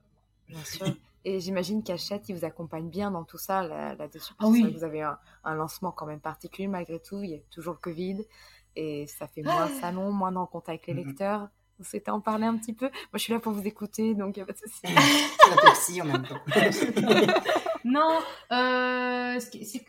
Bien 0.49 0.65
sûr. 0.65 0.87
Et 1.25 1.39
j'imagine 1.39 1.85
qu'Achette, 1.85 2.29
il 2.29 2.37
vous 2.37 2.45
accompagne 2.45 2.89
bien 2.89 3.13
dans 3.13 3.23
tout 3.23 3.39
ça 3.39 3.63
là-dessus. 3.63 4.35
ah 4.41 4.49
oui. 4.49 4.69
Vous 4.73 4.83
avez 4.83 5.03
un, 5.03 5.17
un, 5.45 5.55
lancement 5.55 5.93
quand 5.93 6.05
même 6.05 6.19
particulier 6.19 6.67
malgré 6.67 6.99
tout. 6.99 7.23
Il 7.23 7.31
y 7.31 7.35
a 7.37 7.39
toujours 7.49 7.75
le 7.75 7.79
Covid 7.79 8.27
et 8.77 9.07
ça 9.07 9.27
fait 9.27 9.43
moins 9.43 9.69
ah. 9.71 9.81
salon, 9.81 10.13
moins 10.13 10.35
en 10.37 10.47
contact 10.47 10.85
avec 10.85 10.87
les 10.87 11.05
lecteurs. 11.05 11.49
Vous 11.79 11.85
souhaitez 11.85 12.11
en 12.11 12.21
parler 12.21 12.47
un 12.47 12.57
petit 12.57 12.75
peu 12.75 12.87
Moi, 12.87 13.15
je 13.15 13.19
suis 13.19 13.33
là 13.33 13.41
pour 13.41 13.53
vous 13.53 13.67
écouter, 13.67 14.15
donc 14.15 14.37
il 14.37 14.41
n'y 14.41 14.43
a 14.43 14.47
pas 14.47 14.53
de 14.53 14.59
souci. 14.59 14.81
la 15.97 16.03
en 16.03 16.07
même 16.07 16.27
temps. 16.27 16.41
non, 17.85 18.19
euh, 18.53 19.39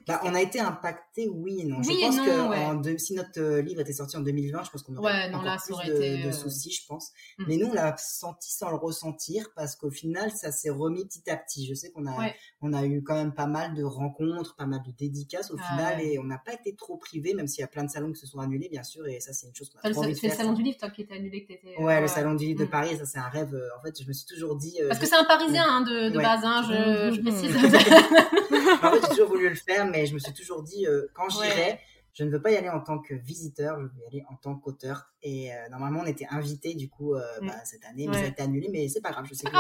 bah, 0.07 0.21
on 0.23 0.33
a 0.33 0.41
été 0.41 0.59
impacté, 0.59 1.29
oui 1.29 1.61
et 1.61 1.65
non. 1.65 1.81
je 1.83 1.89
pense 1.89 2.19
que 2.19 2.97
si 2.97 3.13
notre 3.13 3.39
euh, 3.39 3.61
livre 3.61 3.81
était 3.81 3.93
sorti 3.93 4.17
en 4.17 4.21
2020, 4.21 4.63
je 4.63 4.69
pense 4.71 4.81
qu'on 4.83 4.95
aurait 4.95 5.29
non, 5.29 5.39
encore 5.39 5.57
plus 5.63 5.75
de, 5.87 6.27
euh, 6.27 6.31
soucis, 6.31 6.71
je 6.71 6.87
pense. 6.87 7.11
Hmm. 7.37 7.45
Mais 7.47 7.57
nous, 7.57 7.67
on 7.67 7.73
l'a 7.73 7.95
senti 7.97 8.51
sans 8.51 8.69
le 8.69 8.77
ressentir 8.77 9.49
parce 9.55 9.75
qu'au 9.75 9.91
final, 9.91 10.31
ça 10.31 10.51
s'est 10.51 10.69
remis 10.69 11.05
petit 11.05 11.29
à 11.29 11.37
petit. 11.37 11.67
Je 11.67 11.73
sais 11.73 11.91
qu'on 11.91 12.07
a, 12.07 12.31
on 12.61 12.73
a 12.73 12.85
eu 12.85 13.03
quand 13.03 13.15
même 13.15 13.33
pas 13.33 13.47
mal 13.47 13.75
de 13.75 13.83
rencontres, 13.83 14.55
pas 14.55 14.65
mal 14.65 14.81
de 14.85 14.91
dédicaces 14.91 15.51
au 15.51 15.57
ah 15.59 15.67
final 15.69 16.01
et 16.01 16.17
on 16.19 16.23
n'a 16.23 16.39
pas 16.39 16.53
été 16.53 16.75
trop 16.75 16.97
privé, 16.97 17.33
même 17.33 17.47
s'il 17.47 17.61
y 17.61 17.63
a 17.65 17.67
plein 17.67 17.83
de 17.83 17.89
salons 17.89 18.11
qui 18.11 18.19
se 18.19 18.27
sont 18.27 18.39
annulés, 18.39 18.69
bien 18.69 18.83
sûr. 18.83 19.05
Et 19.07 19.19
ça, 19.19 19.33
c'est 19.33 19.47
une 19.47 19.55
chose 19.55 19.69
qu'on 19.69 19.79
a 19.87 19.91
trop 19.91 20.03
envie 20.03 20.13
de 20.13 20.19
faire. 20.19 20.31
C'est 20.31 20.37
le 20.37 20.43
salon 20.43 20.53
du 20.53 20.63
livre, 20.63 20.77
toi, 20.77 20.89
qui 20.89 21.01
était 21.01 21.15
annulé, 21.15 21.43
que 21.43 21.49
t'étais. 21.53 21.77
Ouais, 21.77 22.01
le 22.01 22.07
salon 22.07 22.33
du 22.33 22.45
livre 22.45 22.59
de 22.61 22.65
hmm. 22.65 22.69
Paris, 22.69 22.97
ça, 22.97 23.05
c'est 23.05 23.19
un 23.19 23.29
rêve. 23.29 23.55
En 23.77 23.81
fait, 23.81 24.01
je 24.01 24.07
me 24.07 24.13
suis 24.13 24.25
toujours 24.25 24.55
dit. 24.55 24.79
Parce 24.87 24.99
que 24.99 25.05
c'est 25.05 25.15
un 25.15 25.25
Parisien 25.25 25.65
hein, 25.67 25.81
de, 25.81 26.09
de 26.09 26.17
base, 26.17 26.41
hein, 26.43 26.63
je, 26.67 27.15
je 27.15 27.21
précise. 27.21 27.53
en 27.91 28.91
fait, 28.91 29.01
j'ai 29.01 29.09
toujours 29.09 29.29
voulu 29.29 29.49
le 29.49 29.55
faire, 29.55 29.86
mais 29.86 30.05
je 30.05 30.13
me 30.13 30.19
suis 30.19 30.34
toujours 30.34 30.63
dit, 30.63 30.86
euh, 30.88 31.07
quand 31.13 31.29
j'irai, 31.29 31.79
je 32.13 32.23
ne 32.23 32.29
veux 32.29 32.41
pas 32.41 32.51
y 32.51 32.55
aller 32.55 32.69
en 32.69 32.79
tant 32.79 32.99
que 32.99 33.13
visiteur, 33.13 33.79
je 33.79 33.86
veux 33.86 34.03
y 34.03 34.07
aller 34.07 34.23
en 34.29 34.36
tant 34.36 34.55
qu'auteur. 34.55 35.13
Et 35.21 35.53
euh, 35.53 35.69
normalement, 35.69 36.01
on 36.01 36.05
était 36.05 36.27
invité 36.29 36.73
du 36.75 36.89
coup 36.89 37.15
euh, 37.15 37.21
mm. 37.41 37.47
bah, 37.47 37.65
cette 37.65 37.86
année, 37.86 38.07
mais 38.07 38.13
ça 38.17 38.23
a 38.23 38.27
été 38.27 38.41
annulé. 38.41 38.69
Mais 38.71 38.88
c'est 38.88 39.01
pas 39.01 39.11
grave, 39.11 39.25
je 39.29 39.34
sais 39.34 39.47
qu'il 39.47 39.59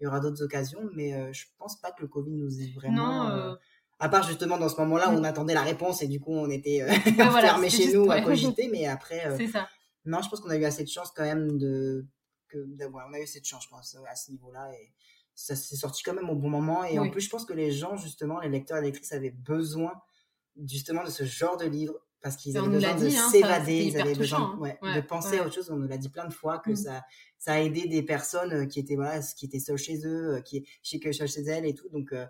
y 0.00 0.06
aura, 0.06 0.20
d'autres 0.20 0.42
occasions, 0.42 0.88
mais 0.94 1.32
je 1.32 1.46
pense 1.58 1.80
pas 1.80 1.92
que 1.92 2.02
le 2.02 2.08
Covid 2.08 2.32
nous 2.32 2.60
ait 2.60 2.72
vraiment. 2.74 3.56
À 4.00 4.08
part 4.08 4.22
justement 4.22 4.58
dans 4.58 4.68
ce 4.68 4.80
moment-là 4.82 5.08
où 5.08 5.14
mm. 5.14 5.18
on 5.18 5.24
attendait 5.24 5.54
la 5.54 5.62
réponse 5.62 6.02
et 6.02 6.06
du 6.06 6.20
coup 6.20 6.32
on 6.32 6.48
était 6.50 6.86
fermés 7.16 7.68
chez 7.68 7.92
nous 7.92 8.08
à 8.10 8.20
cogiter, 8.20 8.68
mais 8.72 8.86
après. 8.86 9.36
c'est 9.36 9.48
ça. 9.48 9.68
Non, 10.04 10.22
je 10.22 10.28
pense 10.28 10.40
qu'on 10.40 10.50
a 10.50 10.56
eu 10.56 10.64
assez 10.64 10.84
de 10.84 10.88
chance 10.88 11.10
quand 11.14 11.24
même 11.24 11.58
de 11.58 12.06
que 12.48 12.66
on 12.80 13.12
a 13.12 13.20
eu 13.20 13.26
cette 13.26 13.44
chance 13.44 13.64
je 13.64 13.68
pense 13.68 13.96
à 14.08 14.16
ce 14.16 14.30
niveau-là 14.30 14.70
et 14.72 14.92
ça 15.38 15.54
s'est 15.54 15.76
sorti 15.76 16.02
quand 16.02 16.14
même 16.14 16.28
au 16.28 16.34
bon 16.34 16.50
moment. 16.50 16.82
Et 16.82 16.98
en 16.98 17.08
plus, 17.10 17.20
je 17.20 17.30
pense 17.30 17.44
que 17.44 17.52
les 17.52 17.70
gens, 17.70 17.96
justement, 17.96 18.40
les 18.40 18.48
lecteurs 18.48 18.78
et 18.78 18.82
lectrices 18.82 19.12
avaient 19.12 19.30
besoin 19.30 19.92
justement 20.66 21.04
de 21.04 21.10
ce 21.10 21.22
genre 21.22 21.56
de 21.56 21.64
livre 21.64 21.94
parce 22.20 22.34
qu'ils 22.34 22.58
avaient 22.58 22.68
besoin 22.68 22.96
de 22.96 23.06
hein, 23.06 23.30
s'évader, 23.30 23.84
ils 23.84 24.00
avaient 24.00 24.16
besoin 24.16 24.40
hein. 24.40 24.58
ouais, 24.58 24.76
de 24.96 25.00
penser 25.00 25.38
à 25.38 25.46
autre 25.46 25.54
chose. 25.54 25.70
On 25.70 25.76
nous 25.76 25.86
l'a 25.86 25.96
dit 25.96 26.08
plein 26.08 26.26
de 26.26 26.32
fois 26.32 26.58
que 26.58 26.72
mm. 26.72 26.76
ça, 26.76 27.04
ça 27.38 27.52
a 27.52 27.60
aidé 27.60 27.86
des 27.86 28.02
personnes 28.02 28.52
euh, 28.52 28.66
qui 28.66 28.80
étaient 28.80 28.96
voilà, 28.96 29.20
qui 29.20 29.46
étaient 29.46 29.60
seules 29.60 29.78
chez 29.78 30.04
eux, 30.04 30.34
euh, 30.34 30.40
qui 30.40 30.66
chez 30.82 30.98
que 30.98 31.12
chez 31.12 31.42
elles 31.42 31.66
et 31.66 31.74
tout. 31.74 31.88
Donc 31.90 32.12
euh, 32.12 32.26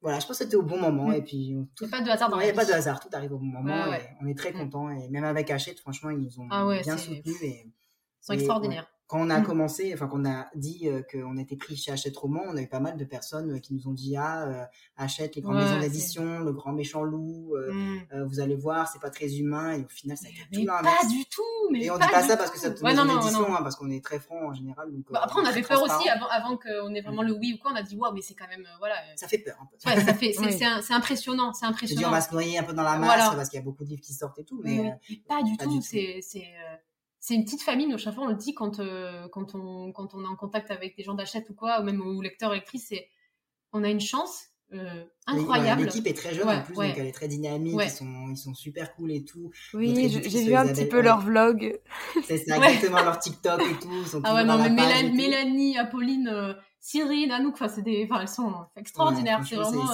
voilà, 0.00 0.18
je 0.18 0.26
pense 0.26 0.38
que 0.38 0.44
c'était 0.44 0.56
au 0.56 0.62
bon 0.62 0.80
moment. 0.80 1.08
Mm. 1.08 1.14
Et 1.14 1.22
puis 1.22 1.54
tout, 1.76 1.90
pas 1.90 2.00
de 2.00 2.08
hasard 2.08 2.30
dans 2.30 2.40
Il 2.40 2.44
n'y 2.44 2.50
a 2.50 2.54
pas 2.54 2.64
de 2.64 2.72
hasard, 2.72 3.00
tout 3.00 3.10
arrive 3.12 3.34
au 3.34 3.38
bon 3.38 3.44
moment. 3.44 3.92
Et 3.92 4.00
on 4.22 4.26
est 4.26 4.38
très 4.38 4.52
mm. 4.52 4.56
content. 4.56 4.88
Et 4.88 5.10
même 5.10 5.24
avec 5.24 5.50
Hachette, 5.50 5.78
franchement, 5.78 6.08
ils 6.08 6.20
nous 6.20 6.40
ont 6.40 6.48
ah 6.50 6.66
bien 6.82 6.96
soutenus. 6.96 7.42
Et, 7.42 7.66
ils 7.66 8.24
sont 8.24 8.32
extraordinaires 8.32 8.88
quand 9.12 9.20
on 9.20 9.28
a 9.28 9.40
mmh. 9.40 9.44
commencé, 9.44 9.90
enfin 9.92 10.06
qu'on 10.06 10.24
a 10.24 10.46
dit 10.54 10.88
euh, 10.88 11.02
qu'on 11.02 11.36
était 11.36 11.56
pris 11.56 11.76
chez 11.76 11.92
Hachette 11.92 12.16
Roman, 12.16 12.40
on 12.48 12.56
a 12.56 12.62
eu 12.62 12.66
pas 12.66 12.80
mal 12.80 12.96
de 12.96 13.04
personnes 13.04 13.52
euh, 13.52 13.58
qui 13.58 13.74
nous 13.74 13.86
ont 13.86 13.92
dit 13.92 14.16
ah 14.16 14.48
euh, 14.48 14.64
Hachette, 14.96 15.36
les 15.36 15.42
grandes 15.42 15.56
maisons 15.56 15.78
d'édition, 15.80 16.38
le 16.38 16.50
grand 16.54 16.72
méchant 16.72 17.02
loup, 17.02 17.54
mmh. 17.54 18.24
vous 18.24 18.40
allez 18.40 18.56
voir, 18.56 18.88
c'est 18.88 19.00
pas 19.00 19.10
très 19.10 19.36
humain 19.36 19.72
et 19.72 19.84
au 19.84 19.88
final 19.88 20.16
ça 20.16 20.28
a 20.28 20.30
été 20.30 20.40
tout 20.50 20.64
Pas 20.64 21.06
du 21.10 21.26
tout, 21.26 21.42
mais 21.70 21.84
et 21.84 21.90
on 21.90 21.98
dit 21.98 22.08
pas 22.10 22.22
ça 22.22 22.38
parce 22.38 22.50
que 22.50 22.58
c'est 22.58 22.68
une 22.68 22.82
maison 22.82 23.04
d'édition, 23.04 23.54
hein, 23.54 23.60
parce 23.62 23.76
qu'on 23.76 23.90
est 23.90 24.02
très 24.02 24.18
franc 24.18 24.48
en 24.48 24.54
général. 24.54 24.90
Donc, 24.90 25.04
bah, 25.10 25.20
après 25.22 25.42
on 25.42 25.44
avait 25.44 25.60
peur 25.60 25.82
aussi 25.82 26.08
avant, 26.08 26.28
avant 26.28 26.56
qu'on 26.56 26.94
ait 26.94 27.02
vraiment 27.02 27.22
le 27.22 27.34
oui 27.34 27.52
ou 27.52 27.62
quoi, 27.62 27.72
on 27.72 27.76
a 27.76 27.82
dit 27.82 27.96
waouh 27.96 28.14
mais 28.14 28.22
c'est 28.22 28.34
quand 28.34 28.48
même 28.48 28.66
voilà. 28.78 28.94
Ça 29.16 29.28
fait 29.28 29.40
peur 29.40 29.58
un 29.60 29.66
peu. 29.66 29.90
Ouais, 29.90 30.02
ça 30.02 30.14
fait, 30.14 30.32
c'est 30.82 30.94
impressionnant, 30.94 31.52
c'est 31.52 31.66
impressionnant. 31.66 32.08
On 32.08 32.12
va 32.12 32.22
se 32.22 32.32
noyer 32.32 32.56
un 32.56 32.62
peu 32.62 32.72
dans 32.72 32.82
la 32.82 32.96
masse 32.96 33.34
parce 33.34 33.50
qu'il 33.50 33.58
y 33.58 33.62
a 33.62 33.64
beaucoup 33.64 33.84
de 33.84 33.90
livres 33.90 34.00
qui 34.00 34.14
sortent 34.14 34.38
et 34.38 34.44
tout, 34.44 34.58
mais 34.64 34.90
pas 35.28 35.42
du 35.42 35.54
tout, 35.58 35.82
c'est 35.82 36.22
c'est 37.22 37.34
une 37.36 37.44
petite 37.44 37.62
famille, 37.62 37.86
nous, 37.86 37.98
chaque 37.98 38.16
fois 38.16 38.24
on 38.24 38.30
le 38.30 38.34
dit 38.34 38.52
quand, 38.52 38.80
euh, 38.80 39.28
quand, 39.28 39.54
on, 39.54 39.92
quand 39.92 40.12
on 40.14 40.24
est 40.24 40.26
en 40.26 40.34
contact 40.34 40.72
avec 40.72 40.96
des 40.96 41.04
gens 41.04 41.14
d'achat 41.14 41.38
ou 41.48 41.54
quoi, 41.54 41.80
ou 41.80 41.84
même 41.84 42.00
aux 42.00 42.20
lecteurs, 42.20 42.52
lectrices, 42.52 42.86
c'est 42.88 43.08
on 43.72 43.84
a 43.84 43.90
une 43.90 44.00
chance 44.00 44.48
euh, 44.72 45.04
incroyable. 45.28 45.84
L'équipe 45.84 46.06
est 46.08 46.16
très 46.16 46.34
jeune 46.34 46.48
en 46.48 46.62
plus, 46.62 46.74
donc 46.74 46.98
elle 46.98 47.06
est 47.06 47.12
très 47.12 47.28
dynamique, 47.28 47.78
ils, 47.80 47.90
sont, 47.90 48.28
ils 48.28 48.36
sont 48.36 48.54
super 48.54 48.92
cool 48.96 49.12
et 49.12 49.24
tout. 49.24 49.52
Oui, 49.72 50.10
j'ai 50.10 50.44
vu 50.44 50.56
un 50.56 50.66
petit 50.66 50.86
peu 50.86 51.00
leur 51.00 51.20
vlog. 51.20 51.78
C'est 52.24 52.42
exactement 52.48 53.04
leur 53.04 53.20
TikTok 53.20 53.62
et 53.62 53.78
tout. 53.78 53.92
Ils 54.02 54.08
sont 54.08 54.20
ah 54.24 54.34
ouais, 54.34 54.44
non, 54.44 54.58
mais 54.58 54.70
Mélanie, 54.70 55.16
Mélanie, 55.16 55.78
Apolline, 55.78 56.26
euh, 56.26 56.54
Cyril, 56.84 57.30
Anouk, 57.30 57.54
enfin, 57.54 57.68
c'est 57.68 57.82
des, 57.82 58.08
enfin, 58.10 58.22
elles 58.22 58.28
sont 58.28 58.52
extraordinaires. 58.74 59.40
c'est 59.48 59.54
vraiment. 59.54 59.84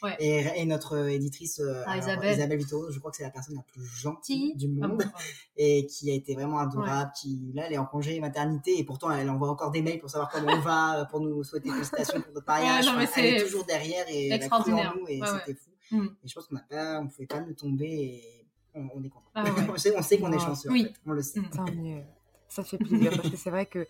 Ouais. 0.00 0.16
Et, 0.20 0.62
et, 0.62 0.64
notre 0.64 1.08
éditrice 1.08 1.58
euh, 1.58 1.82
ah, 1.86 1.98
Isabelle. 1.98 2.38
Isabelle 2.38 2.58
Vito, 2.58 2.88
je 2.88 3.00
crois 3.00 3.10
que 3.10 3.16
c'est 3.16 3.24
la 3.24 3.30
personne 3.30 3.56
la 3.56 3.62
plus 3.62 3.84
gentille 3.84 4.54
du 4.54 4.70
ah 4.80 4.86
monde 4.86 5.02
et 5.56 5.86
qui 5.86 6.08
a 6.08 6.14
été 6.14 6.34
vraiment 6.34 6.60
adorable. 6.60 7.10
Qui 7.20 7.50
là, 7.52 7.64
elle 7.66 7.72
est 7.72 7.78
en 7.78 7.84
congé 7.84 8.18
maternité 8.20 8.78
et 8.78 8.84
pourtant 8.84 9.10
elle 9.10 9.28
envoie 9.28 9.50
encore 9.50 9.72
des 9.72 9.82
mails 9.82 9.98
pour 9.98 10.08
savoir 10.08 10.30
comment 10.30 10.52
on 10.52 10.60
va, 10.60 11.00
euh, 11.00 11.04
pour 11.04 11.20
nous 11.20 11.42
souhaiter 11.42 11.68
félicitations 11.68 12.20
pour 12.20 12.32
notre 12.32 12.46
mariage. 12.48 12.86
Ouais, 12.96 13.08
elle 13.16 13.26
est 13.26 13.42
toujours 13.42 13.64
derrière 13.64 14.06
et 14.08 14.28
elle 14.28 14.40
a 14.40 14.48
cru 14.48 14.72
en 14.72 14.94
nous 14.94 15.08
et 15.08 15.20
c'était 15.26 15.54
fou. 15.54 15.70
Mm. 15.90 16.06
Et 16.24 16.28
je 16.28 16.34
pense 16.34 16.46
qu'on 16.46 16.54
n'a 16.54 16.64
pas, 16.70 17.00
on 17.00 17.08
pouvait 17.08 17.26
pas 17.26 17.40
nous 17.40 17.54
tomber 17.54 17.86
et 17.86 18.46
on, 18.74 18.88
on 18.94 19.02
est 19.02 19.08
content. 19.08 19.26
Ah 19.34 19.44
on 19.68 19.76
sait, 19.76 19.92
on 19.96 20.02
sait 20.02 20.18
qu'on 20.20 20.32
est 20.32 20.38
chanceux. 20.38 20.70
Oui. 20.70 20.82
En 20.82 20.84
fait. 20.84 21.00
On 21.06 21.12
le 21.12 21.22
sait. 21.22 21.42
Tant 21.52 21.64
mieux. 21.64 22.04
Ça 22.48 22.64
fait 22.64 22.78
plaisir 22.78 23.10
parce 23.16 23.30
que 23.30 23.36
c'est 23.36 23.50
vrai 23.50 23.66
que 23.66 23.86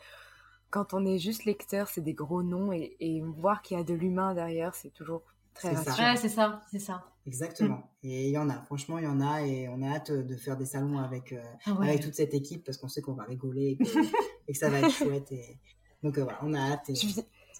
quand 0.70 0.94
on 0.94 1.04
est 1.06 1.18
juste 1.18 1.44
lecteur, 1.44 1.88
c'est 1.88 2.00
des 2.00 2.14
gros 2.14 2.42
noms 2.42 2.72
et, 2.72 2.96
et 3.00 3.20
voir 3.22 3.62
qu'il 3.62 3.76
y 3.76 3.80
a 3.80 3.84
de 3.84 3.94
l'humain 3.94 4.34
derrière, 4.34 4.74
c'est 4.74 4.90
toujours 4.90 5.22
Très 5.54 5.74
rassurant. 5.74 6.10
Ouais, 6.12 6.16
c'est 6.16 6.28
ça, 6.28 6.60
c'est 6.70 6.78
ça. 6.78 7.04
Exactement. 7.26 7.82
Et 8.02 8.28
il 8.28 8.30
y 8.32 8.38
en 8.38 8.48
a, 8.48 8.62
franchement, 8.62 8.98
il 8.98 9.04
y 9.04 9.08
en 9.08 9.20
a, 9.20 9.42
et 9.42 9.68
on 9.68 9.82
a 9.82 9.88
hâte 9.96 10.10
de 10.12 10.36
faire 10.36 10.56
des 10.56 10.64
salons 10.64 10.98
avec, 10.98 11.32
euh, 11.32 11.42
Ah 11.66 11.72
ouais. 11.72 11.88
avec 11.88 12.00
toute 12.02 12.14
cette 12.14 12.32
équipe 12.34 12.64
parce 12.64 12.78
qu'on 12.78 12.88
sait 12.88 13.02
qu'on 13.02 13.12
va 13.14 13.24
rigoler 13.24 13.70
et 13.72 13.76
que, 13.76 13.84
et 14.48 14.52
que 14.52 14.58
ça 14.58 14.70
va 14.70 14.78
être 14.80 14.90
chouette. 14.92 15.30
Et... 15.32 15.58
Donc 16.02 16.16
euh, 16.18 16.22
voilà, 16.22 16.38
on 16.42 16.54
a 16.54 16.60
hâte. 16.60 16.88
et 16.90 16.94
Je 16.94 17.06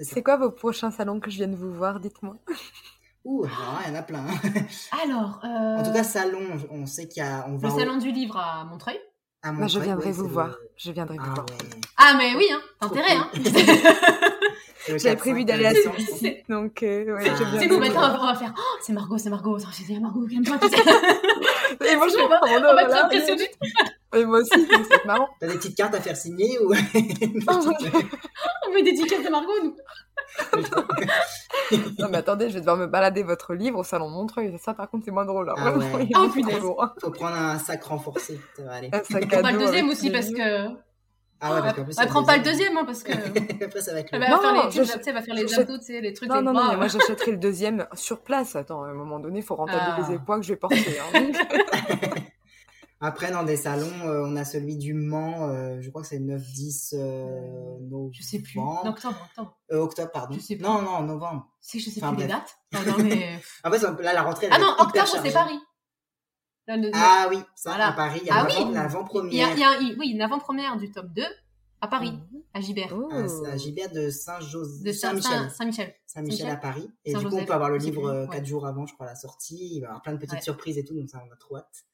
C'est 0.05 0.23
quoi 0.23 0.37
vos 0.37 0.51
prochains 0.53 0.91
salons 0.93 1.21
que 1.21 1.31
je 1.31 1.37
vienne 1.37 1.55
vous 1.57 1.73
voir 1.75 2.01
Dites-moi? 2.01 2.37
Ouh, 3.25 3.45
alors, 3.45 3.81
il 3.85 3.93
y 3.93 3.97
en 3.97 3.99
a 3.99 4.03
plein. 4.03 4.25
Alors, 5.05 5.41
euh, 5.45 5.77
En 5.77 5.83
tout 5.83 5.93
cas, 5.93 6.05
salon, 6.05 6.57
on 6.71 6.87
sait 6.87 7.07
qu'il 7.07 7.23
y 7.23 7.27
a, 7.27 7.45
on 7.49 7.59
va 7.59 7.69
le 7.69 7.75
au- 7.75 7.79
salon 7.79 7.99
du 7.99 8.11
livre 8.13 8.39
à 8.39 8.65
Montreuil. 8.65 8.99
à 9.43 9.51
Bah, 9.53 9.57
je 9.59 9.63
Montreuil, 9.63 9.83
viendrai 9.83 10.07
ouais, 10.07 10.13
vous 10.13 10.23
le- 10.23 10.29
voir. 10.31 10.57
Je 10.83 10.93
viendrai 10.93 11.17
vous 11.19 11.25
Ah 11.27 11.35
voir. 11.35 11.47
ouais. 11.47 11.57
Ah, 11.99 12.15
mais 12.17 12.35
oui, 12.37 12.47
hein, 12.51 12.61
t'as 12.81 12.87
Trop 12.87 12.97
intérêt, 12.97 13.17
hein. 13.17 13.29
C'est 14.87 14.99
J'avais 14.99 15.15
4-5 15.15 15.19
prévu 15.19 15.45
d'aller 15.45 15.67
à 15.67 15.73
décembre. 15.75 15.97
celui-ci, 15.99 16.37
donc 16.49 16.83
euh, 16.83 17.17
ouais, 17.17 17.25
je 17.27 17.45
viendrai 17.45 17.67
nous, 17.67 17.79
maintenant, 17.79 18.19
on 18.19 18.27
va 18.27 18.35
faire, 18.35 18.55
oh, 18.57 18.79
c'est 18.81 18.95
Margot, 18.95 19.19
c'est 19.19 19.29
Margot. 19.29 19.59
Dit 19.59 20.01
Margot, 20.01 20.27
calme-toi. 20.27 20.57
tu 20.63 20.69
sais. 20.71 21.93
Et 21.93 21.97
moi, 21.97 22.09
je 22.09 22.17
on 22.25 22.29
va, 22.29 22.41
oh, 22.43 22.49
non, 22.49 22.69
on 22.71 22.75
va 22.75 22.87
voilà. 22.87 23.09
Et 24.15 24.25
moi 24.25 24.39
aussi, 24.41 24.51
c'est 24.91 25.05
marrant. 25.05 25.29
T'as 25.39 25.47
des 25.47 25.55
petites 25.55 25.77
cartes 25.77 25.95
à 25.95 26.01
faire 26.01 26.17
signer 26.17 26.59
ou 26.59 26.73
On 27.49 28.73
met 28.75 28.83
des 28.83 28.95
tickets 28.95 29.25
de 29.25 29.31
Margot, 29.31 29.53
nous. 29.63 29.77
Non, 31.99 32.09
mais 32.11 32.19
attendez, 32.19 32.49
je 32.49 32.55
vais 32.55 32.61
devoir 32.61 32.77
me 32.77 32.87
balader 32.87 33.23
votre 33.23 33.55
livre 33.55 33.79
au 33.79 33.85
salon 33.85 34.09
Montreuil. 34.09 34.57
Ça, 34.59 34.75
par 34.75 34.91
contre, 34.91 35.05
c'est 35.05 35.11
moins 35.13 35.25
drôle. 35.25 35.49
hein. 35.51 35.55
Ah 35.59 35.73
ouais. 35.77 36.09
Oh, 36.17 36.29
punaise. 36.29 36.59
Faut 36.61 37.11
prendre 37.11 37.37
un 37.37 37.59
sac 37.59 37.83
renforcé. 37.85 38.41
Ça 38.57 38.65
va 38.65 38.73
aller. 38.75 38.91
Un 38.93 39.03
sac 39.05 39.33
à 39.33 39.43
va 39.43 39.53
le 39.53 39.59
deuxième 39.59 39.89
aussi 39.89 40.11
parce 40.11 40.31
que. 40.31 40.69
Ah 41.43 41.55
ouais, 41.55 41.61
parce 41.63 41.75
qu'en 41.75 41.85
plus, 41.85 41.95
Elle 41.99 42.05
c'est 42.05 42.07
prend 42.11 42.25
pas 42.25 42.37
le 42.37 42.43
deuxième. 42.43 42.77
hein, 42.77 42.85
parce 42.85 43.03
que. 43.03 43.13
Après, 43.65 43.81
ça 43.81 43.93
va 43.95 44.01
être 44.01 44.09
Elle 44.13 44.21
le. 44.21 44.27
va 44.27 44.31
Non, 44.33 44.41
faire 44.43 44.53
les, 44.53 44.79
elle 45.07 45.15
va 45.15 45.23
faire 45.23 45.35
les 45.35 45.55
abdos, 45.59 45.79
tu 45.79 45.85
sais, 45.85 46.01
les 46.01 46.13
trucs, 46.13 46.29
Non, 46.29 46.43
non, 46.43 46.53
bras. 46.53 46.65
non, 46.65 46.71
mais 46.73 46.77
moi 46.77 46.89
j'achèterai 46.89 47.31
le 47.31 47.37
deuxième 47.39 47.87
sur 47.95 48.21
place. 48.21 48.57
Attends, 48.57 48.83
à 48.83 48.89
un 48.89 48.93
moment 48.95 49.21
donné, 49.21 49.39
il 49.39 49.45
faut 49.45 49.55
rentabiliser 49.55 50.09
Ah. 50.09 50.13
les 50.13 50.19
poids 50.19 50.37
que 50.39 50.43
je 50.43 50.53
vais 50.53 50.57
porter. 50.59 50.99
Après, 53.03 53.31
dans 53.31 53.45
des 53.45 53.57
salons, 53.57 53.91
euh, 54.07 54.27
on 54.27 54.37
a 54.37 54.45
celui 54.45 54.77
du 54.77 54.93
Mans, 54.93 55.49
euh, 55.49 55.79
je 55.81 55.89
crois 55.89 56.03
que 56.03 56.09
c'est 56.09 56.19
9-10 56.19 56.95
euh, 56.95 57.79
novembre. 57.81 58.11
Je 58.13 58.23
sais 58.23 58.41
plus. 58.41 58.61
En 58.61 58.85
octobre, 58.87 59.17
octobre. 59.31 59.59
Euh, 59.73 59.79
octobre, 59.79 60.11
pardon. 60.13 60.35
Je 60.35 60.41
sais 60.41 60.57
plus. 60.57 60.65
Non, 60.65 60.83
non, 60.83 61.03
novembre. 61.03 61.49
Si, 61.63 61.81
je 61.81 61.89
sais 61.89 62.03
Enfin, 62.05 62.13
plus 62.15 62.23
les 62.25 62.29
dates. 62.29 62.59
Non, 62.73 62.81
non, 62.87 62.99
mais. 63.03 63.41
En 63.65 63.71
fait, 63.71 64.03
là, 64.03 64.13
la 64.13 64.23
rentrée, 64.23 64.49
Ah 64.51 64.59
non, 64.59 64.75
octobre, 64.79 65.07
c'est. 65.23 65.33
Paris. 65.33 65.59
Là, 66.67 66.77
le- 66.77 66.91
Ah 66.93 67.27
oui, 67.31 67.39
ça, 67.57 67.71
Voilà. 67.71 67.89
à 67.89 67.93
Paris, 67.93 68.21
il 68.23 68.27
y 68.29 68.31
a 68.31 68.35
Ah 68.35 68.43
l'avant- 68.47 68.55
oui. 68.61 68.65
Il 68.67 68.71
y 68.71 68.75
l'avant-première. 68.75 69.49
a, 69.49 69.53
il 69.53 69.59
y 69.59 69.65
a, 69.65 69.79
oui, 69.99 70.09
une 70.11 70.21
avant-première 70.21 70.77
du 70.77 70.91
top 70.93 71.07
2 71.07 71.23
à 71.81 71.89
Paris, 71.89 72.13
à 72.53 72.61
Gibert. 72.61 72.93
Oh. 72.95 73.09
Ah, 73.11 73.27
c'est 73.27 73.51
à 73.51 73.57
Gilbert 73.57 73.91
de 73.93 74.11
Saint-Joseph. 74.11 74.95
Saint-Michel. 74.95 75.33
Saint- 75.33 75.49
Saint-Michel. 75.49 75.95
Saint-Michel 76.05 76.51
à 76.51 76.57
Paris. 76.57 76.91
Et 77.07 77.15
du 77.15 77.27
coup, 77.27 77.35
on 77.37 77.47
peut 77.47 77.55
avoir 77.55 77.71
le 77.71 77.79
livre 77.79 78.03
plus, 78.03 78.11
euh, 78.11 78.27
ouais. 78.27 78.37
quatre 78.37 78.45
jours 78.45 78.67
avant, 78.67 78.85
je 78.85 78.93
crois, 78.93 79.07
la 79.07 79.17
sortie. 79.17 79.77
Il 79.77 79.81
va 79.81 79.85
y 79.85 79.89
avoir 79.89 80.03
plein 80.03 80.13
de 80.13 80.19
petites 80.19 80.35
Ouais. 80.35 80.41
surprises 80.43 80.77
et 80.77 80.85
tout, 80.85 80.95
donc 80.95 81.09
ça, 81.09 81.23
on 81.27 81.33
a 81.33 81.37
trop 81.37 81.57
hâte. 81.57 81.87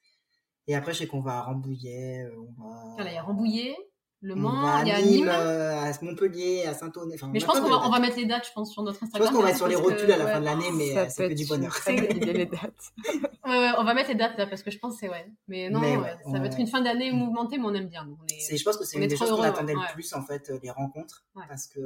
Et 0.69 0.75
après, 0.75 0.93
je 0.93 0.99
sais 0.99 1.07
qu'on 1.07 1.21
va 1.21 1.39
à 1.39 1.43
Rambouillet, 1.43 2.25
euh, 2.25 2.37
on 2.59 2.63
va... 2.63 2.77
Voilà, 2.97 3.11
il 3.13 3.15
y 3.15 3.19
a 3.19 3.23
Rambouillet, 3.23 3.77
Le 4.21 4.35
Mans, 4.35 4.81
il 4.83 4.89
y 4.89 4.91
a 4.91 5.01
Nîmes, 5.01 5.11
Nîmes. 5.27 5.29
euh, 5.29 5.81
à 5.85 5.93
Montpellier, 6.03 6.65
à 6.67 6.75
Saint-Ouen. 6.75 7.09
Enfin, 7.15 7.31
Mais 7.33 7.39
je 7.39 7.47
pense 7.47 7.61
qu'on 7.61 7.69
va, 7.69 7.87
on 7.87 7.91
va 7.91 8.01
mettre 8.01 8.17
les 8.17 8.25
dates, 8.27 8.47
je 8.49 8.53
pense, 8.53 8.73
sur 8.73 8.83
notre 8.83 8.99
Je 8.99 9.05
Instagram. 9.05 9.29
pense 9.29 9.37
qu'on 9.37 9.43
va 9.45 9.51
être 9.51 9.57
sur 9.59 9.69
les 9.69 9.77
que, 9.77 9.81
rotules 9.81 10.11
à 10.11 10.17
la 10.17 10.27
fin 10.27 10.41
de 10.41 10.45
l'année, 10.45 10.71
mais 10.75 10.93
Ça 10.95 11.01
euh, 11.03 11.07
c'est 11.09 11.29
que 11.29 11.35
du 11.35 11.47
bonheur. 11.47 11.77
les 11.87 12.47
dates. 12.47 12.93
Ouais, 13.47 13.57
ouais, 13.61 13.71
on 13.79 13.85
va 13.85 13.95
mettre 13.95 14.09
les 14.09 14.17
dates 14.17 14.37
là 14.39 14.49
parce 14.49 14.65
que 14.65 14.73
je 14.73 14.79
pense 14.81 14.95
que 14.95 15.01
c'est 15.01 15.09
ouais. 15.09 15.25
Mais 15.47 15.71
non, 15.71 15.79
Mais 15.79 15.97
ouais, 15.97 16.03
ouais, 16.03 16.17
ça 16.33 16.37
va 16.41 16.47
être 16.47 16.59
une 16.59 16.67
fin 16.67 16.81
d'année 16.81 17.13
mouvementée, 17.13 17.59
mais 17.59 17.67
on 17.67 17.75
aime 17.75 17.87
bien. 17.87 18.05
nous. 18.05 18.19
On 18.21 18.27
est- 18.27 18.41
C'est- 18.41 18.57
Je 18.57 18.65
pense 18.65 18.77
que 18.77 18.85
c'est 18.85 18.99
une 18.99 19.07
des 19.07 19.17
choses 19.17 19.31
qu'on 19.31 19.41
attendait 19.43 19.75
le 19.75 19.93
plus, 19.95 20.13
en 20.15 20.23
fait, 20.23 20.51
les 20.61 20.71
rencontres. 20.71 21.25
Parce 21.49 21.69
que, 21.69 21.79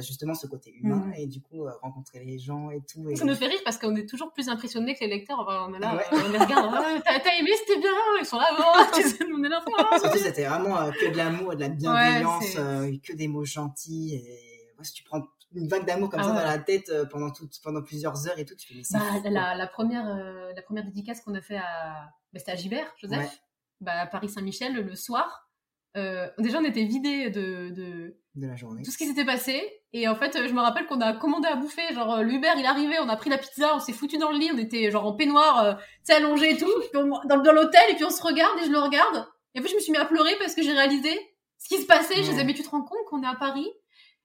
justement, 0.00 0.34
ce 0.34 0.46
côté 0.46 0.72
humain, 0.72 1.04
Mhm. 1.06 1.14
et 1.16 1.26
du 1.26 1.40
coup, 1.42 1.64
euh, 1.66 1.70
rencontrer 1.82 2.24
les 2.24 2.38
gens 2.38 2.70
et 2.70 2.80
tout. 2.80 3.08
Et... 3.10 3.16
Ça 3.16 3.24
nous 3.24 3.34
fait 3.34 3.46
rire 3.46 3.60
parce 3.64 3.78
qu'on 3.78 3.94
est 3.96 4.08
toujours 4.08 4.32
plus 4.32 4.48
impressionnés 4.48 4.94
que 4.94 5.00
les 5.00 5.08
lecteurs. 5.10 5.38
Enfin, 5.40 5.66
on 5.68 5.74
est 5.74 5.78
là, 5.78 5.94
Ouais. 5.96 6.02
euh, 6.12 6.18
on 6.26 6.32
les 6.32 6.38
regarde. 6.38 6.74
Ah, 7.06 7.20
T'as 7.22 7.34
aimé, 7.38 7.50
c'était 7.58 7.78
bien. 7.80 7.90
Ils 8.20 8.26
sont 8.26 8.38
là, 8.38 8.48
oh, 8.58 8.62
on 9.34 9.44
est 9.44 9.48
là. 9.48 9.62
oh, 9.66 9.98
Surtout, 9.98 10.18
c'était 10.18 10.46
vraiment 10.46 10.78
euh, 10.80 10.90
que 10.92 11.10
de 11.12 11.16
l'amour 11.16 11.52
et 11.52 11.56
de 11.56 11.60
la 11.60 11.68
bienveillance, 11.68 12.56
euh, 12.56 12.90
que 13.02 13.12
des 13.12 13.28
mots 13.28 13.44
gentils. 13.44 14.14
Et 14.14 14.74
ouais, 14.78 14.84
si 14.84 14.92
tu 14.94 15.04
prends 15.04 15.22
une 15.54 15.68
vague 15.68 15.86
d'amour 15.86 16.10
comme 16.10 16.20
Ah 16.20 16.24
ça 16.24 16.28
dans 16.30 16.42
la 16.44 16.58
tête 16.58 16.88
euh, 16.90 17.04
pendant, 17.06 17.30
tout, 17.30 17.48
pendant 17.62 17.80
plusieurs 17.82 18.26
heures 18.28 18.38
et 18.38 18.44
tout, 18.44 18.56
tu 18.56 18.74
fais, 18.74 18.82
c'est 18.82 18.98
Bah, 18.98 19.30
la, 19.30 19.54
la 19.54 19.66
première, 19.66 20.06
euh, 20.08 20.52
la 20.54 20.62
première 20.62 20.84
dédicace 20.84 21.20
qu'on 21.20 21.34
a 21.34 21.40
fait 21.40 21.56
à, 21.58 22.10
bah, 22.32 22.38
c'était 22.40 22.52
à 22.52 22.56
Gibert, 22.56 22.92
Joseph, 22.98 23.40
bah, 23.80 23.92
à 24.00 24.06
Paris 24.06 24.28
Saint-Michel 24.28 24.74
le 24.74 24.94
soir. 24.96 25.48
Euh, 25.96 26.28
déjà, 26.38 26.58
on 26.58 26.64
était 26.64 26.84
vidés 26.84 27.30
de, 27.30 27.70
de 27.70 28.18
de 28.36 28.46
la 28.46 28.54
journée. 28.56 28.82
tout 28.82 28.90
ce 28.90 28.98
qui 28.98 29.06
s'était 29.06 29.24
passé. 29.24 29.62
Et 29.92 30.06
en 30.08 30.14
fait, 30.14 30.46
je 30.46 30.52
me 30.52 30.60
rappelle 30.60 30.86
qu'on 30.86 31.00
a 31.00 31.12
commandé 31.14 31.48
à 31.48 31.56
bouffer. 31.56 31.82
Genre, 31.94 32.16
euh, 32.16 32.22
l'Uber, 32.22 32.50
il 32.56 32.62
est 32.64 32.66
arrivé, 32.66 32.96
on 33.00 33.08
a 33.08 33.16
pris 33.16 33.30
la 33.30 33.38
pizza, 33.38 33.74
on 33.74 33.80
s'est 33.80 33.92
foutu 33.94 34.18
dans 34.18 34.30
le 34.30 34.38
lit, 34.38 34.50
on 34.52 34.58
était 34.58 34.90
genre 34.90 35.06
en 35.06 35.14
peignoir, 35.14 35.64
euh, 35.64 35.74
tu 36.06 36.12
allongé 36.12 36.50
et 36.52 36.56
tout, 36.56 36.70
puis 36.80 36.90
on- 37.00 37.08
dans, 37.26 37.42
dans 37.42 37.52
l'hôtel, 37.52 37.80
et 37.90 37.94
puis 37.94 38.04
on 38.04 38.10
se 38.10 38.22
regarde, 38.22 38.58
et 38.60 38.66
je 38.66 38.70
le 38.70 38.78
regarde. 38.78 39.26
Et 39.54 39.60
puis, 39.60 39.70
je 39.70 39.74
me 39.76 39.80
suis 39.80 39.90
mis 39.92 39.98
à 39.98 40.04
pleurer 40.04 40.36
parce 40.38 40.54
que 40.54 40.62
j'ai 40.62 40.72
réalisé 40.72 41.18
ce 41.58 41.68
qui 41.68 41.80
se 41.80 41.86
passait. 41.86 42.16
Je 42.22 42.30
disais, 42.30 42.44
mais 42.44 42.52
tu 42.54 42.62
te 42.62 42.68
rends 42.68 42.82
compte 42.82 42.98
qu'on 43.08 43.22
est 43.22 43.26
à 43.26 43.34
Paris 43.36 43.68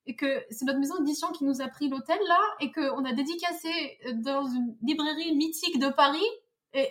et 0.07 0.15
que 0.15 0.43
c'est 0.49 0.65
notre 0.65 0.79
maison 0.79 0.97
d'édition 0.99 1.27
qui 1.31 1.45
nous 1.45 1.61
a 1.61 1.67
pris 1.69 1.87
l'hôtel 1.87 2.19
là 2.27 2.39
et 2.59 2.71
qu'on 2.71 3.05
a 3.05 3.13
dédicacé 3.13 3.69
euh, 4.07 4.13
dans 4.15 4.45
une 4.45 4.75
librairie 4.81 5.33
mythique 5.35 5.79
de 5.79 5.87
Paris 5.89 6.25
et, 6.73 6.89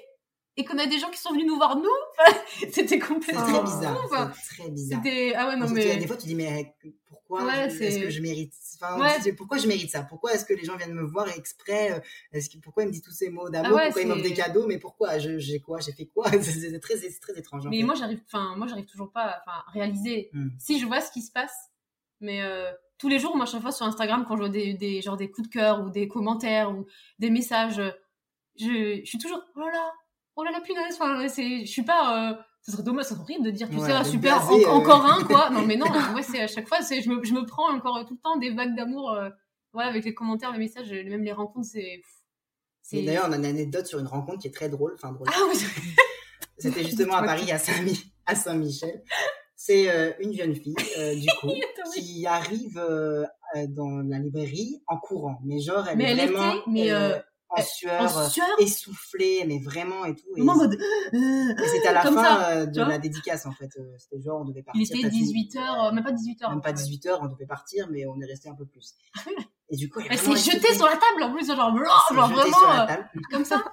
et 0.57 0.65
qu'on 0.65 0.79
a 0.79 0.87
des 0.87 0.99
gens 0.99 1.11
qui 1.11 1.19
sont 1.19 1.31
venus 1.33 1.47
nous 1.47 1.57
voir 1.57 1.77
nous. 1.77 1.89
C'était 2.73 2.99
complètement 2.99 3.43
très 3.45 3.63
bizarre. 3.63 4.01
Enfin, 4.05 4.33
très 4.57 4.69
bizarre. 4.71 5.01
C'était 5.03 5.33
ah 5.35 5.49
ouais 5.49 5.57
non 5.57 5.69
mais 5.71 5.97
Des 5.97 6.07
fois, 6.07 6.17
tu 6.17 6.27
dis, 6.27 6.35
mais 6.35 6.75
pourquoi 7.09 7.45
Ouais, 7.45 7.71
je- 7.71 7.77
c'est- 7.77 7.85
est-ce 7.87 7.99
que 8.01 8.11
je 8.11 8.21
mérite 8.21 8.53
enfin, 8.75 9.01
Ouais. 9.01 9.33
Pourquoi 9.33 9.57
je 9.59 9.69
mérite 9.69 9.91
ça? 9.91 10.03
Pourquoi 10.03 10.33
est-ce 10.35 10.45
que 10.45 10.53
les 10.53 10.65
gens 10.65 10.77
viennent 10.77 10.95
me 10.95 11.07
voir 11.07 11.29
exprès? 11.29 11.93
Euh, 11.93 12.01
est-ce 12.33 12.51
que, 12.51 12.59
Pourquoi 12.59 12.83
ils 12.83 12.87
me 12.87 12.93
disent 12.93 13.03
tous 13.03 13.13
ces 13.13 13.31
mots 13.31 13.49
d'amour? 13.49 13.71
Ah 13.73 13.75
ouais, 13.77 13.85
Pourquoi 13.87 14.03
ils 14.03 14.09
m'offrent 14.09 14.23
des 14.23 14.35
cadeaux? 14.35 14.67
Mais 14.67 14.79
pourquoi? 14.79 15.19
J'ai 15.19 15.61
quoi? 15.61 15.79
J'ai 15.81 15.93
fait 15.93 16.07
quoi? 16.07 16.27
C'est 16.43 16.81
très, 16.81 16.97
très 17.21 17.39
étrange. 17.39 17.67
en 17.67 17.71
mais 17.71 17.79
fait. 17.79 17.83
moi 17.85 17.95
j'arrive 17.95 18.21
enfin 18.27 18.55
moi 18.57 18.67
j'arrive 18.67 18.87
toujours 18.87 19.13
pas 19.13 19.23
à 19.23 19.41
enfin, 19.47 19.63
réaliser 19.73 20.31
Hmm. 20.33 20.49
si 20.59 20.79
je 20.81 20.87
vois 20.87 21.01
ce 21.01 21.11
qui 21.13 21.23
se 21.23 21.31
passe 21.33 21.55
mais 22.21 22.43
euh, 22.43 22.71
tous 22.99 23.09
les 23.09 23.19
jours 23.19 23.37
moi 23.37 23.47
chaque 23.47 23.63
fois 23.63 23.73
sur 23.73 23.87
Instagram 23.87 24.25
quand 24.29 24.35
je 24.37 24.41
vois 24.43 24.49
des, 24.51 24.75
des 24.75 25.01
genre 25.01 25.17
des 25.17 25.31
coups 25.31 25.49
de 25.49 25.53
cœur 25.53 25.81
ou 25.85 25.91
des 25.91 26.07
commentaires 26.09 26.71
ou 26.73 26.87
des 27.19 27.31
messages 27.31 27.81
je, 28.57 29.01
je 29.03 29.09
suis 29.09 29.19
toujours 29.19 29.41
oh 29.57 29.61
là 29.61 29.71
là 29.73 29.93
oh 30.41 30.45
là 30.45 30.51
la 30.53 30.61
punaise 30.61 30.95
enfin 30.99 31.21
je 31.27 31.65
suis 31.67 31.83
pas 31.83 32.31
euh, 32.33 32.35
ça 32.63 32.73
serait 32.73 32.83
dommage 32.83 33.05
ça 33.05 33.11
serait 33.15 33.23
horrible 33.23 33.45
de 33.45 33.51
dire 33.51 33.69
tu 33.69 33.77
Ouais, 33.77 33.87
sais 33.87 33.93
ah, 33.93 34.05
super 34.05 34.51
en- 34.51 34.59
euh. 34.59 34.67
encore 34.69 35.05
un 35.05 35.23
quoi 35.25 35.51
non 35.55 35.63
mais 35.67 35.77
non 35.77 35.87
ouais 36.15 36.23
c'est 36.23 36.41
à 36.41 36.47
chaque 36.47 36.67
fois 36.69 36.79
je 36.81 37.09
me, 37.09 37.23
je 37.25 37.33
me 37.35 37.45
prends 37.47 37.71
encore 37.75 38.05
tout 38.07 38.15
le 38.15 38.21
temps 38.21 38.37
des 38.39 38.51
vagues 38.51 38.75
d'amour 38.75 39.13
euh, 39.13 39.29
voilà 39.73 39.89
avec 39.91 40.05
les 40.05 40.15
commentaires 40.15 40.53
les 40.53 40.59
messages 40.59 40.91
même 40.91 41.23
les 41.25 41.33
rencontres 41.33 41.69
c'est 41.73 43.03
d'ailleurs, 43.05 43.27
on 43.29 43.33
a 43.33 43.37
une 43.37 43.45
anecdote 43.45 43.87
sur 43.87 44.01
une 44.01 44.09
rencontre 44.09 44.39
qui 44.41 44.49
est 44.49 44.55
très 44.55 44.69
drôle. 44.69 44.93
Enfin, 44.97 45.13
drôle. 45.13 45.29
ah 45.33 45.39
oui 45.49 45.57
C'était 46.59 46.83
justement 46.85 47.15
à 47.15 47.23
Paris, 47.23 47.51
à 47.53 47.59
Saint-Mi- 47.59 48.13
à 48.27 48.35
Saint-Michel. 48.35 49.05
C'est 49.55 49.89
euh, 49.91 50.11
une 50.21 50.33
jeune 50.35 50.57
fille, 50.57 50.75
euh, 50.99 51.15
du 51.15 51.27
coup, 51.41 51.53
qui 51.95 52.27
arrive 52.27 52.79
euh, 52.79 53.25
euh, 53.55 53.67
dans 53.69 53.99
la 54.09 54.19
librairie 54.19 54.83
en 54.89 54.97
courant. 54.99 55.39
Mais 55.45 55.61
genre, 55.61 55.87
elle 55.89 55.99
Mais 55.99 56.17
est 56.17 56.19
elle 56.19 56.33
vraiment 56.33 56.53
était, 56.55 56.63
mais, 56.67 56.91
euh, 56.91 57.13
euh, 57.15 57.21
en 57.51 57.63
sueur, 57.63 58.01
en 58.17 58.19
euh, 58.21 58.29
sueur 58.29 58.47
essoufflée, 58.59 59.45
mais 59.47 59.59
vraiment 59.59 60.05
et 60.05 60.15
tout. 60.15 60.27
Et, 60.37 60.43
mode 60.43 60.79
c'était 61.13 61.89
à 61.89 61.93
la 61.93 62.03
comme 62.03 62.15
fin 62.15 62.23
ça, 62.23 62.49
euh, 62.51 62.67
de 62.67 62.81
la 62.81 62.99
dédicace, 62.99 63.47
en 63.47 63.53
fait. 63.53 63.71
Euh, 63.79 63.83
C'était 63.99 64.23
genre, 64.23 64.41
on 64.41 64.45
devait 64.45 64.63
partir. 64.63 64.81
il 64.81 64.87
était 64.87 65.01
peut-être 65.01 65.15
une- 65.15 65.25
18h 65.27 65.93
même 65.95 66.05
pas 66.05 66.13
18h 66.13 66.51
Même 66.51 66.61
pas 66.61 66.73
18h, 66.73 67.19
on 67.21 67.27
devait 67.27 67.47
partir, 67.47 67.89
mais 67.91 68.07
on 68.07 68.21
est 68.21 68.27
resté 68.27 68.49
un 68.49 68.55
peu 68.55 68.67
plus. 68.67 68.95
Et 69.69 69.77
du 69.77 69.89
coup, 69.91 70.01
elle, 70.11 70.19
s'est 70.19 70.53
jetée 70.53 70.75
sur 70.75 70.87
la 70.87 70.93
table 70.97 71.23
en 71.23 71.33
plus, 71.33 71.47
genre, 71.47 71.77
genre 71.77 72.05
jetée 72.09 72.15
vraiment 72.15 72.43
sur 72.59 72.69
la 72.69 72.85
euh, 72.85 72.87
table. 72.87 73.11
comme 73.31 73.45
ça. 73.45 73.57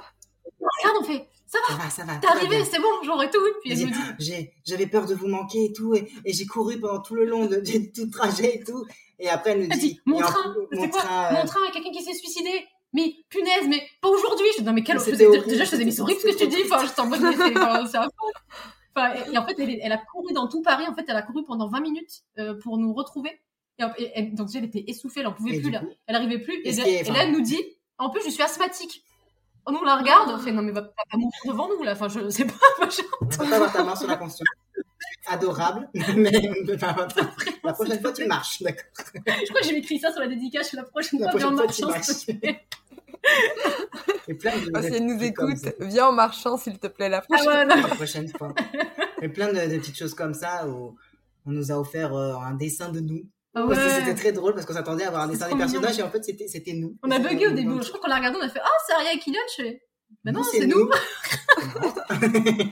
Regarde, 0.59 0.97
on 1.01 1.03
fait, 1.03 1.27
ça 1.45 1.59
Ça 1.67 1.75
va, 1.75 1.89
ça 1.89 2.03
va. 2.03 2.15
t'es 2.17 2.27
arrivé, 2.27 2.65
c'est 2.65 2.79
bon, 2.79 3.03
genre 3.03 3.21
et 3.23 3.29
tout. 3.29 3.37
Puis 3.63 3.71
elle 3.73 3.87
me 3.89 4.17
dit, 4.17 4.49
j'avais 4.65 4.87
peur 4.87 5.05
de 5.05 5.13
vous 5.13 5.27
manquer 5.27 5.65
et 5.65 5.73
tout, 5.73 5.93
et, 5.93 6.11
et 6.25 6.33
j'ai 6.33 6.45
couru 6.45 6.79
pendant 6.79 7.01
tout 7.01 7.13
le 7.15 7.25
long 7.25 7.45
de, 7.45 7.57
de 7.57 7.91
tout 7.93 8.05
le 8.05 8.09
trajet 8.09 8.55
et 8.55 8.63
tout. 8.63 8.85
Et 9.19 9.29
après, 9.29 9.51
elle 9.51 9.61
nous 9.61 9.67
dit, 9.69 9.79
dit, 9.79 10.01
mon 10.05 10.19
train, 10.19 10.53
mon 10.71 10.89
train, 10.89 11.25
euh, 11.31 11.33
Mon 11.37 11.45
train, 11.45 11.59
quelqu'un 11.71 11.91
qui 11.91 12.03
s'est 12.03 12.13
suicidé. 12.13 12.65
Mais 12.97 13.13
punaise, 13.29 13.67
mais 13.67 13.83
pas 14.01 14.09
aujourd'hui. 14.09 14.47
Je 14.55 14.61
dis, 14.61 14.65
non, 14.65 14.73
mais 14.73 14.83
quelle. 14.83 14.99
Je 14.99 15.03
faisais- 15.05 15.27
horrible, 15.27 15.45
déjà, 15.45 15.63
je 15.65 15.69
faisais, 15.69 15.85
mais 15.85 15.91
c'est 15.91 16.01
horrible 16.01 16.19
ce 16.21 16.27
que 16.27 16.37
tu 16.37 16.47
dis. 16.47 16.63
Enfin, 16.65 16.83
j'étais 16.85 16.99
en 16.99 17.05
mode, 17.07 17.19
c'est 17.91 17.97
affreux. 17.97 18.31
Enfin, 18.95 19.13
et, 19.13 19.33
et 19.33 19.37
en 19.37 19.45
fait, 19.45 19.55
elle, 19.59 19.91
a 19.91 19.97
couru 19.97 20.33
dans 20.33 20.47
tout 20.47 20.63
Paris. 20.63 20.85
En 20.87 20.95
fait, 20.95 21.05
elle 21.07 21.15
a 21.15 21.21
couru 21.21 21.43
pendant 21.45 21.67
20 21.69 21.79
minutes 21.81 22.23
euh, 22.39 22.55
pour 22.59 22.79
nous 22.79 22.93
retrouver. 22.93 23.39
Et, 23.99 24.23
donc, 24.23 24.49
elle 24.55 24.63
était 24.65 24.83
essoufflée, 24.87 25.21
elle 25.21 25.27
en 25.27 25.33
pouvait 25.33 25.59
plus 25.59 25.69
là. 25.69 25.81
coup, 25.81 25.89
Elle 26.07 26.15
arrivait 26.15 26.39
plus. 26.39 26.59
Et, 26.65 26.71
là- 26.71 26.83
elle 27.21 27.31
nous 27.31 27.41
dit, 27.41 27.61
en 27.99 28.09
plus, 28.09 28.23
je 28.25 28.31
suis 28.31 28.41
asthmatique. 28.41 29.03
Oh, 29.67 29.71
nous, 29.71 29.79
on 29.79 29.83
la 29.83 29.97
regarde, 29.97 30.31
on 30.33 30.37
fait, 30.39 30.51
non, 30.51 30.63
mais 30.63 30.71
va, 30.71 30.81
va 30.81 30.87
pas 31.11 31.17
mourir 31.17 31.39
devant 31.45 31.67
nous, 31.67 31.83
là. 31.83 31.91
Enfin, 31.91 32.07
je 32.07 32.27
sais 32.29 32.45
pas, 32.45 32.53
machin. 32.79 33.03
on 33.21 33.25
peut 33.27 33.37
pas 33.37 33.55
avoir 33.55 33.71
ta 33.73 33.83
main 33.83 33.95
sur 33.95 34.07
la 34.07 34.15
conscience. 34.15 34.47
Adorable, 35.27 35.89
mais 36.15 36.31
la 37.63 37.73
prochaine 37.73 38.01
fois, 38.01 38.13
tu 38.13 38.25
marches, 38.25 38.61
d'accord. 38.61 38.85
Je 39.13 39.49
crois 39.49 39.61
que 39.61 39.67
j'ai 39.67 39.77
écrit 39.77 39.99
ça 39.99 40.11
sur 40.11 40.21
la 40.21 40.27
dédicace 40.27 40.73
la 40.73 40.83
prochaine 40.83 41.19
La 41.19 41.31
fois, 41.31 41.39
viens 41.39 41.47
en 41.49 41.67
tu 41.67 41.83
marchant, 41.83 42.03
s'il 42.03 42.35
te 42.35 42.39
plaît. 42.39 42.65
Et 44.27 44.33
plein 44.35 44.57
de 44.57 44.71
Ah, 44.73 44.81
si 44.81 44.87
elle 44.93 45.05
nous 45.05 45.21
écoute, 45.23 45.57
viens 45.81 46.07
en 46.07 46.11
marchant, 46.13 46.57
s'il 46.57 46.79
te 46.79 46.87
plaît, 46.87 47.09
la 47.09 47.17
Ah 47.17 47.21
prochaine. 47.35 47.67
la 47.67 48.37
fois. 48.37 48.53
Et 49.21 49.29
plein 49.29 49.47
de, 49.51 49.59
de 49.73 49.77
petites 49.79 49.97
choses 49.97 50.13
comme 50.13 50.33
ça 50.33 50.67
où 50.67 50.95
on 51.45 51.51
nous 51.51 51.71
a 51.71 51.75
offert 51.79 52.13
euh, 52.15 52.35
un 52.35 52.53
dessin 52.53 52.89
de 52.89 52.99
nous. 52.99 53.23
Ah 53.55 53.63
Parce 53.67 53.79
que 53.79 53.85
ouais. 53.85 53.99
C'était 53.99 54.15
très 54.15 54.31
drôle 54.31 54.53
parce 54.53 54.65
qu'on 54.65 54.73
s'attendait 54.73 55.05
à 55.05 55.07
avoir 55.07 55.23
un 55.23 55.27
dessin 55.27 55.49
des 55.49 55.55
personnages 55.55 55.97
et 55.97 56.03
en 56.03 56.11
fait 56.11 56.23
c'était 56.23 56.47
c'était 56.47 56.73
nous. 56.73 56.95
On 57.03 57.09
a 57.11 57.19
bugué 57.19 57.47
au 57.47 57.51
début. 57.51 57.81
Je 57.81 57.87
crois 57.87 57.99
qu'on 57.99 58.07
l'a 58.09 58.17
regardé, 58.17 58.37
on 58.39 58.45
a 58.45 58.49
fait 58.49 58.61
Ah, 58.63 58.69
c'est 58.85 58.93
Aria 58.93 59.13
et 59.13 59.19
Kylian. 59.19 59.39
Je 59.57 59.63
fais 59.63 59.81
Bah 60.23 60.31
non, 60.31 60.43
c'est 60.43 60.67
nous. 60.67 60.89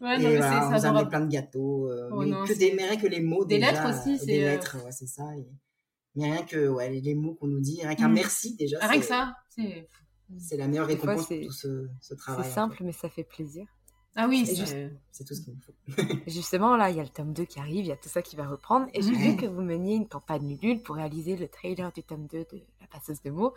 Ouais, 0.00 0.16
non, 0.18 0.28
mais 0.28 0.36
voilà, 0.36 0.68
on 0.68 0.70
c'est 0.74 0.80
c'est 0.80 0.86
adorable. 0.86 1.08
plein 1.10 1.20
de 1.22 1.30
gâteaux, 1.30 1.90
euh, 1.90 2.08
Oh 2.12 2.20
mais 2.20 2.26
non, 2.26 2.42
que 2.44 2.48
c'est- 2.54 2.58
des, 2.58 2.72
mais 2.74 2.84
rien 2.88 2.96
que 3.00 3.06
les 3.08 3.20
mots 3.20 3.44
Des 3.44 3.56
déjà, 3.58 3.72
lettres 3.72 3.88
aussi, 4.00 4.14
euh, 4.14 4.16
c'est, 4.20 4.26
Des 4.26 4.42
euh, 4.42 4.50
lettres, 4.50 4.76
ouais, 4.84 4.92
c'est 4.92 5.06
ça. 5.08 5.24
Et... 5.36 5.46
Mais 6.14 6.24
rien 6.32 6.42
que 6.44 6.68
ouais, 6.68 6.88
les, 6.90 7.00
les 7.00 7.14
mots 7.14 7.34
qu'on 7.34 7.48
nous 7.48 7.60
dit, 7.60 7.80
rien 7.82 7.94
qu'un 7.94 8.08
Mm. 8.08 8.12
merci 8.14 8.56
déjà, 8.56 8.78
Rien 8.80 8.98
que 9.00 9.02
c'est- 9.04 9.08
ça. 9.08 9.34
c'est- 9.50 9.88
c'est 10.38 10.56
la 10.56 10.68
meilleure 10.68 10.86
fois, 10.86 10.94
récompense 10.94 11.26
c'est- 11.28 11.38
pour 11.40 11.46
tout 11.48 11.52
ce, 11.52 11.88
ce 12.00 12.08
C'est 12.10 12.16
travail. 12.16 12.48
en 12.48 12.52
simple, 12.52 12.76
mais 12.84 12.92
ça 12.92 13.08
fait 13.08 13.24
plaisir. 13.24 13.66
Ah 14.20 14.26
oui, 14.28 14.44
c'est 14.46 14.56
juste- 14.56 14.76
C'est 15.12 15.24
tout 15.24 15.34
ce 15.34 15.42
qu'il 15.42 15.54
nous 15.54 15.60
faut. 15.60 15.74
Justement, 16.26 16.76
là, 16.76 16.90
il 16.90 16.96
y 16.96 17.00
a 17.00 17.04
le 17.04 17.08
tome 17.08 17.32
2 17.32 17.44
qui 17.44 17.60
arrive, 17.60 17.84
il 17.84 17.88
y 17.88 17.92
a 17.92 17.96
tout 17.96 18.08
ça 18.08 18.20
qui 18.22 18.34
va 18.36 18.46
reprendre. 18.48 18.86
Et 18.94 19.02
j'ai 19.02 19.12
vu 19.12 19.36
que 19.36 19.46
vous 19.46 19.62
meniez 19.62 19.94
une 19.94 20.08
campagne 20.08 20.50
Ulule 20.60 20.82
pour 20.82 20.96
réaliser 20.96 21.36
le 21.36 21.46
trailer 21.46 21.92
du 21.92 22.02
tome 22.02 22.26
2 22.26 22.44
de 22.52 22.60
La 22.80 22.86
passeuse 22.88 23.22
de 23.22 23.30
mots. 23.30 23.54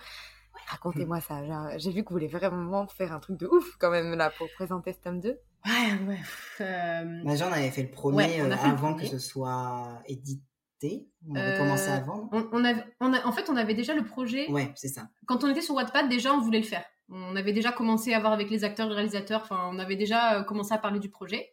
Racontez-moi 0.67 1.19
ça. 1.21 1.41
J'ai- 1.77 1.91
vu 1.91 2.03
que 2.03 2.09
vous 2.09 2.15
voulez 2.15 2.27
vraiment 2.27 2.87
faire 2.87 3.11
un 3.13 3.19
truc 3.19 3.37
de 3.37 3.47
ouf 3.47 3.75
quand 3.77 3.89
même 3.91 4.13
là 4.15 4.29
pour 4.37 4.47
présenter 4.53 4.93
ce 4.93 4.99
tome 4.99 5.19
2. 5.19 5.29
Ouais, 5.65 6.07
ouais. 6.07 6.19
Euh, 6.61 7.21
Bah, 7.23 7.35
Jean, 7.35 7.49
on 7.49 7.53
avait 7.53 7.69
fait 7.71 7.83
le 7.83 7.91
premier 7.91 8.17
Ouais, 8.17 8.41
on 8.41 8.51
a 8.51 8.55
euh, 8.55 8.57
fait 8.57 8.67
le 8.67 8.73
avant 8.73 8.91
premier. 8.93 9.03
que 9.03 9.09
ce 9.09 9.19
soit 9.19 10.01
édité. 10.07 11.07
On 11.29 11.35
avait 11.35 11.53
Euh, 11.53 11.57
commencé 11.57 11.87
avant. 11.89 12.29
on, 12.31 12.47
on 12.51 12.63
avait, 12.65 12.83
on 12.99 13.13
a, 13.13 13.23
en 13.25 13.31
fait, 13.31 13.49
on 13.49 13.55
avait 13.55 13.75
déjà 13.75 13.93
le 13.93 14.03
projet. 14.03 14.49
Ouais, 14.49 14.71
c'est 14.75 14.87
ça. 14.87 15.07
Quand 15.27 15.43
on 15.43 15.49
était 15.49 15.61
sur 15.61 15.75
Wattpad, 15.75 16.09
déjà, 16.09 16.33
on 16.33 16.39
voulait 16.41 16.59
le 16.59 16.65
faire. 16.65 16.83
On 17.09 17.35
avait 17.35 17.53
déjà 17.53 17.71
commencé 17.71 18.13
à 18.13 18.19
voir 18.19 18.33
avec 18.33 18.49
les 18.49 18.63
acteurs, 18.63 18.87
les 18.89 18.95
réalisateurs. 18.95 19.41
Enfin, 19.43 19.69
on 19.71 19.77
avait 19.79 19.95
déjà 19.97 20.39
euh, 20.39 20.43
commencé 20.43 20.73
à 20.73 20.77
parler 20.77 20.99
du 20.99 21.09
projet. 21.09 21.51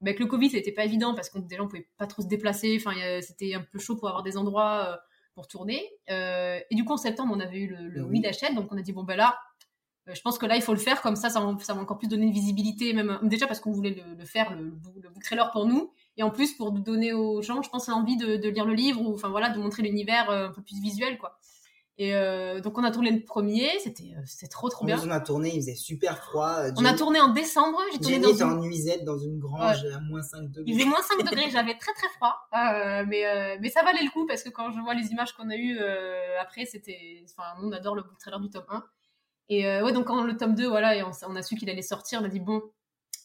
Mais 0.00 0.10
avec 0.10 0.20
le 0.20 0.26
Covid, 0.26 0.50
c'était 0.50 0.72
pas 0.72 0.84
évident 0.84 1.14
parce 1.14 1.30
qu'on 1.30 1.40
déjà 1.40 1.62
on 1.62 1.68
pouvait 1.68 1.88
pas 1.96 2.06
trop 2.06 2.22
se 2.22 2.26
déplacer. 2.28 2.76
Enfin, 2.80 2.92
c'était 3.20 3.54
un 3.54 3.62
peu 3.72 3.78
chaud 3.78 3.96
pour 3.96 4.08
avoir 4.08 4.22
des 4.22 4.36
endroits 4.36 4.88
euh, 4.92 4.96
pour 5.34 5.48
tourner. 5.48 5.82
Euh, 6.10 6.60
et 6.70 6.74
du 6.74 6.84
coup, 6.84 6.92
en 6.92 6.96
septembre, 6.96 7.32
on 7.36 7.40
avait 7.40 7.58
eu 7.60 7.68
le, 7.68 7.88
le 7.88 8.02
Oui. 8.04 8.20
d'achète, 8.20 8.54
donc 8.54 8.70
on 8.72 8.76
a 8.78 8.82
dit 8.82 8.92
bon 8.92 9.04
ben 9.04 9.16
là, 9.16 9.38
euh, 10.08 10.14
je 10.14 10.20
pense 10.22 10.36
que 10.38 10.46
là, 10.46 10.56
il 10.56 10.62
faut 10.62 10.72
le 10.72 10.78
faire 10.80 11.00
comme 11.00 11.14
ça, 11.16 11.30
ça 11.30 11.40
va, 11.40 11.56
ça 11.60 11.74
va 11.74 11.80
encore 11.80 11.98
plus 11.98 12.08
donner 12.08 12.26
une 12.26 12.32
visibilité, 12.32 12.92
même 12.92 13.18
déjà 13.22 13.46
parce 13.46 13.60
qu'on 13.60 13.72
voulait 13.72 13.90
le, 13.94 14.14
le 14.16 14.24
faire, 14.24 14.54
le, 14.56 14.64
le 14.64 14.70
book 14.70 14.94
le 15.02 15.08
book 15.10 15.22
trailer 15.22 15.50
pour 15.52 15.66
nous, 15.66 15.92
et 16.16 16.22
en 16.22 16.30
plus 16.30 16.54
pour 16.54 16.72
donner 16.72 17.12
aux 17.12 17.40
gens, 17.42 17.62
je 17.62 17.70
pense, 17.70 17.88
l'envie 17.88 18.16
de, 18.16 18.36
de 18.36 18.48
lire 18.48 18.64
le 18.66 18.74
livre 18.74 19.00
ou 19.00 19.14
enfin 19.14 19.28
voilà, 19.28 19.50
de 19.50 19.58
montrer 19.60 19.82
l'univers 19.82 20.28
euh, 20.30 20.48
un 20.48 20.52
peu 20.52 20.62
plus 20.62 20.80
visuel 20.80 21.18
quoi. 21.18 21.38
Et 21.98 22.14
euh, 22.14 22.60
donc 22.60 22.78
on 22.78 22.84
a 22.84 22.90
tourné 22.90 23.10
le 23.10 23.22
premier, 23.22 23.68
c'était 23.78 24.14
euh, 24.16 24.22
c'était 24.24 24.48
trop 24.48 24.70
trop 24.70 24.84
En 24.84 24.86
bien. 24.86 24.98
on 25.04 25.10
a 25.10 25.20
tourné, 25.20 25.50
il 25.54 25.56
faisait 25.60 25.74
super 25.74 26.16
froid. 26.18 26.48
euh, 26.60 26.72
On 26.78 26.84
a 26.86 26.94
tourné 26.94 27.20
en 27.20 27.28
décembre, 27.28 27.78
j'ai 27.92 27.98
tourné 27.98 28.14
Jenny 28.22 28.38
dans 28.38 28.46
une... 28.46 28.58
en 28.58 28.60
nuisette 28.62 29.04
dans 29.04 29.18
une 29.18 29.38
grange 29.38 29.84
à 29.94 30.00
moins 30.00 30.22
5 30.22 30.48
degrés. 30.50 30.62
Il 30.66 30.74
faisait 30.74 30.88
moins 30.88 31.02
5 31.02 31.18
degrés, 31.18 31.50
j'avais 31.52 31.76
très 31.76 31.92
très 31.92 32.08
froid. 32.16 32.34
Euh, 32.54 33.04
mais, 33.06 33.26
euh, 33.26 33.58
mais 33.60 33.68
ça 33.68 33.82
valait 33.82 34.02
le 34.02 34.10
coup 34.10 34.26
parce 34.26 34.42
que 34.42 34.48
quand 34.48 34.70
je 34.72 34.80
vois 34.80 34.94
les 34.94 35.08
images 35.08 35.32
qu'on 35.34 35.50
a 35.50 35.56
eues 35.56 35.78
euh, 35.80 36.40
après, 36.40 36.64
c'était. 36.64 37.22
Enfin, 37.24 37.48
on 37.62 37.70
adore 37.72 37.94
le 37.94 38.02
trailer 38.18 38.40
du 38.40 38.48
tome 38.48 38.64
1. 38.70 38.84
Et 39.50 39.66
euh, 39.66 39.84
ouais, 39.84 39.92
donc 39.92 40.06
quand 40.06 40.24
le 40.24 40.34
tome 40.36 40.54
2, 40.54 40.66
voilà, 40.68 40.96
et 40.96 41.02
on, 41.02 41.10
on 41.28 41.36
a 41.36 41.42
su 41.42 41.56
qu'il 41.56 41.68
allait 41.68 41.82
sortir, 41.82 42.20
on 42.22 42.24
a 42.24 42.28
dit 42.28 42.40
bon, 42.40 42.62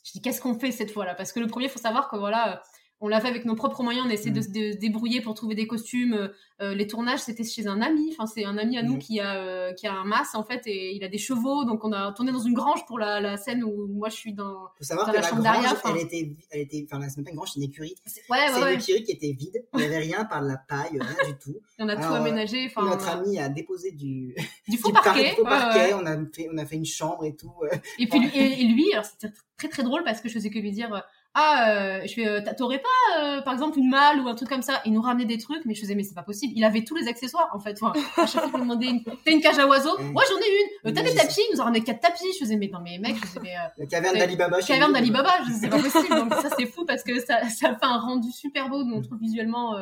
je 0.04 0.12
dis 0.12 0.22
qu'est-ce 0.22 0.42
qu'on 0.42 0.60
fait 0.60 0.74
cette 0.74 0.92
fois-là? 0.92 1.16
Parce 1.16 1.32
que 1.32 1.40
le 1.40 1.48
premier, 1.48 1.68
il 1.68 1.72
faut 1.72 1.80
savoir 1.80 2.10
que 2.10 2.18
voilà. 2.18 2.62
Euh, 3.02 3.06
On 3.06 3.08
l'a 3.08 3.22
fait 3.22 3.28
avec 3.28 3.46
nos 3.46 3.56
propres 3.56 3.84
moyens, 3.84 4.06
on 4.08 4.10
a 4.10 4.14
essayé 4.14 4.32
de, 4.32 4.40
Mm. 4.40 4.44
se 4.44 4.50
dé- 4.50 4.76
débrouiller 4.76 5.22
pour 5.22 5.34
trouver 5.36 5.56
des 5.56 5.68
costumes. 5.68 6.14
euh, 6.14 6.28
euh, 6.60 6.74
les 6.74 6.88
tournages, 6.88 7.20
c'était 7.20 7.44
chez 7.44 7.68
un 7.68 7.82
ami. 7.84 8.10
Enfin, 8.14 8.26
c'est 8.26 8.44
un 8.44 8.58
ami 8.58 8.80
à 8.80 8.84
nous 8.84 8.96
Mm. 8.96 9.00
qui 9.00 9.20
a 9.20 9.36
euh, 9.36 9.74
qui 9.74 9.86
a 9.86 9.94
un 9.94 10.04
mas 10.06 10.34
en 10.34 10.44
fait 10.44 10.64
et 10.66 10.96
il 10.96 11.04
a 11.04 11.08
des 11.08 11.20
chevaux. 11.20 11.66
Donc 11.66 11.84
on 11.84 11.92
a 11.92 12.12
tourné 12.14 12.32
dans 12.32 12.40
une 12.40 12.56
grange 12.56 12.84
pour 12.88 12.98
la, 12.98 13.20
la 13.22 13.38
scène 13.38 13.64
où 13.64 13.86
moi 13.88 14.10
je 14.10 14.16
suis 14.16 14.34
dans. 14.34 14.68
faut 14.78 14.84
savoir 14.84 15.06
dans 15.06 15.12
que 15.12 15.18
la 15.18 15.22
la 15.22 15.28
chambre 15.30 15.44
grange, 15.44 15.54
derrière, 15.62 15.82
elle 15.86 15.98
était, 16.02 16.36
elle 16.50 16.62
était, 16.62 16.88
enfin, 16.92 17.08
c'est 17.08 17.18
même 17.18 17.26
pas 17.26 17.30
une 17.32 17.36
grange, 17.38 17.50
c'est 17.54 17.60
une 17.60 17.66
écurie. 17.68 17.94
Ouais, 18.06 18.12
c'est 18.48 18.54
ouais, 18.54 18.58
une 18.58 18.64
ouais. 18.64 18.74
écurie 18.76 19.04
qui 19.04 19.12
était 19.12 19.32
vide. 19.34 19.64
Il 19.74 19.80
n'y 19.80 19.86
avait 19.86 20.00
rien 20.00 20.26
par 20.26 20.42
la 20.42 20.58
paille, 20.58 20.98
rien 21.00 21.32
du 21.32 21.38
tout. 21.38 21.58
On 21.80 21.88
a 21.90 21.96
tout 21.96 22.02
Alors, 22.02 22.14
euh, 22.16 22.20
aménagé. 22.22 22.66
Enfin, 22.66 22.90
Notre 22.90 23.08
ami 23.10 23.38
a 23.38 23.50
déposé 23.50 23.92
du, 23.92 24.36
du 24.68 24.78
faux 24.80 24.88
du 24.88 24.94
parquet. 24.94 25.34
faux 25.36 25.44
ouais, 25.44 25.50
parquet. 25.50 25.94
ouais. 25.94 25.94
On 25.94 26.06
a 26.08 26.18
fait, 26.34 26.50
on 26.52 26.58
a 26.58 26.66
fait 26.66 26.76
une 26.78 26.86
chambre 26.86 27.24
et 27.26 27.36
tout. 27.36 27.54
euh. 27.64 27.76
Et 28.00 28.08
puis 28.08 28.20
lui- 28.20 28.32
et, 28.36 28.62
et 28.62 28.64
lui, 28.68 28.92
alors 28.94 29.06
c'était 29.06 29.32
très 29.58 29.68
très 29.68 29.84
drôle 29.84 30.04
parce 30.04 30.22
que 30.22 30.28
je 30.30 30.34
faisais 30.34 30.50
que 30.50 30.58
lui 30.60 30.72
dire 30.72 30.92
euh, 30.94 31.00
ah 31.40 31.70
euh, 31.70 32.02
je 32.08 32.14
fais 32.16 32.28
euh, 32.28 32.42
t'aurais 32.58 32.80
pas 32.82 33.22
euh, 33.22 33.42
par 33.44 33.54
exemple 33.54 33.78
une 33.78 33.90
malle 33.90 34.20
ou 34.22 34.28
un 34.28 34.34
truc 34.34 34.50
comme 34.50 34.64
ça? 34.64 34.82
Il 34.86 34.94
nous 34.94 35.02
ramenait 35.02 35.26
des 35.26 35.38
trucs, 35.38 35.64
mais 35.66 35.76
je 35.76 35.82
faisais 35.82 35.94
mais 35.94 36.02
c'est 36.02 36.16
pas 36.16 36.24
possible. 36.24 36.54
Il 36.56 36.64
avait 36.64 36.84
tous 36.84 36.96
les 36.96 37.08
accessoires 37.08 37.50
en 37.54 37.60
fait. 37.60 37.78
Enfin, 37.82 37.94
à 38.18 38.26
chaque 38.26 38.48
fois 38.50 38.58
me 38.58 38.64
demandait 38.64 38.88
une... 38.88 39.04
t'as 39.04 39.32
une 39.32 39.40
cage 39.42 39.60
à 39.60 39.68
oiseaux, 39.68 39.96
ouais 40.00 40.24
j'en 40.30 40.40
ai 40.40 40.90
une. 40.90 40.94
T'as 40.96 41.04
des 41.04 41.14
tapis, 41.14 41.42
il 41.50 41.54
nous 41.56 41.62
a 41.62 41.66
ramené 41.66 41.84
quatre 41.84 42.00
tapis. 42.02 42.24
Je 42.34 42.40
faisais 42.40 42.56
mais 42.56 42.70
non 42.74 42.80
mais 42.84 42.98
mec, 42.98 43.16
je 43.16 43.26
faisais 43.28 43.40
mais 43.44 43.54
La 43.78 43.86
caverne 43.86 44.18
d'Alibaba. 44.18 44.60
caverne 44.62 44.94
d'Alibaba, 44.94 45.32
je 45.48 45.54
sais 45.54 45.60
c'est 45.62 45.70
pas 45.70 45.80
possible. 45.80 46.10
Donc 46.16 46.34
ça 46.34 46.50
c'est 46.58 46.66
fou 46.66 46.86
parce 46.86 47.04
que 47.04 47.20
ça 47.20 47.48
ça 47.50 47.76
fait 47.76 47.86
un 47.86 48.00
rendu 48.00 48.32
super 48.32 48.70
beau, 48.70 48.84
nous 48.84 48.96
on 48.96 49.02
trouve 49.02 49.20
visuellement 49.20 49.74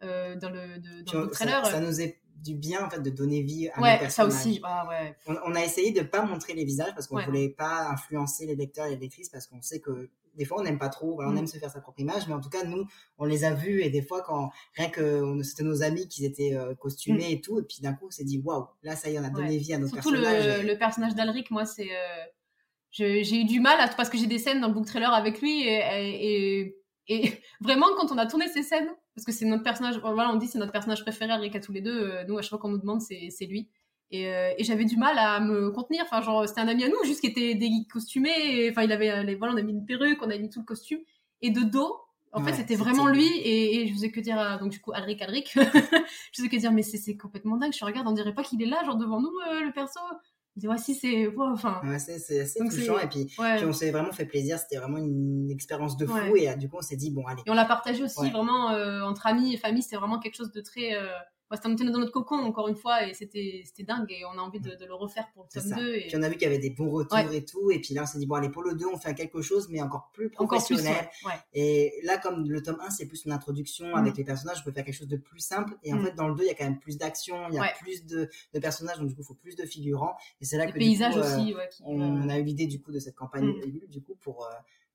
dans 0.00 0.50
le 0.50 0.78
de- 0.78 1.02
dans 1.12 1.20
le 1.20 1.30
trailer. 1.30 1.64
ça, 1.64 1.72
ça 1.72 1.80
nous 1.80 2.00
est 2.00 2.18
du 2.42 2.54
bien 2.54 2.86
en 2.86 2.88
fait 2.88 3.00
de 3.02 3.10
donner 3.10 3.42
vie 3.42 3.68
à 3.68 3.76
nos 3.76 3.82
ouais, 3.82 3.92
ça 3.92 3.98
personnages. 3.98 4.32
aussi. 4.32 4.60
Ah 4.64 4.86
ouais. 4.88 5.14
On, 5.26 5.34
on 5.46 5.54
a 5.54 5.62
essayé 5.62 5.92
de 5.92 6.00
pas 6.00 6.22
montrer 6.22 6.54
les 6.54 6.64
visages 6.64 6.94
parce 6.94 7.06
qu'on 7.06 7.16
Ouais. 7.16 7.24
voulait 7.26 7.50
pas 7.50 7.88
influencer 7.90 8.46
les 8.46 8.54
lecteurs 8.56 8.86
et 8.86 8.90
les 8.90 8.96
lectrices 8.96 9.28
parce 9.28 9.46
qu'on 9.46 9.60
sait 9.60 9.80
que 9.80 10.08
des 10.34 10.44
fois 10.44 10.60
on 10.60 10.62
n'aime 10.64 10.78
pas 10.78 10.88
trop, 10.88 11.20
on 11.22 11.32
Mm. 11.32 11.36
aime 11.38 11.46
se 11.46 11.58
faire 11.58 11.70
sa 11.70 11.80
propre 11.80 12.00
image, 12.00 12.26
mais 12.28 12.34
en 12.34 12.40
tout 12.40 12.48
cas 12.50 12.64
nous 12.64 12.84
on 13.18 13.24
les 13.24 13.44
a 13.44 13.52
vus 13.54 13.82
et 13.82 13.90
des 13.90 14.02
fois 14.02 14.22
quand 14.22 14.50
rien 14.76 14.88
que 14.88 15.42
c'était 15.42 15.62
nos 15.64 15.82
amis 15.82 16.08
qui 16.08 16.24
étaient 16.24 16.54
euh, 16.54 16.74
costumés 16.74 17.32
et 17.32 17.40
tout, 17.40 17.58
et 17.58 17.62
puis 17.62 17.78
d'un 17.82 17.92
coup 17.94 18.06
on 18.06 18.10
s'est 18.10 18.24
dit 18.24 18.40
waouh, 18.44 18.66
là 18.82 18.96
ça 18.96 19.10
y 19.10 19.14
est 19.14 19.18
on 19.18 19.24
a 19.24 19.30
donné. 19.30 19.48
Ouais. 19.50 19.56
vie 19.58 19.74
à 19.74 19.78
nos 19.78 19.88
Surtout 19.88 20.10
le, 20.12 20.20
personnages. 20.20 20.64
le 20.64 20.78
personnage 20.78 21.14
d'Alric, 21.14 21.50
moi, 21.50 21.64
c'est. 21.64 21.88
euh, 21.90 22.24
j'ai 22.92 23.40
eu 23.40 23.44
du 23.44 23.60
mal 23.60 23.78
à, 23.80 23.88
parce 23.88 24.08
que 24.10 24.18
j'ai 24.18 24.26
des 24.26 24.38
scènes 24.38 24.60
dans 24.60 24.68
le 24.68 24.74
book 24.74 24.86
trailer 24.86 25.12
avec 25.12 25.40
lui 25.40 25.62
et, 25.66 26.74
et, 27.08 27.40
vraiment 27.60 27.86
quand 27.96 28.12
on 28.12 28.18
a 28.18 28.26
tourné 28.26 28.46
ces 28.48 28.62
scènes, 28.62 28.88
parce 29.14 29.24
que 29.24 29.32
c'est 29.32 29.44
notre 29.44 29.62
personnage, 29.64 29.98
voilà, 29.98 30.30
on 30.30 30.36
dit 30.36 30.46
c'est 30.46 30.58
notre 30.58 30.72
personnage 30.72 31.02
préféré, 31.02 31.30
Alric 31.32 31.54
à 31.56 31.60
tous 31.60 31.72
les 31.72 31.80
deux, 31.80 32.10
euh, 32.10 32.24
nous 32.26 32.38
à 32.38 32.42
chaque 32.42 32.50
fois 32.50 32.58
qu'on 32.58 32.68
nous 32.68 32.78
demande 32.78 33.00
c'est 33.00 33.28
c'est 33.30 33.46
lui. 33.46 33.68
Et, 34.12 34.26
euh, 34.28 34.50
et 34.58 34.64
j'avais 34.64 34.84
du 34.84 34.96
mal 34.96 35.16
à 35.18 35.38
me 35.40 35.70
contenir, 35.70 36.02
enfin 36.04 36.20
genre 36.20 36.46
c'était 36.48 36.60
un 36.60 36.66
ami 36.68 36.82
à 36.84 36.88
nous 36.88 36.96
juste 37.04 37.20
qui 37.20 37.28
était 37.28 37.54
des 37.54 37.70
costumé, 37.92 38.30
et, 38.30 38.70
enfin 38.70 38.82
il 38.82 38.90
avait, 38.92 39.10
euh, 39.10 39.22
les, 39.22 39.36
voilà, 39.36 39.54
on 39.54 39.56
a 39.56 39.62
mis 39.62 39.72
une 39.72 39.84
perruque, 39.86 40.18
on 40.22 40.30
a 40.30 40.36
mis 40.36 40.50
tout 40.50 40.58
le 40.60 40.64
costume 40.64 40.98
et 41.42 41.50
de 41.50 41.60
dos. 41.60 41.96
En 42.32 42.42
Ouais, 42.44 42.50
fait, 42.52 42.58
c'était 42.58 42.76
vraiment 42.76 43.06
lui, 43.08 43.26
et, 43.26 43.80
et 43.82 43.86
je 43.88 43.92
faisais 43.92 44.10
que 44.12 44.20
dire, 44.20 44.38
à- 44.38 44.56
donc 44.58 44.70
du 44.70 44.80
coup, 44.80 44.92
Alric, 44.92 45.20
Alric, 45.22 45.52
je 45.54 45.60
faisais 46.36 46.48
que 46.48 46.56
dire, 46.56 46.70
mais 46.72 46.82
c'est 46.82 47.16
complètement 47.16 47.56
dingue, 47.56 47.72
je 47.76 47.84
regarde, 47.84 48.06
on 48.06 48.12
dirait 48.12 48.34
pas 48.34 48.42
qu'il 48.44 48.62
est 48.62 48.66
là, 48.66 48.82
genre 48.84 48.96
devant 48.96 49.20
nous, 49.20 49.32
euh, 49.50 49.60
le 49.64 49.72
perso. 49.72 49.98
Il 50.56 50.60
dit, 50.60 50.68
ouais, 50.68 50.78
si, 50.78 50.94
c'est, 50.94 51.28
ouais, 51.28 51.34
enfin, 51.38 51.80
Ouais, 51.84 51.98
c'est 52.00 52.40
assez 52.40 52.58
Donc 52.60 52.70
touchant 52.72 52.98
et 52.98 53.08
puis, 53.08 53.32
ouais. 53.38 53.56
puis 53.56 53.64
on 53.64 53.72
s'est 53.72 53.90
vraiment 53.92 54.12
fait 54.12 54.26
plaisir, 54.26 54.58
c'était 54.58 54.76
vraiment 54.78 54.98
une 54.98 55.48
expérience 55.50 55.96
de 55.96 56.06
fou 56.06 56.34
et 56.36 56.54
du 56.56 56.68
coup 56.68 56.76
on 56.78 56.82
s'est 56.82 56.96
dit 56.96 57.10
bon 57.12 57.24
allez. 57.26 57.42
Et 57.46 57.50
on 57.50 57.54
l'a 57.54 57.64
partagé 57.64 58.02
aussi 58.02 58.28
vraiment 58.30 58.70
euh, 58.70 59.02
entre 59.02 59.26
amis 59.28 59.54
et 59.54 59.56
famille. 59.56 59.82
C'était 59.82 59.96
vraiment 59.96 60.18
quelque 60.18 60.34
chose 60.36 60.50
de 60.50 60.60
très. 60.60 60.94
Euh... 60.94 61.06
ouais, 61.50 61.56
c'était 61.56 61.68
on 61.68 61.72
était 61.72 61.84
dans 61.84 61.98
notre 61.98 62.12
cocon 62.12 62.36
encore 62.36 62.68
une 62.68 62.76
fois 62.76 63.06
et 63.06 63.14
c'était 63.14 63.64
dingue 63.80 64.10
et 64.10 64.24
on 64.24 64.38
a 64.38 64.42
envie 64.42 64.60
de, 64.60 64.74
de 64.74 64.84
le 64.86 64.94
refaire 64.94 65.28
pour 65.34 65.44
le 65.44 65.60
tome 65.60 65.68
ça. 65.70 65.76
2. 65.76 65.94
Et... 65.94 66.06
Puis 66.08 66.16
on 66.16 66.22
a 66.22 66.28
vu 66.28 66.34
qu'il 66.34 66.42
y 66.42 66.46
avait 66.46 66.58
des 66.58 66.70
bons 66.70 66.90
retours 66.90 67.18
Ouais. 67.18 67.36
et 67.36 67.44
tout, 67.44 67.70
et 67.70 67.80
puis 67.80 67.94
là 67.94 68.02
on 68.02 68.06
s'est 68.06 68.18
dit 68.18 68.26
bon 68.26 68.36
allez 68.36 68.50
pour 68.50 68.62
le 68.62 68.74
2 68.74 68.86
on 68.86 68.96
fait 68.98 69.14
quelque 69.14 69.42
chose 69.42 69.68
mais 69.70 69.80
encore 69.82 70.10
plus 70.12 70.26
Encore 70.38 70.58
plus. 70.64 70.74
professionnel. 70.74 71.08
Ouais. 71.24 71.30
ouais. 71.32 71.38
Et 71.54 71.92
là, 72.04 72.18
comme 72.18 72.48
le 72.48 72.62
tome 72.62 72.78
1, 72.80 72.90
c'est 72.90 73.06
plus 73.06 73.24
une 73.24 73.32
introduction 73.32 73.86
Mm. 73.88 73.94
avec 73.94 74.16
les 74.16 74.24
personnages, 74.24 74.58
je 74.58 74.64
peux 74.64 74.72
faire 74.72 74.84
quelque 74.84 74.94
chose 74.94 75.08
de 75.08 75.16
plus 75.16 75.40
simple. 75.40 75.76
Et 75.82 75.92
en 75.92 75.96
Mm. 75.96 76.04
fait, 76.06 76.12
dans 76.12 76.28
le 76.28 76.34
2, 76.34 76.44
il 76.44 76.46
y 76.46 76.50
a 76.50 76.54
quand 76.54 76.64
même 76.64 76.78
plus 76.78 76.96
d'action, 76.98 77.36
il 77.48 77.54
y 77.54 77.58
a 77.58 77.72
plus 77.80 78.04
de, 78.06 78.28
de 78.54 78.58
personnages, 78.60 78.98
donc 78.98 79.08
du 79.08 79.14
coup, 79.14 79.22
il 79.22 79.26
faut 79.26 79.34
plus 79.34 79.56
de 79.56 79.64
figurants. 79.64 80.16
Et 80.40 80.44
c'est 80.44 80.56
là 80.56 80.66
Les 80.66 80.72
que 80.72 80.78
du 80.78 80.96
coup, 80.98 81.02
euh, 81.02 81.20
aussi. 81.20 81.54
Qui, 81.76 81.82
on, 81.84 82.28
euh, 82.28 82.28
a 82.30 82.38
eu 82.38 82.42
l'idée 82.44 82.66
du 82.66 82.80
coup 82.80 82.92
de 82.92 82.98
cette 83.00 83.14
campagne 83.16 83.44
Mm. 83.46 83.62
Ulule, 83.64 83.88
du 83.88 84.00
coup, 84.02 84.14
pour 84.20 84.44
euh, 84.46 84.50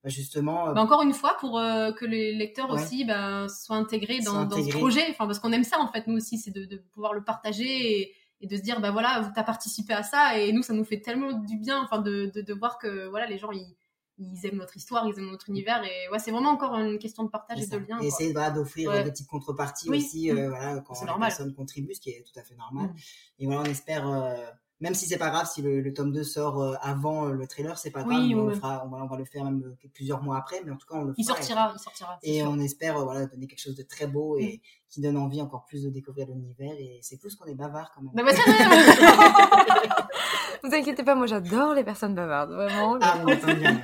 justement. 0.10 0.70
euh, 0.70 0.74
bah, 0.74 0.82
encore 0.82 1.01
une 1.03 1.14
fois, 1.14 1.36
pour 1.39 1.60
euh, 1.60 1.91
que 1.91 2.06
les 2.06 2.34
lecteurs 2.34 2.70
Ouais. 2.72 2.82
aussi 2.82 3.06
ben, 3.06 3.47
soient 3.49 3.78
intégrés 3.78 4.20
dans, 4.20 4.32
Soient 4.32 4.45
dans 4.45 4.56
ce 4.58 4.62
intégrés. 4.62 4.80
projet. 4.80 5.06
Enfin, 5.12 5.26
parce 5.28 5.39
qu'on 5.39 5.51
aime 5.51 5.64
ça 5.64 5.80
en 5.80 5.91
fait, 5.91 6.08
nous 6.08 6.16
aussi, 6.18 6.38
c'est 6.38 6.51
de, 6.51 6.66
de 6.66 6.78
pouvoir 6.93 7.14
le 7.14 7.24
partager 7.24 8.01
et, 8.01 8.14
et 8.41 8.47
de 8.47 8.56
se 8.58 8.62
dire, 8.62 8.82
bah 8.82 8.91
voilà, 8.91 9.22
vous 9.22 9.30
t'as 9.34 9.43
participé 9.43 9.93
à 9.93 10.03
ça 10.03 10.38
et 10.38 10.51
nous, 10.51 10.62
ça 10.62 10.74
nous 10.74 10.84
fait 10.86 10.99
tellement 10.99 11.32
du 11.34 11.58
bien, 11.58 11.82
enfin, 11.84 11.99
de, 11.99 12.32
de, 12.34 12.41
de 12.41 12.53
voir 12.53 12.78
que 12.78 13.08
voilà, 13.08 13.26
les 13.28 13.38
gens 13.38 13.51
ils, 13.51 13.76
ils 14.18 14.45
aiment 14.45 14.58
notre 14.58 14.78
histoire, 14.78 15.06
ils 15.08 15.18
aiment 15.20 15.30
notre 15.32 15.49
univers 15.49 15.84
et 15.84 16.10
ouais, 16.12 16.20
c'est 16.20 16.32
vraiment 16.32 16.51
encore 16.51 16.76
une 16.76 16.97
question 16.99 17.24
de 17.24 17.30
partage 17.30 17.62
et 17.62 17.68
de 17.68 17.78
lien. 17.78 17.99
et 18.01 18.08
essayer 18.08 18.32
voilà, 18.32 18.51
d'offrir 18.51 18.89
Ouais. 18.89 18.99
euh, 18.99 19.03
des 19.03 19.12
petites 19.12 19.28
contreparties 19.28 19.89
Oui. 19.89 19.97
aussi 19.97 20.32
Mm. 20.32 20.38
euh, 20.38 20.49
voilà, 20.49 20.80
quand 20.82 20.99
la 21.01 21.08
normal. 21.08 21.30
personne 21.30 21.53
contribue, 21.53 21.93
ce 21.93 21.99
qui 21.99 22.12
est 22.12 22.24
tout 22.26 22.39
à 22.39 22.43
fait 22.43 22.56
normal. 22.56 22.91
Mm. 22.91 22.95
Et 23.39 23.45
voilà, 23.45 23.62
on 23.62 23.66
espère, 23.66 24.08
euh, 24.08 24.36
même 24.82 24.93
si 24.93 25.05
c'est 25.05 25.17
pas 25.17 25.30
grave, 25.30 25.47
si 25.51 25.61
le, 25.61 25.80
le 25.82 25.93
tome 25.93 26.11
2 26.11 26.23
sort 26.23 26.61
euh, 26.61 26.76
avant 26.82 27.28
euh, 27.28 27.32
le 27.32 27.47
trailer, 27.47 27.78
c'est 27.78 27.91
pas 27.91 28.03
Oui, 28.03 28.32
grave, 28.32 28.39
on, 28.43 28.47
oui. 28.47 28.53
le 28.53 28.59
fera, 28.59 28.84
on, 28.86 28.89
va, 28.89 28.97
on 29.03 29.07
va 29.07 29.17
le 29.17 29.26
faire 29.26 29.43
même 29.45 29.63
euh, 29.63 29.88
plusieurs 29.93 30.21
mois 30.21 30.38
après, 30.38 30.61
mais 30.65 30.71
en 30.71 30.76
tout 30.78 30.86
cas, 30.88 30.95
on 30.95 31.03
le 31.05 31.13
fera. 31.13 31.15
Il 31.17 31.21
et- 31.21 31.26
sortira, 31.26 31.71
il 31.76 31.80
sortira. 31.80 32.19
Et 32.23 32.39
sûr. 32.41 32.49
on 32.49 32.59
espère 32.59 33.03
voilà, 33.03 33.26
donner 33.26 33.47
quelque 33.47 33.61
chose 33.61 33.76
de 33.76 33.84
très 33.84 34.07
beau 34.07 34.38
et 34.38 34.61
qui 34.89 35.01
donne 35.01 35.17
envie 35.17 35.41
encore 35.41 35.65
plus 35.65 35.84
de 35.84 35.89
découvrir 35.89 36.28
l'univers. 36.28 36.73
Et 36.78 36.99
c'est 37.01 37.17
plus 37.17 37.36
qu'on 37.36 37.45
est 37.45 37.55
bavard 37.55 37.91
quand 37.95 38.01
même. 38.01 38.11
Bah, 38.13 38.23
bah, 38.23 38.32
c'est 38.34 38.51
vrai. 38.51 39.89
Vous 40.63 40.73
inquiétez 40.73 41.03
pas, 41.03 41.15
moi 41.15 41.28
j'adore 41.28 41.73
les 41.73 41.84
personnes 41.84 42.15
bavardes, 42.15 42.51
vraiment. 42.51 42.97
Ah, 43.01 43.19
on 43.23 43.32
entend 43.32 43.53
bien. 43.53 43.82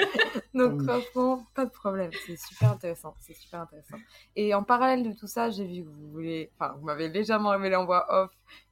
Donc 0.54 0.74
Mm. 0.82 0.84
franchement, 0.88 1.46
pas 1.54 1.66
de 1.66 1.70
problème, 1.72 2.12
c'est 2.26 2.38
super 2.38 2.72
intéressant, 2.72 3.14
c'est 3.20 3.34
super 3.36 3.62
intéressant. 3.62 3.98
Et 4.36 4.54
en 4.54 4.64
parallèle 4.64 5.04
de 5.04 5.14
tout 5.18 5.28
ça, 5.28 5.50
j'ai 5.50 5.66
vu 5.66 5.84
que 5.84 5.90
vous 5.90 6.12
voulez, 6.12 6.52
enfin 6.60 6.74
vous 6.78 6.86
m'avez 6.86 7.08
légèrement 7.10 7.50
révélé 7.52 7.76
en 7.76 7.86
voix 7.86 8.06
off 8.10 8.32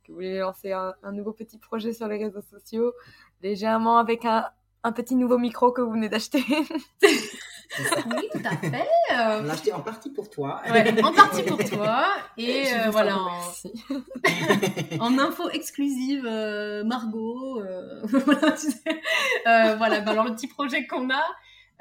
vous 0.10 0.16
voulez 0.16 0.39
lancer 0.39 0.72
un, 0.72 0.93
un 1.03 1.12
nouveau 1.12 1.32
petit 1.34 1.57
projet 1.60 1.93
sur 1.93 2.07
les 2.07 2.18
réseaux 2.18 2.41
sociaux, 2.41 2.93
légèrement 3.41 3.97
avec 3.99 4.26
un, 4.26 4.45
un 4.84 4.91
petit 4.91 5.16
nouveau 5.16 5.38
micro 5.38 5.72
que 5.72 5.82
vous 5.82 5.91
venez 5.91 6.10
d'acheter. 6.10 6.43
Oui, 8.07 8.28
tout 8.32 8.41
à 8.43 8.57
fait. 8.57 8.88
On 9.12 9.14
euh, 9.14 9.41
l'a 9.43 9.53
acheté 9.53 9.72
en 9.72 9.82
partie 9.82 10.10
pour 10.10 10.28
toi. 10.32 10.60
ouais, 10.72 11.03
en 11.03 11.14
partie 11.14 11.43
pour 11.43 11.57
toi. 11.70 12.07
Et 12.36 12.66
euh, 12.74 12.89
voilà, 12.89 13.18
en 13.20 13.41
en, 14.99 15.20
info 15.20 15.49
exclusive, 15.49 16.26
euh, 16.26 16.84
Margot. 16.84 17.62
euh, 17.62 18.01
voilà, 18.05 18.53
tu 18.53 18.72
sais. 18.72 19.01
Euh, 19.45 19.76
voilà, 19.76 20.01
bah, 20.01 20.12
alors 20.14 20.26
le 20.26 20.34
petit 20.34 20.47
projet 20.47 20.88
qu'on 20.88 21.12
a, 21.12 21.24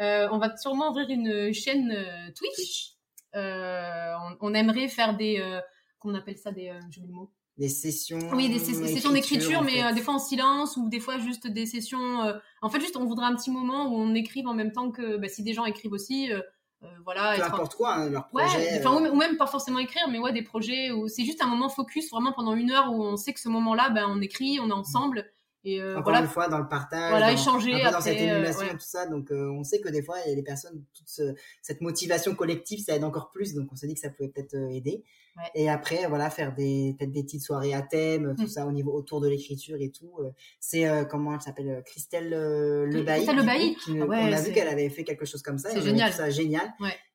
euh, 0.03 0.29
on 0.31 0.37
va 0.37 0.55
sûrement 0.59 0.91
ouvrir 0.91 1.09
une 1.09 1.55
chaîne 1.55 1.91
euh, 1.91 2.31
Twitch. 2.37 2.93
Euh, 3.35 4.13
on, 4.43 4.51
on 4.51 4.55
aimerait 4.55 4.89
faire 4.89 5.17
des, 5.17 5.41
euh, 5.41 5.61
qu'on 6.01 6.15
appelle 6.15 6.37
ça 6.37 6.53
des, 6.53 6.69
euh, 6.69 6.81
j'ai 6.91 7.01
oublié 7.01 7.15
le 7.15 7.21
mot. 7.21 7.33
Des 7.59 7.69
sessions. 7.69 8.19
Oui, 8.35 8.49
des 8.49 8.59
sessions 8.61 9.11
d'écriture, 9.11 9.63
mais 9.63 9.83
euh, 9.83 9.93
des 9.93 10.01
fois 10.01 10.15
en 10.15 10.19
silence 10.21 10.77
ou 10.77 10.89
des 10.89 11.01
fois 11.01 11.19
juste 11.19 11.49
des 11.49 11.67
sessions. 11.67 12.23
euh, 12.23 12.35
En 12.63 12.69
fait, 12.71 12.81
juste 12.81 12.97
on 12.97 13.05
voudrait 13.05 13.27
un 13.27 13.35
petit 13.35 13.51
moment 13.51 13.87
où 13.93 13.97
on 13.97 14.15
écrive 14.15 14.47
en 14.47 14.55
même 14.55 14.71
temps 14.73 14.91
que 14.93 15.17
bah, 15.17 15.29
si 15.29 15.43
des 15.43 15.55
gens 15.55 15.65
écrivent 15.65 15.93
aussi, 15.93 16.31
euh, 16.33 16.41
euh, 16.85 16.87
voilà. 17.05 17.33
Peu 17.35 17.41
être- 17.41 17.55
importe 17.55 17.75
quoi, 17.75 17.95
hein, 17.95 18.11
leur 18.11 18.29
Ouais, 18.33 18.45
projet. 18.45 18.79
enfin, 18.79 18.95
euh, 19.05 19.11
ou, 19.11 19.15
ou 19.15 19.17
même 19.17 19.37
pas 19.37 19.49
forcément 19.49 19.81
écrire, 19.81 20.07
mais 20.09 20.21
ouais, 20.21 20.33
des 20.33 20.43
projets 20.43 20.93
où 20.93 21.09
c'est 21.09 21.25
juste 21.25 21.43
un 21.43 21.49
moment 21.49 21.69
focus, 21.69 22.09
vraiment 22.11 22.33
pendant 22.33 22.55
une 22.55 22.71
heure 22.71 22.93
où 22.93 23.03
on 23.03 23.17
sait 23.17 23.33
que 23.33 23.41
ce 23.41 23.49
moment-là, 23.49 23.91
ben, 23.91 24.07
on 24.09 24.21
écrit, 24.21 24.61
on 24.61 24.69
est 24.69 24.73
ensemble 24.73 25.29
et 25.65 25.81
euh, 25.83 25.93
Encore 25.93 26.05
voilà. 26.13 26.21
une 26.21 26.27
fois, 26.29 26.49
dans 26.49 26.59
le 26.59 26.69
partage, 26.69 27.11
Voilà, 27.11 27.27
dans, 27.29 27.33
échanger 27.41 27.75
un 27.75 27.87
peu 27.87 27.93
dans 27.93 28.01
cette 28.01 28.15
après, 28.15 28.31
euh, 28.31 28.35
émulation 28.37 28.61
ouais. 28.67 28.69
et 28.73 28.77
tout 28.77 28.79
ça. 28.81 29.07
Donc, 29.07 29.31
euh, 29.31 29.51
on 29.51 29.65
sait 29.65 29.81
que 29.81 29.89
des 29.89 30.03
fois, 30.03 30.17
il 30.25 30.31
y 30.31 30.33
a 30.33 30.37
des 30.37 30.43
personnes, 30.43 30.83
toute 30.95 31.09
ce- 31.09 31.35
cette 31.63 31.81
motivation 31.81 32.35
collective, 32.35 32.81
ça 32.85 32.95
aide 32.95 33.05
encore 33.05 33.31
plus. 33.31 33.55
Donc, 33.55 33.69
on 33.73 33.77
s'est 33.77 33.87
dit 33.87 33.95
que 33.95 34.01
ça 34.01 34.11
pouvait 34.11 34.29
peut-être 34.29 34.55
aider. 34.71 35.03
Ouais. 35.37 35.43
Et 35.55 35.69
après, 35.69 36.07
voilà, 36.09 36.31
faire 36.31 36.55
des 36.55 36.95
peut-être 36.99 37.13
des 37.13 37.23
petites 37.23 37.43
soirées 37.43 37.75
à 37.75 37.83
thème, 37.83 38.35
tout 38.37 38.45
Mm. 38.45 38.49
ça 38.49 38.67
au 38.67 38.73
niveau 38.73 38.93
autour 38.93 39.21
de 39.21 39.29
l'écriture 39.29 39.77
et 39.81 39.91
tout. 39.91 40.13
C'est 40.59 40.89
euh, 40.89 41.05
comment 41.05 41.35
elle 41.35 41.41
s'appelle, 41.41 41.83
Christelle 41.87 42.31
Lebailly. 42.31 43.25
Christelle 43.25 43.37
Lebailly. 43.37 43.77
qui- 43.77 44.01
Ah 44.01 44.07
ouais, 44.07 44.19
on 44.21 44.33
a 44.33 44.41
vu 44.41 44.53
qu'elle 44.53 44.69
avait 44.69 44.89
fait 44.91 45.05
quelque 45.05 45.25
chose 45.27 45.43
comme 45.43 45.59
ça. 45.59 45.71
C'est 45.71 45.83
génial. 45.83 46.13
ça 46.13 46.31
génial. 46.31 46.73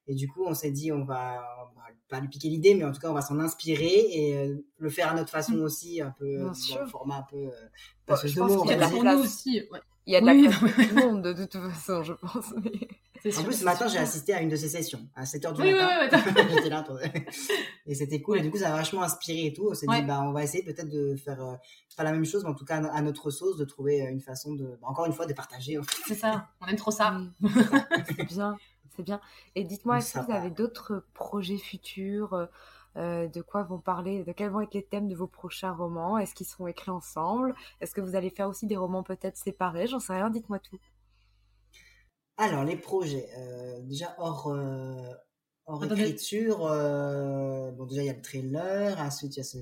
Et 0.07 0.15
du 0.15 0.27
coup, 0.27 0.43
on 0.45 0.53
s'est 0.53 0.71
dit, 0.71 0.91
on 0.91 1.05
va, 1.05 1.41
on 1.61 1.75
va 1.79 1.85
pas 2.09 2.19
lui 2.19 2.27
piquer 2.27 2.49
l'idée, 2.49 2.75
mais 2.75 2.83
en 2.83 2.91
tout 2.91 2.99
cas, 2.99 3.09
on 3.09 3.13
va 3.13 3.21
s'en 3.21 3.39
inspirer 3.39 3.87
et 4.11 4.37
euh, 4.37 4.55
le 4.77 4.89
faire 4.89 5.11
à 5.11 5.15
notre 5.15 5.29
façon 5.31 5.53
Mm. 5.53 5.61
aussi, 5.61 6.01
un 6.01 6.11
peu 6.11 6.35
Bien 6.37 6.45
dans 6.47 6.53
sûr. 6.53 6.81
le 6.81 6.87
format 6.87 7.17
un 7.17 7.21
peu 7.29 7.37
euh, 7.37 7.47
Ouais, 7.47 7.53
passeuse 8.05 8.31
je 8.31 8.35
de 8.35 8.39
pense 8.41 8.61
qu'il 8.61 8.71
y 8.71 8.73
a 8.73 8.75
de 8.75 8.81
la 8.81 8.89
place. 8.99 9.19
aussi. 9.19 9.61
Ouais. 9.71 9.79
Il 10.05 10.11
y 10.13 10.15
a 10.17 10.21
de 10.21 10.25
la 10.25 10.33
Oui, 10.33 10.43
place 10.49 10.59
pour 10.59 10.69
tout 10.69 10.81
le 10.95 11.01
monde 11.07 11.21
de 11.23 11.33
toute 11.45 11.53
façon, 11.71 12.03
je 12.03 12.13
pense. 12.13 12.53
mais- 12.63 12.71
En 13.37 13.43
plus, 13.45 13.53
ce 13.57 13.63
matin, 13.63 13.87
j'ai 13.87 13.99
assisté 13.99 14.33
à 14.33 14.41
une 14.41 14.49
de 14.49 14.57
ces 14.57 14.67
sessions, 14.67 15.07
à 15.15 15.23
7h 15.23 15.53
du 15.53 15.61
Oui, 15.61 15.69
oui, 15.69 15.79
matin. 15.79 16.21
J'étais 16.53 16.67
là, 16.67 16.83
et 17.85 17.95
c'était 17.95 18.21
cool. 18.21 18.39
Et 18.39 18.41
du 18.41 18.51
coup, 18.51 18.57
ça 18.57 18.73
a 18.73 18.75
vachement 18.75 19.01
inspiré 19.01 19.45
et 19.45 19.53
tout. 19.53 19.69
On 19.71 19.73
s'est 19.73 19.87
Ouais. 19.87 20.01
dit, 20.01 20.07
bah, 20.07 20.21
on 20.23 20.33
va 20.33 20.43
essayer 20.43 20.61
peut-être 20.61 20.89
de 20.89 21.15
faire, 21.15 21.41
euh, 21.41 21.55
pas 21.95 22.03
la 22.03 22.11
même 22.11 22.25
chose, 22.25 22.43
mais 22.43 22.49
en 22.49 22.53
tout 22.53 22.65
cas, 22.65 22.83
à 22.83 23.01
notre 23.01 23.29
sauce, 23.31 23.55
de 23.55 23.63
trouver 23.63 24.01
euh, 24.05 24.09
une 24.11 24.19
façon 24.19 24.53
de, 24.55 24.65
bah, 24.81 24.87
encore 24.89 25.05
une 25.05 25.13
fois, 25.13 25.25
de 25.25 25.31
partager. 25.31 25.77
en 25.77 25.83
fait. 25.83 26.01
c'est 26.05 26.15
ça. 26.15 26.49
On 26.59 26.65
aime 26.67 26.75
trop 26.75 26.91
ça. 26.91 27.17
Oui, 27.41 27.49
c'est 28.17 28.23
bien, 28.25 28.57
c'est 28.95 29.03
bien. 29.03 29.19
Et 29.55 29.63
dites-moi, 29.63 29.97
est-ce 29.97 30.13
que 30.13 30.25
vous 30.25 30.31
avez 30.31 30.49
d'autres 30.51 31.05
projets 31.13 31.57
futurs 31.57 32.33
euh, 32.33 32.45
euh, 32.97 33.27
De 33.27 33.41
quoi 33.41 33.63
vont 33.63 33.79
parler 33.79 34.23
De 34.23 34.31
quels 34.31 34.49
vont 34.49 34.61
être 34.61 34.73
les 34.73 34.83
thèmes 34.85 35.07
de 35.07 35.15
vos 35.15 35.27
prochains 35.27 35.71
romans? 35.73 36.17
Est-ce 36.17 36.33
qu'ils 36.35 36.45
seront 36.47 36.67
écrits 36.67 36.91
ensemble? 36.91 37.55
Est-ce 37.81 37.93
que 37.93 38.01
vous 38.01 38.15
allez 38.15 38.29
faire 38.29 38.47
aussi 38.49 38.67
des 38.67 38.77
romans 38.77 39.03
peut-être 39.03 39.37
séparés? 39.37 39.87
J'en 39.87 39.99
sais 39.99 40.13
rien, 40.13 40.29
dites-moi 40.29 40.59
tout. 40.59 40.79
Alors, 42.37 42.63
les 42.63 42.75
projets, 42.77 43.29
euh, 43.37 43.79
déjà 43.81 44.15
hors, 44.17 44.47
euh, 44.47 44.95
hors 45.67 45.83
écriture, 45.85 46.65
euh, 46.65 47.71
bon, 47.71 47.85
déjà, 47.85 48.01
il 48.01 48.07
y 48.07 48.09
a 48.09 48.13
le 48.13 48.21
trailer, 48.21 48.99
ensuite, 48.99 49.35
il 49.35 49.37
y 49.37 49.41
a 49.41 49.43
ce 49.43 49.57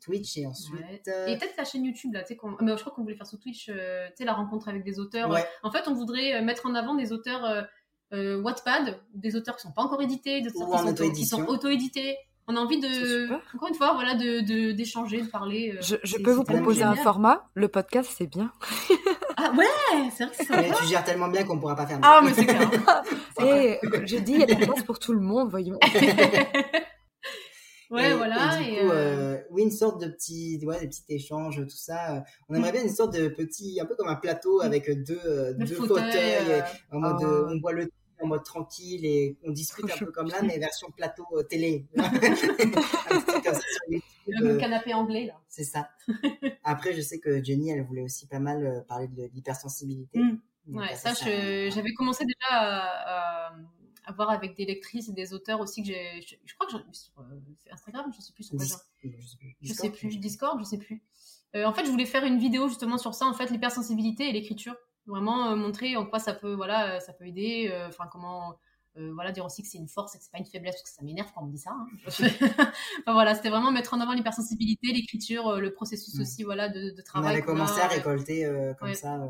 Twitch, 0.00 0.36
et 0.36 0.46
ensuite, 0.46 0.80
Ouais. 0.80 1.32
Et 1.32 1.36
peut-être 1.36 1.56
la 1.58 1.64
chaîne 1.64 1.84
YouTube 1.84 2.12
là, 2.14 2.22
tu 2.22 2.28
sais 2.28 2.36
qu'on- 2.36 2.56
mais 2.60 2.76
je 2.76 2.80
crois 2.80 2.92
qu'on 2.92 3.02
voulait 3.02 3.16
faire 3.16 3.26
sur 3.26 3.40
Twitch, 3.40 3.68
euh, 3.68 4.06
tu 4.10 4.18
sais 4.18 4.24
la 4.24 4.34
rencontre 4.34 4.68
avec 4.68 4.84
des 4.84 5.00
auteurs. 5.00 5.30
Ouais. 5.30 5.44
En 5.64 5.72
fait, 5.72 5.88
on 5.88 5.94
voudrait 5.94 6.40
mettre 6.42 6.64
en 6.66 6.74
avant 6.76 6.94
des 6.94 7.12
auteurs 7.12 7.66
euh, 8.12 8.40
Wattpad, 8.40 8.98
des 9.14 9.36
auteurs 9.36 9.56
qui 9.56 9.62
sont 9.62 9.72
pas 9.72 9.82
encore 9.82 10.02
édités, 10.02 10.40
des 10.40 10.50
auteurs 10.50 10.68
Ou 10.68 10.72
qui 10.72 10.78
sont, 10.78 10.84
qui 10.84 10.90
auto-édition. 10.92 11.38
sont 11.38 11.46
auto-édités. 11.46 12.16
On 12.48 12.56
a 12.56 12.60
envie 12.60 12.80
de, 12.80 13.32
encore 13.54 13.68
une 13.68 13.74
fois, 13.76 13.92
voilà, 13.94 14.14
de 14.14 14.40
de- 14.40 14.72
d'échanger, 14.72 15.22
de, 15.22 15.26
parler. 15.28 15.74
euh. 15.76 15.96
Je, 16.02 16.16
peux 16.18 16.32
vous 16.32 16.42
proposer 16.44 16.82
un 16.82 16.96
format 16.96 17.48
Le 17.54 17.68
podcast, 17.68 18.10
c'est 18.16 18.26
bien. 18.26 18.50
Ah 19.44 19.50
ouais, 19.56 19.64
c'est 20.14 20.26
vrai 20.26 20.36
que 20.36 20.44
c'est 20.44 20.82
tu 20.82 20.86
gères 20.88 21.02
tellement 21.02 21.26
bien 21.26 21.42
qu'on 21.42 21.58
pourra 21.58 21.74
pas 21.74 21.84
faire 21.86 21.96
mieux. 21.96 22.04
Ah 22.06 22.20
mais 22.22 22.32
c'est 22.32 22.46
clair. 22.46 22.70
Et 23.40 23.80
je 24.06 24.18
dis, 24.18 24.32
il 24.34 24.40
y 24.40 24.42
a 24.42 24.46
de 24.46 24.52
la 24.52 24.66
place 24.66 24.84
pour 24.84 25.00
tout 25.00 25.12
le 25.14 25.20
monde, 25.20 25.50
voyons. 25.50 25.78
ouais, 27.90 28.10
Et- 28.10 28.14
voilà. 28.14 28.60
Et 28.60 28.64
du 28.64 28.70
et, 28.70 28.78
coup, 28.80 28.90
euh, 28.90 28.92
euh, 28.92 29.38
oui, 29.50 29.62
une 29.62 29.70
sorte 29.70 30.00
de 30.00 30.08
petit, 30.08 30.60
ouais, 30.64 30.80
des 30.80 30.88
petits 30.88 31.04
échanges, 31.08 31.56
tout 31.56 31.76
ça. 31.76 32.24
On 32.48 32.54
aimerait 32.54 32.72
bien 32.72 32.82
une 32.82 32.90
sorte 32.94 33.14
de 33.14 33.28
petit, 33.28 33.78
un 33.80 33.86
peu 33.86 33.94
comme 33.96 34.08
un 34.08 34.16
plateau 34.16 34.60
avec 34.60 34.88
deux, 35.04 35.54
deux 35.58 35.66
fauteuil, 35.74 35.88
fauteuils, 35.88 36.50
euh, 36.50 36.60
en 36.92 37.00
mode, 37.00 37.16
Oh. 37.24 37.46
on 37.50 37.56
boit 37.56 37.72
le 37.72 37.88
en 38.22 38.26
mode 38.26 38.44
tranquille 38.44 39.04
et 39.04 39.36
on 39.44 39.50
discute 39.50 39.90
un 39.90 39.96
peu 39.96 40.10
comme 40.12 40.28
là, 40.28 40.42
mais 40.42 40.58
version 40.58 40.90
plateau 40.90 41.26
euh, 41.34 41.42
télé. 41.42 41.86
le 44.26 44.46
euh, 44.46 44.58
canapé 44.58 44.94
anglais 44.94 45.26
là. 45.26 45.40
c'est 45.48 45.64
ça. 45.64 45.88
Après, 46.64 46.92
je 46.94 47.00
sais 47.00 47.18
que 47.18 47.42
Jenny, 47.42 47.70
elle 47.70 47.82
voulait 47.84 48.02
aussi 48.02 48.26
pas 48.26 48.38
mal 48.38 48.64
euh, 48.64 48.80
parler 48.82 49.08
de 49.08 49.28
l'hypersensibilité. 49.34 50.18
Mm. 50.18 50.38
Donc, 50.66 50.80
Ouais, 50.80 50.92
euh, 50.92 50.94
ça, 50.94 51.12
j'avais 51.14 51.92
commencé 51.92 52.24
déjà 52.24 52.48
à, 52.50 53.48
à- 53.48 53.56
à 54.04 54.12
voir 54.12 54.30
avec 54.30 54.56
des 54.56 54.64
lectrices 54.64 55.08
et 55.08 55.12
des 55.12 55.32
auteurs 55.32 55.60
aussi 55.60 55.82
que 55.82 55.88
j'ai. 55.88 56.20
Je, 56.22 56.34
je 56.44 56.54
crois 56.54 56.66
que 56.66 56.72
j'en 56.72 56.82
sur 56.92 57.12
euh, 57.20 57.24
Instagram, 57.72 58.10
je 58.16 58.20
sais 58.20 58.32
plus 58.32 58.42
sur 58.44 58.56
quoi 58.56 58.64
j'ai- 58.64 58.72
je 59.10 59.26
sais 59.26 59.36
plus. 59.38 59.56
Je 59.60 59.68
sais 59.68 59.72
Discord, 59.74 59.92
plus, 59.94 60.18
Discord, 60.18 60.58
je 60.60 60.64
sais 60.64 60.78
plus. 60.78 61.02
Euh, 61.54 61.64
en 61.66 61.72
fait, 61.72 61.84
je 61.84 61.90
voulais 61.90 62.06
faire 62.06 62.24
une 62.24 62.38
vidéo 62.38 62.68
justement 62.68 62.98
sur 62.98 63.14
ça, 63.14 63.26
en 63.26 63.34
fait, 63.34 63.50
l'hypersensibilité 63.50 64.28
et 64.28 64.32
l'écriture. 64.32 64.74
Vraiment 65.06 65.50
euh, 65.50 65.56
montrer 65.56 65.96
en 65.96 66.06
quoi 66.06 66.18
ça 66.18 66.32
peut, 66.32 66.54
voilà, 66.54 66.94
euh, 66.96 67.00
ça 67.00 67.12
peut 67.12 67.26
aider. 67.26 67.68
euh, 67.72 67.88
Enfin, 67.88 68.04
comment, 68.10 68.56
euh, 68.96 69.10
voilà, 69.14 69.32
dire 69.32 69.44
aussi 69.44 69.62
que 69.62 69.68
c'est 69.68 69.78
une 69.78 69.88
force 69.88 70.14
et 70.14 70.18
que 70.18 70.24
c'est 70.24 70.30
pas 70.32 70.38
une 70.38 70.46
faiblesse 70.46 70.76
parce 70.76 70.82
que 70.84 70.90
ça 70.96 71.02
m'énerve 71.02 71.28
quand 71.34 71.42
on 71.42 71.46
me 71.46 71.50
dit 71.52 71.58
ça. 71.58 71.70
hein. 71.72 71.86
enfin 73.00 73.12
voilà, 73.12 73.34
c'était 73.34 73.50
vraiment 73.50 73.70
mettre 73.72 73.94
en 73.94 74.00
avant 74.00 74.12
l'hypersensibilité, 74.12 74.92
l'écriture, 74.92 75.56
le 75.60 75.72
processus 75.72 76.14
Mm. 76.14 76.20
aussi, 76.20 76.42
voilà, 76.44 76.68
de, 76.68 76.90
de 76.90 77.00
On 77.00 77.02
travail. 77.02 77.32
avait 77.32 77.42
commencé 77.42 77.80
a, 77.80 77.84
à 77.84 77.88
récolter 77.88 78.44
euh, 78.44 78.74
comme 78.74 78.88
Ouais. 78.88 78.94
ça 78.94 79.16
euh, 79.16 79.26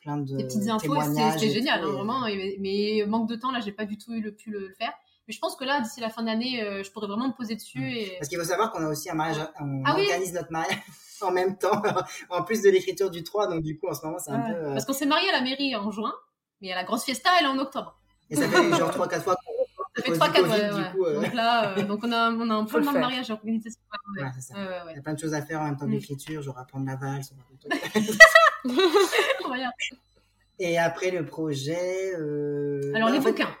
plein 0.00 0.18
de 0.18 0.36
des 0.36 0.44
petites 0.44 0.68
infos, 0.68 0.94
c'était- 1.02 1.50
génial, 1.50 1.82
hein, 1.82 1.86
vraiment. 1.90 2.26
et- 2.26 2.56
mais 2.60 3.04
manque 3.06 3.28
de 3.28 3.34
temps, 3.36 3.50
là, 3.50 3.60
j'ai 3.60 3.72
pas 3.72 3.84
du 3.86 3.98
tout 3.98 4.12
eu 4.12 4.20
le, 4.20 4.32
pu 4.34 4.50
le, 4.50 4.68
le 4.68 4.74
faire. 4.74 4.92
Mais 5.26 5.34
je 5.34 5.40
pense 5.40 5.56
que 5.56 5.64
là, 5.64 5.80
d'ici 5.80 6.00
la 6.00 6.08
fin 6.10 6.22
d'année, 6.22 6.62
euh, 6.62 6.84
je 6.84 6.90
pourrais 6.92 7.08
vraiment 7.08 7.26
me 7.26 7.32
poser 7.32 7.56
dessus. 7.56 7.80
Mm. 7.80 7.84
Et... 7.84 8.12
Parce 8.18 8.28
qu'il 8.28 8.38
faut 8.38 8.44
savoir 8.44 8.70
qu'on 8.70 8.84
a 8.84 8.88
aussi 8.88 9.10
un 9.10 9.14
mariage, 9.14 9.38
on 9.60 9.82
Ah 9.84 9.94
oui. 9.96 10.02
organise 10.02 10.32
notre 10.34 10.52
mariage 10.52 10.78
en 11.22 11.30
même 11.32 11.56
temps, 11.58 11.82
en 12.30 12.42
plus 12.42 12.62
de 12.62 12.70
l'écriture 12.70 13.10
du 13.10 13.22
3, 13.24 13.48
donc 13.48 13.62
du 13.62 13.78
coup 13.78 13.88
en 13.88 13.94
ce 13.94 14.04
moment 14.04 14.18
c'est 14.18 14.30
un 14.30 14.40
Ouais. 14.42 14.52
peu... 14.52 14.58
euh, 14.58 14.72
Parce 14.74 14.84
qu'on 14.84 14.92
s'est 14.92 15.06
marié 15.06 15.28
à 15.28 15.32
la 15.32 15.40
mairie 15.40 15.74
en 15.76 15.90
juin, 15.90 16.12
mais 16.60 16.72
à 16.72 16.76
la 16.76 16.84
grosse 16.84 17.04
fiesta, 17.04 17.30
elle 17.38 17.46
est 17.46 17.48
en 17.48 17.58
octobre. 17.58 17.98
Et 18.30 18.36
ça 18.36 18.48
fait 18.48 18.72
genre 18.76 18.90
3-4 18.90 19.20
fois 19.22 19.36
qu'on 19.36 19.52
Ça 19.96 20.02
fait 20.02 20.08
cause 20.10 20.18
3 20.18 20.28
du 20.28 20.34
4 20.34 20.46
Covid, 20.46 20.60
ouais, 20.60 20.72
ouais. 20.84 20.90
coup, 20.92 21.04
euh, 21.06 21.14
Donc 21.22 21.32
là, 21.32 21.70
euh, 21.78 21.82
donc 21.86 22.00
on 22.04 22.12
a, 22.12 22.30
on 22.30 22.50
a 22.50 22.54
un 22.54 22.62
le 22.64 22.66
de 22.92 22.98
mariage 22.98 23.30
vrai. 23.30 23.38
Ouais, 24.18 24.30
ça. 24.40 24.54
Ouais, 24.54 24.60
ouais, 24.66 24.76
il 24.90 24.96
y 24.96 24.98
a 24.98 25.02
plein 25.02 25.14
de 25.14 25.18
choses 25.18 25.32
à 25.32 25.40
faire 25.42 25.60
en 25.60 25.64
même 25.64 25.76
temps 25.78 25.86
de 25.86 25.90
Mm. 25.90 25.94
l'écriture, 25.94 26.42
genre 26.42 26.58
apprendre 26.58 26.84
la 26.86 26.96
valse. 26.96 27.32
Et 30.58 30.78
après 30.78 31.10
le 31.10 31.24
projet... 31.26 32.12
euh, 32.18 32.92
Alors 32.94 33.08
ouais, 33.08 33.16
les 33.16 33.20
fait, 33.22 33.30
bouquins. 33.32 33.54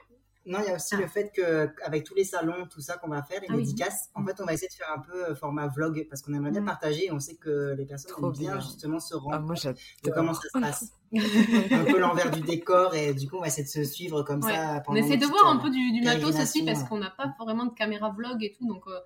Non, 0.46 0.60
il 0.62 0.66
y 0.66 0.70
a 0.70 0.76
aussi 0.76 0.94
Ah. 0.94 1.00
le 1.00 1.08
fait 1.08 1.32
que 1.34 1.68
avec 1.84 2.04
tous 2.04 2.14
les 2.14 2.22
salons, 2.24 2.66
tout 2.70 2.80
ça 2.80 2.96
qu'on 2.98 3.08
va 3.08 3.22
faire, 3.22 3.40
les 3.40 3.48
Ah 3.50 3.54
oui. 3.56 3.62
dédicaces, 3.64 4.10
en 4.14 4.24
fait, 4.24 4.40
on 4.40 4.44
va 4.44 4.52
essayer 4.54 4.68
de 4.68 4.72
faire 4.74 4.92
un 4.96 5.00
peu 5.00 5.30
euh, 5.30 5.34
format 5.34 5.66
vlog 5.66 6.06
parce 6.08 6.22
qu'on 6.22 6.32
aimerait 6.34 6.52
bien 6.52 6.60
Mm. 6.60 6.66
partager. 6.66 7.06
Et 7.06 7.12
on 7.12 7.18
sait 7.18 7.34
que 7.36 7.74
les 7.76 7.84
personnes 7.84 8.12
Trop 8.12 8.26
aiment 8.26 8.32
bien, 8.32 8.52
bien. 8.52 8.60
justement 8.60 9.00
se 9.00 9.14
rendre 9.16 9.30
Ah, 9.34 9.38
moi, 9.40 9.54
compte 9.56 9.64
de 9.64 9.78
j'adore. 10.04 10.14
comment 10.14 10.34
ça 10.34 10.48
se 10.52 10.58
passe, 10.60 10.84
un 11.72 11.84
peu 11.84 11.98
l'envers 11.98 12.30
du 12.30 12.40
décor 12.42 12.94
et 12.94 13.12
du 13.14 13.28
coup, 13.28 13.36
on 13.36 13.40
va 13.40 13.48
essayer 13.48 13.64
de 13.64 13.68
se 13.68 13.84
suivre 13.84 14.22
comme 14.22 14.42
Ouais. 14.44 14.52
ça. 14.54 14.82
On 14.86 14.94
essaie 14.94 15.16
de 15.16 15.26
voir 15.26 15.48
un 15.48 15.58
euh, 15.58 15.62
peu 15.62 15.70
du, 15.70 15.92
du 15.92 16.02
matos 16.02 16.36
aussi 16.40 16.64
parce 16.64 16.84
qu'on 16.84 16.98
n'a 16.98 17.10
pas 17.10 17.34
vraiment 17.40 17.66
de 17.66 17.74
caméra 17.74 18.10
vlog 18.10 18.42
et 18.44 18.52
tout. 18.56 18.66
Donc 18.68 18.84
euh, 18.86 18.98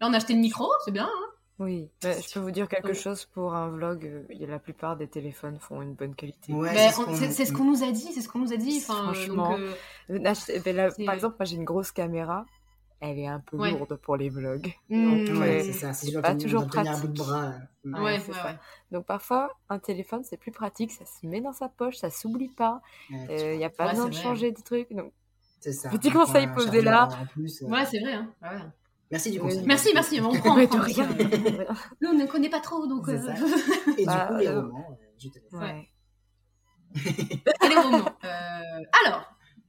là, 0.00 0.08
on 0.08 0.12
a 0.12 0.16
acheté 0.16 0.32
le 0.34 0.40
micro, 0.40 0.68
c'est 0.84 0.90
bien. 0.92 1.04
hein. 1.06 1.26
Oui, 1.58 1.90
mais 2.04 2.20
je 2.22 2.32
peux 2.34 2.40
vous 2.40 2.52
dire 2.52 2.68
quelque 2.68 2.92
chose 2.92 3.24
pour 3.24 3.54
un 3.54 3.68
vlog. 3.68 4.06
euh, 4.06 4.22
il 4.30 4.40
y 4.40 4.44
a 4.44 4.46
la 4.46 4.60
plupart 4.60 4.96
des 4.96 5.08
téléphones 5.08 5.58
font 5.58 5.82
une 5.82 5.94
bonne 5.94 6.14
qualité. 6.14 6.52
Ouais, 6.52 6.70
Mais 6.72 6.76
c'est 6.88 6.90
ce 6.92 7.52
qu'on- 7.52 7.64
ce 7.64 7.64
nous 7.64 7.82
a 7.82 7.90
dit, 7.90 8.12
c'est 8.12 8.20
ce 8.20 8.28
qu'on 8.28 8.38
nous 8.38 8.52
a 8.52 8.56
dit. 8.56 8.78
Enfin, 8.80 8.94
euh, 9.10 9.12
Franchement. 9.12 9.50
donc, 9.50 9.60
euh, 9.60 10.18
Là, 10.20 10.32
ben 10.64 10.76
là, 10.76 10.90
C'est- 10.90 11.04
par 11.04 11.14
exemple, 11.14 11.36
moi 11.38 11.44
j'ai 11.46 11.56
une 11.56 11.64
grosse 11.64 11.90
caméra. 11.90 12.46
Elle 13.00 13.18
est 13.20 13.26
un 13.28 13.38
peu 13.40 13.56
Ouais. 13.56 13.70
lourde 13.70 13.94
pour 13.96 14.16
les 14.16 14.28
vlogs. 14.28 14.72
hmm, 14.88 15.26
Donc, 15.26 15.38
Ouais, 15.40 15.60
euh, 15.60 15.72
c'est 15.72 15.92
ça. 15.92 16.20
Pas 16.20 16.34
toujours 16.34 16.62
bout 16.62 16.68
pratique. 16.68 17.12
de 17.12 17.18
bras. 17.18 17.44
euh, 17.86 17.90
Ouais, 17.92 18.00
ouais, 18.00 18.18
c'est 18.20 18.28
ouais, 18.32 18.34
ça. 18.38 18.44
ouais. 18.46 18.58
Donc 18.90 19.06
parfois, 19.06 19.56
un 19.68 19.78
téléphone, 19.78 20.22
c'est 20.24 20.36
plus 20.36 20.50
pratique, 20.52 20.90
ça 20.92 21.04
se 21.06 21.26
met 21.26 21.40
dans 21.40 21.52
sa 21.52 21.68
poche, 21.68 21.96
ça 21.96 22.10
s'oublie 22.10 22.48
pas, 22.48 22.80
ouais, 23.10 23.52
il 23.54 23.58
n'y 23.58 23.64
a 23.64 23.70
pas 23.70 23.84
Ouais, 23.86 23.90
besoin 23.92 24.08
de 24.08 24.14
changer 24.14 24.50
de 24.52 24.60
truc. 24.62 24.92
Donc, 24.92 25.12
C'est 25.60 25.72
ça. 25.72 25.90
Petit 25.90 26.08
On 26.08 26.20
conseil 26.20 26.46
posé 26.54 26.82
là. 26.82 27.08
plus, 27.32 27.62
euh, 27.62 27.66
Ouais, 27.68 27.84
c'est 27.84 27.98
vrai. 28.00 28.14
Hein. 28.14 28.72
Merci 29.10 29.30
du 29.30 29.38
Oui. 29.40 29.44
conseil. 29.48 29.64
Merci, 29.66 29.90
merci. 29.94 30.20
On 30.20 30.32
de 30.32 30.80
rien. 30.80 31.08
euh. 31.20 31.74
Nous, 32.00 32.10
on 32.10 32.14
ne 32.14 32.26
connaît 32.26 32.50
pas 32.50 32.60
trop, 32.60 32.86
donc. 32.86 33.08
Euh, 33.08 33.18
ça. 33.18 33.34
Et 33.96 34.02
du 34.02 34.04
Bah, 34.06 34.26
coup, 34.28 34.36
les 34.36 34.46
euh, 34.48 34.60
romans, 34.60 34.86
euh, 34.90 35.04
je 35.18 35.28
te 35.28 35.38
laisse. 35.38 35.52
Ouais. 35.52 35.88
Et 36.96 37.68
les 37.68 37.76
romans. 37.76 38.04
Euh, 38.24 38.82
alors, 39.04 39.24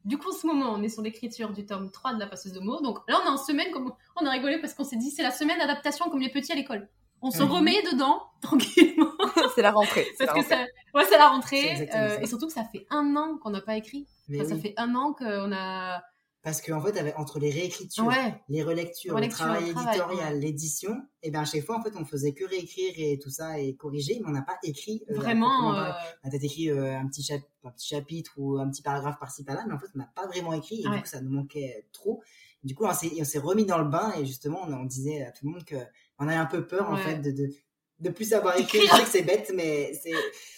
du 0.05 0.17
coup, 0.17 0.29
en 0.29 0.33
ce 0.33 0.45
moment, 0.47 0.73
on 0.73 0.81
est 0.83 0.89
sur 0.89 1.01
l'écriture 1.01 1.51
du 1.51 1.65
tome 1.65 1.89
3 1.91 2.15
de 2.15 2.19
La 2.19 2.27
passeuse 2.27 2.53
de 2.53 2.59
mots. 2.59 2.81
Donc 2.81 2.99
là, 3.07 3.19
on 3.23 3.25
est 3.27 3.29
en 3.29 3.37
semaine, 3.37 3.71
comme 3.71 3.93
on 4.19 4.25
a 4.25 4.31
rigolé 4.31 4.59
parce 4.59 4.73
qu'on 4.73 4.83
s'est 4.83 4.97
dit, 4.97 5.11
c'est 5.11 5.23
la 5.23 5.31
semaine 5.31 5.57
d'adaptation 5.59 6.09
comme 6.09 6.19
les 6.21 6.29
petits 6.31 6.51
à 6.51 6.55
l'école. 6.55 6.89
On 7.21 7.31
se 7.31 7.43
Mhm. 7.43 7.51
remet 7.51 7.81
dedans 7.91 8.21
tranquillement 8.41 9.11
c'est 9.53 9.61
la 9.61 9.71
rentrée. 9.71 10.07
c'est 10.17 10.25
parce 10.25 10.37
la 10.37 10.43
que 10.43 10.49
rentrée. 10.49 10.55
ça, 10.55 10.97
ouais, 10.97 11.05
c'est 11.09 11.17
la 11.17 11.27
rentrée 11.27 11.89
euh, 11.93 12.17
et 12.21 12.27
surtout 12.27 12.47
que 12.47 12.53
ça 12.53 12.63
fait 12.63 12.87
un 12.89 13.13
an 13.17 13.37
qu'on 13.43 13.49
n'a 13.49 13.59
pas 13.59 13.75
écrit. 13.75 14.07
Ça 14.47 14.55
fait 14.57 14.73
un 14.77 14.95
an 14.95 15.11
qu'on 15.13 15.51
a. 15.51 16.01
Parce 16.41 16.61
qu'en 16.61 16.81
fait, 16.81 16.97
avec- 16.97 17.19
entre 17.19 17.37
les 17.37 17.49
réécritures, 17.51 18.05
Ouais. 18.05 18.33
les 18.47 18.63
relectures, 18.63 19.13
Relecture, 19.13 19.45
le 19.45 19.51
travail 19.51 19.69
éditorial, 19.71 20.39
l'édition, 20.39 20.95
et 21.21 21.31
bien 21.31 21.41
à 21.41 21.45
chaque 21.45 21.65
fois, 21.65 21.77
en 21.77 21.83
fait, 21.83 21.91
on 21.97 22.05
faisait 22.05 22.31
que 22.31 22.45
réécrire 22.45 22.93
et 22.97 23.19
tout 23.21 23.29
ça 23.29 23.59
et 23.59 23.75
corriger, 23.75 24.19
mais 24.21 24.27
on 24.29 24.31
n'a 24.31 24.41
pas 24.43 24.57
écrit. 24.63 25.03
euh, 25.11 25.15
Vraiment. 25.15 25.75
euh. 25.75 25.91
On 26.23 26.27
a 26.27 26.31
peut-être 26.31 26.43
écrit 26.45 26.69
euh, 26.71 26.97
un, 26.97 27.07
petit 27.07 27.23
chap- 27.23 27.41
un 27.65 27.71
petit 27.71 27.87
chapitre 27.89 28.31
ou 28.37 28.57
un 28.57 28.69
petit 28.69 28.81
paragraphe 28.81 29.19
par-ci 29.19 29.43
par-là, 29.43 29.65
mais 29.67 29.73
en 29.73 29.79
fait, 29.79 29.87
on 29.95 29.97
n'a 29.99 30.09
pas 30.15 30.27
vraiment 30.27 30.53
écrit 30.53 30.81
et 30.81 30.87
Ouais. 30.87 30.95
du 30.95 31.01
coup, 31.01 31.07
ça 31.09 31.19
nous 31.21 31.29
manquait 31.31 31.85
trop. 31.91 32.23
Du 32.63 32.73
coup, 32.73 32.85
on 32.85 32.93
s'est 32.93 33.39
remis 33.39 33.65
dans 33.65 33.77
le 33.79 33.89
bain 33.89 34.13
et 34.17 34.25
justement, 34.25 34.59
on, 34.65 34.73
on 34.73 34.85
disait 34.85 35.23
à 35.25 35.31
tout 35.31 35.45
le 35.45 35.51
monde 35.51 35.65
que 35.65 35.75
on 36.19 36.27
avait 36.27 36.35
un 36.37 36.45
peu 36.45 36.65
peur 36.65 36.89
en 36.89 36.95
fait 36.97 37.17
de, 37.19 37.31
de 37.31 37.49
de 37.99 38.09
plus 38.09 38.25
savoir 38.29 38.57
écrire. 38.57 38.81
Je 38.83 38.95
sais 38.97 39.03
que 39.03 39.09
c'est 39.09 39.21
bête, 39.23 39.51
mais 39.55 39.91
c'est 40.01 40.13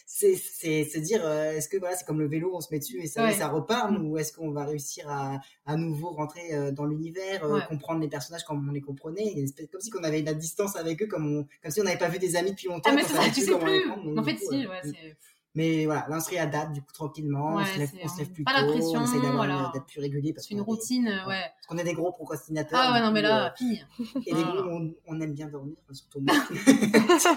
c'est 0.05 0.35
c'est 0.35 0.83
se 0.83 0.99
dire 0.99 1.21
euh, 1.25 1.53
est-ce 1.53 1.69
que 1.69 1.77
voilà 1.77 1.95
c'est 1.95 2.05
comme 2.05 2.19
le 2.19 2.27
vélo, 2.27 2.51
on 2.53 2.59
se 2.61 2.67
met 2.71 2.79
dessus 2.79 3.01
et 3.01 3.07
ça 3.07 3.23
Ouais. 3.23 3.33
ça 3.33 3.47
repart, 3.47 3.91
Mm. 3.91 4.05
ou 4.05 4.17
est-ce 4.17 4.33
qu'on 4.33 4.51
va 4.51 4.65
réussir 4.65 5.09
à 5.09 5.39
à 5.65 5.75
nouveau 5.77 6.09
rentrer 6.11 6.53
euh, 6.53 6.71
dans 6.71 6.85
l'univers, 6.85 7.43
euh, 7.45 7.55
Ouais. 7.55 7.61
comprendre 7.67 8.01
les 8.01 8.09
personnages 8.09 8.43
comme 8.43 8.67
on 8.67 8.71
les 8.71 8.81
comprenait, 8.81 9.33
espèce- 9.37 9.67
comme 9.71 9.81
si 9.81 9.89
qu'on 9.89 10.03
avait 10.03 10.21
de 10.21 10.25
la 10.27 10.33
distance 10.33 10.75
avec 10.75 11.01
eux, 11.01 11.07
comme 11.07 11.25
on, 11.39 11.47
comme 11.63 11.71
si 11.71 11.79
on 11.81 11.83
n'avait 11.85 11.97
pas 11.97 12.09
vu 12.09 12.19
des 12.19 12.35
amis 12.35 12.51
depuis 12.51 12.67
longtemps. 12.67 12.89
Ah, 12.91 12.95
mais 12.95 13.03
ça, 13.03 13.23
tu 13.33 13.41
sais 13.41 13.57
plus. 13.57 13.87
prendre, 13.87 14.03
donc, 14.03 14.19
En 14.19 14.23
fait, 14.23 14.35
coup, 14.35 14.51
si, 14.51 14.67
ouais, 14.67 14.81
mm. 14.83 14.91
c'est. 14.93 15.17
Mais 15.53 15.85
voilà, 15.85 16.05
là 16.07 16.15
on 16.17 16.21
se 16.21 16.29
réadapte 16.29 16.71
du 16.71 16.81
coup 16.81 16.93
tranquillement, 16.93 17.55
Ouais, 17.55 17.63
on 17.63 17.73
se 17.73 17.77
lève, 17.79 17.91
on 18.03 18.07
se 18.07 18.17
lève 18.19 18.31
plus 18.31 18.43
pas 18.45 18.53
la 18.53 18.61
tôt, 18.63 18.71
pression, 18.71 18.99
on 19.01 19.03
essaie 19.03 19.15
d'avoir 19.15 19.33
voilà. 19.35 19.69
d'être 19.73 19.85
plus 19.85 19.99
régulier 19.99 20.31
parce 20.33 20.47
C'est 20.47 20.53
une 20.53 20.59
des- 20.59 20.63
routine, 20.65 21.07
ouais. 21.27 21.41
parce 21.55 21.67
qu'on 21.67 21.77
est 21.77 21.83
des 21.83 21.93
gros 21.93 22.13
procrastinateurs. 22.13 22.79
Ah 22.81 22.93
ouais, 22.93 23.01
non, 23.01 23.11
mais 23.11 23.21
là, 23.21 23.47
euh, 23.47 23.49
fini. 23.57 23.81
et 24.27 24.33
Voilà. 24.33 24.61
gros, 24.61 24.69
on, 24.71 24.93
on 25.07 25.19
aime 25.19 25.33
bien 25.33 25.49
dormir, 25.49 25.75
surtout 25.91 26.21
moi. 26.21 26.33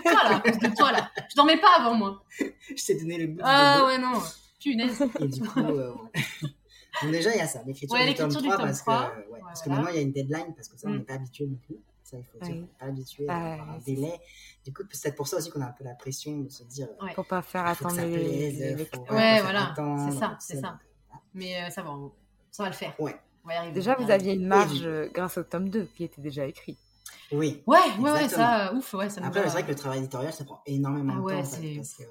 Voilà, 0.04 0.36
à 0.36 0.40
cause 0.40 0.58
de 0.58 0.76
toi, 0.76 0.92
là. 0.92 1.10
Je 1.28 1.34
dormais 1.34 1.60
pas 1.60 1.76
avant, 1.80 1.94
moi. 1.94 2.22
je 2.38 2.84
t'ai 2.86 2.94
donné 3.00 3.18
le 3.18 3.26
du 3.26 3.38
Ah 3.42 3.84
ouais, 3.84 3.98
non. 3.98 4.20
Punaise. 4.60 5.02
Et 5.20 5.26
du 5.28 5.40
coup, 5.42 5.58
euh. 5.60 5.92
Donc 7.02 7.10
déjà, 7.10 7.32
il 7.34 7.38
y 7.38 7.40
a 7.40 7.48
ça, 7.48 7.62
l'écriture 7.66 7.92
Ouais, 7.98 8.06
du 8.06 8.14
tome 8.14 8.28
l'écriture 8.28 8.42
du 8.42 8.46
3, 8.48 8.56
tome 8.58 8.66
parce, 8.66 8.78
3. 8.82 9.10
Que, 9.10 9.32
ouais, 9.32 9.40
parce 9.42 9.62
que 9.62 9.68
maintenant, 9.70 9.88
il 9.90 9.96
y 9.96 9.98
a 9.98 10.02
une 10.02 10.12
deadline, 10.12 10.54
parce 10.54 10.68
que 10.68 10.78
ça, 10.78 10.86
on 10.88 10.92
Mm. 10.92 10.96
n'est 10.98 11.02
pas 11.04 11.14
habitué 11.14 11.46
non 11.46 11.56
plus. 11.66 11.76
Ça, 12.04 12.18
il 12.18 12.24
faut 12.24 12.38
dire, 12.38 12.54
Oui. 12.54 12.58
on 12.58 12.60
n'est 12.60 12.78
pas 12.78 12.84
habitué 12.86 13.28
à 13.28 13.36
avoir 13.54 13.70
un 13.70 13.74
ouais, 13.78 13.80
délai. 13.86 14.20
Du 14.64 14.72
coup, 14.74 14.82
c'est 14.92 15.02
peut-être 15.02 15.16
pour 15.16 15.26
ça 15.26 15.38
aussi 15.38 15.50
qu'on 15.50 15.62
a 15.62 15.66
un 15.66 15.72
peu 15.72 15.84
la 15.84 15.94
pression 15.94 16.38
de 16.38 16.50
se 16.50 16.62
dire, 16.64 16.86
euh, 17.02 17.06
Faut 17.14 17.24
pas 17.24 17.40
faire 17.42 17.64
attendre 17.66 17.96
les, 17.96 18.12
plaise, 18.12 18.58
les 18.58 18.70
faut 18.72 18.76
lecteurs. 18.76 19.04
pas 19.04 19.14
Ouais, 19.14 19.40
voilà, 19.40 19.74
c'est 20.10 20.18
ça, 20.18 20.36
c'est 20.38 20.60
ça. 20.60 20.78
Mais 21.32 21.62
euh, 21.64 21.70
ça 21.70 21.82
va, 21.82 21.90
on- 21.92 22.12
ça 22.50 22.62
va 22.64 22.68
le 22.68 22.74
faire. 22.74 22.94
Ouais. 23.00 23.16
On 23.44 23.48
va 23.48 23.54
y 23.54 23.56
arriver. 23.56 23.72
Déjà, 23.72 23.94
vous 23.96 24.10
aviez 24.10 24.34
une 24.34 24.46
marge 24.46 24.86
grâce 25.14 25.38
au 25.38 25.42
tome 25.44 25.70
2 25.70 25.86
qui 25.96 26.04
était 26.04 26.20
déjà 26.20 26.46
écrit. 26.46 26.78
Oui. 27.32 27.62
Ouais, 27.66 27.78
ouais, 27.98 28.10
ouais, 28.10 28.28
ça, 28.28 28.72
ouf, 28.74 28.92
ouais, 28.94 29.08
ça 29.08 29.24
Après, 29.24 29.42
c'est 29.44 29.48
vrai 29.48 29.62
que 29.64 29.68
le 29.70 29.74
travail 29.74 29.98
éditorial, 30.00 30.32
ça 30.32 30.44
prend 30.44 30.60
énormément 30.66 31.14
Ah 31.16 31.20
de 31.20 31.22
ouais, 31.22 31.42
temps, 31.42 31.48
parce 31.76 31.94
que 31.94 32.04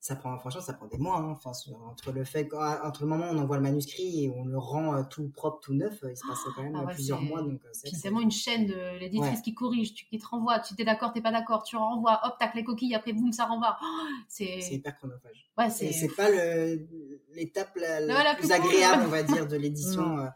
ça 0.00 0.14
prend, 0.14 0.38
franchement, 0.38 0.60
ça 0.60 0.74
prend 0.74 0.86
des 0.86 0.96
mois. 0.98 1.18
hein. 1.18 1.30
Enfin, 1.32 1.52
sur- 1.52 1.76
entre 1.82 2.12
le 2.12 2.24
fait, 2.24 2.48
entre 2.84 3.02
le 3.02 3.08
moment 3.08 3.26
où 3.30 3.34
on 3.34 3.38
envoie 3.38 3.56
le 3.56 3.62
manuscrit 3.64 4.24
et 4.24 4.30
on 4.30 4.44
le 4.44 4.56
rend 4.58 4.94
euh, 4.94 5.02
tout 5.02 5.28
propre, 5.30 5.58
tout 5.60 5.74
neuf, 5.74 6.02
euh, 6.04 6.12
il 6.12 6.16
se 6.16 6.26
passe 6.26 6.38
quand 6.54 6.62
même 6.62 6.76
Ah 6.76 6.82
euh, 6.82 6.86
ouais, 6.86 6.94
plusieurs 6.94 7.20
mois. 7.20 7.42
Donc, 7.42 7.60
c'est 7.72 7.82
Puis 7.82 7.90
vrai 7.90 7.96
que 7.98 8.02
tellement 8.02 8.20
une 8.20 8.30
chaîne 8.30 8.66
de 8.66 8.98
l'éditrice 9.00 9.36
Ouais. 9.38 9.42
qui 9.42 9.54
corrige, 9.54 9.94
tu- 9.94 10.06
qui 10.06 10.18
te 10.18 10.26
renvoie, 10.26 10.60
tu 10.60 10.74
t'es 10.76 10.84
d'accord, 10.84 11.12
t'es 11.12 11.20
pas 11.20 11.32
d'accord, 11.32 11.64
tu 11.64 11.76
renvoies, 11.76 12.20
hop, 12.24 12.34
tac 12.38 12.54
les 12.54 12.62
coquilles, 12.64 12.94
après 12.94 13.12
boum, 13.12 13.32
ça 13.32 13.46
renvoie. 13.46 13.76
Oh, 13.82 13.86
c'est 14.28 14.60
c'est. 14.60 14.74
hyper 14.76 14.96
chronophage. 14.96 15.50
Ouais, 15.58 15.66
Et 15.66 15.70
c'est. 15.70 15.92
c'est 15.92 16.14
pas 16.14 16.30
le- 16.30 16.88
l'étape 17.34 17.74
la, 17.76 18.00
la 18.00 18.14
Ouais, 18.16 18.24
la 18.24 18.34
plus 18.36 18.52
agréable, 18.52 19.02
on 19.06 19.08
va 19.10 19.22
dire, 19.24 19.46
de 19.48 19.56
l'édition. 19.64 20.18
euh, 20.20 20.28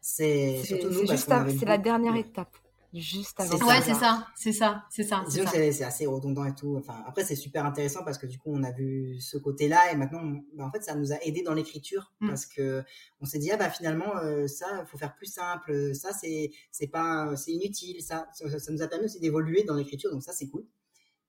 C'est 0.00 0.62
surtout 0.64 0.88
nous 0.88 1.06
c'est 1.06 1.26
parce 1.26 1.58
qu'on 1.60 1.66
la 1.66 1.78
dernière 1.78 2.14
Ouais. 2.14 2.20
étape. 2.20 2.56
Juste 2.92 3.38
avant. 3.38 3.56
Ouais, 3.68 3.80
c'est 3.82 3.94
ça, 3.94 4.26
c'est 4.34 4.52
ça, 4.52 4.84
c'est 4.90 5.04
ça, 5.04 5.22
c'est 5.24 5.30
Disons 5.30 5.44
que 5.44 5.50
ça. 5.50 5.56
c'est 5.56 5.72
c'est 5.72 5.84
assez 5.84 6.06
redondant 6.06 6.44
et 6.44 6.54
tout. 6.54 6.76
Enfin, 6.76 7.04
après, 7.06 7.24
c'est 7.24 7.36
super 7.36 7.64
intéressant 7.64 8.02
parce 8.04 8.18
que 8.18 8.26
du 8.26 8.36
coup, 8.36 8.50
on 8.52 8.64
a 8.64 8.72
vu 8.72 9.20
ce 9.20 9.38
côté-là 9.38 9.92
et 9.92 9.96
maintenant, 9.96 10.18
on- 10.24 10.44
bah, 10.56 10.64
en 10.66 10.70
fait, 10.72 10.82
ça 10.82 10.96
nous 10.96 11.12
a 11.12 11.16
aidé 11.22 11.42
dans 11.42 11.54
l'écriture 11.54 12.12
Mm. 12.20 12.28
parce 12.28 12.46
que 12.46 12.82
on 13.20 13.26
s'est 13.26 13.38
dit 13.38 13.50
ah 13.52 13.56
bah 13.56 13.70
finalement 13.70 14.16
euh, 14.16 14.48
ça, 14.48 14.84
faut 14.86 14.98
faire 14.98 15.14
plus 15.14 15.26
simple. 15.32 15.94
Ça, 15.94 16.12
c'est 16.12 16.50
c'est 16.72 16.88
pas 16.88 17.36
c'est 17.36 17.52
inutile. 17.52 18.02
Ça, 18.02 18.28
ça, 18.32 18.58
ça 18.58 18.72
nous 18.72 18.82
a 18.82 18.88
permis 18.88 19.04
aussi 19.04 19.20
d'évoluer 19.20 19.62
dans 19.62 19.74
l'écriture, 19.76 20.10
donc 20.10 20.24
ça, 20.24 20.32
c'est 20.32 20.48
cool. 20.48 20.64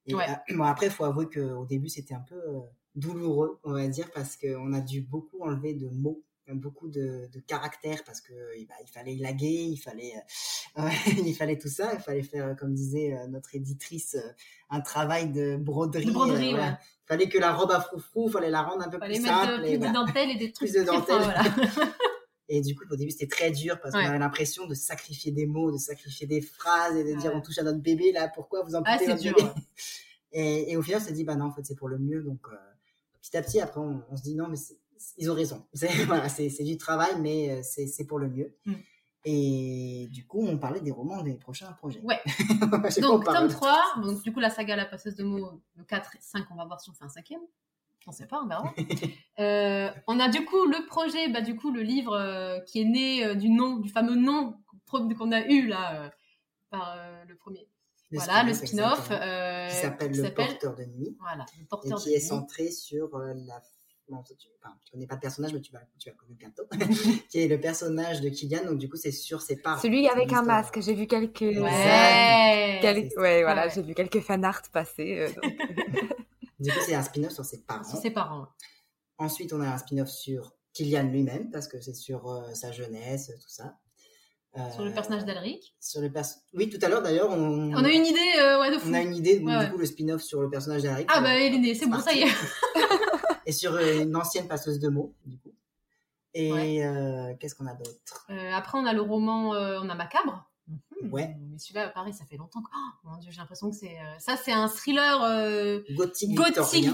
Et 0.08 0.16
Ouais. 0.16 0.26
euh, 0.50 0.56
bon, 0.56 0.64
après, 0.64 0.88
il 0.88 0.92
faut 0.92 1.04
avouer 1.06 1.30
qu'au 1.30 1.66
début, 1.68 1.90
c'était 1.90 2.16
un 2.16 2.26
peu 2.28 2.36
euh, 2.36 2.60
douloureux, 2.96 3.60
on 3.64 3.74
va 3.74 3.88
dire, 3.88 4.10
parce 4.16 4.36
qu'on 4.36 4.74
a 4.74 4.82
dû 4.82 5.02
beaucoup 5.02 5.42
enlever 5.44 5.76
de 5.76 5.88
mots 5.90 6.24
beaucoup 6.56 6.88
de, 6.90 7.28
de 7.32 7.40
caractères 7.40 8.04
parce 8.04 8.22
que 8.22 8.34
eh 8.56 8.66
ben, 8.66 8.76
il 8.84 8.90
fallait 8.90 9.16
laguer, 9.16 9.48
il 9.70 9.78
fallait, 9.78 10.14
euh, 10.78 10.82
il 11.26 11.36
fallait 11.36 11.58
tout 11.58 11.68
ça, 11.70 11.92
il 11.94 12.00
fallait 12.00 12.24
faire, 12.24 12.56
comme 12.56 12.74
disait 12.74 13.14
euh, 13.14 13.28
notre 13.28 13.56
éditrice, 13.56 14.16
euh, 14.16 14.32
un 14.70 14.82
travail 14.82 15.32
de 15.32 15.58
broderie. 15.58 16.06
De 16.06 16.12
broderie, 16.12 16.48
euh, 16.48 16.52
voilà. 16.58 16.72
ouais. 16.72 16.78
Il 17.04 17.08
fallait 17.08 17.30
que 17.30 17.38
la 17.38 17.54
robe 17.54 17.72
à 17.72 17.82
froufrou, 17.82 18.28
il 18.30 18.32
fallait 18.32 18.50
la 18.50 18.62
rendre 18.64 18.84
un 18.84 18.90
peu 18.90 18.98
Fallait 19.00 19.16
plus 19.20 19.26
simple. 19.28 19.62
de- 19.62 19.66
et 19.66 19.70
plus 19.72 19.78
voilà. 19.78 19.92
de 19.92 19.94
dentelle 20.06 20.30
et 20.32 20.36
des 20.38 20.52
trucs 20.54 20.70
Plus 20.72 20.80
de 20.80 20.86
très 20.86 20.94
fins, 20.96 21.00
dentelle. 21.00 21.18
voilà. 21.24 21.44
Et 22.54 22.60
du 22.60 22.76
coup, 22.76 22.84
au 22.92 22.98
début, 22.98 23.12
c'était 23.12 23.28
très 23.34 23.50
dur 23.50 23.80
parce 23.80 23.94
qu'on 23.94 24.02
avait 24.02 24.20
l'impression 24.20 24.68
de 24.68 24.74
sacrifier 24.74 25.32
des 25.32 25.46
mots, 25.46 25.72
de 25.72 25.78
sacrifier 25.78 26.28
des 26.28 26.42
phrases 26.42 26.98
et 26.98 27.04
de 27.06 27.18
dire 27.18 27.32
on 27.34 27.40
touche 27.40 27.58
à 27.60 27.64
notre 27.64 27.80
bébé 27.80 28.12
là, 28.12 28.28
pourquoi 28.28 28.62
vous 28.64 28.76
en 28.76 28.82
Ah, 28.84 28.96
amputez 28.96 29.06
c'est 29.06 29.12
votre 29.12 29.22
dur. 29.22 29.36
bébé? 29.38 29.48
ouais. 29.48 29.62
et, 30.34 30.72
et 30.74 30.76
au 30.76 30.82
final, 30.82 31.00
on 31.02 31.06
s'est 31.06 31.14
dit, 31.14 31.24
bah 31.24 31.36
non, 31.36 31.46
en 31.46 31.52
fait, 31.54 31.66
c'est 31.66 31.76
pour 31.76 31.88
le 31.88 31.98
mieux. 31.98 32.22
Donc, 32.22 32.40
euh, 32.52 32.56
petit 33.22 33.38
à 33.38 33.42
petit, 33.42 33.62
après, 33.62 33.80
on, 33.80 34.04
on 34.10 34.18
se 34.18 34.24
dit, 34.24 34.36
non, 34.36 34.50
mais 34.50 34.58
c'est- 34.58 34.78
ils 35.18 35.30
ont 35.32 35.36
raison. 35.36 35.66
C'est 35.74 36.06
voilà, 36.06 36.28
du 36.60 36.78
travail, 36.78 37.20
mais 37.20 37.50
euh, 37.52 37.62
c'est 37.64 38.06
pour 38.06 38.20
le 38.20 38.30
mieux. 38.30 38.56
Mm. 38.66 38.74
Et 39.24 40.08
du 40.12 40.26
coup, 40.26 40.44
on 40.48 40.58
parlait 40.58 40.82
des 40.82 40.90
romans 40.92 41.22
des 41.22 41.36
prochains 41.36 41.72
projets. 41.74 42.02
Ouais. 42.02 42.20
Donc, 43.02 43.24
tome 43.24 43.48
de- 43.48 43.54
3, 43.54 43.80
donc 44.04 44.24
du 44.24 44.34
coup, 44.34 44.40
la 44.40 44.50
saga 44.50 44.76
La 44.76 44.86
passeuse 44.86 45.16
de 45.16 45.24
mots, 45.24 45.62
le 45.76 45.84
4 45.84 46.16
et 46.16 46.20
5, 46.22 46.46
on 46.52 46.56
va 46.56 46.66
voir 46.66 46.82
si 46.82 46.90
on 46.90 46.94
fait 46.94 47.04
un 47.06 47.10
cinquième. 47.10 47.42
On 48.08 48.12
sait 48.12 48.26
pas, 48.26 48.42
on 48.44 48.48
verra. 48.48 48.74
Euh, 49.40 49.90
on 50.08 50.20
a 50.20 50.28
du 50.30 50.44
coup 50.46 50.66
le 50.66 50.86
projet, 50.88 51.30
bah, 51.30 51.42
du 51.42 51.56
coup, 51.56 51.72
le 51.72 51.82
livre 51.82 52.14
euh, 52.14 52.60
qui 52.62 52.82
est 52.82 52.86
né 52.86 53.26
euh, 53.26 53.34
du 53.36 53.50
nom, 53.50 53.78
du 53.78 53.90
fameux 53.90 54.16
nom 54.16 54.56
qu'on 54.88 55.32
a 55.32 55.42
eu 55.48 55.68
là, 55.68 56.12
par 56.70 56.98
le 57.28 57.36
premier. 57.38 57.68
Le 58.12 58.20
voilà, 58.20 58.44
le 58.44 58.54
spin-off, 58.54 59.08
qui 59.08 59.76
s'appelle 59.76 60.12
qui 60.12 60.22
Le 60.22 60.34
Porteur 60.34 60.76
de 60.76 60.84
Nuit. 60.84 61.16
Voilà, 61.20 61.46
le 61.58 61.64
Et 61.64 61.66
porteur 61.66 61.98
qui 62.00 62.10
de 62.10 62.16
est 62.16 62.20
nuit. 62.20 62.22
centré 62.28 62.72
sur 62.72 63.18
la. 63.18 63.62
Bon, 64.12 64.22
tu, 64.24 64.34
enfin, 64.62 64.76
tu 64.84 64.92
connais 64.92 65.08
pas 65.08 65.16
le 65.16 65.22
personnage, 65.22 65.54
mais 65.54 65.62
tu 65.62 65.72
vas, 65.72 65.80
tu 65.98 66.10
vas 66.10 66.16
le 66.16 66.20
connaître 66.20 66.38
bientôt. 66.38 66.64
qui 67.30 67.40
est 67.40 67.48
le 67.48 67.60
personnage 67.60 68.20
de 68.22 68.28
Kylian. 68.30 68.66
Donc, 68.66 68.78
du 68.78 68.90
coup, 68.90 68.98
c'est 68.98 69.12
sur 69.14 69.42
ses 69.42 69.56
parents. 69.56 69.82
Celui 69.82 70.08
avec 70.10 70.34
un 70.34 70.42
masque, 70.44 70.82
j'ai 70.82 70.94
vu 70.94 71.08
quelques. 71.08 71.40
Ouais. 71.42 72.82
Ouais, 73.18 73.42
voilà, 73.44 73.66
Ouais. 73.68 73.72
j'ai 73.74 73.82
vu 73.82 73.94
quelques 73.94 74.20
fanarts 74.20 74.64
passer. 74.74 75.18
euh, 75.20 75.28
donc. 75.42 75.44
Du 76.60 76.70
coup, 76.72 76.78
c'est 76.86 76.94
un 76.94 77.02
spin-off 77.02 77.32
sur 77.32 77.44
ses 77.46 77.64
parents. 77.64 77.84
Sur 77.84 77.98
ses 77.98 78.12
parents. 78.12 78.46
Ensuite, 79.18 79.52
on 79.54 79.62
a 79.62 79.68
un 79.68 79.78
spin-off 79.80 80.10
sur 80.10 80.54
Kylian 80.74 81.04
lui-même, 81.10 81.50
parce 81.50 81.68
que 81.68 81.82
c'est 81.82 81.96
sur 81.96 82.30
euh, 82.30 82.54
sa 82.54 82.72
jeunesse, 82.72 83.32
tout 83.42 83.50
ça. 83.50 83.78
Euh, 84.58 84.70
Sur 84.76 84.84
le 84.84 84.92
personnage 84.94 85.24
d'Alric. 85.26 85.74
sur 85.80 86.02
le 86.02 86.12
perso- 86.12 86.40
Oui, 86.54 86.70
tout 86.70 86.78
à 86.82 86.90
l'heure, 86.90 87.02
d'ailleurs, 87.02 87.30
on, 87.32 87.72
On 87.74 87.84
a 87.86 87.90
une 87.90 88.06
idée, 88.06 88.20
euh, 88.42 88.60
ouais, 88.60 88.70
de 88.70 88.78
fou. 88.78 88.90
on 88.90 88.94
a 88.94 89.02
une 89.02 89.16
idée, 89.16 89.40
donc, 89.40 89.48
Ouais, 89.48 89.58
du 89.60 89.64
ouais. 89.66 89.72
coup, 89.72 89.78
le 89.78 89.86
spin-off 89.86 90.22
sur 90.22 90.42
le 90.42 90.50
personnage 90.50 90.82
d'Eric. 90.82 91.08
Ah, 91.10 91.20
euh, 91.20 91.22
bah, 91.22 91.40
il 91.40 91.56
est 91.56 91.60
né, 91.60 91.74
c'est 91.74 91.88
bon, 91.88 92.00
ça 92.00 92.14
y 92.14 92.20
est. 92.24 92.26
Et 93.46 93.52
sur 93.52 93.78
une 93.78 94.16
ancienne 94.16 94.48
passeuse 94.48 94.80
de 94.80 94.90
mots, 94.90 95.14
du 95.26 95.38
coup. 95.38 95.52
Et 96.34 96.52
Ouais. 96.52 96.86
euh, 96.86 97.34
qu'est-ce 97.40 97.56
qu'on 97.56 97.68
a 97.68 97.74
d'autre? 97.74 98.26
Euh, 98.30 98.52
après, 98.54 98.78
on 98.78 98.86
a 98.86 98.94
le 98.94 99.02
roman, 99.02 99.54
euh, 99.54 99.80
on 99.82 99.90
a 99.90 99.96
Macabre. 99.96 100.48
Ouais. 101.12 101.36
Mais 101.50 101.58
celui-là, 101.58 101.90
pareil, 101.90 102.14
ça 102.14 102.24
fait 102.26 102.38
longtemps 102.38 102.62
que. 102.62 102.70
Oh, 102.74 102.90
mon 103.10 103.18
dieu, 103.18 103.32
j'ai 103.32 103.40
l'impression 103.40 103.70
que 103.70 103.76
c'est. 103.76 103.98
Ça, 104.20 104.38
c'est 104.38 104.54
un 104.54 104.68
thriller 104.70 105.20
Gothique, 105.96 106.34
gothique 106.36 106.86
victorien. 106.86 106.92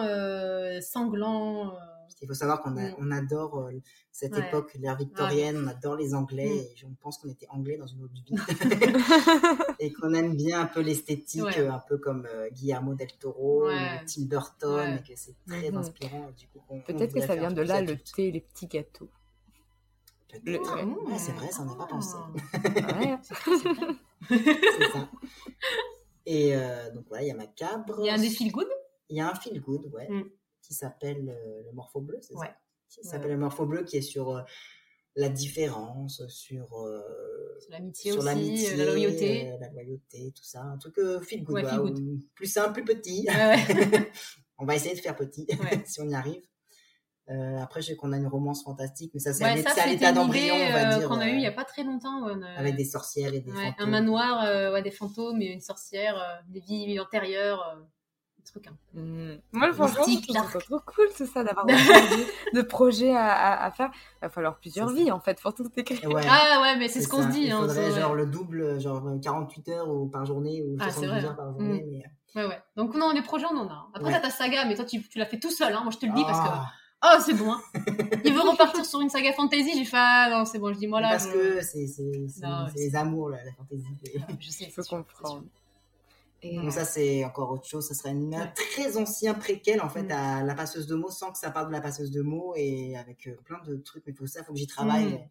victorien, 0.00 0.80
sanglant. 0.80 1.74
Il 2.22 2.28
faut 2.28 2.34
savoir 2.34 2.60
qu'on 2.62 2.76
a- 2.76 2.90
Mm. 2.90 2.94
on 2.98 3.10
adore 3.10 3.58
euh, 3.58 3.72
cette 4.12 4.32
Ouais. 4.34 4.46
époque, 4.48 4.74
l'ère 4.78 4.96
victorienne, 4.96 5.56
on 5.64 5.66
adore 5.68 5.96
les 5.96 6.14
Anglais, 6.14 6.48
Mm. 6.48 6.58
et 6.58 6.72
je 6.76 6.86
pense 7.00 7.18
qu'on 7.18 7.28
était 7.28 7.46
Anglais 7.50 7.76
dans 7.76 7.86
une 7.86 8.02
autre 8.04 8.14
vie. 8.14 8.34
et 9.80 9.92
qu'on 9.92 10.12
aime 10.14 10.36
bien 10.36 10.60
un 10.62 10.66
peu 10.66 10.80
l'esthétique, 10.80 11.42
Ouais. 11.44 11.58
euh, 11.60 11.72
un 11.72 11.78
peu 11.88 11.98
comme 11.98 12.26
euh, 12.26 12.48
Guillermo 12.50 12.94
del 12.94 13.12
Toro, 13.18 13.66
Ouais. 13.66 14.00
ou 14.02 14.06
Tim 14.06 14.22
Burton, 14.26 14.74
Ouais. 14.74 14.96
et 14.96 15.02
que 15.12 15.18
c'est 15.18 15.34
très 15.46 15.70
Mhm. 15.70 15.76
inspirant. 15.78 16.30
Peut-être 16.86 17.14
que 17.14 17.20
ça 17.20 17.36
vient 17.36 17.50
de 17.52 17.62
là 17.62 17.80
le 17.82 17.96
thé 17.96 18.28
et 18.28 18.32
les 18.32 18.40
petits 18.40 18.66
gâteaux. 18.66 19.08
Peut-être. 20.28 20.44
le- 20.46 20.58
Ouais, 20.60 20.84
Mmh. 20.84 21.18
c'est 21.18 21.32
vrai, 21.32 21.50
ça 21.50 21.64
n'a 21.64 21.74
pas 21.74 21.86
pensé. 21.86 22.16
Ouais. 23.00 23.18
c'est 24.28 24.92
ça. 24.92 25.08
Et 26.26 26.54
euh, 26.54 26.90
donc 26.92 27.04
voilà, 27.08 27.24
il 27.24 27.28
y 27.28 27.30
a 27.32 27.34
Macabre. 27.34 27.96
Il 28.00 28.06
y 28.06 28.10
a 28.10 28.14
un 28.14 28.18
des 28.18 28.30
feel 28.30 28.52
good? 28.52 28.68
Il 29.08 29.16
y 29.16 29.20
a 29.20 29.28
un 29.28 29.34
feel 29.34 29.60
good, 29.60 29.86
ouais, 29.92 30.08
Mm. 30.08 30.24
Qui 30.70 30.74
s'appelle 30.74 31.28
euh, 31.28 31.62
le 31.66 31.72
Morpho 31.72 32.00
Bleu, 32.00 32.18
c'est 32.22 32.36
Ouais. 32.36 32.46
ça 32.88 33.00
Qui 33.02 33.08
s'appelle 33.08 33.32
le 33.32 33.38
Morpho 33.38 33.66
Bleu, 33.66 33.82
qui 33.82 33.96
est 33.96 34.02
sur 34.02 34.30
euh, 34.30 34.42
la 35.16 35.28
différence, 35.28 36.24
sur, 36.28 36.78
euh, 36.86 37.02
l'amitié 37.70 38.12
sur 38.12 38.22
l'amitié, 38.22 38.76
la 38.76 38.84
loyauté. 38.84 39.50
euh, 39.50 39.56
la 39.58 39.68
loyauté, 39.70 40.32
tout 40.36 40.44
ça. 40.44 40.60
Un 40.62 40.78
truc 40.78 40.96
euh, 40.98 41.20
feel 41.20 41.42
good, 41.42 41.56
Ouais, 41.56 41.62
voilà, 41.62 41.76
feel 41.82 41.92
good. 41.92 41.98
ou 41.98 42.20
plus 42.36 42.46
simple, 42.46 42.72
plus 42.72 42.84
petit. 42.84 43.26
Ouais. 43.28 43.56
On 44.58 44.64
va 44.64 44.76
essayer 44.76 44.94
de 44.94 45.00
faire 45.00 45.16
petit, 45.16 45.48
si 45.86 46.00
on 46.00 46.08
y 46.08 46.14
arrive. 46.14 46.42
Après, 47.58 47.80
je 47.80 47.86
sais 47.88 47.96
qu'on 47.96 48.12
a 48.12 48.16
une 48.16 48.26
romance 48.26 48.62
fantastique, 48.64 49.12
mais 49.14 49.20
ça, 49.20 49.32
c'est 49.32 49.42
Ouais, 49.44 49.50
à 49.50 49.86
l'état 49.86 50.12
d'embryon, 50.12 50.54
idée 50.56 50.64
on 50.68 50.72
va 50.72 50.98
dire. 50.98 51.08
qu'on 51.08 51.18
a 51.20 51.28
eu 51.28 51.34
il 51.34 51.40
y 51.42 51.46
a 51.46 51.52
pas 51.52 51.64
très 51.64 51.82
longtemps. 51.84 52.26
ouais, 52.26 52.32
on 52.36 52.42
a- 52.42 52.50
Avec 52.54 52.74
des 52.76 52.84
sorcières 52.84 53.32
et 53.34 53.40
des 53.40 53.50
ouais, 53.52 53.66
un 53.66 53.70
fantômes. 53.72 53.90
manoir, 53.90 54.82
des 54.82 54.90
fantômes 54.90 55.40
et 55.42 55.46
une 55.46 55.60
sorcière, 55.60 56.42
des 56.48 56.60
vies 56.60 56.98
antérieures, 57.00 57.78
euh, 58.56 58.60
hein. 58.68 58.72
Mm. 59.00 59.40
Moi, 59.52 59.72
franchement, 59.72 60.04
je 60.06 60.20
trouve 60.22 60.50
ça 60.52 60.58
trop 60.60 60.80
cool, 60.86 61.06
tout 61.16 61.26
ça, 61.26 61.44
d'avoir 61.44 61.66
de, 62.54 62.62
projets 62.62 63.14
à, 63.14 63.26
à- 63.32 63.66
à 63.66 63.70
faire. 63.70 63.90
Il 63.94 64.26
va 64.26 64.28
falloir 64.30 64.56
plusieurs 64.58 64.88
C'est 64.88 64.94
vies, 64.96 65.10
en 65.10 65.20
fait, 65.20 65.40
pour 65.40 65.54
tout 65.54 65.70
écrire. 65.76 66.08
Ouais. 66.10 66.22
Ah 66.28 66.60
ouais, 66.62 66.76
mais 66.78 66.88
c'est 66.88 67.00
ce 67.00 67.08
qu'on 67.08 67.22
se 67.22 67.28
dit. 67.28 67.44
Il 67.44 67.50
hein, 67.52 67.60
faudrait 67.60 67.90
c'est- 67.90 68.00
genre 68.00 68.14
le 68.14 68.26
double, 68.26 68.80
genre 68.80 69.02
48 69.22 69.68
heures 69.70 69.88
ou 69.88 70.06
par 70.06 70.24
journée 70.26 70.62
ou 70.62 70.76
Ah, 70.80 70.86
c'est 70.90 71.00
72 71.06 71.08
vrai, 71.10 71.24
heures 71.24 71.30
hein. 71.32 71.34
par 71.36 71.52
journée. 71.52 71.84
Mais... 71.90 72.02
Ouais, 72.42 72.46
ouais. 72.48 72.60
Donc, 72.76 72.94
non, 72.94 73.10
les 73.12 73.22
projets, 73.22 73.46
on 73.52 73.56
en 73.56 73.68
a. 73.68 73.88
Après, 73.94 74.04
Ouais. 74.08 74.12
t'as 74.12 74.20
ta 74.20 74.30
saga, 74.30 74.64
mais 74.64 74.74
toi, 74.76 74.84
tu, 74.84 75.02
tu 75.08 75.18
l'as 75.18 75.26
fait 75.26 75.38
tout 75.40 75.50
seul. 75.50 75.72
Hein. 75.74 75.80
Moi, 75.82 75.90
je 75.92 75.98
te 75.98 76.06
le 76.06 76.12
dis 76.12 76.22
parce 76.24 76.40
que. 76.40 76.46
Ah, 76.52 76.70
Oh, 77.02 77.16
c'est 77.18 77.32
bon. 77.32 77.50
Hein. 77.50 77.60
Il 78.26 78.34
veut 78.34 78.42
repartir 78.42 78.84
sur 78.84 79.00
une 79.00 79.08
saga 79.08 79.32
fantasy. 79.32 79.70
J'ai 79.74 79.86
fait, 79.86 79.96
ah 79.98 80.28
non, 80.30 80.44
c'est 80.44 80.58
bon. 80.58 80.70
Je 80.70 80.78
dis, 80.78 80.86
moi 80.86 81.00
là. 81.00 81.08
parce 81.12 81.28
je... 81.28 81.32
que 81.32 81.60
c'est 81.62 81.86
c'est- 81.86 81.86
c'est- 81.86 82.28
c'est 82.28 82.40
c'est- 82.74 82.78
les 82.78 82.94
amours, 82.94 83.30
là, 83.30 83.38
la 83.42 83.52
fantaisie. 83.54 83.86
Je 84.38 84.50
sais. 84.50 84.64
Il 84.64 84.70
faut 84.70 84.82
c'est 84.82 84.90
comprendre. 84.90 85.44
Et, 86.42 86.56
Donc 86.56 86.72
ça, 86.72 86.84
c'est 86.84 87.24
encore 87.24 87.50
autre 87.52 87.66
chose. 87.66 87.86
Ça 87.86 87.94
serait 87.94 88.10
une- 88.12 88.34
un 88.34 88.40
Ouais. 88.46 88.52
très 88.54 88.96
ancien 88.96 89.34
préquel, 89.34 89.80
en 89.82 89.88
fait, 89.88 90.04
Mm. 90.04 90.12
à 90.12 90.42
la 90.42 90.54
passeuse 90.54 90.86
de 90.86 90.94
mots, 90.94 91.10
sans 91.10 91.30
que 91.32 91.38
ça 91.38 91.50
parle 91.50 91.68
de 91.68 91.72
la 91.72 91.80
passeuse 91.80 92.10
de 92.10 92.22
mots 92.22 92.54
et 92.56 92.96
avec 92.96 93.26
euh, 93.26 93.36
plein 93.44 93.58
de 93.66 93.76
trucs. 93.76 94.04
Mais 94.06 94.12
pour 94.12 94.26
ça, 94.28 94.40
il 94.40 94.44
faut 94.46 94.52
que 94.52 94.58
j'y 94.58 94.66
travaille. 94.66 95.14
Mm. 95.14 95.28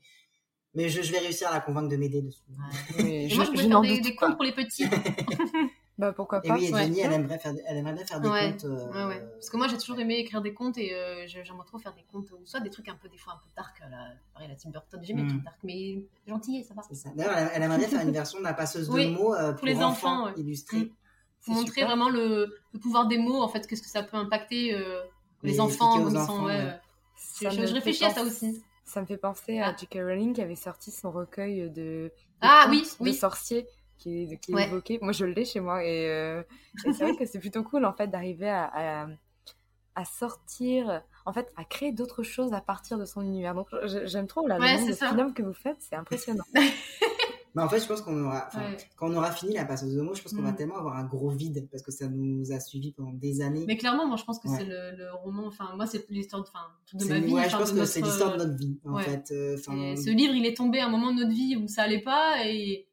Mais 0.75 0.87
je, 0.89 1.01
je 1.01 1.11
vais 1.11 1.17
réussir 1.19 1.47
à 1.49 1.53
la 1.53 1.61
convaincre 1.61 1.89
de 1.89 1.95
m'aider 1.97 2.21
dessus. 2.21 2.43
Et 2.99 3.27
je, 3.27 3.35
moi, 3.35 3.45
je 3.45 3.59
je 3.59 3.67
faire 3.67 3.81
des, 3.81 4.01
des 4.01 4.15
contes 4.15 4.35
pour 4.35 4.43
les 4.45 4.53
petits. 4.53 4.85
Bah, 5.97 6.13
pourquoi 6.13 6.39
Et 6.45 6.47
pas 6.47 6.53
oui, 6.55 6.67
et 6.67 6.73
Ouais. 6.73 6.83
Jenny, 6.85 7.01
elle 7.01 7.11
aimerait, 7.11 7.37
faire, 7.39 7.53
elle 7.67 7.75
aimerait 7.75 7.91
bien 7.93 8.05
faire 8.05 8.21
des 8.21 8.29
Ouais, 8.29 8.51
contes. 8.53 8.63
euh, 8.63 8.87
Ouais, 9.09 9.15
ouais. 9.15 9.21
Parce 9.33 9.49
que 9.49 9.57
moi, 9.57 9.67
j'ai 9.67 9.77
toujours 9.77 9.99
aimé 9.99 10.15
écrire 10.19 10.41
des 10.41 10.53
contes 10.53 10.77
et 10.77 10.95
euh, 10.95 11.27
j'aimerais 11.27 11.65
trop 11.67 11.77
faire 11.77 11.93
des 11.93 12.05
contes, 12.09 12.31
ou 12.31 12.37
soit 12.45 12.61
des 12.61 12.69
trucs 12.69 12.87
un 12.87 12.95
peu, 12.95 13.09
des 13.09 13.17
fois, 13.17 13.33
un 13.33 13.35
peu 13.35 13.49
dark, 13.57 13.81
à 13.81 13.89
la, 13.89 14.07
pareil, 14.33 14.47
la 14.47 14.55
Tim 14.55 14.69
Burton. 14.69 15.01
J'aime 15.03 15.17
les 15.17 15.23
Mm. 15.23 15.27
trucs 15.27 15.43
dark, 15.43 15.57
mais 15.65 16.01
gentil, 16.25 16.63
ça 16.63 16.73
va. 16.73 16.83
C'est 16.87 16.95
ça. 16.95 17.09
D'ailleurs, 17.13 17.35
elle, 17.37 17.49
elle 17.53 17.63
aimerait 17.63 17.79
bien 17.79 17.89
faire 17.89 17.99
une 18.01 18.13
version 18.13 18.39
de 18.39 18.45
la 18.45 18.53
passeuse 18.53 18.89
Oui, 18.89 19.07
de 19.07 19.11
mots 19.19 19.35
euh, 19.35 19.51
pour, 19.51 19.67
les 19.67 19.75
enfants, 19.83 20.27
enfants, 20.27 20.33
ouais. 21.39 21.45
C'est 21.45 21.51
Montrer 21.51 21.67
super. 21.67 21.87
vraiment 21.87 22.09
le, 22.09 22.53
le 22.73 22.79
pouvoir 22.79 23.07
des 23.07 23.17
mots, 23.17 23.41
en 23.41 23.47
fait, 23.47 23.65
qu'est-ce 23.67 23.81
que 23.81 23.87
ça 23.89 24.03
peut 24.03 24.17
impacter 24.17 24.73
euh, 24.75 25.01
les, 25.43 25.53
Les- 25.53 25.59
enfants, 25.59 25.97
comme 25.97 26.09
ils 26.11 26.17
enfants, 26.17 26.37
sont. 26.37 26.45
Ouais, 26.45 26.57
ouais. 26.57 26.63
ouais. 26.65 26.79
Ça 27.15 27.49
Je, 27.49 27.61
réfléchis 27.73 28.05
à 28.05 28.11
ça 28.11 28.23
aussi. 28.23 28.63
Ça 28.85 29.01
me 29.01 29.05
fait 29.05 29.17
penser 29.17 29.59
Ah. 29.59 29.69
à 29.69 29.75
J.K. 29.75 29.95
Rowling 29.95 30.33
qui 30.33 30.41
avait 30.41 30.55
sorti 30.55 30.89
son 30.91 31.11
recueil 31.11 31.69
de, 31.69 31.69
de 31.69 32.11
Ah 32.41 32.67
oui, 32.69 32.81
de 32.81 33.03
oui. 33.03 33.13
sorciers 33.13 33.67
qui, 33.97 34.37
qui 34.41 34.53
Ouais. 34.53 34.65
évoquait. 34.67 34.99
Moi, 35.01 35.11
je 35.11 35.25
l'ai 35.25 35.45
chez 35.45 35.59
moi 35.59 35.83
et, 35.83 36.07
euh, 36.09 36.41
et 36.85 36.93
c'est 36.93 37.03
vrai 37.03 37.15
que 37.15 37.25
c'est 37.25 37.39
plutôt 37.39 37.63
cool 37.63 37.85
en 37.85 37.93
fait 37.93 38.07
d'arriver 38.07 38.49
à, 38.49 38.71
à, 38.73 39.07
à 39.95 40.05
sortir, 40.05 41.03
en 41.25 41.33
fait, 41.33 41.51
à 41.57 41.65
créer 41.65 41.91
d'autres 41.91 42.23
choses 42.23 42.53
à 42.53 42.61
partir 42.61 42.97
de 42.97 43.05
son 43.05 43.21
univers. 43.21 43.53
Donc, 43.53 43.67
j'aime 44.05 44.27
trop 44.27 44.47
là, 44.47 44.57
Ouais, 44.57 44.77
le 44.79 44.87
de 44.87 44.93
films 44.93 45.33
que 45.33 45.43
vous 45.43 45.53
faites, 45.53 45.77
c'est 45.81 45.95
impressionnant. 45.95 46.45
Mais 47.55 47.63
en 47.63 47.69
fait, 47.69 47.79
je 47.79 47.87
pense 47.87 48.01
qu'on 48.01 48.23
aura, 48.25 48.47
Ouais. 48.55 48.77
quand 48.95 49.09
on 49.11 49.15
aura 49.15 49.31
fini 49.31 49.55
la 49.55 49.65
passeuse 49.65 49.95
de 49.95 50.01
mots, 50.01 50.13
je 50.13 50.21
pense 50.21 50.33
qu'on 50.33 50.41
va 50.43 50.51
Mm. 50.51 50.55
tellement 50.55 50.77
avoir 50.77 50.95
un 50.97 51.03
gros 51.03 51.29
vide 51.29 51.67
parce 51.71 51.81
que 51.83 51.91
ça 51.91 52.07
nous 52.07 52.51
a 52.51 52.59
suivis 52.59 52.91
pendant 52.91 53.11
des 53.13 53.41
années. 53.41 53.65
Mais 53.67 53.75
clairement, 53.77 54.07
moi, 54.07 54.17
je 54.17 54.23
pense 54.23 54.39
que 54.39 54.47
Ouais. 54.47 54.57
c'est 54.59 54.65
le, 54.65 54.95
le 54.95 55.11
roman, 55.23 55.47
enfin, 55.47 55.71
moi, 55.75 55.87
c'est 55.87 56.07
l'histoire 56.09 56.43
de, 56.43 56.97
de 56.99 57.05
ma 57.05 57.19
vie. 57.19 57.33
ouais, 57.33 57.49
je 57.49 57.57
pense 57.57 57.71
que 57.71 57.85
c'est 57.85 58.01
l'histoire 58.01 58.33
de 58.37 58.43
notre 58.43 58.55
vie, 58.57 58.77
en 58.85 58.99
fait. 58.99 59.31
Euh, 59.31 59.55
Et 59.57 59.95
ce 59.97 60.09
livre, 60.11 60.33
il 60.35 60.45
est 60.45 60.55
tombé 60.55 60.79
à 60.79 60.85
un 60.85 60.89
moment 60.89 61.11
de 61.11 61.19
notre 61.23 61.31
vie 61.35 61.55
où 61.55 61.67
ça 61.67 61.83
allait 61.83 62.01
pas 62.03 62.45
et, 62.45 62.85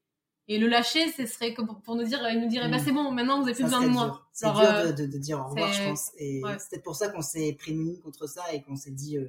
et 0.48 0.58
le 0.58 0.68
lâcher, 0.68 1.10
ce 1.12 1.26
serait 1.26 1.52
comme 1.54 1.68
pour 1.84 1.94
nous 1.96 2.04
dire, 2.04 2.20
il 2.32 2.40
nous 2.40 2.48
dirait, 2.48 2.68
Mm. 2.68 2.70
bah 2.70 2.78
c'est 2.78 2.92
bon, 2.92 3.10
maintenant 3.10 3.36
vous 3.40 3.46
avez 3.48 3.54
plus 3.54 3.64
besoin 3.64 3.82
de 3.82 3.88
moi. 3.88 4.22
C'est 4.32 4.46
dur 4.50 4.60
euh, 4.60 4.92
de, 4.92 5.06
dire 5.18 5.38
au 5.40 5.44
revoir, 5.48 5.70
je 5.72 5.82
pense. 5.88 6.12
Et 6.18 6.40
c'est 6.58 6.70
peut-être 6.70 6.84
pour 6.84 6.94
ça 6.96 7.08
qu'on 7.08 7.20
s'est 7.22 7.54
prémunis 7.58 8.00
contre 8.00 8.26
ça 8.28 8.42
et 8.54 8.62
qu'on 8.62 8.76
s'est 8.76 8.90
dit, 8.92 9.18
euh, 9.18 9.26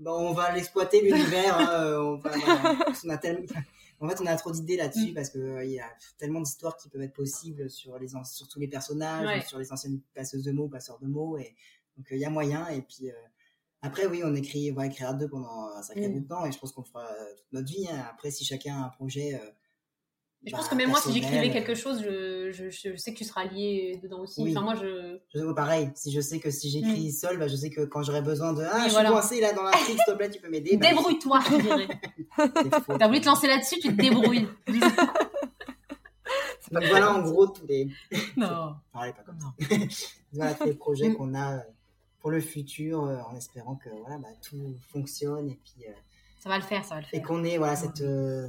bon, 0.00 0.10
on 0.30 0.32
va 0.32 0.50
l'exploiter 0.52 1.02
l'univers. 1.02 1.56
hein, 1.58 1.68
euh, 1.72 2.00
on 2.00 2.18
qu'on 2.18 3.10
a 3.10 3.16
tellement- 3.18 3.46
En 4.00 4.08
fait, 4.08 4.20
on 4.20 4.26
a 4.26 4.36
trop 4.36 4.50
d'idées 4.52 4.76
là-dessus 4.76 5.10
Mm. 5.12 5.14
parce 5.14 5.30
que 5.30 5.38
euh, 5.38 5.64
il 5.64 5.72
y 5.72 5.80
a 5.80 5.88
tellement 6.18 6.40
d'histoires 6.40 6.76
qui 6.76 6.88
peuvent 6.88 7.02
être 7.02 7.14
possibles 7.14 7.70
sur 7.70 7.98
les 7.98 8.08
sur 8.24 8.48
tous 8.48 8.58
les 8.60 8.68
personnages, 8.68 9.26
Ouais. 9.26 9.40
sur 9.46 9.58
les 9.58 9.72
anciennes 9.72 10.00
passeuses 10.14 10.42
de 10.44 10.52
mots, 10.52 10.68
passeurs 10.68 10.98
de 10.98 11.06
mots, 11.06 11.38
et 11.38 11.54
donc 11.96 12.10
euh, 12.12 12.16
il 12.16 12.20
y 12.20 12.24
a 12.24 12.30
moyen. 12.30 12.68
Et 12.68 12.82
puis 12.82 13.10
euh, 13.10 13.14
après, 13.82 14.06
oui, 14.06 14.22
on 14.24 14.34
écrit, 14.34 14.70
on 14.72 14.74
va 14.74 14.86
écrire 14.86 15.08
à 15.10 15.14
deux 15.14 15.28
pendant 15.28 15.68
un 15.74 15.82
sacré 15.82 16.08
Mm. 16.08 16.12
bout 16.14 16.20
de 16.20 16.28
temps, 16.28 16.44
et 16.46 16.52
je 16.52 16.58
pense 16.58 16.72
qu'on 16.72 16.84
fera 16.84 17.04
euh, 17.10 17.34
toute 17.36 17.52
notre 17.52 17.68
vie. 17.68 17.86
hein. 17.90 18.04
Après, 18.10 18.30
si 18.30 18.44
chacun 18.44 18.74
a 18.82 18.86
un 18.86 18.88
projet. 18.90 19.40
Et 20.44 20.50
je 20.50 20.52
bah, 20.52 20.58
pense 20.58 20.68
que 20.68 20.74
même 20.76 20.90
moi, 20.90 21.00
si 21.00 21.12
j'écrivais 21.12 21.50
quelque 21.50 21.74
chose, 21.74 22.02
je, 22.04 22.52
je, 22.52 22.70
je 22.70 22.96
sais 22.96 23.12
que 23.12 23.18
tu 23.18 23.24
seras 23.24 23.44
lié 23.46 23.98
dedans 24.02 24.20
aussi. 24.20 24.42
Oui. 24.44 24.52
Enfin, 24.52 24.60
moi, 24.64 24.74
je. 24.76 25.18
Je, 25.34 25.52
pareil, 25.52 25.90
si 25.96 26.12
je 26.12 26.20
sais 26.20 26.38
que 26.38 26.50
si 26.50 26.70
j'écris 26.70 27.10
seul, 27.10 27.38
bah, 27.38 27.48
je 27.48 27.56
sais 27.56 27.68
que 27.70 27.80
quand 27.86 28.02
j'aurai 28.02 28.22
besoin 28.22 28.52
de 28.52 28.62
Ah, 28.62 28.70
Oui, 28.74 28.78
je 28.82 28.84
suis 28.84 28.92
voilà. 28.92 29.10
coincé 29.10 29.40
là 29.40 29.52
dans 29.52 29.62
l'intrigue, 29.64 29.96
s'il 30.06 30.12
te 30.12 30.16
plaît, 30.16 30.30
tu 30.30 30.40
peux 30.40 30.48
m'aider. 30.48 30.76
Bah, 30.76 30.88
Débrouille-toi, 30.90 31.40
je 31.50 31.56
dirais. 31.62 31.88
T'as 32.98 33.06
voulu 33.08 33.20
te 33.20 33.26
lancer 33.26 33.48
là-dessus, 33.48 33.80
tu 33.80 33.88
te 33.88 34.00
débrouilles. 34.00 34.46
Donc 36.72 36.82
voilà 36.84 37.12
en 37.14 37.22
gros 37.22 37.46
tous 37.46 37.64
les. 37.66 37.88
non. 38.36 38.74
Parlez 38.92 39.12
pas 39.12 39.22
comme 39.22 39.38
ça. 39.40 39.54
Voilà 40.32 40.54
tous 40.54 40.64
les 40.64 40.74
projets 40.74 41.08
Mm. 41.10 41.14
qu'on 41.16 41.34
a 41.34 41.54
euh, 41.54 41.60
pour 42.20 42.30
le 42.32 42.40
futur, 42.40 43.04
euh, 43.04 43.18
en 43.30 43.36
espérant 43.36 43.76
que 43.76 43.88
voilà, 44.00 44.18
bah, 44.18 44.28
tout 44.42 44.76
fonctionne 44.92 45.48
et 45.48 45.58
puis 45.62 45.86
euh, 45.88 45.92
Ça 46.42 46.48
va 46.48 46.56
le 46.58 46.64
faire, 46.64 46.84
ça 46.84 46.96
va 46.96 47.00
le 47.02 47.06
et 47.12 47.18
faire. 47.18 47.22
qu'on 47.26 47.44
ait 47.44 47.56
voilà 47.58 47.76
cette 47.76 48.00
euh, 48.00 48.48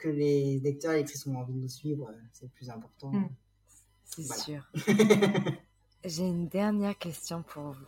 que 0.00 0.08
les 0.08 0.58
lecteurs 0.60 0.92
et 0.92 0.96
lectrices 0.98 1.26
ont 1.26 1.36
envie 1.36 1.52
de 1.52 1.58
nous 1.60 1.68
suivre, 1.68 2.08
euh, 2.08 2.18
c'est 2.32 2.46
le 2.46 2.50
plus 2.50 2.70
important. 2.70 3.10
Mm. 3.12 3.28
C'est 4.04 4.22
Voilà. 4.22 4.42
sûr. 4.42 4.70
J'ai 6.04 6.24
une 6.26 6.48
dernière 6.48 6.96
question 6.98 7.42
pour 7.42 7.70
vous. 7.72 7.86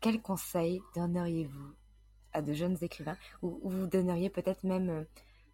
Quel 0.00 0.20
conseil 0.22 0.80
donneriez-vous 0.96 1.74
à 2.32 2.40
de 2.42 2.52
jeunes 2.54 2.78
écrivains 2.80 3.16
ou, 3.42 3.60
ou 3.62 3.70
vous 3.70 3.86
donneriez 3.86 4.30
peut-être 4.30 4.64
même, 4.64 4.88
euh, 4.88 5.04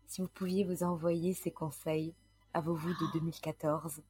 si 0.06 0.20
vous 0.22 0.28
pouviez 0.28 0.62
vous 0.64 0.82
envoyer 0.84 1.34
ces 1.34 1.50
conseils 1.50 2.14
à 2.54 2.60
vos 2.60 2.74
vous 2.74 2.90
de 2.92 3.12
2014 3.14 3.98
ou 3.98 4.02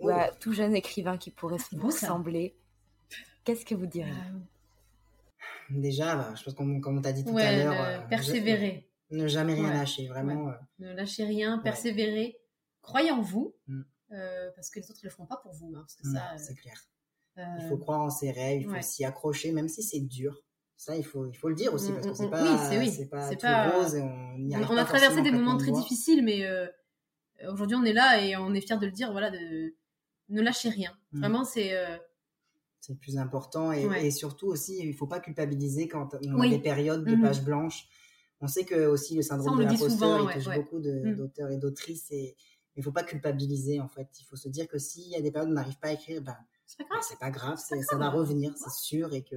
Oh. 0.00 0.08
à 0.10 0.30
tout 0.30 0.52
jeune 0.52 0.74
écrivain 0.76 1.18
qui 1.18 1.30
pourrait 1.32 1.58
C'est 1.58 1.76
vous 1.76 1.88
ressembler, 1.88 2.54
qu'est-ce 3.44 3.64
que 3.66 3.74
vous 3.74 3.86
diriez? 3.86 4.12
Euh, 4.12 4.38
Déjà, 5.70 6.16
bah, 6.16 6.34
je 6.36 6.44
pense 6.44 6.54
qu'on 6.54 6.80
comme 6.80 6.98
on 6.98 7.02
t'a 7.02 7.12
dit 7.12 7.24
tout 7.24 7.30
à 7.30 7.34
ouais, 7.34 7.56
l'heure, 7.64 7.74
le- 7.74 7.78
euh, 8.04 8.08
persévérer. 8.08 8.87
Ne 9.10 9.26
jamais 9.26 9.54
rien 9.54 9.68
Ouais. 9.68 9.74
lâcher, 9.74 10.06
vraiment. 10.08 10.48
euh, 10.48 10.52
Ne 10.78 10.92
lâchez 10.92 11.24
rien, 11.24 11.58
persévérez. 11.58 12.38
Croyez 12.82 13.10
en 13.10 13.20
vous. 13.22 13.54
Mm. 13.66 13.82
euh, 14.12 14.50
parce 14.56 14.70
que 14.70 14.80
les 14.80 14.90
autres 14.90 15.00
ne 15.02 15.08
le 15.08 15.10
feront 15.12 15.26
pas 15.26 15.36
pour 15.36 15.52
vous. 15.52 15.68
hein, 15.76 15.80
parce 15.80 15.94
que 15.96 16.06
non, 16.06 16.14
ça, 16.14 16.38
c'est 16.38 16.54
clair. 16.54 16.78
euh, 17.38 17.44
Il 17.60 17.68
faut 17.68 17.76
croire 17.76 18.00
en 18.00 18.10
ses 18.10 18.30
rêves, 18.30 18.62
il 18.62 18.68
faut 18.68 18.80
s'y 18.82 19.04
accrocher, 19.04 19.52
même 19.52 19.68
si 19.68 19.82
c'est 19.82 20.00
dur. 20.00 20.42
Ça, 20.76 20.96
il 20.96 21.04
faut, 21.04 21.26
il 21.26 21.34
faut 21.36 21.48
le 21.50 21.54
dire 21.54 21.74
aussi, 21.74 21.90
Mm, 21.90 21.94
parce 21.94 22.06
que 22.06 22.12
mm, 22.12 22.14
c'est 22.16 22.26
mm. 22.26 22.30
pas, 22.30 22.42
Oui, 22.42 22.58
c'est 22.70 22.78
oui. 22.78 22.90
c'est 22.90 23.06
pas 23.06 23.36
pas- 23.36 23.70
rose 23.70 23.94
et 23.96 24.00
on 24.00 24.36
y 24.38 24.52
on, 24.52 24.54
arrive 24.54 24.70
on 24.70 24.74
pas 24.76 24.80
a 24.82 24.84
traversé 24.84 25.20
des 25.22 25.30
moments 25.30 25.56
très 25.58 25.72
difficiles, 25.72 26.24
mais 26.24 26.42
aujourd'hui 27.48 27.76
on 27.76 27.84
est 27.84 27.92
là 27.92 28.22
et 28.24 28.36
on 28.36 28.54
est 28.54 28.60
fiers 28.60 28.78
de 28.78 28.86
le 28.86 28.92
dire. 28.92 29.12
Voilà, 29.12 29.30
de 29.30 29.74
ne 30.30 30.40
lâchez 30.42 30.68
rien. 30.70 30.96
Mm. 31.12 31.18
Vraiment, 31.20 31.44
c'est 31.44 31.72
C'est 32.80 32.92
le 32.92 32.98
plus 32.98 33.18
important. 33.18 33.72
Et, 33.72 33.86
Ouais. 33.86 34.06
et 34.06 34.10
surtout 34.10 34.46
aussi, 34.46 34.78
il 34.80 34.94
faut 34.94 35.06
pas 35.08 35.20
culpabiliser 35.20 35.88
quand 35.88 36.14
on 36.24 36.38
Oui. 36.40 36.46
a 36.46 36.50
des 36.56 36.62
périodes 36.62 37.04
de 37.04 37.14
Mhm. 37.16 37.22
pages 37.22 37.42
blanches. 37.42 37.86
On 38.40 38.46
sait 38.48 38.64
que 38.64 38.86
aussi 38.86 39.14
le 39.16 39.22
Ça, 39.22 39.34
on 39.34 39.38
syndrome 39.38 39.58
le 39.60 39.64
de 39.66 39.70
l'imposteur, 39.72 39.90
souvent, 39.98 40.18
il 40.20 40.26
ouais, 40.26 40.34
touche 40.34 40.46
ouais. 40.46 40.56
beaucoup 40.62 40.78
Mm. 40.78 41.16
d'auteurs 41.16 41.50
et 41.50 41.56
d'autrices. 41.56 42.10
Et 42.10 42.36
il 42.76 42.82
faut 42.84 42.92
pas 42.92 43.02
culpabiliser, 43.02 43.80
en 43.80 43.88
fait. 43.88 44.08
Il 44.20 44.24
faut 44.24 44.36
se 44.36 44.48
dire 44.48 44.68
que 44.68 44.78
s'il 44.78 45.08
y 45.08 45.16
a 45.16 45.20
des 45.20 45.30
périodes 45.32 45.48
où 45.48 45.52
on 45.52 45.54
n'arrive 45.54 45.78
pas 45.78 45.88
à 45.88 45.92
écrire, 45.92 46.22
ben, 46.22 46.36
c'est 46.66 46.78
pas 46.78 46.84
ben, 46.84 46.88
grave. 46.90 47.04
c'est 47.08 47.18
pas 47.18 47.30
grave, 47.30 47.56
pas 47.56 47.82
ça 47.82 47.96
va 47.96 48.08
grave. 48.08 48.14
revenir, 48.20 48.52
c'est 48.56 48.70
sûr. 48.70 49.12
Et 49.14 49.22
que 49.24 49.36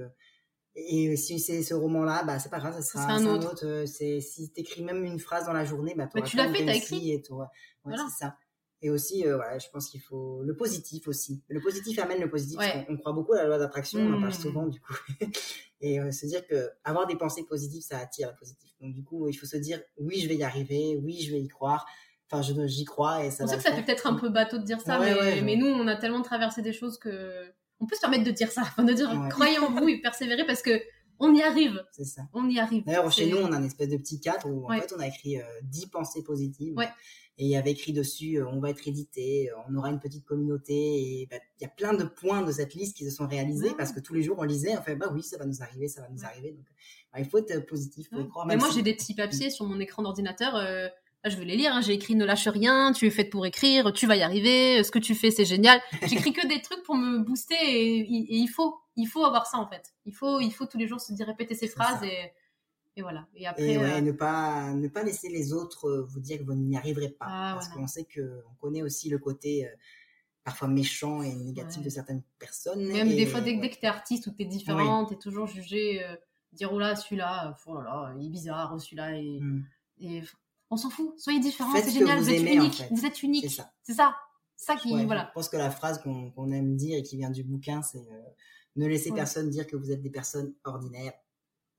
et 0.74 1.16
si 1.16 1.38
c'est 1.38 1.62
ce 1.62 1.74
roman-là, 1.74 2.22
bah, 2.24 2.38
c'est 2.38 2.48
pas 2.48 2.58
grave, 2.58 2.74
ça 2.74 2.80
sera, 2.82 3.02
sera 3.02 3.14
un 3.14 3.18
c'est 3.40 3.46
autre. 3.46 3.66
Euh, 3.66 3.84
C'est 3.86 4.20
si 4.20 4.50
t'écris 4.52 4.82
même 4.82 5.04
une 5.04 5.18
phrase 5.18 5.44
dans 5.46 5.52
la 5.52 5.64
journée, 5.66 5.94
bah, 5.96 6.06
t'auras 6.06 6.24
tu 6.26 6.36
l'as 6.36 6.50
fait, 6.52 6.64
t'as 6.64 6.74
écrit. 6.76 7.10
Et 7.12 7.22
ouais, 7.30 7.44
Voilà. 7.84 8.06
c'est 8.08 8.24
ça. 8.24 8.36
Et 8.84 8.88
aussi, 8.90 9.26
euh, 9.26 9.36
voilà, 9.36 9.58
je 9.58 9.68
pense 9.72 9.88
qu'il 9.90 10.00
faut 10.00 10.42
le 10.42 10.56
positif 10.56 11.06
aussi. 11.08 11.42
Le 11.48 11.60
positif 11.60 11.98
amène 11.98 12.20
le 12.20 12.30
positif. 12.30 12.56
parce 12.58 12.74
Ouais. 12.74 12.84
qu'on- 12.86 12.94
On, 12.94 12.96
croit 12.96 13.12
beaucoup 13.12 13.32
à 13.34 13.36
la 13.42 13.46
loi 13.48 13.58
d'attraction, 13.58 14.00
on 14.00 14.14
en 14.14 14.20
parle 14.20 14.32
Mm. 14.32 14.42
souvent 14.42 14.66
du 14.66 14.80
coup. 14.80 14.94
Et 15.84 16.00
euh, 16.00 16.10
se 16.12 16.24
dire 16.26 16.46
que 16.46 16.70
avoir 16.84 17.06
des 17.06 17.16
pensées 17.16 17.42
positives, 17.44 17.82
ça 17.82 17.98
attire 17.98 18.28
le 18.30 18.36
positif. 18.36 18.70
Donc 18.80 18.94
du 18.94 19.02
coup, 19.04 19.28
il 19.28 19.34
faut 19.34 19.46
se 19.46 19.56
dire 19.56 19.80
oui, 19.98 20.20
je 20.20 20.28
vais 20.28 20.36
y 20.36 20.44
arriver, 20.44 20.96
oui, 21.02 21.20
je 21.20 21.32
vais 21.32 21.40
y 21.40 21.48
croire. 21.48 21.84
Enfin, 22.30 22.40
je- 22.40 22.66
j'y 22.66 22.84
crois 22.84 23.24
et 23.24 23.30
ça 23.30 23.44
que 23.44 23.50
ça 23.50 23.58
fait 23.58 23.82
peut-être 23.82 24.06
un 24.06 24.14
peu 24.14 24.30
bateau 24.30 24.58
de 24.58 24.64
dire 24.64 24.80
ça, 24.80 24.98
Ouais, 25.00 25.12
mais, 25.12 25.20
ouais, 25.20 25.42
mais 25.42 25.56
nous, 25.56 25.66
on 25.66 25.86
a 25.88 25.96
tellement 25.96 26.22
traversé 26.22 26.62
des 26.62 26.72
choses 26.72 26.98
que 26.98 27.52
on 27.80 27.86
peut 27.86 27.96
se 27.96 28.00
permettre 28.00 28.24
de 28.24 28.30
dire 28.30 28.50
ça, 28.50 28.62
enfin, 28.62 28.84
de 28.84 28.92
dire 28.92 29.10
Ouais. 29.10 29.28
croyez 29.28 29.58
en 29.58 29.70
vous 29.70 29.88
et 29.88 30.00
persévérez 30.00 30.46
parce 30.46 30.62
que 30.62 30.80
on 31.18 31.34
y 31.34 31.42
arrive, 31.42 31.84
C'est 31.92 32.04
ça. 32.04 32.22
on 32.32 32.48
y 32.48 32.58
arrive. 32.58 32.84
D'ailleurs, 32.84 33.10
chez 33.12 33.30
nous, 33.30 33.38
on 33.38 33.52
a 33.52 33.56
un 33.56 33.62
espèce 33.64 33.88
de 33.88 33.96
petit 33.96 34.20
cadre 34.20 34.48
où 34.48 34.66
Ouais. 34.68 34.78
en 34.78 34.80
fait, 34.80 34.94
on 34.96 35.00
a 35.00 35.06
écrit 35.06 35.38
euh, 35.40 35.44
10 35.64 35.86
pensées 35.86 36.22
positives. 36.22 36.74
Ouais. 36.76 36.88
Et 37.38 37.44
il 37.46 37.50
y 37.50 37.56
avait 37.56 37.70
écrit 37.70 37.92
dessus, 37.94 38.36
euh, 38.36 38.46
on 38.46 38.60
va 38.60 38.68
être 38.70 38.86
édité, 38.86 39.50
euh, 39.50 39.54
on 39.68 39.74
aura 39.76 39.88
une 39.88 39.98
petite 40.00 40.24
communauté. 40.24 40.74
Et 41.22 41.26
bah, 41.30 41.38
il 41.58 41.62
y 41.62 41.66
a 41.66 41.70
plein 41.70 41.94
de 41.94 42.04
points 42.04 42.42
de 42.42 42.52
cette 42.52 42.74
liste 42.74 42.96
qui 42.96 43.04
se 43.04 43.10
sont 43.10 43.26
réalisés 43.26 43.68
Ouais. 43.70 43.74
parce 43.76 43.92
que 43.92 44.00
tous 44.00 44.12
les 44.14 44.22
jours, 44.22 44.36
on 44.38 44.42
lisait, 44.44 44.76
on 44.76 44.82
fait, 44.82 44.96
bah 44.96 45.10
oui, 45.14 45.22
ça 45.22 45.38
va 45.38 45.46
nous 45.46 45.62
arriver, 45.62 45.88
ça 45.88 46.02
va 46.02 46.08
nous 46.10 46.24
arriver. 46.24 46.52
Donc, 46.52 46.66
bah, 47.12 47.20
il 47.20 47.24
faut 47.24 47.38
être 47.38 47.60
positif, 47.66 48.06
il 48.12 48.16
faut 48.16 48.22
y 48.22 48.28
croire. 48.28 48.46
Mais 48.46 48.56
moi, 48.56 48.68
si- 48.68 48.76
j'ai 48.76 48.82
des 48.82 48.94
petits 48.94 49.14
papiers 49.14 49.48
sur 49.50 49.64
mon 49.66 49.80
écran 49.80 50.02
d'ordinateur. 50.02 50.54
Là, 51.24 51.30
je 51.30 51.36
veux 51.36 51.44
les 51.44 51.56
lire. 51.56 51.72
hein. 51.74 51.80
J'ai 51.80 51.92
écrit 51.92 52.14
Ne 52.16 52.24
lâche 52.24 52.48
rien, 52.48 52.92
tu 52.92 53.06
es 53.06 53.10
faite 53.10 53.30
pour 53.30 53.46
écrire, 53.46 53.92
tu 53.92 54.06
vas 54.06 54.16
y 54.16 54.22
arriver, 54.22 54.82
ce 54.82 54.90
que 54.90 54.98
tu 54.98 55.14
fais, 55.14 55.30
c'est 55.30 55.44
génial. 55.44 55.80
J'écris 56.06 56.32
que 56.32 56.46
des 56.48 56.60
trucs 56.62 56.82
pour 56.82 56.96
me 56.96 57.18
booster 57.18 57.54
et, 57.54 57.98
et 58.00 58.36
il 58.36 58.48
faut, 58.48 58.76
il 58.96 59.06
faut 59.06 59.24
avoir 59.24 59.46
ça 59.46 59.58
en 59.58 59.68
fait. 59.68 59.94
Il 60.04 60.14
faut, 60.14 60.40
il 60.40 60.50
faut 60.52 60.66
tous 60.66 60.78
les 60.78 60.88
jours 60.88 61.00
se 61.00 61.12
dire 61.12 61.26
répéter 61.26 61.54
ces 61.54 61.68
phrases 61.68 62.02
et, 62.02 62.32
et 62.96 63.02
voilà. 63.02 63.26
Et 63.36 63.46
après, 63.46 63.76
ouais, 63.78 63.92
euh, 63.92 64.00
ne 64.00 64.10
pas 64.12 64.72
ne 64.72 64.88
pas 64.88 65.02
laisser 65.04 65.28
les 65.28 65.52
autres 65.52 65.86
euh, 65.88 66.02
vous 66.08 66.18
dire 66.20 66.38
que 66.38 66.44
vous 66.44 66.54
n'y 66.54 66.76
arriverez 66.76 67.10
pas 67.10 67.26
Ah, 67.28 67.50
parce 67.54 67.68
voilà. 67.68 67.82
qu'on 67.82 67.86
sait 67.86 68.04
que 68.04 68.42
on 68.50 68.54
connaît 68.56 68.82
aussi 68.82 69.08
le 69.08 69.18
côté 69.18 69.66
euh, 69.66 69.70
parfois 70.44 70.66
méchant 70.66 71.22
et 71.22 71.32
négatif 71.36 71.78
Ouais. 71.78 71.84
de 71.84 71.88
certaines 71.90 72.22
personnes 72.40 72.84
même 72.84 73.08
des 73.14 73.26
fois, 73.26 73.40
dès, 73.40 73.52
ouais. 73.52 73.60
dès 73.60 73.70
que 73.70 73.76
t'es 73.78 73.86
artiste 73.86 74.26
ou 74.26 74.32
t'es 74.32 74.44
différent, 74.44 75.04
t'es 75.04 75.14
toujours 75.16 75.46
jugé, 75.46 76.02
euh, 76.04 76.16
dire 76.52 76.72
oh 76.72 76.80
là, 76.80 76.96
celui-là, 76.96 77.56
oh 77.66 77.74
là 77.76 77.82
là, 77.84 78.14
il 78.18 78.26
est 78.26 78.30
bizarre, 78.30 78.78
celui-là, 78.80 79.16
et, 79.16 79.38
Mm. 79.40 79.64
et 80.00 80.20
on 80.72 80.76
s'en 80.76 80.90
fout. 80.90 81.14
Soyez 81.18 81.38
différents, 81.40 81.72
c'est 81.76 81.90
génial, 81.90 82.18
vous 82.18 82.24
vous 82.24 82.30
êtes 82.30 82.40
aimez, 82.40 82.58
en 82.58 82.62
unique, 82.64 82.74
fait. 82.74 82.88
vous 82.90 83.04
êtes 83.06 83.14
c'est 83.14 83.22
unique. 83.26 83.50
ça 83.50 83.72
C'est 83.82 83.94
ça, 83.94 84.16
ça 84.56 84.74
qui, 84.76 84.92
Ouais, 84.92 85.04
voilà. 85.04 85.26
je 85.28 85.34
pense 85.34 85.48
que 85.48 85.56
la 85.56 85.70
phrase 85.70 86.00
qu'on 86.02 86.50
aime 86.52 86.76
dire 86.76 86.98
et 86.98 87.02
qui 87.02 87.16
vient 87.16 87.30
du 87.30 87.44
bouquin 87.44 87.82
c'est 87.82 87.98
euh, 88.10 88.22
ne 88.76 88.86
laissez 88.86 89.10
Ouais. 89.10 89.16
personne 89.16 89.50
dire 89.50 89.66
que 89.66 89.76
vous 89.76 89.90
êtes 89.92 90.00
des 90.02 90.10
personnes 90.10 90.54
ordinaires 90.64 91.12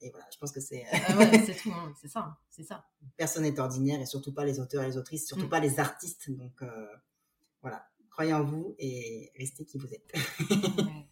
et 0.02 0.10
voilà 0.11 0.26
je 0.34 0.38
pense 0.38 0.52
que 0.52 0.60
c'est 0.61 0.86
Ah 0.91 1.18
ouais, 1.18 1.32
c'est 1.45 1.56
tout, 1.56 1.72
hein, 1.72 1.94
c'est 1.99 2.07
ça, 2.10 2.38
c'est 2.49 2.64
ça. 2.64 2.86
personne 3.18 3.44
n'est 3.44 3.60
ordinaire 3.60 3.99
et 4.02 4.06
surtout 4.06 4.34
pas 4.34 4.45
les 4.45 4.60
auteurs 4.60 4.84
et 4.84 4.88
les 4.88 4.98
autrices 4.98 5.26
surtout 5.28 5.45
Mm. 5.48 5.49
pas 5.49 5.60
les 5.60 5.80
artistes 5.80 6.30
donc 6.32 6.61
euh, 6.61 6.88
voilà 7.61 7.88
croyez 8.11 8.34
en 8.34 8.44
vous 8.44 8.76
et 8.80 9.32
restez 9.40 9.65
qui 9.65 9.78
vous 9.80 9.91
êtes 9.94 10.14
Ouais. 10.78 11.07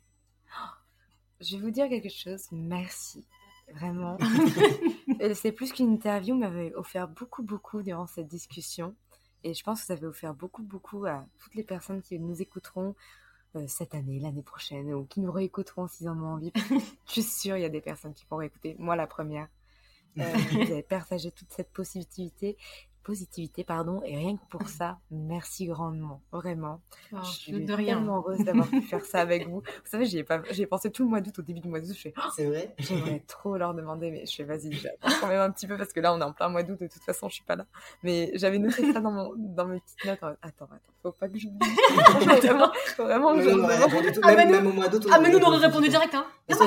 Je 1.44 1.56
vais 1.58 1.64
vous 1.64 1.72
dire 1.72 1.90
quelque 1.90 2.10
chose. 2.10 2.44
Merci. 2.52 3.26
Vraiment. 3.74 4.18
Euh, 5.22 5.36
C'est 5.36 5.52
plus 5.52 5.72
qu'une 5.72 5.92
interview, 5.92 6.36
m'avait 6.36 6.74
offert 6.74 7.08
beaucoup, 7.08 7.44
beaucoup 7.44 7.84
durant 7.84 8.08
cette 8.08 8.28
discussion. 8.28 8.96
Et 9.44 9.54
je 9.54 9.64
pense 9.64 9.82
que 9.82 9.88
ça 9.88 9.94
avait 9.94 10.08
offert 10.08 10.34
beaucoup, 10.34 10.64
beaucoup 10.64 11.06
à 11.06 11.26
toutes 11.38 11.54
les 11.54 11.64
personnes 11.64 12.02
qui 12.02 12.18
nous 12.18 12.42
écouteront 12.42 12.96
euh, 13.56 13.66
cette 13.68 13.94
année, 13.94 14.20
l'année 14.20 14.42
prochaine, 14.42 14.92
ou 14.94 15.06
qui 15.06 15.20
nous 15.20 15.32
réécouteront 15.32 15.88
s'ils 15.88 16.10
en 16.10 16.18
ont 16.18 16.34
envie. 16.34 16.52
je 17.08 17.12
suis 17.12 17.24
sûre, 17.24 17.58
il 17.58 17.62
y 17.62 17.66
a 17.66 17.70
des 17.70 17.82
personnes 17.82 18.14
qui 18.14 18.26
vont 18.30 18.38
réécouter. 18.38 18.76
Moi, 18.80 18.96
la 18.96 19.06
première. 19.06 19.48
Euh, 20.18 20.24
vous 20.52 20.62
avez 20.62 20.84
partagé 20.84 21.32
toute 21.32 21.52
cette 21.52 21.72
positivité, 21.72 22.58
positivité, 23.04 23.64
pardon, 23.64 24.02
et 24.06 24.16
rien 24.16 24.38
que 24.38 24.42
pour 24.50 24.68
ça, 24.68 24.98
merci 25.10 25.66
grandement, 25.66 26.22
vraiment. 26.32 26.82
Oh, 27.14 27.18
je 27.24 27.30
suis 27.32 27.52
de, 27.66 27.74
rien. 27.74 27.96
tellement 27.98 28.18
heureuse 28.18 28.40
d'avoir 28.40 28.68
pu 28.68 28.82
faire 28.82 29.04
ça 29.06 29.20
avec 29.22 29.48
vous. 29.48 29.60
Vous 29.62 29.90
savez, 29.90 30.06
j'y 30.06 30.20
ai, 30.20 30.24
pas... 30.24 30.42
j'y 30.52 30.62
ai 30.64 30.68
pensé 30.68 30.92
tout 30.92 31.04
le 31.04 31.10
mois 31.10 31.22
d'août, 31.22 31.38
au 31.40 31.42
début 31.42 31.60
du 31.60 31.68
mois 31.68 31.80
d'août, 31.80 31.94
je 31.96 32.00
fais, 32.02 32.14
Oh, 32.18 32.30
c'est 32.36 32.46
vrai 32.46 32.74
j'aimerais 32.80 33.24
trop 33.28 33.58
leur 33.58 33.74
demander, 33.74 34.12
mais 34.12 34.26
je 34.26 34.36
fais, 34.36 34.44
vas-y, 34.44 34.72
j'attends 34.74 35.10
quand 35.20 35.28
même 35.28 35.40
un 35.42 35.52
petit 35.52 35.68
peu, 35.68 35.78
parce 35.78 35.94
que 35.94 36.00
là, 36.00 36.14
on 36.14 36.20
est 36.20 36.24
en 36.24 36.34
plein 36.34 36.50
mois 36.50 36.64
d'août, 36.64 36.80
de 36.80 36.88
toute 36.88 37.04
façon, 37.04 37.28
je 37.30 37.36
suis 37.36 37.44
pas 37.44 37.56
là. 37.56 37.66
Mais 38.04 38.32
j'avais 38.36 38.60
noté 38.60 38.92
ça 38.94 39.00
dans, 39.00 39.12
mon... 39.12 39.34
dans 39.36 39.66
mes 39.66 39.80
petites 39.80 40.06
notes. 40.06 40.24
en- 40.24 40.36
Attends, 40.42 40.66
attends, 40.66 40.78
faut 41.04 41.12
pas 41.12 41.28
que 41.28 41.38
j'oublie. 41.40 41.58
vraiment, 42.42 42.72
faut 42.96 43.04
vraiment 43.04 43.40
je 43.40 43.50
on 43.50 43.64
aurait 43.64 43.76
demande. 43.78 43.92
répondu 43.92 44.12
tout- 44.12 44.22
Ah, 44.24 44.36
même, 44.36 44.48
nous- 44.50 44.56
même 44.56 44.68
au 44.68 44.74
mois 44.74 44.88
d'août 44.88 45.08
Ah, 45.12 45.20
mais 45.20 45.30
nous, 45.32 45.40
on 45.40 45.48
aurait 45.48 45.66
répondu 45.68 45.90
direct, 45.90 46.14
hein. 46.14 46.26
On 46.50 46.54
a 46.54 46.58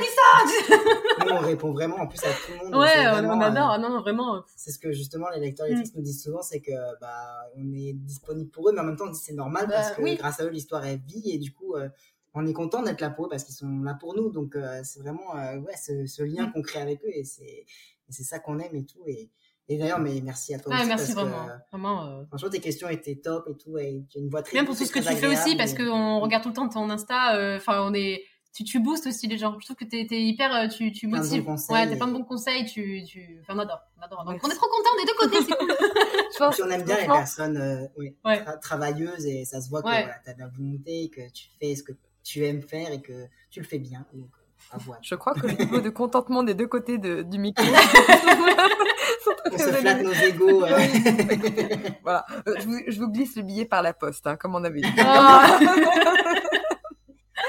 dit 0.00 0.06
ça 0.06 1.24
nous, 1.26 1.32
on 1.32 1.38
répond 1.40 1.72
vraiment 1.72 1.96
en 1.96 2.06
plus 2.06 2.18
à 2.24 2.28
tout 2.28 2.52
le 2.52 2.64
monde 2.70 2.80
Ouais, 2.80 2.88
on, 3.06 3.10
vraiment, 3.12 3.34
on 3.34 3.40
adore. 3.40 3.72
euh, 3.72 3.78
non, 3.78 3.90
non, 3.90 4.00
vraiment. 4.00 4.36
euh, 4.36 4.40
c'est 4.56 4.70
ce 4.70 4.78
que 4.78 4.92
justement 4.92 5.28
les 5.30 5.40
lecteurs 5.40 5.66
lectrices 5.82 5.94
nous 5.96 6.02
disent 6.02 6.22
souvent, 6.22 6.42
c'est 6.42 6.60
que 6.60 6.72
bah 7.00 7.42
on 7.56 7.72
est 7.72 7.92
disponible 7.94 8.50
pour 8.50 8.68
eux, 8.68 8.72
mais 8.72 8.80
en 8.80 8.84
même 8.84 8.96
temps 8.96 9.06
on 9.08 9.10
dit 9.10 9.18
c'est 9.22 9.34
normal 9.34 9.66
Bah, 9.68 9.74
parce 9.74 9.90
que 9.92 10.02
oui. 10.02 10.16
grâce 10.16 10.40
à 10.40 10.44
eux 10.44 10.50
l'histoire 10.50 10.84
est 10.86 10.96
vie 11.06 11.30
et 11.32 11.38
du 11.38 11.52
coup 11.52 11.74
euh, 11.76 11.88
on 12.34 12.46
est 12.46 12.52
content 12.54 12.82
d'être 12.82 13.00
là 13.02 13.10
pour 13.10 13.26
eux 13.26 13.28
parce 13.28 13.44
qu'ils 13.44 13.54
sont 13.54 13.80
là 13.82 13.94
pour 13.94 14.16
nous, 14.16 14.30
donc 14.30 14.56
euh, 14.56 14.80
c'est 14.84 15.00
vraiment 15.00 15.36
euh, 15.36 15.58
ouais 15.58 15.74
ce, 15.76 16.06
ce 16.06 16.22
lien 16.22 16.46
Mm. 16.46 16.52
qu'on 16.52 16.62
crée 16.62 16.80
avec 16.80 17.04
eux 17.04 17.10
et 17.12 17.24
c'est 17.24 17.66
c'est 18.08 18.24
ça 18.24 18.38
qu'on 18.38 18.58
aime 18.58 18.74
et 18.74 18.84
tout 18.84 19.02
et, 19.06 19.30
et 19.68 19.78
d'ailleurs 19.78 19.98
mais 20.00 20.20
merci 20.22 20.54
à 20.54 20.58
toi 20.58 20.72
Ah, 20.74 20.78
aussi 20.80 20.88
merci 20.88 21.14
parce 21.14 21.26
vraiment. 21.26 21.46
que, 21.46 21.52
Vraiment. 21.72 22.06
euh, 22.06 22.24
franchement 22.26 22.50
tes 22.50 22.60
questions 22.60 22.88
étaient 22.88 23.16
top 23.16 23.48
et 23.48 23.56
tout 23.56 23.76
et 23.78 24.04
tu 24.10 24.18
as 24.18 24.20
une 24.20 24.28
voix 24.28 24.42
très 24.42 24.52
Bien 24.52 24.64
pour 24.64 24.76
tout 24.76 24.84
ce 24.84 24.92
que 24.92 24.98
tu 24.98 25.14
fais 25.14 25.26
aussi, 25.28 25.56
parce 25.56 25.74
qu'on 25.74 26.20
regarde 26.24 26.42
tout 26.42 26.48
le 26.50 26.54
temps 26.54 26.68
ton 26.68 26.88
Insta. 26.90 27.36
euh, 27.36 27.56
Enfin, 27.58 27.82
on 27.86 27.94
est. 27.94 28.22
Tu, 28.54 28.64
tu 28.64 28.80
boostes 28.80 29.06
aussi 29.06 29.26
les 29.28 29.38
gens. 29.38 29.56
Je 29.58 29.64
trouve 29.64 29.76
que 29.76 29.84
t'es 29.84 30.06
es 30.10 30.20
hyper. 30.22 30.54
euh, 30.54 30.68
Tu, 30.68 30.92
tu 30.92 31.06
motives. 31.06 31.48
Ouais, 31.48 31.56
t'as 31.68 31.86
et- 31.90 31.96
plein 31.96 32.06
de 32.08 32.12
bons 32.12 32.24
conseils. 32.24 32.66
Tu, 32.66 33.02
tu... 33.04 33.38
Enfin, 33.40 33.54
on 33.56 33.58
adore. 33.60 33.80
On 33.98 34.02
adore. 34.04 34.24
Donc, 34.24 34.40
on 34.44 34.48
est 34.50 34.54
trop 34.54 34.66
contents 34.68 34.96
des 35.00 35.06
deux 35.06 35.14
côtés. 35.18 35.44
C'est 35.48 35.56
cool. 35.56 35.74
Puis 36.52 36.62
on 36.62 36.70
aime 36.70 36.82
bien 36.82 36.96
les 37.00 37.06
personnes 37.06 37.56
euh, 37.56 37.86
oui, 37.96 38.14
Ouais. 38.24 38.40
tra- 38.42 38.58
travailleuses 38.60 39.24
et 39.26 39.44
ça 39.46 39.60
se 39.60 39.70
voit 39.70 39.80
que 39.82 39.86
Ouais. 39.88 40.02
voilà, 40.02 40.16
tu 40.24 40.30
as 40.30 40.34
de 40.34 40.40
la 40.40 40.48
volonté, 40.48 41.08
que 41.14 41.30
tu 41.32 41.46
fais 41.60 41.74
ce 41.76 41.82
que 41.82 41.92
tu 42.24 42.44
aimes 42.44 42.62
faire 42.62 42.90
et 42.92 43.00
que 43.00 43.26
tu 43.50 43.60
le 43.60 43.66
fais 43.66 43.78
bien. 43.78 44.04
Donc, 44.12 44.28
à 44.70 44.76
voir. 44.78 44.98
Je 45.02 45.14
crois 45.14 45.34
que 45.34 45.46
le 45.46 45.52
niveau 45.64 45.80
de 45.80 45.88
contentement 45.90 46.42
des 46.42 46.54
deux 46.54 46.66
côtés 46.66 46.98
de, 46.98 47.22
du 47.22 47.38
micro. 47.38 47.64
On 49.54 49.58
se 49.58 49.70
flatte 49.72 50.02
nos 50.02 50.12
égaux. 50.12 50.64
euh. 50.64 50.78
Voilà, 52.02 52.24
Euh, 52.48 52.54
je 52.58 52.64
vous, 52.66 52.78
je 52.88 52.98
vous 53.00 53.08
glisse 53.08 53.36
le 53.36 53.42
billet 53.42 53.64
par 53.66 53.82
la 53.82 53.92
poste, 53.92 54.26
hein, 54.26 54.36
comme 54.36 54.54
on 54.54 54.64
avait 54.64 54.80
dit. 54.80 54.88
Ah. 54.98 55.58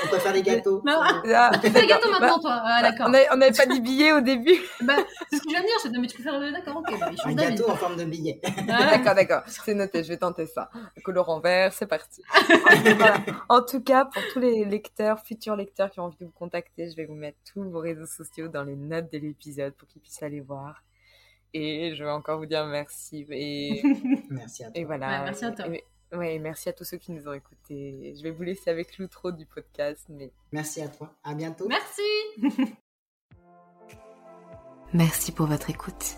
On 0.06 0.08
peut 0.08 0.18
faire 0.18 0.34
des 0.34 0.42
gâteaux. 0.44 0.82
Non. 0.86 1.00
Ah, 1.04 1.52
Tu 1.62 1.70
fais 1.70 1.82
les 1.82 1.88
gâteaux 1.88 2.10
bah, 2.12 2.20
maintenant, 2.22 2.40
toi. 2.40 2.62
Ah, 2.64 2.82
d'accord. 2.82 3.08
on 3.10 3.14
avait- 3.14 3.28
on 3.34 3.36
n'avait 3.38 3.52
pas 3.56 3.66
dit 3.66 3.82
billet 3.82 4.12
au 4.14 4.22
début. 4.22 4.58
Bah, 4.82 4.96
c'est 5.30 5.38
ce 5.38 5.42
que 5.44 5.50
je 5.50 5.54
viens 5.56 5.62
de 5.62 5.66
dire. 5.68 5.76
Je... 5.84 5.90
Non, 5.90 6.00
mais 6.02 6.08
tu 6.08 6.14
préfères. 6.22 6.40
D'accord, 6.52 6.78
ok. 6.78 7.00
Bah, 7.00 7.10
Un 7.26 7.34
gâteau 7.34 7.70
en 7.70 7.76
forme 7.76 7.98
de 7.98 8.06
billet. 8.06 8.40
Ah. 8.70 8.86
D'accord, 8.92 9.16
d'accord. 9.16 9.42
C'est 9.48 9.74
noté, 9.74 10.04
je 10.04 10.10
vais 10.10 10.18
tenter 10.18 10.46
ça. 10.46 10.70
Colorant 11.04 11.40
vert, 11.40 11.74
c'est 11.74 11.88
parti. 11.88 12.22
Voilà. 12.48 13.18
En 13.50 13.62
tout 13.62 13.82
cas, 13.82 14.06
pour 14.06 14.22
tous 14.34 14.40
les 14.40 14.66
lecteurs, 14.66 15.20
futurs 15.20 15.56
lecteurs 15.56 15.90
qui 15.92 16.00
ont 16.00 16.04
envie 16.06 16.18
de 16.20 16.26
vous 16.26 16.32
contacter, 16.32 16.90
je 16.90 16.96
vais 16.96 17.06
vous 17.06 17.16
mettre 17.16 17.38
tous 17.54 17.64
vos 17.64 17.80
réseaux 17.80 18.06
sociaux 18.06 18.48
dans 18.48 18.64
les 18.64 18.76
notes 18.76 19.12
de 19.12 19.18
l'épisode 19.18 19.74
pour 19.74 19.88
qu'ils 19.88 20.02
puissent 20.02 20.24
aller 20.24 20.40
voir. 20.42 20.82
Et 21.54 21.94
je 21.96 22.04
vais 22.04 22.10
encore 22.10 22.40
vous 22.40 22.46
dire 22.48 22.66
merci. 22.66 23.26
Et, 23.30 23.84
Merci 24.32 24.64
à 24.64 24.72
toi. 24.72 24.82
et 24.82 24.86
voilà. 24.86 25.08
Ouais, 25.08 25.24
merci 25.26 25.46
à 25.46 25.52
toi. 25.52 25.68
Et- 25.68 25.84
ouais, 26.14 26.40
merci 26.40 26.70
à 26.70 26.74
tous 26.74 26.84
ceux 26.84 26.98
qui 26.98 27.12
nous 27.12 27.28
ont 27.28 27.34
écoutés. 27.34 28.14
Je 28.16 28.24
vais 28.24 28.32
vous 28.32 28.44
laisser 28.44 28.70
avec 28.70 28.98
l'outro 28.98 29.32
du 29.32 29.46
podcast, 29.46 30.06
mais 30.10 30.32
Merci 30.52 30.82
à 30.82 30.88
toi. 30.88 31.14
À 31.24 31.34
bientôt. 31.34 31.68
Merci. 31.68 32.02
Merci 34.94 35.32
pour 35.32 35.48
votre 35.48 35.70
écoute. 35.70 36.18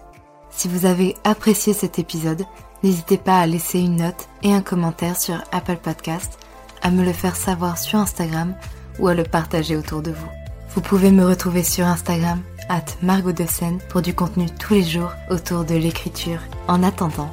Si 0.50 0.68
vous 0.68 0.86
avez 0.86 1.16
apprécié 1.24 1.74
cet 1.74 2.00
épisode, 2.00 2.44
n'hésitez 2.84 3.18
pas 3.18 3.40
à 3.40 3.48
laisser 3.48 3.80
une 3.80 3.98
note 3.98 4.28
et 4.44 4.54
un 4.54 4.62
commentaire 4.62 5.18
sur 5.18 5.42
Apple 5.52 5.78
Podcast, 5.78 6.38
à 6.82 6.92
me 6.92 7.04
le 7.04 7.14
faire 7.14 7.36
savoir 7.36 7.78
sur 7.78 8.00
Instagram 8.00 8.56
ou 9.00 9.08
à 9.08 9.14
le 9.14 9.24
partager 9.24 9.76
autour 9.76 10.02
de 10.02 10.12
vous. 10.12 10.30
Vous 10.70 10.82
pouvez 10.82 11.12
me 11.12 11.26
retrouver 11.26 11.64
sur 11.64 11.86
Instagram, 11.86 12.42
at 12.68 12.86
Margot 13.02 13.32
de 13.32 13.46
Seine, 13.46 13.80
pour 13.90 14.02
du 14.02 14.14
contenu 14.14 14.48
tous 14.60 14.74
les 14.74 14.84
jours 14.84 15.12
autour 15.30 15.64
de 15.64 15.76
l'écriture. 15.76 16.42
En 16.68 16.84
attendant, 16.84 17.32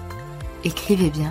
écrivez 0.62 1.10
bien, 1.10 1.30